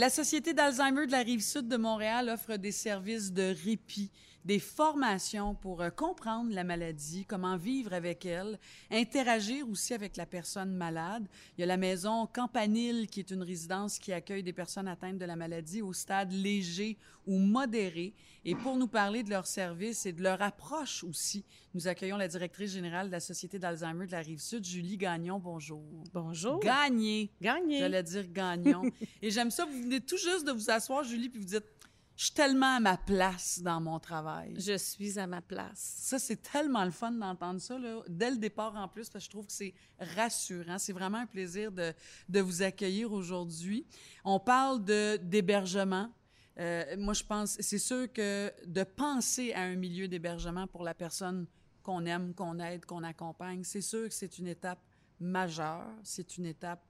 La 0.00 0.08
Société 0.08 0.54
d'Alzheimer 0.54 1.06
de 1.06 1.12
la 1.12 1.18
rive 1.18 1.42
sud 1.42 1.68
de 1.68 1.76
Montréal 1.76 2.30
offre 2.30 2.56
des 2.56 2.72
services 2.72 3.34
de 3.34 3.54
répit, 3.66 4.10
des 4.44 4.58
formations 4.58 5.54
pour 5.54 5.82
euh, 5.82 5.90
comprendre 5.90 6.52
la 6.52 6.64
maladie, 6.64 7.24
comment 7.24 7.56
vivre 7.56 7.92
avec 7.92 8.24
elle, 8.24 8.58
interagir 8.90 9.68
aussi 9.68 9.94
avec 9.94 10.16
la 10.16 10.26
personne 10.26 10.74
malade. 10.74 11.26
Il 11.56 11.60
y 11.60 11.64
a 11.64 11.66
la 11.66 11.76
maison 11.76 12.26
Campanile, 12.26 13.08
qui 13.08 13.20
est 13.20 13.30
une 13.30 13.42
résidence 13.42 13.98
qui 13.98 14.12
accueille 14.12 14.42
des 14.42 14.52
personnes 14.52 14.88
atteintes 14.88 15.18
de 15.18 15.24
la 15.24 15.36
maladie 15.36 15.82
au 15.82 15.92
stade 15.92 16.32
léger 16.32 16.96
ou 17.26 17.38
modéré. 17.38 18.14
Et 18.44 18.54
pour 18.54 18.76
nous 18.76 18.88
parler 18.88 19.22
de 19.22 19.28
leur 19.28 19.46
service 19.46 20.06
et 20.06 20.12
de 20.12 20.22
leur 20.22 20.40
approche 20.40 21.04
aussi, 21.04 21.44
nous 21.74 21.86
accueillons 21.86 22.16
la 22.16 22.28
directrice 22.28 22.72
générale 22.72 23.08
de 23.08 23.12
la 23.12 23.20
Société 23.20 23.58
d'Alzheimer 23.58 24.06
de 24.06 24.12
la 24.12 24.20
Rive-Sud, 24.20 24.64
Julie 24.64 24.96
Gagnon. 24.96 25.38
Bonjour. 25.38 25.82
Bonjour. 26.14 26.58
Gagné. 26.60 27.30
Gagné. 27.40 27.80
J'allais 27.80 28.02
dire 28.02 28.26
Gagnon. 28.32 28.82
et 29.22 29.30
j'aime 29.30 29.50
ça, 29.50 29.66
vous 29.66 29.82
venez 29.82 30.00
tout 30.00 30.16
juste 30.16 30.46
de 30.46 30.52
vous 30.52 30.70
asseoir, 30.70 31.04
Julie, 31.04 31.28
puis 31.28 31.40
vous 31.40 31.46
dites 31.46 31.64
je 32.20 32.26
suis 32.26 32.34
tellement 32.34 32.76
à 32.76 32.80
ma 32.80 32.98
place 32.98 33.62
dans 33.62 33.80
mon 33.80 33.98
travail. 33.98 34.52
Je 34.58 34.76
suis 34.76 35.18
à 35.18 35.26
ma 35.26 35.40
place. 35.40 35.78
Ça, 36.00 36.18
c'est 36.18 36.42
tellement 36.42 36.84
le 36.84 36.90
fun 36.90 37.12
d'entendre 37.12 37.62
ça, 37.62 37.78
là, 37.78 38.02
dès 38.10 38.30
le 38.30 38.36
départ 38.36 38.76
en 38.76 38.88
plus, 38.88 39.08
parce 39.08 39.24
que 39.24 39.26
je 39.26 39.30
trouve 39.30 39.46
que 39.46 39.52
c'est 39.52 39.72
rassurant. 39.98 40.76
C'est 40.76 40.92
vraiment 40.92 41.16
un 41.16 41.26
plaisir 41.26 41.72
de, 41.72 41.94
de 42.28 42.40
vous 42.40 42.60
accueillir 42.60 43.10
aujourd'hui. 43.10 43.86
On 44.22 44.38
parle 44.38 44.84
d'hébergement. 44.84 46.12
Euh, 46.58 46.94
moi, 46.98 47.14
je 47.14 47.24
pense, 47.24 47.56
c'est 47.58 47.78
sûr 47.78 48.12
que 48.12 48.52
de 48.66 48.84
penser 48.84 49.54
à 49.54 49.62
un 49.62 49.76
milieu 49.76 50.06
d'hébergement 50.06 50.66
pour 50.66 50.84
la 50.84 50.92
personne 50.92 51.46
qu'on 51.82 52.04
aime, 52.04 52.34
qu'on 52.34 52.58
aide, 52.58 52.84
qu'on 52.84 53.02
accompagne, 53.02 53.64
c'est 53.64 53.80
sûr 53.80 54.08
que 54.08 54.14
c'est 54.14 54.38
une 54.38 54.48
étape 54.48 54.84
majeure. 55.20 55.88
C'est 56.02 56.36
une 56.36 56.44
étape 56.44 56.84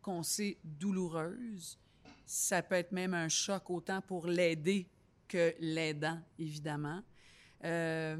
qu'on 0.00 0.22
sait 0.22 0.56
douloureuse 0.64 1.78
ça 2.26 2.62
peut 2.62 2.74
être 2.74 2.92
même 2.92 3.14
un 3.14 3.28
choc 3.28 3.70
autant 3.70 4.00
pour 4.00 4.26
l'aider 4.26 4.88
que 5.28 5.54
l'aidant, 5.60 6.20
évidemment. 6.38 7.02
Euh, 7.64 8.16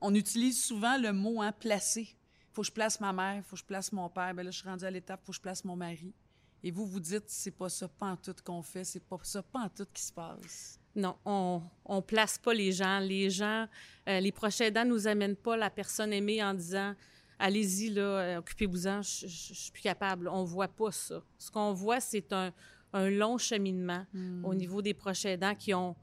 on 0.00 0.14
utilise 0.14 0.62
souvent 0.62 0.96
le 0.98 1.12
mot 1.12 1.42
hein, 1.42 1.52
placer. 1.52 2.16
Faut 2.52 2.62
que 2.62 2.68
je 2.68 2.72
place 2.72 3.00
ma 3.00 3.12
mère, 3.12 3.44
faut 3.44 3.56
que 3.56 3.60
je 3.60 3.66
place 3.66 3.92
mon 3.92 4.08
père. 4.08 4.34
Ben 4.34 4.42
là, 4.42 4.50
je 4.50 4.58
suis 4.58 4.68
rendue 4.68 4.84
à 4.84 4.90
l'étape, 4.90 5.20
faut 5.24 5.32
que 5.32 5.36
je 5.36 5.40
place 5.40 5.64
mon 5.64 5.76
mari. 5.76 6.12
Et 6.62 6.70
vous, 6.70 6.86
vous 6.86 7.00
dites, 7.00 7.24
c'est 7.28 7.50
pas 7.52 7.68
ça 7.68 7.88
tout 8.22 8.34
qu'on 8.44 8.62
fait, 8.62 8.84
c'est 8.84 9.04
pas 9.04 9.18
ça 9.22 9.42
tout 9.74 9.86
qui 9.92 10.02
se 10.02 10.12
passe. 10.12 10.78
Non, 10.94 11.16
on, 11.24 11.62
on 11.84 12.02
place 12.02 12.36
pas 12.36 12.52
les 12.52 12.72
gens. 12.72 12.98
Les 12.98 13.30
gens, 13.30 13.66
euh, 14.08 14.20
les 14.20 14.32
prochains 14.32 14.66
aidants 14.66 14.84
nous 14.84 15.06
amènent 15.06 15.36
pas 15.36 15.56
la 15.56 15.70
personne 15.70 16.12
aimée 16.12 16.42
en 16.42 16.52
disant 16.52 16.94
allez-y, 17.38 17.98
euh, 17.98 18.38
occupez-vous-en, 18.38 19.02
je, 19.02 19.26
je, 19.26 19.54
suis 19.54 19.72
plus 19.72 19.82
capable. 19.82 20.28
On 20.28 20.44
voit 20.44 20.68
pas 20.68 20.92
ça. 20.92 21.22
Ce 21.38 21.50
qu'on 21.50 21.72
voit, 21.72 22.00
c'est 22.00 22.32
un, 22.32 22.52
un 22.92 23.10
long 23.10 23.38
cheminement 23.38 24.04
hmm. 24.12 24.44
au 24.44 24.54
niveau 24.54 24.82
des 24.82 24.94
proches 24.94 25.24
aidants 25.24 25.54
qui 25.54 25.74
ont 25.74 25.96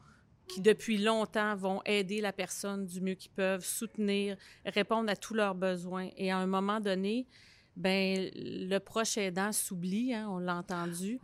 qui 0.47 0.61
depuis 0.61 0.97
longtemps 0.97 1.55
vont 1.55 1.81
aider 1.85 2.21
la 2.21 2.31
personne 2.31 2.85
du 2.85 3.01
mieux 3.01 3.15
qu'ils 3.15 3.31
peuvent, 3.31 3.65
soutenir, 3.65 4.37
répondre 4.65 5.09
à 5.09 5.15
tous 5.17 5.33
leurs 5.33 5.55
besoins. 5.55 6.09
Et 6.15 6.31
à 6.31 6.37
un 6.37 6.47
moment 6.47 6.79
donné, 6.79 7.27
ben 7.75 8.31
le 8.33 8.77
proche 8.79 9.17
aidant 9.17 9.51
s'oublie, 9.51 10.13
hein, 10.13 10.27
on 10.29 10.39
l'a 10.39 10.55
entendu. 10.55 11.19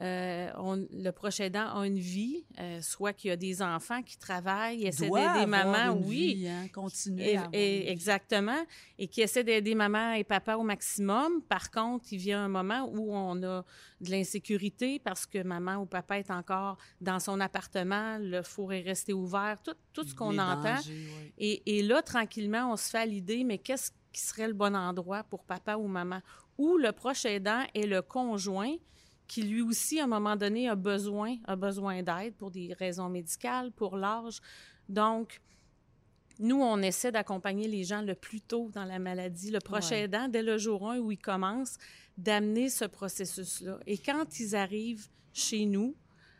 Euh, 0.00 0.50
on, 0.56 0.86
le 0.92 1.10
proche 1.10 1.40
aidant 1.40 1.74
a 1.74 1.84
une 1.84 1.98
vie, 1.98 2.44
euh, 2.60 2.80
soit 2.80 3.12
qu'il 3.12 3.30
y 3.30 3.32
a 3.32 3.36
des 3.36 3.62
enfants 3.62 4.00
qui 4.02 4.16
travaillent, 4.16 4.86
essaient 4.86 5.10
d'aider 5.10 5.46
maman, 5.46 5.98
oui, 6.04 6.34
vie, 6.34 6.48
hein, 6.48 6.68
continuer 6.72 7.36
et, 7.52 7.90
exactement, 7.90 8.64
et 8.96 9.08
qui 9.08 9.22
essaient 9.22 9.42
d'aider 9.42 9.74
maman 9.74 10.12
et 10.12 10.22
papa 10.22 10.54
au 10.54 10.62
maximum. 10.62 11.42
Par 11.42 11.72
contre, 11.72 12.12
il 12.12 12.18
vient 12.18 12.44
un 12.44 12.48
moment 12.48 12.88
où 12.92 13.12
on 13.12 13.42
a 13.42 13.64
de 14.00 14.10
l'insécurité 14.10 15.00
parce 15.00 15.26
que 15.26 15.42
maman 15.42 15.78
ou 15.78 15.86
papa 15.86 16.18
est 16.18 16.30
encore 16.30 16.78
dans 17.00 17.18
son 17.18 17.40
appartement, 17.40 18.18
le 18.20 18.42
four 18.42 18.72
est 18.72 18.82
resté 18.82 19.12
ouvert, 19.12 19.60
tout, 19.64 19.74
tout 19.92 20.06
ce 20.06 20.14
qu'on 20.14 20.38
entend. 20.38 20.78
et, 21.38 21.78
et 21.78 21.82
là, 21.82 22.02
tranquillement, 22.02 22.72
on 22.72 22.76
se 22.76 22.90
fait 22.90 22.98
à 22.98 23.06
l'idée, 23.06 23.42
mais 23.42 23.58
qu'est-ce 23.58 23.90
qui 24.12 24.20
serait 24.20 24.46
le 24.46 24.54
bon 24.54 24.76
endroit 24.76 25.24
pour 25.24 25.42
papa 25.42 25.74
ou 25.76 25.88
maman? 25.88 26.20
Ou 26.56 26.76
le 26.76 26.92
proche 26.92 27.24
aidant 27.24 27.64
est 27.74 27.86
le 27.86 28.00
conjoint 28.00 28.76
qui 29.28 29.42
lui 29.42 29.60
aussi, 29.60 30.00
à 30.00 30.04
un 30.04 30.08
moment 30.08 30.36
donné, 30.36 30.68
a 30.68 30.74
besoin, 30.74 31.36
a 31.44 31.54
besoin 31.54 32.02
d'aide 32.02 32.34
pour 32.34 32.50
des 32.50 32.72
raisons 32.72 33.10
médicales, 33.10 33.70
pour 33.70 33.96
l'âge. 33.96 34.40
Donc, 34.88 35.40
nous, 36.38 36.60
on 36.60 36.80
essaie 36.80 37.12
d'accompagner 37.12 37.68
les 37.68 37.84
gens 37.84 38.00
le 38.00 38.14
plus 38.14 38.40
tôt 38.40 38.70
dans 38.72 38.84
la 38.84 38.98
maladie, 38.98 39.50
le 39.50 39.58
prochain 39.60 39.96
aidant, 39.96 40.28
dès 40.28 40.42
le 40.42 40.56
jour 40.56 40.90
1 40.90 40.98
où 40.98 41.12
ils 41.12 41.18
commencent, 41.18 41.76
d'amener 42.16 42.70
ce 42.70 42.86
processus-là. 42.86 43.78
Et 43.86 43.98
quand 43.98 44.40
ils 44.40 44.56
arrivent 44.56 45.08
chez 45.32 45.66
nous, 45.66 45.94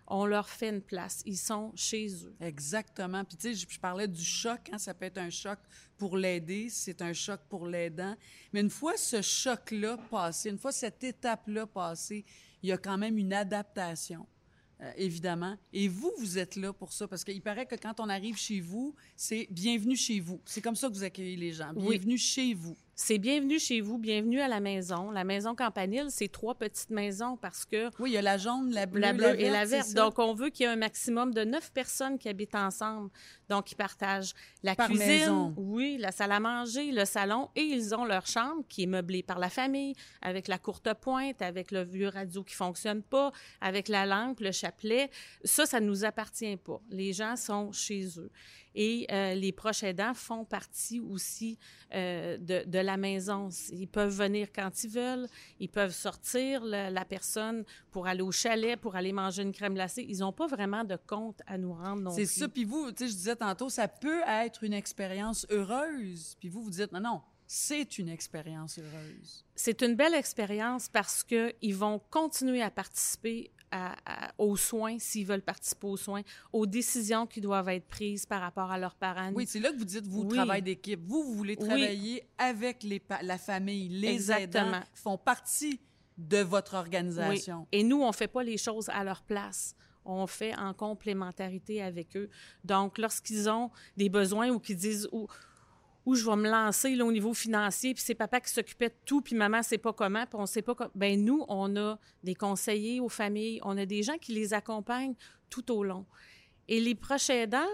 on 0.07 0.25
leur 0.25 0.49
fait 0.49 0.71
une 0.71 0.81
place. 0.81 1.23
Ils 1.27 1.37
sont 1.37 1.73
chez 1.77 2.25
eux. 2.25 2.35
Exactement. 2.41 3.25
Puis, 3.25 3.37
tu 3.37 3.55
sais, 3.55 3.67
je, 3.69 3.79
parlais 3.79 4.09
du 4.09 4.25
choc. 4.25 4.71
Hein? 4.73 4.79
Ça 4.79 4.95
peut 4.95 5.05
être 5.05 5.19
un 5.19 5.29
choc 5.29 5.59
pour 5.99 6.17
l'aider, 6.17 6.69
c'est 6.71 7.03
un 7.03 7.13
choc 7.13 7.41
pour 7.49 7.67
l'aidant. 7.67 8.17
Mais 8.53 8.61
une 8.61 8.71
fois 8.71 8.97
ce 8.97 9.21
choc-là 9.21 9.99
passé, 10.11 10.49
une 10.49 10.59
fois 10.59 10.73
cette 10.73 11.03
étape-là 11.05 11.67
passée, 11.67 12.25
il 12.63 12.69
y 12.69 12.73
a 12.73 12.79
quand 12.79 12.99
même 12.99 13.19
une 13.19 13.33
adaptation. 13.33 14.27
Euh, 14.81 14.93
évidemment. 14.97 15.57
Et 15.73 15.89
vous, 15.89 16.13
vous 16.19 16.39
êtes 16.39 16.55
là 16.55 16.73
pour 16.73 16.93
ça, 16.93 17.09
parce 17.09 17.25
qu'il 17.25 17.43
paraît 17.43 17.67
que 17.67 17.75
quand 17.75 17.99
on 17.99 18.09
arrive 18.09 18.37
chez 18.37 18.61
vous, 18.61 18.95
c'est 19.17 19.49
bienvenue 19.51 19.97
chez 19.97 20.21
vous. 20.21 20.41
C'est 20.45 20.61
comme 20.61 20.77
ça 20.77 20.89
que 20.89 20.93
vous 20.93 21.03
accueillez 21.03 21.37
les 21.37 21.53
gens. 21.53 21.73
Bienvenue 21.73 22.17
chez 22.17 22.55
vous. 22.55 22.77
C'est 23.01 23.19
bienvenue 23.19 23.61
chez 23.61 23.81
vous, 23.81 23.97
bienvenue 23.97 24.41
à 24.41 24.49
la 24.49 24.59
maison. 24.59 25.13
La 25.13 25.23
maison 25.23 25.55
Campanile, 25.55 26.07
c'est 26.09 26.27
trois 26.27 26.57
petites 26.57 26.91
maisons 26.91 27.37
parce 27.37 27.65
que... 27.65 27.91
Oui, 28.01 28.11
il 28.11 28.15
y 28.15 28.17
a 28.17 28.23
la 28.23 28.39
jaune, 28.39 28.73
la 28.73 28.87
bleue, 28.87 29.01
la 29.01 29.13
bleue 29.13 29.41
et 29.41 29.51
la 29.51 29.65
verte. 29.65 29.95
Donc, 29.95 30.19
on 30.19 30.35
veut 30.35 30.49
qu'il 30.49 30.67
y 30.67 30.69
ait 30.69 30.73
un 30.73 30.77
maximum 30.77 31.33
de 31.33 31.45
neuf 31.45 31.71
personnes 31.73 32.19
qui 32.19 32.29
habitent 32.29 32.57
ensemble. 32.57 33.09
Donc, 33.49 33.67
qui 33.67 33.77
partagent 33.77 34.35
la 34.65 34.75
cuisine, 34.75 35.55
oui, 35.57 35.97
la 36.01 36.11
salle 36.11 36.33
à 36.33 36.41
manger, 36.41 36.91
le 36.91 37.05
salon, 37.05 37.51
et 37.55 37.63
ils 37.63 37.95
ont 37.95 38.05
leur 38.05 38.27
chambre 38.27 38.65
qui 38.69 38.83
est 38.83 38.87
meublée 38.87 39.23
par 39.23 39.39
la 39.39 39.49
famille, 39.49 39.95
avec 40.21 40.49
la 40.49 40.59
courte 40.59 40.93
pointe, 40.95 41.41
avec 41.41 41.71
le 41.71 41.85
vieux 41.85 42.09
radio 42.09 42.43
qui 42.43 42.57
fonctionne 42.57 43.05
pas, 43.05 43.31
avec 43.61 43.87
la 43.87 44.07
lampe, 44.07 44.41
le 44.41 44.51
chapelet. 44.51 45.09
Ça, 45.45 45.67
ça 45.67 45.79
ne 45.79 45.87
nous 45.87 46.05
appartient 46.05 46.57
pas. 46.57 46.81
Les 46.91 47.13
gens 47.13 47.37
sont 47.37 47.71
chez 47.71 48.09
eux. 48.19 48.31
Et 48.75 49.07
euh, 49.11 49.35
les 49.35 49.53
proches 49.53 49.83
aidants 49.83 50.15
font 50.15 50.45
partie 50.45 51.01
aussi 51.01 51.59
euh, 51.95 52.37
de, 52.39 52.65
de, 52.67 52.79
la 52.79 52.97
maison. 52.97 53.49
Ils 53.73 53.89
peuvent 53.89 54.15
venir 54.15 54.49
quand 54.55 54.85
ils 54.85 54.91
veulent, 54.91 55.27
ils 55.59 55.69
peuvent 55.69 55.95
sortir 55.95 56.65
la 56.65 57.05
personne 57.05 57.65
pour 57.91 58.07
aller 58.07 58.23
au 58.23 58.33
chalet, 58.33 58.79
pour 58.79 58.97
aller 58.97 59.13
manger 59.13 59.43
une 59.43 59.53
crème 59.53 59.75
glacée. 59.75 60.05
Ils 60.09 60.19
n'ont 60.19 60.33
pas 60.33 60.47
vraiment 60.47 60.85
de 60.85 60.97
compte 61.07 61.41
à 61.47 61.59
nous 61.59 61.73
rendre 61.73 62.03
non 62.03 62.11
C'est 62.11 62.27
ça. 62.27 62.49
Puis 62.49 62.65
vous, 62.65 62.91
tu 62.93 63.05
sais, 63.05 63.11
je 63.11 63.17
disais 63.17 63.37
tantôt, 63.37 63.69
ça 63.69 63.89
peut 63.89 64.23
être 64.27 64.65
une 64.65 64.73
expérience 64.73 65.47
heureuse. 65.51 66.37
Puis 66.41 66.49
vous, 66.49 66.63
vous 66.63 66.71
dites, 66.71 66.93
non, 66.93 67.01
non, 67.01 67.21
c'est 67.47 67.99
une 67.99 68.11
expérience 68.11 68.79
heureuse. 68.79 69.45
C'est 69.55 69.83
une 69.83 69.97
belle 69.97 70.15
expérience 70.15 70.89
parce 70.89 71.25
qu'ils 71.25 71.75
vont 71.75 71.99
continuer 72.11 72.63
à 72.63 72.71
participer 72.71 73.51
aux 74.39 74.57
soins, 74.57 74.99
s'ils 74.99 75.27
veulent 75.27 75.43
participer 75.43 75.87
aux 75.87 75.97
soins, 75.97 76.23
aux 76.53 76.67
décisions 76.67 77.27
qui 77.27 77.41
doivent 77.41 77.69
être 77.69 77.87
prises 77.87 78.27
par 78.27 78.41
rapport 78.41 78.71
à 78.71 78.79
leurs 78.79 78.95
parents. 78.95 79.33
Oui, 79.35 79.47
c'est 79.47 79.61
là 79.61 79.73
que 79.73 79.79
vous 79.79 79.85
dites, 79.85 80.07
vous, 80.07 80.25
travail 80.25 80.63
d'équipe. 80.63 81.01
Vous, 81.05 81.23
vous 81.23 81.35
voulez 81.35 81.57
travailler 81.57 82.25
avec 82.39 82.83
les 82.83 83.03
la 83.23 83.39
famille. 83.39 83.89
Les 83.89 84.09
Exactement. 84.09 84.69
aidants 84.69 84.83
font 84.95 85.19
partie 85.19 85.81
de 86.17 86.39
votre 86.39 86.75
organisation. 86.75 87.67
Et 87.73 87.83
nous, 87.83 88.01
on 88.03 88.09
ne 88.09 88.13
fait 88.13 88.29
pas 88.29 88.43
les 88.43 88.59
choses 88.59 88.89
à 88.89 89.05
leur 89.05 89.23
place 89.23 89.75
on 90.09 90.27
fait 90.27 90.57
en 90.57 90.73
complémentarité 90.73 91.83
avec 91.83 92.17
eux. 92.17 92.31
Donc, 92.65 92.99
lorsqu'ils 92.99 93.49
ont 93.49 93.71
des 93.97 94.09
besoins 94.09 94.49
ou 94.49 94.59
qu'ils 94.59 94.77
disent 94.77 95.09
où 96.09 96.15
je 96.15 96.25
vais 96.25 96.37
me 96.37 96.49
lancer 96.49 96.97
là, 96.97 97.05
au 97.05 97.13
niveau 97.13 97.35
financier, 97.35 97.93
puis 97.93 98.03
c'est 98.03 98.15
papa 98.15 98.41
qui 98.41 98.51
s'occupait 98.51 98.89
de 98.89 98.95
tout, 99.05 99.21
puis 99.21 99.37
maman 99.37 99.63
sait 99.63 99.77
pas 99.77 99.93
comment, 99.93 100.25
puis 100.25 100.39
on 100.41 100.47
sait 100.47 100.63
pas 100.63 100.75
comment. 100.75 100.91
Ben 100.95 101.23
nous, 101.23 101.45
on 101.49 101.77
a 101.77 101.99
des 102.25 102.35
conseillers 102.35 102.99
aux 102.99 103.11
familles, 103.11 103.61
on 103.63 103.77
a 103.77 103.85
des 103.85 104.03
gens 104.03 104.17
qui 104.17 104.33
les 104.33 104.55
accompagnent 104.55 105.15
tout 105.51 105.71
au 105.71 105.85
long. 105.85 106.07
Et 106.67 106.81
les 106.81 106.95
proches 106.95 107.29
aidants 107.29 107.69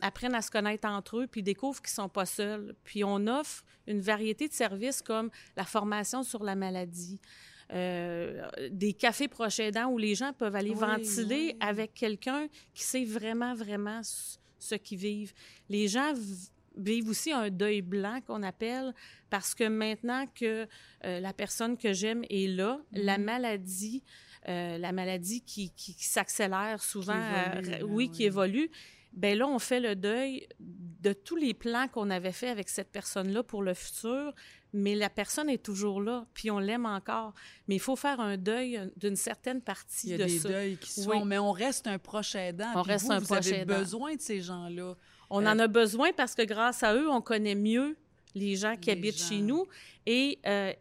apprennent 0.00 0.34
à 0.34 0.40
se 0.40 0.50
connaître 0.50 0.88
entre 0.88 1.18
eux, 1.18 1.26
puis 1.26 1.42
découvrent 1.42 1.82
qu'ils 1.82 1.90
sont 1.90 2.08
pas 2.08 2.24
seuls. 2.24 2.74
Puis 2.84 3.04
on 3.04 3.26
offre 3.26 3.62
une 3.86 4.00
variété 4.00 4.48
de 4.48 4.54
services 4.54 5.02
comme 5.02 5.28
la 5.54 5.64
formation 5.64 6.22
sur 6.22 6.42
la 6.42 6.54
maladie, 6.54 7.20
euh, 7.70 8.48
des 8.70 8.94
cafés 8.94 9.28
proches 9.28 9.60
aidants 9.60 9.90
où 9.90 9.98
les 9.98 10.14
gens 10.14 10.32
peuvent 10.32 10.56
aller 10.56 10.72
ventiler 10.72 11.54
avec 11.60 11.92
quelqu'un 11.92 12.48
qui 12.72 12.82
sait 12.82 13.04
vraiment, 13.04 13.54
vraiment 13.54 14.00
ce 14.58 14.74
qu'ils 14.74 14.98
vivent. 14.98 15.34
Les 15.68 15.86
gens 15.86 16.14
vivent 16.76 17.08
aussi 17.08 17.32
un 17.32 17.50
deuil 17.50 17.82
blanc 17.82 18.20
qu'on 18.26 18.42
appelle 18.42 18.94
parce 19.30 19.54
que 19.54 19.64
maintenant 19.64 20.26
que 20.34 20.66
euh, 21.04 21.20
la 21.20 21.32
personne 21.32 21.76
que 21.76 21.92
j'aime 21.92 22.24
est 22.30 22.48
là, 22.48 22.80
la 22.92 23.18
mhm. 23.18 23.24
maladie, 23.24 24.02
euh, 24.48 24.78
la 24.78 24.92
maladie 24.92 25.42
qui, 25.42 25.70
qui, 25.70 25.94
s'accélère 25.98 26.82
souvent, 26.82 27.14
euh, 27.14 27.80
oui, 27.82 28.10
qui 28.10 28.24
évolue, 28.24 28.70
ben 29.12 29.38
là, 29.38 29.46
on 29.46 29.58
fait 29.58 29.80
le 29.80 29.94
deuil 29.94 30.48
de 30.58 31.12
tous 31.12 31.36
les 31.36 31.54
plans 31.54 31.86
qu'on 31.88 32.10
avait 32.10 32.32
fait 32.32 32.48
avec 32.48 32.68
cette 32.68 32.90
personne-là 32.90 33.42
pour 33.44 33.62
le 33.62 33.72
futur, 33.74 34.34
mais 34.72 34.96
la 34.96 35.08
personne 35.08 35.48
est 35.48 35.62
toujours 35.62 36.02
là, 36.02 36.26
puis 36.34 36.50
on 36.50 36.58
l'aime 36.58 36.84
encore. 36.84 37.32
Mais 37.68 37.76
il 37.76 37.80
faut 37.80 37.94
faire 37.94 38.18
un 38.18 38.36
deuil 38.36 38.80
d'une 38.96 39.14
certaine 39.14 39.60
partie 39.60 40.16
de 40.16 40.18
ça. 40.18 40.24
Il 40.26 40.32
y 40.32 40.36
a 40.36 40.42
des 40.42 40.48
deuils 40.48 40.76
qui 40.78 40.90
sont, 40.90 41.24
mais 41.24 41.38
on 41.38 41.52
reste 41.52 41.86
un 41.86 41.98
proche 41.98 42.34
aidant. 42.34 42.72
On 42.74 42.82
reste 42.82 43.08
un 43.08 43.20
proche 43.20 43.46
avez 43.46 43.64
besoin 43.64 44.16
de 44.16 44.20
ces 44.20 44.40
gens-là. 44.40 44.96
On 45.30 45.46
en 45.46 45.58
a 45.58 45.66
besoin 45.66 46.12
parce 46.12 46.34
que 46.34 46.42
grâce 46.42 46.82
à 46.82 46.94
eux, 46.94 47.08
on 47.10 47.20
connaît 47.20 47.54
mieux 47.54 47.96
les 48.34 48.56
gens 48.56 48.76
qui 48.76 48.90
habitent 48.90 49.22
chez 49.22 49.40
nous. 49.40 49.66
Et 50.06 50.38
euh, 50.46 50.72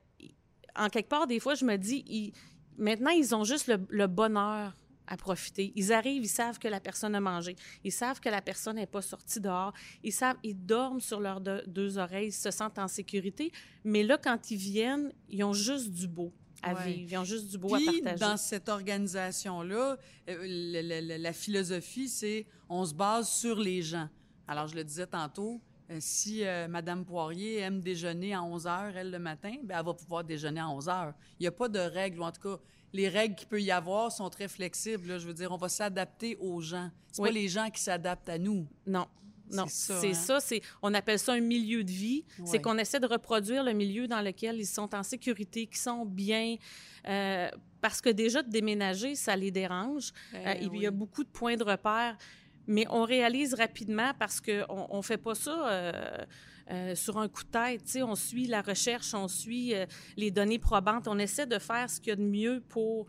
en 0.76 0.90
quelque 0.90 1.10
part, 1.10 1.28
des 1.28 1.40
fois, 1.40 1.56
je 1.56 1.66
me 1.66 1.78
dis, 1.78 2.34
maintenant, 2.78 3.12
ils 3.12 3.34
ont 3.36 3.44
juste 3.44 3.72
le, 3.90 4.08
bonheur 4.08 4.74
à 5.08 5.18
profiter. 5.18 5.74
Ils 5.76 5.92
arrivent, 5.92 6.24
ils 6.24 6.30
savent 6.30 6.60
que 6.60 6.68
la 6.68 6.80
personne 6.80 7.14
a 7.16 7.20
mangé. 7.20 7.56
Ils 7.84 7.92
savent 7.92 8.20
que 8.20 8.30
la 8.30 8.42
personne 8.42 8.78
n'est 8.78 8.88
pas 8.88 9.02
sortie 9.02 9.40
dehors. 9.40 9.74
Ils 10.04 10.14
savent, 10.14 10.38
ils 10.44 10.56
dorment 10.56 11.02
sur 11.02 11.20
leurs 11.20 11.42
deux 11.42 11.98
oreilles, 11.98 12.28
ils 12.28 12.34
se 12.34 12.52
sentent 12.52 12.80
en 12.80 12.88
sécurité. 12.88 13.52
Mais 13.84 14.04
là, 14.04 14.18
quand 14.18 14.50
ils 14.50 14.58
viennent, 14.58 15.12
ils 15.30 15.44
ont 15.44 15.54
juste 15.54 15.92
du 15.92 16.08
beau 16.08 16.32
à 16.64 16.74
vivre. 16.74 17.12
Ils 17.12 17.18
ont 17.18 17.26
juste 17.26 17.50
du 17.50 17.58
beau 17.58 17.76
à 17.76 17.80
partager. 17.86 18.20
dans 18.20 18.38
cette 18.38 18.70
organisation-là, 18.70 19.98
euh, 20.30 21.18
la 21.18 21.34
philosophie, 21.34 22.08
c'est 22.08 22.46
on 22.70 22.86
se 22.86 22.94
base 22.94 23.30
sur 23.30 23.60
les 23.60 23.82
gens. 23.82 24.08
Alors, 24.48 24.68
je 24.68 24.76
le 24.76 24.84
disais 24.84 25.08
tantôt, 25.08 25.62
euh, 25.90 25.98
si 26.00 26.46
euh, 26.46 26.68
Mme 26.68 27.06
Poirier 27.06 27.60
aime 27.60 27.82
déjeuner 27.82 28.34
à 28.34 28.44
11 28.44 28.68
heures, 28.68 28.96
elle, 28.96 29.12
le 29.12 29.20
matin, 29.20 29.56
ben, 29.64 29.78
elle 29.80 29.86
va 29.86 29.94
pouvoir 29.94 30.24
déjeuner 30.24 30.60
à 30.60 30.70
11 30.70 30.90
heures. 30.90 31.14
Il 31.40 31.44
n'y 31.44 31.48
a 31.48 31.52
pas 31.52 31.70
de 31.70 31.80
règles, 31.80 32.20
ou 32.20 32.24
en 32.24 32.32
tout 32.32 32.42
cas, 32.42 32.62
les 32.94 33.10
règles 33.10 33.36
qu'il 33.36 33.48
peut 33.48 33.62
y 33.62 33.72
avoir 33.72 34.12
sont 34.12 34.30
très 34.30 34.48
flexibles. 34.48 35.20
Je 35.20 35.28
veux 35.28 35.34
dire, 35.34 35.52
on 35.52 35.58
va 35.58 35.70
s'adapter 35.70 36.38
aux 36.38 36.62
gens. 36.62 36.90
C'est 37.12 37.22
pas 37.22 37.32
les 37.32 37.48
gens 37.48 37.70
qui 37.70 37.82
s'adaptent 37.82 38.30
à 38.30 38.38
nous. 38.38 38.68
Non. 38.86 39.08
Non, 39.52 39.66
c'est 39.68 40.14
ça. 40.14 40.38
Hein? 40.38 40.40
C'est, 40.40 40.62
on 40.82 40.94
appelle 40.94 41.20
ça 41.20 41.34
un 41.34 41.42
milieu 41.42 41.84
de 41.84 41.92
vie. 41.92 42.26
C'est 42.46 42.62
qu'on 42.62 42.78
essaie 42.78 43.00
de 43.00 43.06
reproduire 43.08 43.64
le 43.64 43.74
milieu 43.74 44.08
dans 44.08 44.22
lequel 44.22 44.58
ils 44.58 44.66
sont 44.66 44.96
en 44.96 45.04
sécurité, 45.04 45.68
qu'ils 45.68 45.78
sont 45.78 46.06
bien. 46.06 46.56
Euh, 47.08 47.50
parce 47.82 48.00
que 48.02 48.10
déjà, 48.10 48.42
de 48.42 48.50
déménager, 48.50 49.16
ça 49.16 49.36
les 49.36 49.52
dérange. 49.52 50.12
Ben 50.32 50.58
il 50.62 50.82
y 50.82 50.88
a 50.88 50.92
beaucoup 50.92 51.24
de 51.24 51.30
points 51.30 51.58
de 51.58 51.64
repère. 51.64 52.18
Mais 52.68 52.86
on 52.90 53.04
réalise 53.04 53.54
rapidement 53.54 54.12
parce 54.18 54.42
qu'on 54.42 54.98
ne 54.98 55.02
fait 55.02 55.18
pas 55.18 55.36
ça 55.36 55.70
euh, 55.70 56.18
euh, 56.72 56.96
sur 56.96 57.18
un 57.18 57.28
coup 57.28 57.44
de 57.44 57.50
tête. 57.50 57.98
On 58.02 58.16
suit 58.16 58.48
la 58.48 58.62
recherche, 58.62 59.14
on 59.14 59.28
suit 59.28 59.74
euh, 59.74 59.86
les 60.16 60.32
données 60.32 60.60
probantes, 60.60 61.08
on 61.08 61.20
essaie 61.20 61.46
de 61.46 61.60
faire 61.60 61.90
ce 61.90 62.00
qu'il 62.00 62.10
y 62.10 62.14
a 62.14 62.16
de 62.16 62.24
mieux 62.24 62.64
pour, 62.70 63.08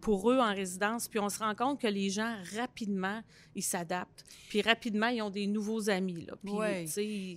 pour 0.00 0.30
eux 0.30 0.38
en 0.38 0.54
résidence. 0.54 1.08
Puis 1.08 1.18
on 1.18 1.28
se 1.28 1.38
rend 1.38 1.54
compte 1.54 1.80
que 1.80 1.88
les 1.88 2.10
gens, 2.10 2.36
rapidement, 2.56 3.22
ils 3.54 3.62
s'adaptent. 3.62 4.24
Puis 4.48 4.62
rapidement, 4.62 5.08
ils 5.08 5.22
ont 5.22 5.30
des 5.30 5.46
nouveaux 5.46 5.90
amis. 5.90 6.26
Là. 6.26 6.34
Puis, 6.42 6.52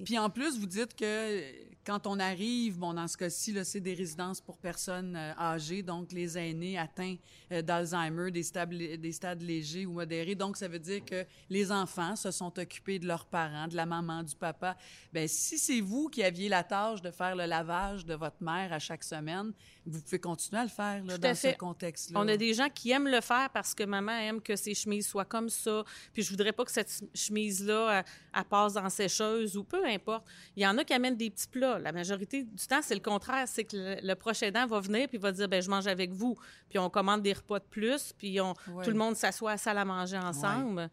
Puis 0.05 0.17
en 0.19 0.29
plus, 0.29 0.59
vous 0.59 0.67
dites 0.67 0.95
que 0.95 1.41
quand 1.89 2.05
on 2.05 2.19
arrive, 2.19 2.77
bon, 2.77 2.93
dans 2.93 3.07
ce 3.07 3.17
cas-ci, 3.17 3.57
c'est 3.65 3.79
des 3.79 3.95
résidences 3.95 4.39
pour 4.39 4.59
personnes 4.59 5.15
euh, 5.15 5.33
âgées, 5.39 5.81
donc 5.81 6.11
les 6.11 6.37
aînés 6.37 6.77
atteints 6.77 7.15
euh, 7.51 7.63
d'Alzheimer, 7.63 8.29
des 8.29 8.43
stades, 8.43 8.69
des 8.69 9.11
stades 9.11 9.41
légers 9.41 9.87
ou 9.87 9.93
modérés. 9.93 10.35
Donc, 10.35 10.55
ça 10.55 10.67
veut 10.67 10.77
dire 10.77 11.03
que 11.03 11.25
les 11.49 11.71
enfants 11.71 12.15
se 12.15 12.29
sont 12.29 12.59
occupés 12.59 12.99
de 12.99 13.07
leurs 13.07 13.25
parents, 13.25 13.67
de 13.67 13.75
la 13.75 13.87
maman, 13.87 14.21
du 14.21 14.35
papa. 14.35 14.77
Bien, 15.11 15.25
si 15.25 15.57
c'est 15.57 15.81
vous 15.81 16.09
qui 16.09 16.21
aviez 16.21 16.47
la 16.47 16.63
tâche 16.63 17.01
de 17.01 17.09
faire 17.09 17.35
le 17.35 17.47
lavage 17.47 18.05
de 18.05 18.13
votre 18.13 18.43
mère 18.43 18.71
à 18.71 18.77
chaque 18.77 19.03
semaine, 19.03 19.51
vous 19.89 20.01
pouvez 20.01 20.19
continuer 20.19 20.61
à 20.61 20.63
le 20.63 20.69
faire 20.69 21.03
là, 21.03 21.17
dans 21.17 21.35
ce 21.35 21.57
contexte-là. 21.57 22.19
On 22.19 22.27
a 22.27 22.37
des 22.37 22.53
gens 22.53 22.69
qui 22.69 22.91
aiment 22.91 23.07
le 23.07 23.21
faire 23.21 23.49
parce 23.51 23.73
que 23.73 23.83
maman 23.83 24.11
aime 24.11 24.41
que 24.41 24.55
ses 24.55 24.73
chemises 24.73 25.07
soient 25.07 25.25
comme 25.25 25.49
ça. 25.49 25.83
Puis 26.13 26.23
je 26.23 26.29
voudrais 26.29 26.51
pas 26.51 26.65
que 26.65 26.71
cette 26.71 27.03
chemise-là, 27.13 28.03
elle, 28.33 28.43
passe 28.45 28.73
dans 28.73 28.89
sécheuse 28.89 29.57
ou 29.57 29.63
peu 29.63 29.85
importe. 29.85 30.25
Il 30.55 30.63
y 30.63 30.67
en 30.67 30.77
a 30.77 30.83
qui 30.83 30.93
amènent 30.93 31.17
des 31.17 31.29
petits 31.29 31.47
plats. 31.47 31.79
La 31.79 31.91
majorité 31.91 32.43
du 32.43 32.67
temps, 32.67 32.81
c'est 32.81 32.95
le 32.95 33.01
contraire. 33.01 33.47
C'est 33.47 33.65
que 33.65 33.97
le, 34.05 34.15
prochain 34.15 34.47
aidant 34.47 34.67
va 34.67 34.79
venir 34.79 35.07
puis 35.07 35.17
va 35.17 35.31
dire 35.31 35.47
ben 35.47 35.61
je 35.61 35.69
mange 35.69 35.87
avec 35.87 36.11
vous. 36.11 36.37
Puis 36.69 36.79
on 36.79 36.89
commande 36.89 37.21
des 37.21 37.33
repas 37.33 37.59
de 37.59 37.65
plus. 37.65 38.13
Puis 38.17 38.39
on, 38.41 38.53
tout 38.53 38.89
le 38.89 38.93
monde 38.93 39.15
s'assoit 39.15 39.51
à 39.51 39.53
la 39.53 39.57
salle 39.57 39.77
à 39.77 39.85
manger 39.85 40.17
ensemble. 40.17 40.89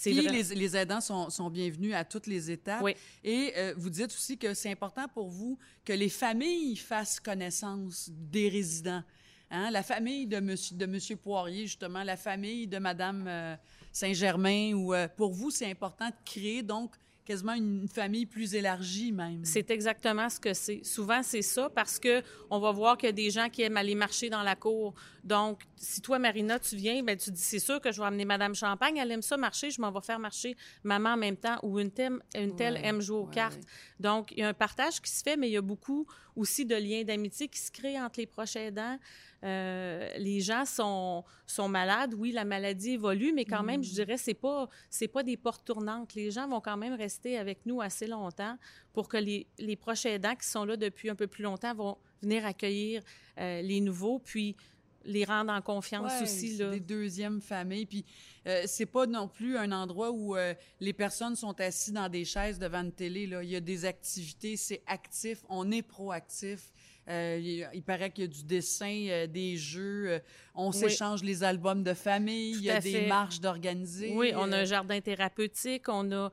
Puis 0.00 0.12
les, 0.14 0.42
les, 0.42 0.76
aidants 0.76 1.00
sont, 1.00 1.30
sont, 1.30 1.50
bienvenus 1.50 1.94
à 1.94 2.04
toutes 2.04 2.26
les 2.26 2.50
étapes. 2.50 2.82
Oui. 2.82 2.94
Et 3.22 3.52
euh, 3.56 3.74
vous 3.76 3.90
dites 3.90 4.12
aussi 4.12 4.36
que 4.38 4.54
c'est 4.54 4.70
important 4.70 5.06
pour 5.08 5.28
vous 5.28 5.58
que 5.84 5.92
les 5.92 6.08
familles 6.08 6.76
fassent 6.76 7.20
connaissance 7.20 8.10
des 8.10 8.48
résidents. 8.48 9.02
Hein? 9.50 9.70
La 9.70 9.82
famille 9.82 10.26
de 10.26 10.40
monsieur, 10.40 10.76
de 10.76 10.86
monsieur 10.86 11.16
Poirier, 11.16 11.66
justement, 11.66 12.02
la 12.02 12.16
famille 12.16 12.66
de 12.66 12.78
Madame 12.78 13.24
euh, 13.26 13.56
Saint-Germain, 13.92 14.72
ou 14.74 14.94
euh, 14.94 15.08
pour 15.08 15.32
vous, 15.32 15.50
c'est 15.50 15.70
important 15.70 16.08
de 16.08 16.14
créer 16.24 16.62
donc 16.62 16.94
quasiment 17.24 17.54
une 17.54 17.88
famille 17.88 18.26
plus 18.26 18.54
élargie 18.54 19.12
même. 19.12 19.44
C'est 19.44 19.70
exactement 19.70 20.28
ce 20.28 20.38
que 20.38 20.52
c'est. 20.52 20.84
Souvent, 20.84 21.22
c'est 21.22 21.42
ça 21.42 21.70
parce 21.70 21.98
que 21.98 22.22
on 22.50 22.58
va 22.58 22.70
voir 22.70 22.96
qu'il 22.96 23.08
y 23.08 23.10
a 23.10 23.12
des 23.12 23.30
gens 23.30 23.48
qui 23.48 23.62
aiment 23.62 23.76
aller 23.76 23.94
marcher 23.94 24.28
dans 24.30 24.42
la 24.42 24.56
cour. 24.56 24.94
Donc, 25.22 25.62
si 25.76 26.00
toi, 26.00 26.18
Marina, 26.18 26.58
tu 26.58 26.76
viens, 26.76 27.02
ben 27.02 27.16
tu 27.16 27.30
dis, 27.30 27.40
c'est 27.40 27.58
sûr 27.58 27.80
que 27.80 27.92
je 27.92 28.00
vais 28.00 28.06
amener 28.06 28.24
Madame 28.24 28.54
Champagne, 28.54 28.98
elle 28.98 29.10
aime 29.10 29.22
ça 29.22 29.36
marcher, 29.36 29.70
je 29.70 29.80
m'en 29.80 29.90
vais 29.90 30.02
faire 30.02 30.18
marcher 30.18 30.56
maman 30.82 31.10
en 31.10 31.16
même 31.16 31.36
temps 31.36 31.58
ou 31.62 31.80
une 31.80 31.90
telle, 31.90 32.18
une 32.34 32.54
telle 32.54 32.78
aime 32.82 33.00
jouer 33.00 33.18
aux 33.18 33.26
cartes. 33.26 33.62
Donc, 33.98 34.32
il 34.32 34.40
y 34.40 34.42
a 34.42 34.48
un 34.48 34.54
partage 34.54 35.00
qui 35.00 35.10
se 35.10 35.22
fait, 35.22 35.36
mais 35.36 35.48
il 35.48 35.52
y 35.52 35.56
a 35.56 35.62
beaucoup 35.62 36.06
aussi 36.36 36.64
de 36.64 36.74
liens 36.74 37.04
d'amitié 37.04 37.48
qui 37.48 37.58
se 37.58 37.70
créent 37.70 38.00
entre 38.00 38.20
les 38.20 38.26
proches 38.26 38.56
aidants. 38.56 38.98
Euh, 39.44 40.08
les 40.16 40.40
gens 40.40 40.64
sont, 40.64 41.22
sont 41.46 41.68
malades, 41.68 42.14
oui, 42.14 42.32
la 42.32 42.44
maladie 42.44 42.92
évolue, 42.92 43.32
mais 43.32 43.44
quand 43.44 43.62
même, 43.62 43.84
je 43.84 43.90
mm. 43.90 43.94
dirais, 43.94 44.16
c'est 44.16 44.34
pas 44.34 44.68
c'est 44.88 45.08
pas 45.08 45.22
des 45.22 45.36
portes 45.36 45.64
tournantes. 45.64 46.14
Les 46.14 46.30
gens 46.30 46.48
vont 46.48 46.60
quand 46.60 46.76
même 46.76 46.94
rester 46.94 47.38
avec 47.38 47.66
nous 47.66 47.80
assez 47.80 48.06
longtemps 48.06 48.56
pour 48.92 49.08
que 49.08 49.18
les, 49.18 49.46
les 49.58 49.76
proches 49.76 50.06
aidants 50.06 50.34
qui 50.34 50.46
sont 50.46 50.64
là 50.64 50.76
depuis 50.76 51.10
un 51.10 51.14
peu 51.14 51.26
plus 51.26 51.42
longtemps 51.42 51.74
vont 51.74 51.98
venir 52.22 52.46
accueillir 52.46 53.02
euh, 53.38 53.60
les 53.60 53.80
nouveaux, 53.80 54.18
puis 54.18 54.56
les 55.04 55.24
rendre 55.24 55.52
en 55.52 55.60
confiance 55.60 56.12
aussi. 56.22 56.56
Là. 56.56 56.70
des 56.70 56.80
deuxièmes 56.80 57.40
familles. 57.40 57.86
Puis 57.86 58.04
euh, 58.46 58.62
c'est 58.66 58.86
pas 58.86 59.06
non 59.06 59.28
plus 59.28 59.56
un 59.56 59.72
endroit 59.72 60.10
où 60.10 60.36
les 60.80 60.92
personnes 60.92 61.36
sont 61.36 61.58
assises 61.60 61.92
dans 61.94 62.08
des 62.08 62.24
chaises 62.24 62.58
devant 62.58 62.82
une 62.82 62.92
télé. 62.92 63.26
Là. 63.26 63.42
Il 63.42 63.50
y 63.50 63.56
a 63.56 63.60
des 63.60 63.84
activités, 63.84 64.56
c'est 64.56 64.82
actif, 64.86 65.44
on 65.48 65.70
est 65.70 65.82
proactif. 65.82 66.72
Euh, 67.08 67.68
il, 67.74 67.82
paraît 67.82 68.10
qu'il 68.10 68.24
y 68.24 68.26
a 68.26 68.30
du 68.30 68.44
dessin, 68.44 69.06
euh, 69.08 69.26
des 69.26 69.56
jeux. 69.56 70.06
Euh, 70.08 70.18
on 70.54 70.72
s'échange 70.72 71.22
les 71.22 71.44
albums 71.44 71.82
de 71.82 71.92
famille. 71.92 72.52
il 72.52 72.62
y 72.62 72.70
a 72.70 72.80
des 72.80 73.06
marches 73.06 73.40
d'organiser. 73.40 74.12
Oui, 74.14 74.32
on 74.34 74.50
a 74.52 74.58
un 74.58 74.64
jardin 74.64 75.00
thérapeutique. 75.00 75.88
On 75.88 76.10
a 76.12 76.30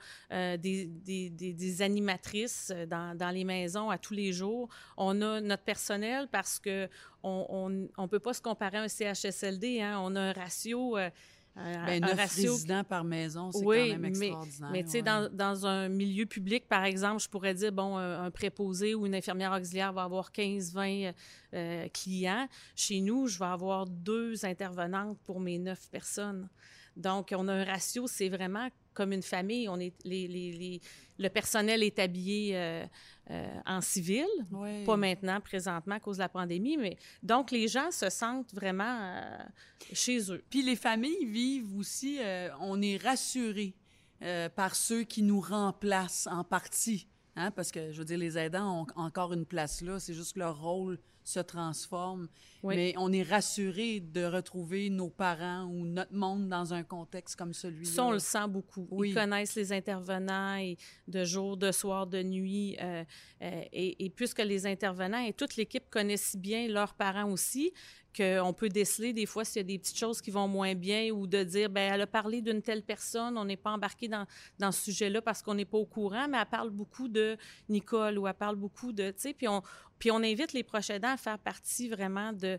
des, 0.57 0.86
des, 0.86 1.30
des, 1.30 1.82
animatrices 1.82 2.72
dans, 2.88 3.17
dans, 3.17 3.32
les 3.32 3.43
maisons 3.43 3.89
à 3.89 3.97
tous 3.97 4.13
les 4.13 4.32
jours. 4.32 4.69
On 4.95 5.22
a 5.22 5.41
notre 5.41 5.63
personnel 5.63 6.28
parce 6.32 6.59
que 6.59 6.88
on 7.24 7.89
on, 7.97 8.07
peut 8.07 8.19
pas 8.19 8.34
se 8.34 8.41
comparer 8.41 8.78
à 8.78 8.84
un 8.84 8.88
CHSLD. 8.88 9.82
Hein. 9.82 9.99
On 10.01 10.15
a 10.15 10.22
un 10.22 10.34
ratio 10.34 10.97
ben, 11.56 12.02
neuf 12.02 12.18
résidents 12.18 12.84
par 12.84 13.04
maison, 13.04 13.52
c'est 13.52 13.64
quand 13.64 13.72
même 13.72 14.06
extraordinaire. 14.06 14.70
Mais, 14.72 14.84
tu 14.84 14.89
sais, 14.91 15.02
dans, 15.02 15.30
dans, 15.32 15.66
un 15.66 15.89
milieu 15.89 16.26
public, 16.26 16.68
par 16.68 16.86
exemple, 16.86 17.22
je 17.22 17.30
pourrais 17.30 17.54
dire, 17.54 17.72
bon, 17.72 17.97
un, 17.97 18.32
préposé 18.32 18.95
ou 18.95 19.06
une 19.06 19.16
infirmière 19.16 19.52
auxiliaire 19.52 19.91
va 19.91 20.04
avoir 20.04 20.32
15-20 20.32 21.14
euh, 21.54 21.88
clients. 21.89 22.47
Chez 22.76 23.02
nous, 23.02 23.28
je 23.28 23.38
vais 23.38 23.45
avoir 23.45 23.86
deux 23.86 24.45
intervenantes 24.45 25.18
pour 25.24 25.39
mes 25.39 25.60
neuf 25.60 25.89
personnes. 25.89 26.47
Donc, 26.95 27.34
on 27.36 27.47
a 27.47 27.54
un 27.54 27.64
ratio, 27.64 28.08
c'est 28.08 28.30
vraiment 28.30 28.70
comme 28.94 29.12
une 29.12 29.22
famille. 29.22 29.68
On 29.70 29.80
est, 29.80 29.94
les, 30.04 30.28
les, 30.28 30.52
les, 30.52 30.82
le 31.18 31.30
personnel 31.30 31.84
est 31.84 32.00
habillé 32.00 32.58
euh, 32.58 32.86
euh, 33.30 33.48
en 33.66 33.82
civil, 33.82 34.26
pas 34.86 34.98
maintenant, 34.98 35.39
présentement, 35.39 35.96
à 35.96 36.00
cause 36.00 36.18
de 36.18 36.24
la 36.24 36.30
pandémie, 36.30 36.78
mais 36.78 36.98
donc 37.24 37.52
les 37.52 37.68
gens 37.68 37.92
se 37.92 38.10
sentent 38.10 38.54
vraiment 38.54 39.00
euh, 39.02 39.38
chez 39.94 40.32
eux. 40.32 40.44
Puis 40.50 40.64
les 40.64 40.76
familles 40.76 41.26
vivent 41.26 41.78
aussi, 41.78 42.20
on 42.60 42.82
est 42.82 42.98
rassurés 42.98 43.76
par 44.56 44.76
ceux 44.76 45.04
qui 45.04 45.24
nous 45.24 45.42
remplacent 45.42 46.28
en 46.28 46.44
partie. 46.44 47.08
Hein, 47.38 47.50
parce 47.52 47.72
que, 47.72 47.94
je 47.94 47.98
veux 47.98 48.06
dire, 48.06 48.18
les 48.18 48.38
aidants 48.38 48.82
ont 48.82 49.02
encore 49.02 49.32
une 49.32 49.46
place 49.46 49.82
là, 49.82 50.00
c'est 50.00 50.14
juste 50.14 50.34
que 50.34 50.39
leur 50.39 50.62
rôle 50.62 51.00
se 51.24 51.39
transforme. 51.39 52.28
Mais 52.63 52.93
on 52.97 53.11
est 53.11 53.24
rassuré 53.24 53.99
de 53.99 54.24
retrouver 54.24 54.89
nos 54.89 55.09
parents 55.09 55.63
ou 55.63 55.86
notre 55.86 56.13
monde 56.13 56.47
dans 56.47 56.74
un 56.74 56.84
contexte 56.84 57.36
comme 57.36 57.53
celui-là. 57.53 57.91
Ça, 57.91 58.03
on 58.05 58.11
le 58.11 58.19
sent 58.19 58.47
beaucoup. 58.47 58.88
Ils 59.03 59.13
connaissent 59.13 59.55
les 59.55 59.74
intervenants 59.74 60.57
et 60.57 60.78
de 61.07 61.24
jour, 61.24 61.57
de 61.57 61.72
soir, 61.72 62.05
de 62.05 62.22
nuit. 62.22 62.78
Euh, 62.80 63.03
euh, 63.41 63.61
et, 63.72 64.05
et, 64.05 64.09
puisque 64.09 64.39
les 64.39 64.67
intervenants 64.67 65.26
et 65.26 65.34
toute 65.34 65.55
l'équipe 65.55 65.89
connaissent 65.89 66.22
si 66.32 66.38
bien 66.38 66.67
leurs 66.67 66.93
parents 66.93 67.32
aussi, 67.32 67.74
qu'on 68.15 68.53
peut 68.53 68.69
déceler 68.69 69.13
des 69.13 69.26
fois 69.26 69.45
s'il 69.45 69.57
y 69.57 69.59
a 69.61 69.63
des 69.63 69.80
petites 69.80 69.97
choses 69.97 70.22
qui 70.22 70.32
vont 70.32 70.47
moins 70.47 70.76
bien 70.76 71.11
ou 71.11 71.28
de 71.28 71.43
dire, 71.43 71.69
ben 71.69 71.93
elle 71.93 72.01
a 72.01 72.07
parlé 72.07 72.41
d'une 72.41 72.61
telle 72.61 72.84
personne, 72.84 73.38
on 73.38 73.45
n'est 73.45 73.57
pas 73.57 73.72
embarqué 73.72 74.07
dans, 74.07 74.26
dans 74.59 74.72
ce 74.72 74.84
sujet-là 74.84 75.22
parce 75.22 75.41
qu'on 75.41 75.53
n'est 75.53 75.65
pas 75.65 75.78
au 75.78 75.86
courant, 75.86 76.28
mais 76.30 76.38
elle 76.38 76.45
parle 76.45 76.72
beaucoup 76.72 77.07
de 77.07 77.38
Nicole 77.69 78.17
ou 78.17 78.28
elle 78.28 78.34
parle 78.34 78.57
beaucoup 78.57 78.91
de, 78.91 79.11
tu 79.11 79.15
sais, 79.17 79.34
puis 79.34 79.47
on, 79.47 79.61
puis 80.02 80.10
on 80.10 80.24
invite 80.24 80.54
les 80.54 80.64
proches 80.64 80.89
aidants 80.89 81.14
à 81.14 81.18
faire 81.18 81.38
partie 81.38 81.88
vraiment 81.88 82.34
de, 82.34 82.58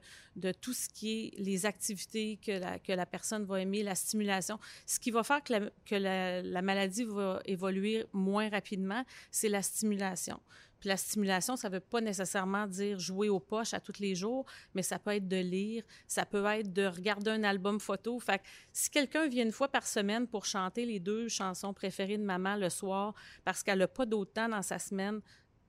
tout 0.61 0.73
ce 0.73 0.89
qui 0.89 1.11
est 1.11 1.41
les 1.41 1.67
activités 1.67 2.39
que 2.41 2.53
la, 2.53 2.79
que 2.79 2.93
la 2.93 3.05
personne 3.05 3.45
va 3.45 3.61
aimer, 3.61 3.83
la 3.83 3.97
stimulation. 3.97 4.61
Ce 4.87 5.01
qui 5.01 5.11
va 5.11 5.25
faire 5.25 5.43
que 5.43 5.53
la, 5.55 5.61
que 5.85 5.97
la, 5.97 6.41
la 6.41 6.63
maladie 6.63 7.03
va 7.03 7.41
évoluer 7.45 8.07
moins 8.13 8.49
rapidement, 8.49 9.05
c'est 9.33 9.49
la 9.49 9.61
stimulation. 9.61 10.41
Puis 10.83 10.89
la 10.89 10.97
stimulation, 10.97 11.55
ça 11.55 11.69
ne 11.69 11.75
veut 11.75 11.81
pas 11.81 12.01
nécessairement 12.01 12.67
dire 12.67 12.99
jouer 12.99 13.29
aux 13.29 13.39
poches 13.39 13.73
à 13.73 13.79
tous 13.79 14.01
les 14.01 14.17
jours, 14.17 14.45
mais 14.75 14.83
ça 14.83 14.99
peut 14.99 15.13
être 15.13 15.29
de 15.29 15.37
lire, 15.37 15.85
ça 16.09 16.27
peut 16.27 16.45
être 16.47 16.73
de 16.73 16.87
regarder 16.87 17.31
un 17.31 17.45
album 17.45 17.79
photo. 17.79 18.19
Fait 18.19 18.39
que 18.39 18.45
si 18.73 18.91
quelqu'un 18.91 19.29
vient 19.29 19.45
une 19.45 19.53
fois 19.53 19.69
par 19.69 19.87
semaine 19.87 20.27
pour 20.27 20.45
chanter 20.45 20.85
les 20.85 20.99
deux 20.99 21.29
chansons 21.29 21.73
préférées 21.73 22.19
de 22.19 22.25
maman 22.25 22.57
le 22.57 22.69
soir 22.69 23.15
parce 23.45 23.63
qu'elle 23.63 23.79
n'a 23.79 23.87
pas 23.87 24.07
d'autre 24.07 24.33
temps 24.33 24.49
dans 24.49 24.63
sa 24.63 24.81
semaine, 24.81 25.21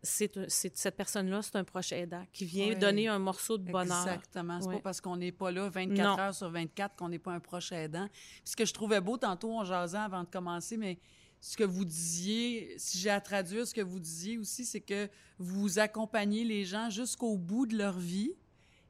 c'est, 0.04 0.38
cette 0.50 0.96
personne-là, 0.98 1.42
c'est 1.42 1.56
un 1.56 1.64
proche 1.64 1.92
aidant 1.94 2.26
qui 2.34 2.44
vient 2.46 2.68
Oui. 2.70 2.76
donner 2.76 3.08
un 3.08 3.20
morceau 3.20 3.58
de 3.58 3.72
bonheur. 3.72 4.02
Exactement. 4.08 4.60
C'est 4.62 4.68
Ouais. 4.68 4.76
pas 4.76 4.82
parce 4.82 5.00
qu'on 5.02 5.16
n'est 5.18 5.32
pas 5.32 5.50
là 5.52 5.70
24 5.70 5.98
Non. 6.18 6.20
heures 6.20 6.36
sur 6.36 6.50
24 6.50 6.96
qu'on 6.98 7.10
n'est 7.10 7.20
pas 7.20 7.32
un 7.32 7.40
proche 7.40 7.72
aidant. 7.72 8.08
Puis 8.12 8.42
ce 8.52 8.56
que 8.56 8.66
je 8.66 8.74
trouvais 8.74 9.00
beau, 9.02 9.18
tantôt, 9.18 9.52
on 9.52 9.64
jasait 9.64 9.98
avant 9.98 10.24
de 10.24 10.30
commencer, 10.30 10.76
mais 10.78 11.00
ce 11.40 11.58
que 11.58 11.64
vous 11.64 11.86
disiez, 11.86 12.74
si 12.78 12.98
j'ai 12.98 13.10
à 13.10 13.20
traduire, 13.22 13.66
ce 13.66 13.74
que 13.74 13.82
vous 13.82 14.00
disiez 14.00 14.38
aussi, 14.38 14.66
c'est 14.66 14.82
que 14.82 15.10
vous 15.40 15.80
accompagnez 15.80 16.44
les 16.44 16.66
gens 16.66 16.90
jusqu'au 16.90 17.38
bout 17.38 17.66
de 17.66 17.78
leur 17.78 17.98
vie 17.98 18.34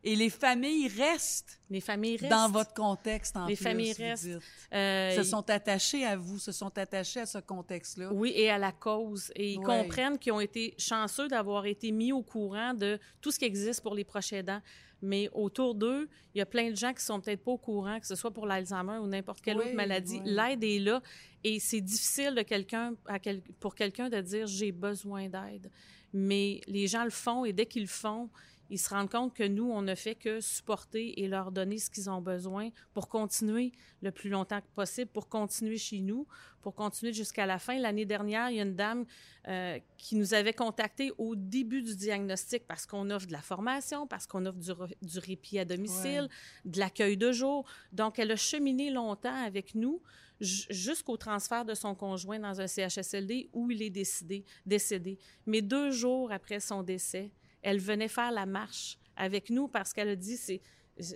et 0.04 0.16
les 0.16 0.30
familles 0.30 0.88
restent 0.90 1.60
Les 1.70 1.80
familles 1.82 2.18
restent. 2.18 2.32
dans 2.32 2.50
votre 2.50 2.74
contexte 2.74 3.36
en 3.38 3.46
Les 3.48 3.56
plus. 3.56 3.64
familles 3.64 3.94
vous 3.94 4.04
restent. 4.04 4.26
dites. 4.28 4.40
Euh, 4.74 5.16
se 5.16 5.24
sont 5.24 5.50
attachés 5.50 6.06
à 6.06 6.16
vous, 6.18 6.40
se 6.40 6.52
sont 6.52 6.78
attachés 6.78 7.22
à 7.22 7.26
ce 7.26 7.38
contexte-là. 7.38 8.12
Oui, 8.14 8.34
et 8.36 8.50
à 8.50 8.58
la 8.58 8.72
cause. 8.72 9.32
Et 9.36 9.54
ils 9.54 9.60
Ouais. 9.60 9.66
comprennent 9.84 10.18
qu'ils 10.20 10.34
ont 10.34 10.40
été 10.40 10.74
chanceux 10.78 11.28
d'avoir 11.28 11.66
été 11.66 11.92
mis 11.92 12.12
au 12.12 12.22
courant 12.22 12.74
de 12.74 13.00
tout 13.22 13.32
ce 13.32 13.40
qui 13.40 13.46
existe 13.46 13.82
pour 13.82 13.96
les 13.96 14.04
proches 14.04 14.34
aidants. 14.34 14.62
Mais 15.06 15.30
autour 15.34 15.76
d'eux, 15.76 16.08
il 16.34 16.38
y 16.40 16.42
a 16.42 16.46
plein 16.46 16.70
de 16.72 16.78
gens 16.78 16.94
qui 16.94 17.04
sont 17.04 17.20
peut-être 17.20 17.44
pas 17.44 17.52
au 17.52 17.58
courant, 17.58 18.00
que 18.00 18.08
ce 18.08 18.16
soit 18.16 18.32
pour 18.32 18.46
l'Alzheimer 18.48 19.00
ou 19.00 19.08
n'importe 19.08 19.42
quelle 19.42 19.58
Oui, 19.58 19.66
autre 19.66 19.76
maladie. 19.76 20.22
oui. 20.24 20.32
L'aide 20.32 20.64
est 20.64 20.80
là. 20.80 21.02
Et 21.44 21.60
c'est 21.60 21.82
difficile 21.82 22.36
de 22.36 22.42
quelqu'un, 22.42 22.94
à 23.06 23.20
quel- 23.20 23.42
pour 23.60 23.76
quelqu'un 23.76 24.08
de 24.08 24.22
dire 24.22 24.48
j'ai 24.48 24.72
besoin 24.72 25.28
d'aide. 25.28 25.70
Mais 26.14 26.62
les 26.68 26.88
gens 26.88 27.04
le 27.04 27.10
font 27.10 27.44
et 27.44 27.52
dès 27.52 27.66
qu'ils 27.66 27.82
le 27.84 27.88
font, 27.90 28.30
ils 28.74 28.80
se 28.80 28.90
rendent 28.90 29.10
compte 29.10 29.36
que 29.36 29.44
nous, 29.44 29.70
on 29.70 29.84
ne 29.84 29.94
fait 29.94 30.16
que 30.16 30.42
supporter 30.42 31.22
et 31.22 31.28
leur 31.28 31.52
donner 31.52 31.78
ce 31.78 31.92
qu'ils 31.92 32.10
ont 32.10 32.22
besoin 32.22 32.70
pour 32.96 33.08
continuer 33.08 33.72
le 34.02 34.10
plus 34.10 34.32
longtemps 34.32 34.62
que 34.62 34.68
possible, 34.74 35.12
pour 35.12 35.30
continuer 35.30 35.78
chez 35.78 36.02
nous, 36.02 36.26
pour 36.60 36.74
continuer 36.74 37.14
jusqu'à 37.14 37.46
la 37.46 37.60
fin. 37.60 37.78
L'année 37.78 38.06
dernière, 38.06 38.50
il 38.50 38.56
y 38.56 38.60
a 38.60 38.64
une 38.64 38.76
dame 38.76 39.06
euh, 39.48 39.78
qui 39.96 40.16
nous 40.16 40.34
avait 40.34 40.54
contacté 40.54 41.12
au 41.20 41.36
début 41.36 41.84
du 41.84 41.96
diagnostic 41.96 42.66
parce 42.68 42.88
qu'on 42.88 43.12
offre 43.12 43.28
de 43.28 43.32
la 43.32 43.44
formation, 43.44 44.08
parce 44.08 44.26
qu'on 44.26 44.44
offre 44.48 44.58
du, 44.58 44.72
du 45.08 45.20
répit 45.20 45.60
à 45.60 45.66
domicile, 45.66 46.28
de 46.66 46.80
l'accueil 46.80 47.16
de 47.16 47.32
jour. 47.32 47.66
Donc, 47.92 48.18
elle 48.18 48.32
a 48.32 48.36
cheminé 48.36 48.90
longtemps 48.90 49.44
avec 49.46 49.76
nous 49.76 50.02
jusqu'au 50.40 51.16
transfert 51.16 51.64
de 51.64 51.76
son 51.76 51.94
conjoint 51.94 52.40
dans 52.40 52.60
un 52.60 52.66
CHSLD 52.66 53.52
où 53.54 53.70
il 53.70 53.84
est 53.84 53.92
décidé, 53.92 54.44
décédé. 54.66 55.20
Mais 55.46 55.62
deux 55.62 55.92
jours 55.92 56.32
après 56.32 56.60
son 56.60 56.82
décès, 56.82 57.30
elle 57.64 57.80
venait 57.80 58.08
faire 58.08 58.32
la 58.32 58.46
marche 58.46 58.98
avec 59.16 59.50
nous 59.50 59.68
parce 59.68 59.92
qu'elle 59.94 60.10
a 60.10 60.16
dit 60.16 60.38
c'est 60.38 60.62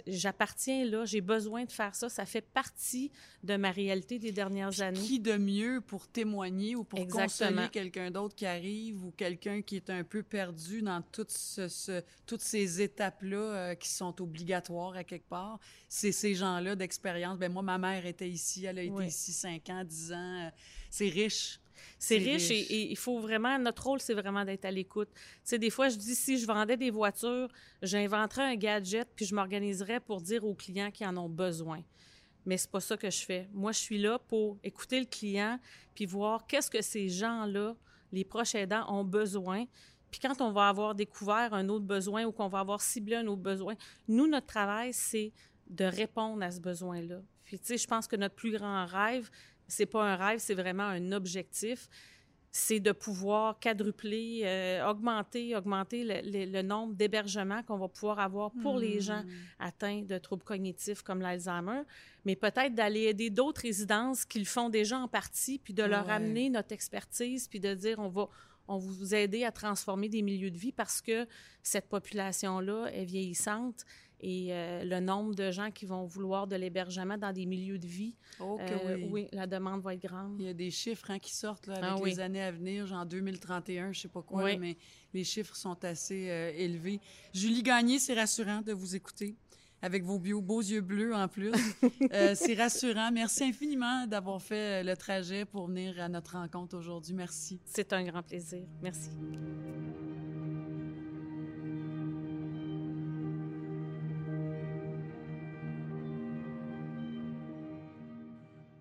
j'appartiens 0.08 0.86
là, 0.86 1.06
j'ai 1.06 1.22
besoin 1.22 1.66
de 1.66 1.72
faire 1.72 1.93
ça, 1.93 2.10
ça 2.10 2.26
fait 2.26 2.41
partie 2.41 3.12
de 3.43 3.56
ma 3.58 3.70
réalité 3.72 4.18
des 4.18 4.32
dernières 4.32 4.82
années. 4.82 5.00
Qui 5.00 5.20
de 5.20 5.38
mieux 5.38 5.82
pour 5.82 6.08
témoigner 6.08 6.76
ou 6.76 6.84
pour 6.84 6.98
Exactement. 7.00 7.50
consoler 7.52 7.70
quelqu'un 7.70 8.10
d'autre 8.10 8.34
qui 8.36 8.48
arrive 8.48 9.04
ou 9.06 9.12
quelqu'un 9.12 9.62
qui 9.62 9.76
est 9.76 9.89
un 9.91 10.04
peu 10.04 10.24
perdu 10.24 10.82
dans 10.82 11.02
tout 11.04 11.28
ce, 11.30 11.68
ce- 11.68 12.02
toutes 12.26 12.41
ces 12.41 12.82
étapes-là 12.82 13.38
euh, 13.38 13.76
qui 13.76 13.89
sont 13.89 14.20
obligatoires 14.22 14.95
à 14.95 15.04
quelque 15.04 15.30
part? 15.30 15.60
C'est 15.88 16.12
ces 16.12 16.34
gens-là 16.34 16.76
d'expérience. 16.76 17.38
Ben 17.38 17.52
moi, 17.52 17.62
ma 17.62 17.78
mère 17.78 18.06
était 18.08 18.30
ici, 18.30 18.66
elle 18.66 18.80
a 18.80 18.84
été 18.84 18.91
Oui. 18.93 19.06
ici 19.08 19.32
5 19.32 19.70
ans, 19.70 19.84
10 19.84 20.12
ans. 20.14 20.45
euh, 20.45 20.50
C'est 20.89 21.10
riche. 21.10 21.60
C'est 21.99 22.17
riche, 22.17 22.51
et 22.51 22.91
il 22.91 22.97
faut 22.97 23.19
vraiment, 23.19 23.57
notre 23.59 23.84
rôle, 23.84 23.99
c'est 23.99 24.13
vraiment 24.13 24.43
d'être 24.45 24.65
à 24.65 24.71
l'écoute. 24.71 25.09
Tu 25.13 25.21
sais, 25.43 25.59
des 25.59 25.69
fois, 25.69 25.89
je 25.89 25.97
dis, 25.97 26.15
si 26.15 26.38
je 26.38 26.45
vendais 26.45 26.78
des 26.78 26.91
voitures, 26.91 27.49
j'inventerais 27.82 28.43
un 28.43 28.55
gadget, 28.55 29.07
puis 29.15 29.25
je 29.25 29.36
m'organiserais 29.36 29.99
pour 29.99 30.21
dire 30.21 30.43
aux 30.45 30.55
clients 30.55 30.91
qui 30.91 31.05
en 31.05 31.15
ont 31.17 31.30
besoin. 31.30 31.84
Mais 32.45 32.57
c'est 32.57 32.71
pas 32.71 32.80
ça 32.80 32.95
que 32.95 33.09
je 33.09 33.25
fais. 33.25 33.49
Moi, 33.53 33.71
je 33.73 33.80
suis 33.80 33.97
là 33.97 34.19
pour 34.19 34.57
écouter 34.63 34.99
le 34.99 35.05
client, 35.05 35.59
puis 35.93 36.05
voir 36.05 36.47
qu'est-ce 36.47 36.71
que 36.71 36.82
ces 36.82 37.09
gens-là, 37.09 37.75
les 38.11 38.23
proches 38.23 38.55
aidants, 38.55 38.86
ont 38.89 39.03
besoin. 39.03 39.65
Puis 40.09 40.21
quand 40.21 40.39
on 40.39 40.51
va 40.51 40.69
avoir 40.69 40.95
découvert 40.95 41.53
un 41.53 41.67
autre 41.67 41.86
besoin 41.86 42.23
ou 42.23 42.32
qu'on 42.32 42.47
va 42.47 42.59
avoir 42.59 42.80
ciblé 42.82 43.17
un 43.17 43.28
autre 43.28 43.41
besoin, 43.41 43.75
nous, 44.07 44.28
notre 44.28 44.47
travail, 44.47 44.93
c'est 44.93 45.34
de 45.69 45.84
répondre 45.84 46.41
à 46.41 46.51
ce 46.51 46.61
besoin-là. 46.61 47.21
Puis, 47.43 47.59
tu 47.59 47.65
sais, 47.65 47.78
je 47.78 47.88
pense 47.88 48.07
que 48.07 48.15
notre 48.15 48.36
plus 48.36 48.51
grand 48.51 48.86
rêve, 48.86 49.30
c'est 49.68 49.86
pas 49.86 50.03
un 50.03 50.15
rêve, 50.15 50.39
c'est 50.39 50.53
vraiment 50.55 50.84
un 50.84 51.11
objectif. 51.11 51.88
C'est 52.49 52.80
de 52.80 52.91
pouvoir 52.91 53.59
quadrupler, 53.59 54.41
euh, 54.45 54.89
augmenter, 54.89 55.55
augmenter 55.55 56.03
le, 56.03 56.22
le- 56.24 56.51
le 56.51 56.61
nombre 56.63 56.95
d'hébergements 56.95 57.61
qu'on 57.61 57.78
va 57.78 57.88
pouvoir 57.88 58.20
avoir 58.20 58.51
pour 58.63 58.80
les 58.80 58.99
gens 59.01 59.24
atteints 59.59 60.01
de 60.01 60.18
troubles 60.18 60.43
cognitifs 60.43 61.03
comme 61.03 61.20
l'Alzheimer, 61.22 61.82
mais 62.26 62.36
peut-être 62.36 62.74
d'aller 62.74 63.01
aider 63.01 63.30
d'autres 63.30 63.61
résidences 63.61 64.26
qui 64.26 64.39
le 64.39 64.45
font 64.45 64.70
déjà 64.70 64.97
en 64.97 65.07
partie, 65.07 65.59
puis 65.59 65.74
de 65.74 65.84
leur 65.84 66.07
Ouais. 66.07 66.13
amener 66.13 66.49
notre 66.49 66.72
expertise, 66.72 67.47
puis 67.47 67.59
de 67.59 67.74
dire 67.76 67.99
on 67.99 68.07
va 68.09 68.28
on 68.70 68.80
va 68.80 68.91
vous 68.91 69.15
aider 69.15 69.45
à 69.45 69.51
transformer 69.53 70.09
des 70.09 70.22
milieux 70.22 70.51
de 70.51 70.57
vie 70.57 70.74
parce 70.74 71.01
que 71.01 71.26
cette 71.63 71.88
population-là 71.88 72.88
est 72.91 73.05
vieillissante 73.05 73.86
et 74.20 74.47
euh, 74.51 74.84
le 74.84 74.99
nombre 74.99 75.36
de 75.36 75.51
gens 75.51 75.70
qui 75.70 75.86
vont 75.86 76.05
vouloir 76.05 76.47
de 76.47 76.55
l'hébergement 76.55 77.18
dans 77.18 77.32
des 77.32 77.45
milieux 77.45 77.78
de 77.78 77.86
vie, 77.86 78.15
Oh 78.39 78.57
que 78.57 78.74
euh, 79.03 79.07
oui. 79.11 79.28
la 79.32 79.45
demande 79.47 79.82
va 79.82 79.93
être 79.93 80.01
grande. 80.01 80.36
Il 80.39 80.45
y 80.45 80.49
a 80.49 80.53
des 80.53 80.72
chiffres 80.72 81.11
hein, 81.11 81.20
qui 81.20 81.36
sortent 81.36 81.68
là, 81.68 81.76
avec 81.76 81.89
Ah 81.91 81.97
oui. 82.01 82.09
les 82.11 82.20
années 82.20 82.41
à 82.41 82.51
venir, 82.51 82.88
genre 82.88 83.05
2031, 83.05 83.91
je 83.93 83.99
sais 84.01 84.07
pas 84.07 84.22
quoi, 84.24 84.43
Oui. 84.43 84.57
mais 84.57 84.76
les 85.13 85.24
chiffres 85.24 85.55
sont 85.55 85.84
assez 85.86 86.30
euh, 86.30 86.51
élevés. 86.55 86.99
Julie 87.34 87.61
Gagné, 87.63 87.99
c'est 87.99 88.15
rassurant 88.15 88.61
de 88.61 88.74
vous 88.74 88.95
écouter 88.95 89.36
avec 89.84 90.03
vos 90.03 90.18
bio- 90.18 90.41
beaux 90.41 90.61
yeux 90.61 90.82
bleus 90.82 91.13
en 91.13 91.28
plus. 91.28 91.51
Euh, 92.13 92.34
c'est 92.36 92.55
rassurant. 92.55 93.11
Merci 93.11 93.43
infiniment 93.43 94.07
d'avoir 94.07 94.41
fait 94.41 94.84
le 94.84 94.95
trajet 94.95 95.45
pour 95.45 95.68
venir 95.68 95.99
à 96.01 96.07
notre 96.09 96.34
rencontre 96.38 96.76
aujourd'hui. 96.78 97.13
Merci. 97.13 97.59
C'est 97.65 97.91
un 97.93 98.03
grand 98.03 98.24
plaisir. 98.24 98.63
Merci. 98.82 99.09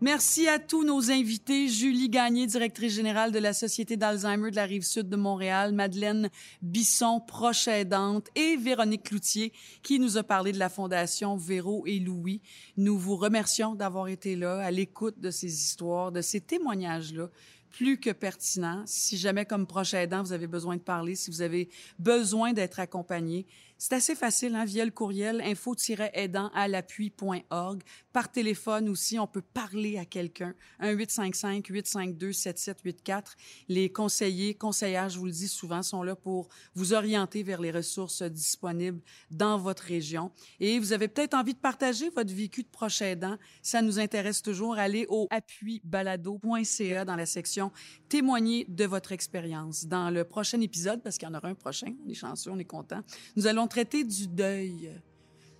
Merci 0.02 0.46
à 0.46 0.58
tous 0.58 0.84
nos 0.84 1.10
invités. 1.10 1.68
Julie 1.68 2.10
Gagné, 2.10 2.46
directrice 2.46 2.92
générale 2.92 3.32
de 3.32 3.38
la 3.38 3.54
Société 3.54 3.96
d'Alzheimer 3.96 4.50
de 4.50 4.56
la 4.56 4.66
Rive-Sud 4.66 5.08
de 5.08 5.16
Montréal, 5.16 5.72
Madeleine 5.72 6.28
Bisson, 6.60 7.18
proche 7.18 7.66
aidante, 7.66 8.28
et 8.34 8.56
Véronique 8.56 9.04
Cloutier, 9.04 9.54
qui 9.82 9.98
nous 9.98 10.18
a 10.18 10.22
parlé 10.22 10.52
de 10.52 10.58
la 10.58 10.68
Fondation 10.68 11.38
Véro 11.38 11.86
et 11.86 11.98
Louis. 11.98 12.42
Nous 12.76 12.98
vous 12.98 13.16
remercions 13.16 13.74
d'avoir 13.74 14.08
été 14.08 14.36
là, 14.36 14.58
à 14.58 14.70
l'écoute 14.70 15.18
de 15.18 15.30
ces 15.30 15.50
histoires, 15.50 16.12
de 16.12 16.20
ces 16.20 16.42
témoignages-là 16.42 17.30
plus 17.70 17.98
que 17.98 18.10
pertinents. 18.10 18.82
Si 18.86 19.16
jamais, 19.16 19.44
comme 19.44 19.66
proche 19.66 19.94
aidant, 19.94 20.22
vous 20.22 20.32
avez 20.32 20.46
besoin 20.46 20.76
de 20.76 20.82
parler, 20.82 21.14
si 21.14 21.30
vous 21.30 21.42
avez 21.42 21.68
besoin 21.98 22.52
d'être 22.52 22.80
accompagné, 22.80 23.46
c'est 23.78 23.94
assez 23.94 24.14
facile, 24.14 24.54
hein, 24.54 24.64
via 24.64 24.84
le 24.84 24.90
courriel 24.90 25.40
info-aidant 25.42 26.50
à 26.54 26.66
l'appui.org. 26.66 27.82
Par 28.12 28.32
téléphone 28.32 28.88
aussi, 28.88 29.18
on 29.18 29.26
peut 29.26 29.42
parler 29.42 29.98
à 29.98 30.06
quelqu'un. 30.06 30.54
1-855-852-7784. 30.80 33.34
Les 33.68 33.90
conseillers, 33.90 34.54
conseillères, 34.54 35.10
je 35.10 35.18
vous 35.18 35.26
le 35.26 35.32
dis 35.32 35.48
souvent, 35.48 35.82
sont 35.82 36.02
là 36.02 36.16
pour 36.16 36.48
vous 36.74 36.94
orienter 36.94 37.42
vers 37.42 37.60
les 37.60 37.70
ressources 37.70 38.22
disponibles 38.22 39.02
dans 39.30 39.58
votre 39.58 39.82
région. 39.82 40.30
Et 40.58 40.78
vous 40.78 40.94
avez 40.94 41.08
peut-être 41.08 41.34
envie 41.34 41.52
de 41.52 41.58
partager 41.58 42.08
votre 42.08 42.32
vécu 42.32 42.62
de 42.62 42.68
proche 42.68 43.02
aidant. 43.02 43.36
Ça 43.60 43.82
nous 43.82 43.98
intéresse 43.98 44.40
toujours. 44.40 44.78
Allez 44.78 45.04
au 45.10 45.26
appuibalado.ca 45.30 47.04
dans 47.04 47.16
la 47.16 47.26
section 47.26 47.70
témoigner 48.08 48.64
de 48.68 48.86
votre 48.86 49.12
expérience. 49.12 49.84
Dans 49.84 50.08
le 50.08 50.24
prochain 50.24 50.62
épisode, 50.62 51.02
parce 51.02 51.18
qu'il 51.18 51.28
y 51.28 51.30
en 51.30 51.34
aura 51.34 51.48
un 51.48 51.54
prochain, 51.54 51.92
on 52.06 52.08
est 52.08 52.14
chanceux, 52.14 52.50
on 52.50 52.58
est 52.58 52.64
content, 52.64 53.02
nous 53.36 53.46
allons 53.46 53.65
traiter 53.66 54.04
du 54.04 54.26
deuil. 54.26 54.90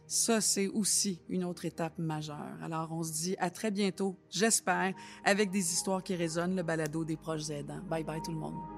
Ça, 0.07 0.41
c'est 0.41 0.69
aussi 0.69 1.21
une 1.29 1.45
autre 1.45 1.65
étape 1.65 1.99
majeure. 1.99 2.57
Alors, 2.63 2.93
on 2.93 3.03
se 3.03 3.13
dit 3.13 3.37
à 3.39 3.51
très 3.51 3.71
bientôt, 3.71 4.17
j'espère, 4.31 4.95
avec 5.25 5.51
des 5.51 5.73
histoires 5.73 6.03
qui 6.03 6.15
résonnent, 6.15 6.55
le 6.55 6.63
balado 6.63 7.05
des 7.05 7.17
proches 7.17 7.51
aidants. 7.51 7.81
Bye 7.89 8.05
bye 8.05 8.23
tout 8.23 8.31
le 8.31 8.39
monde. 8.39 8.76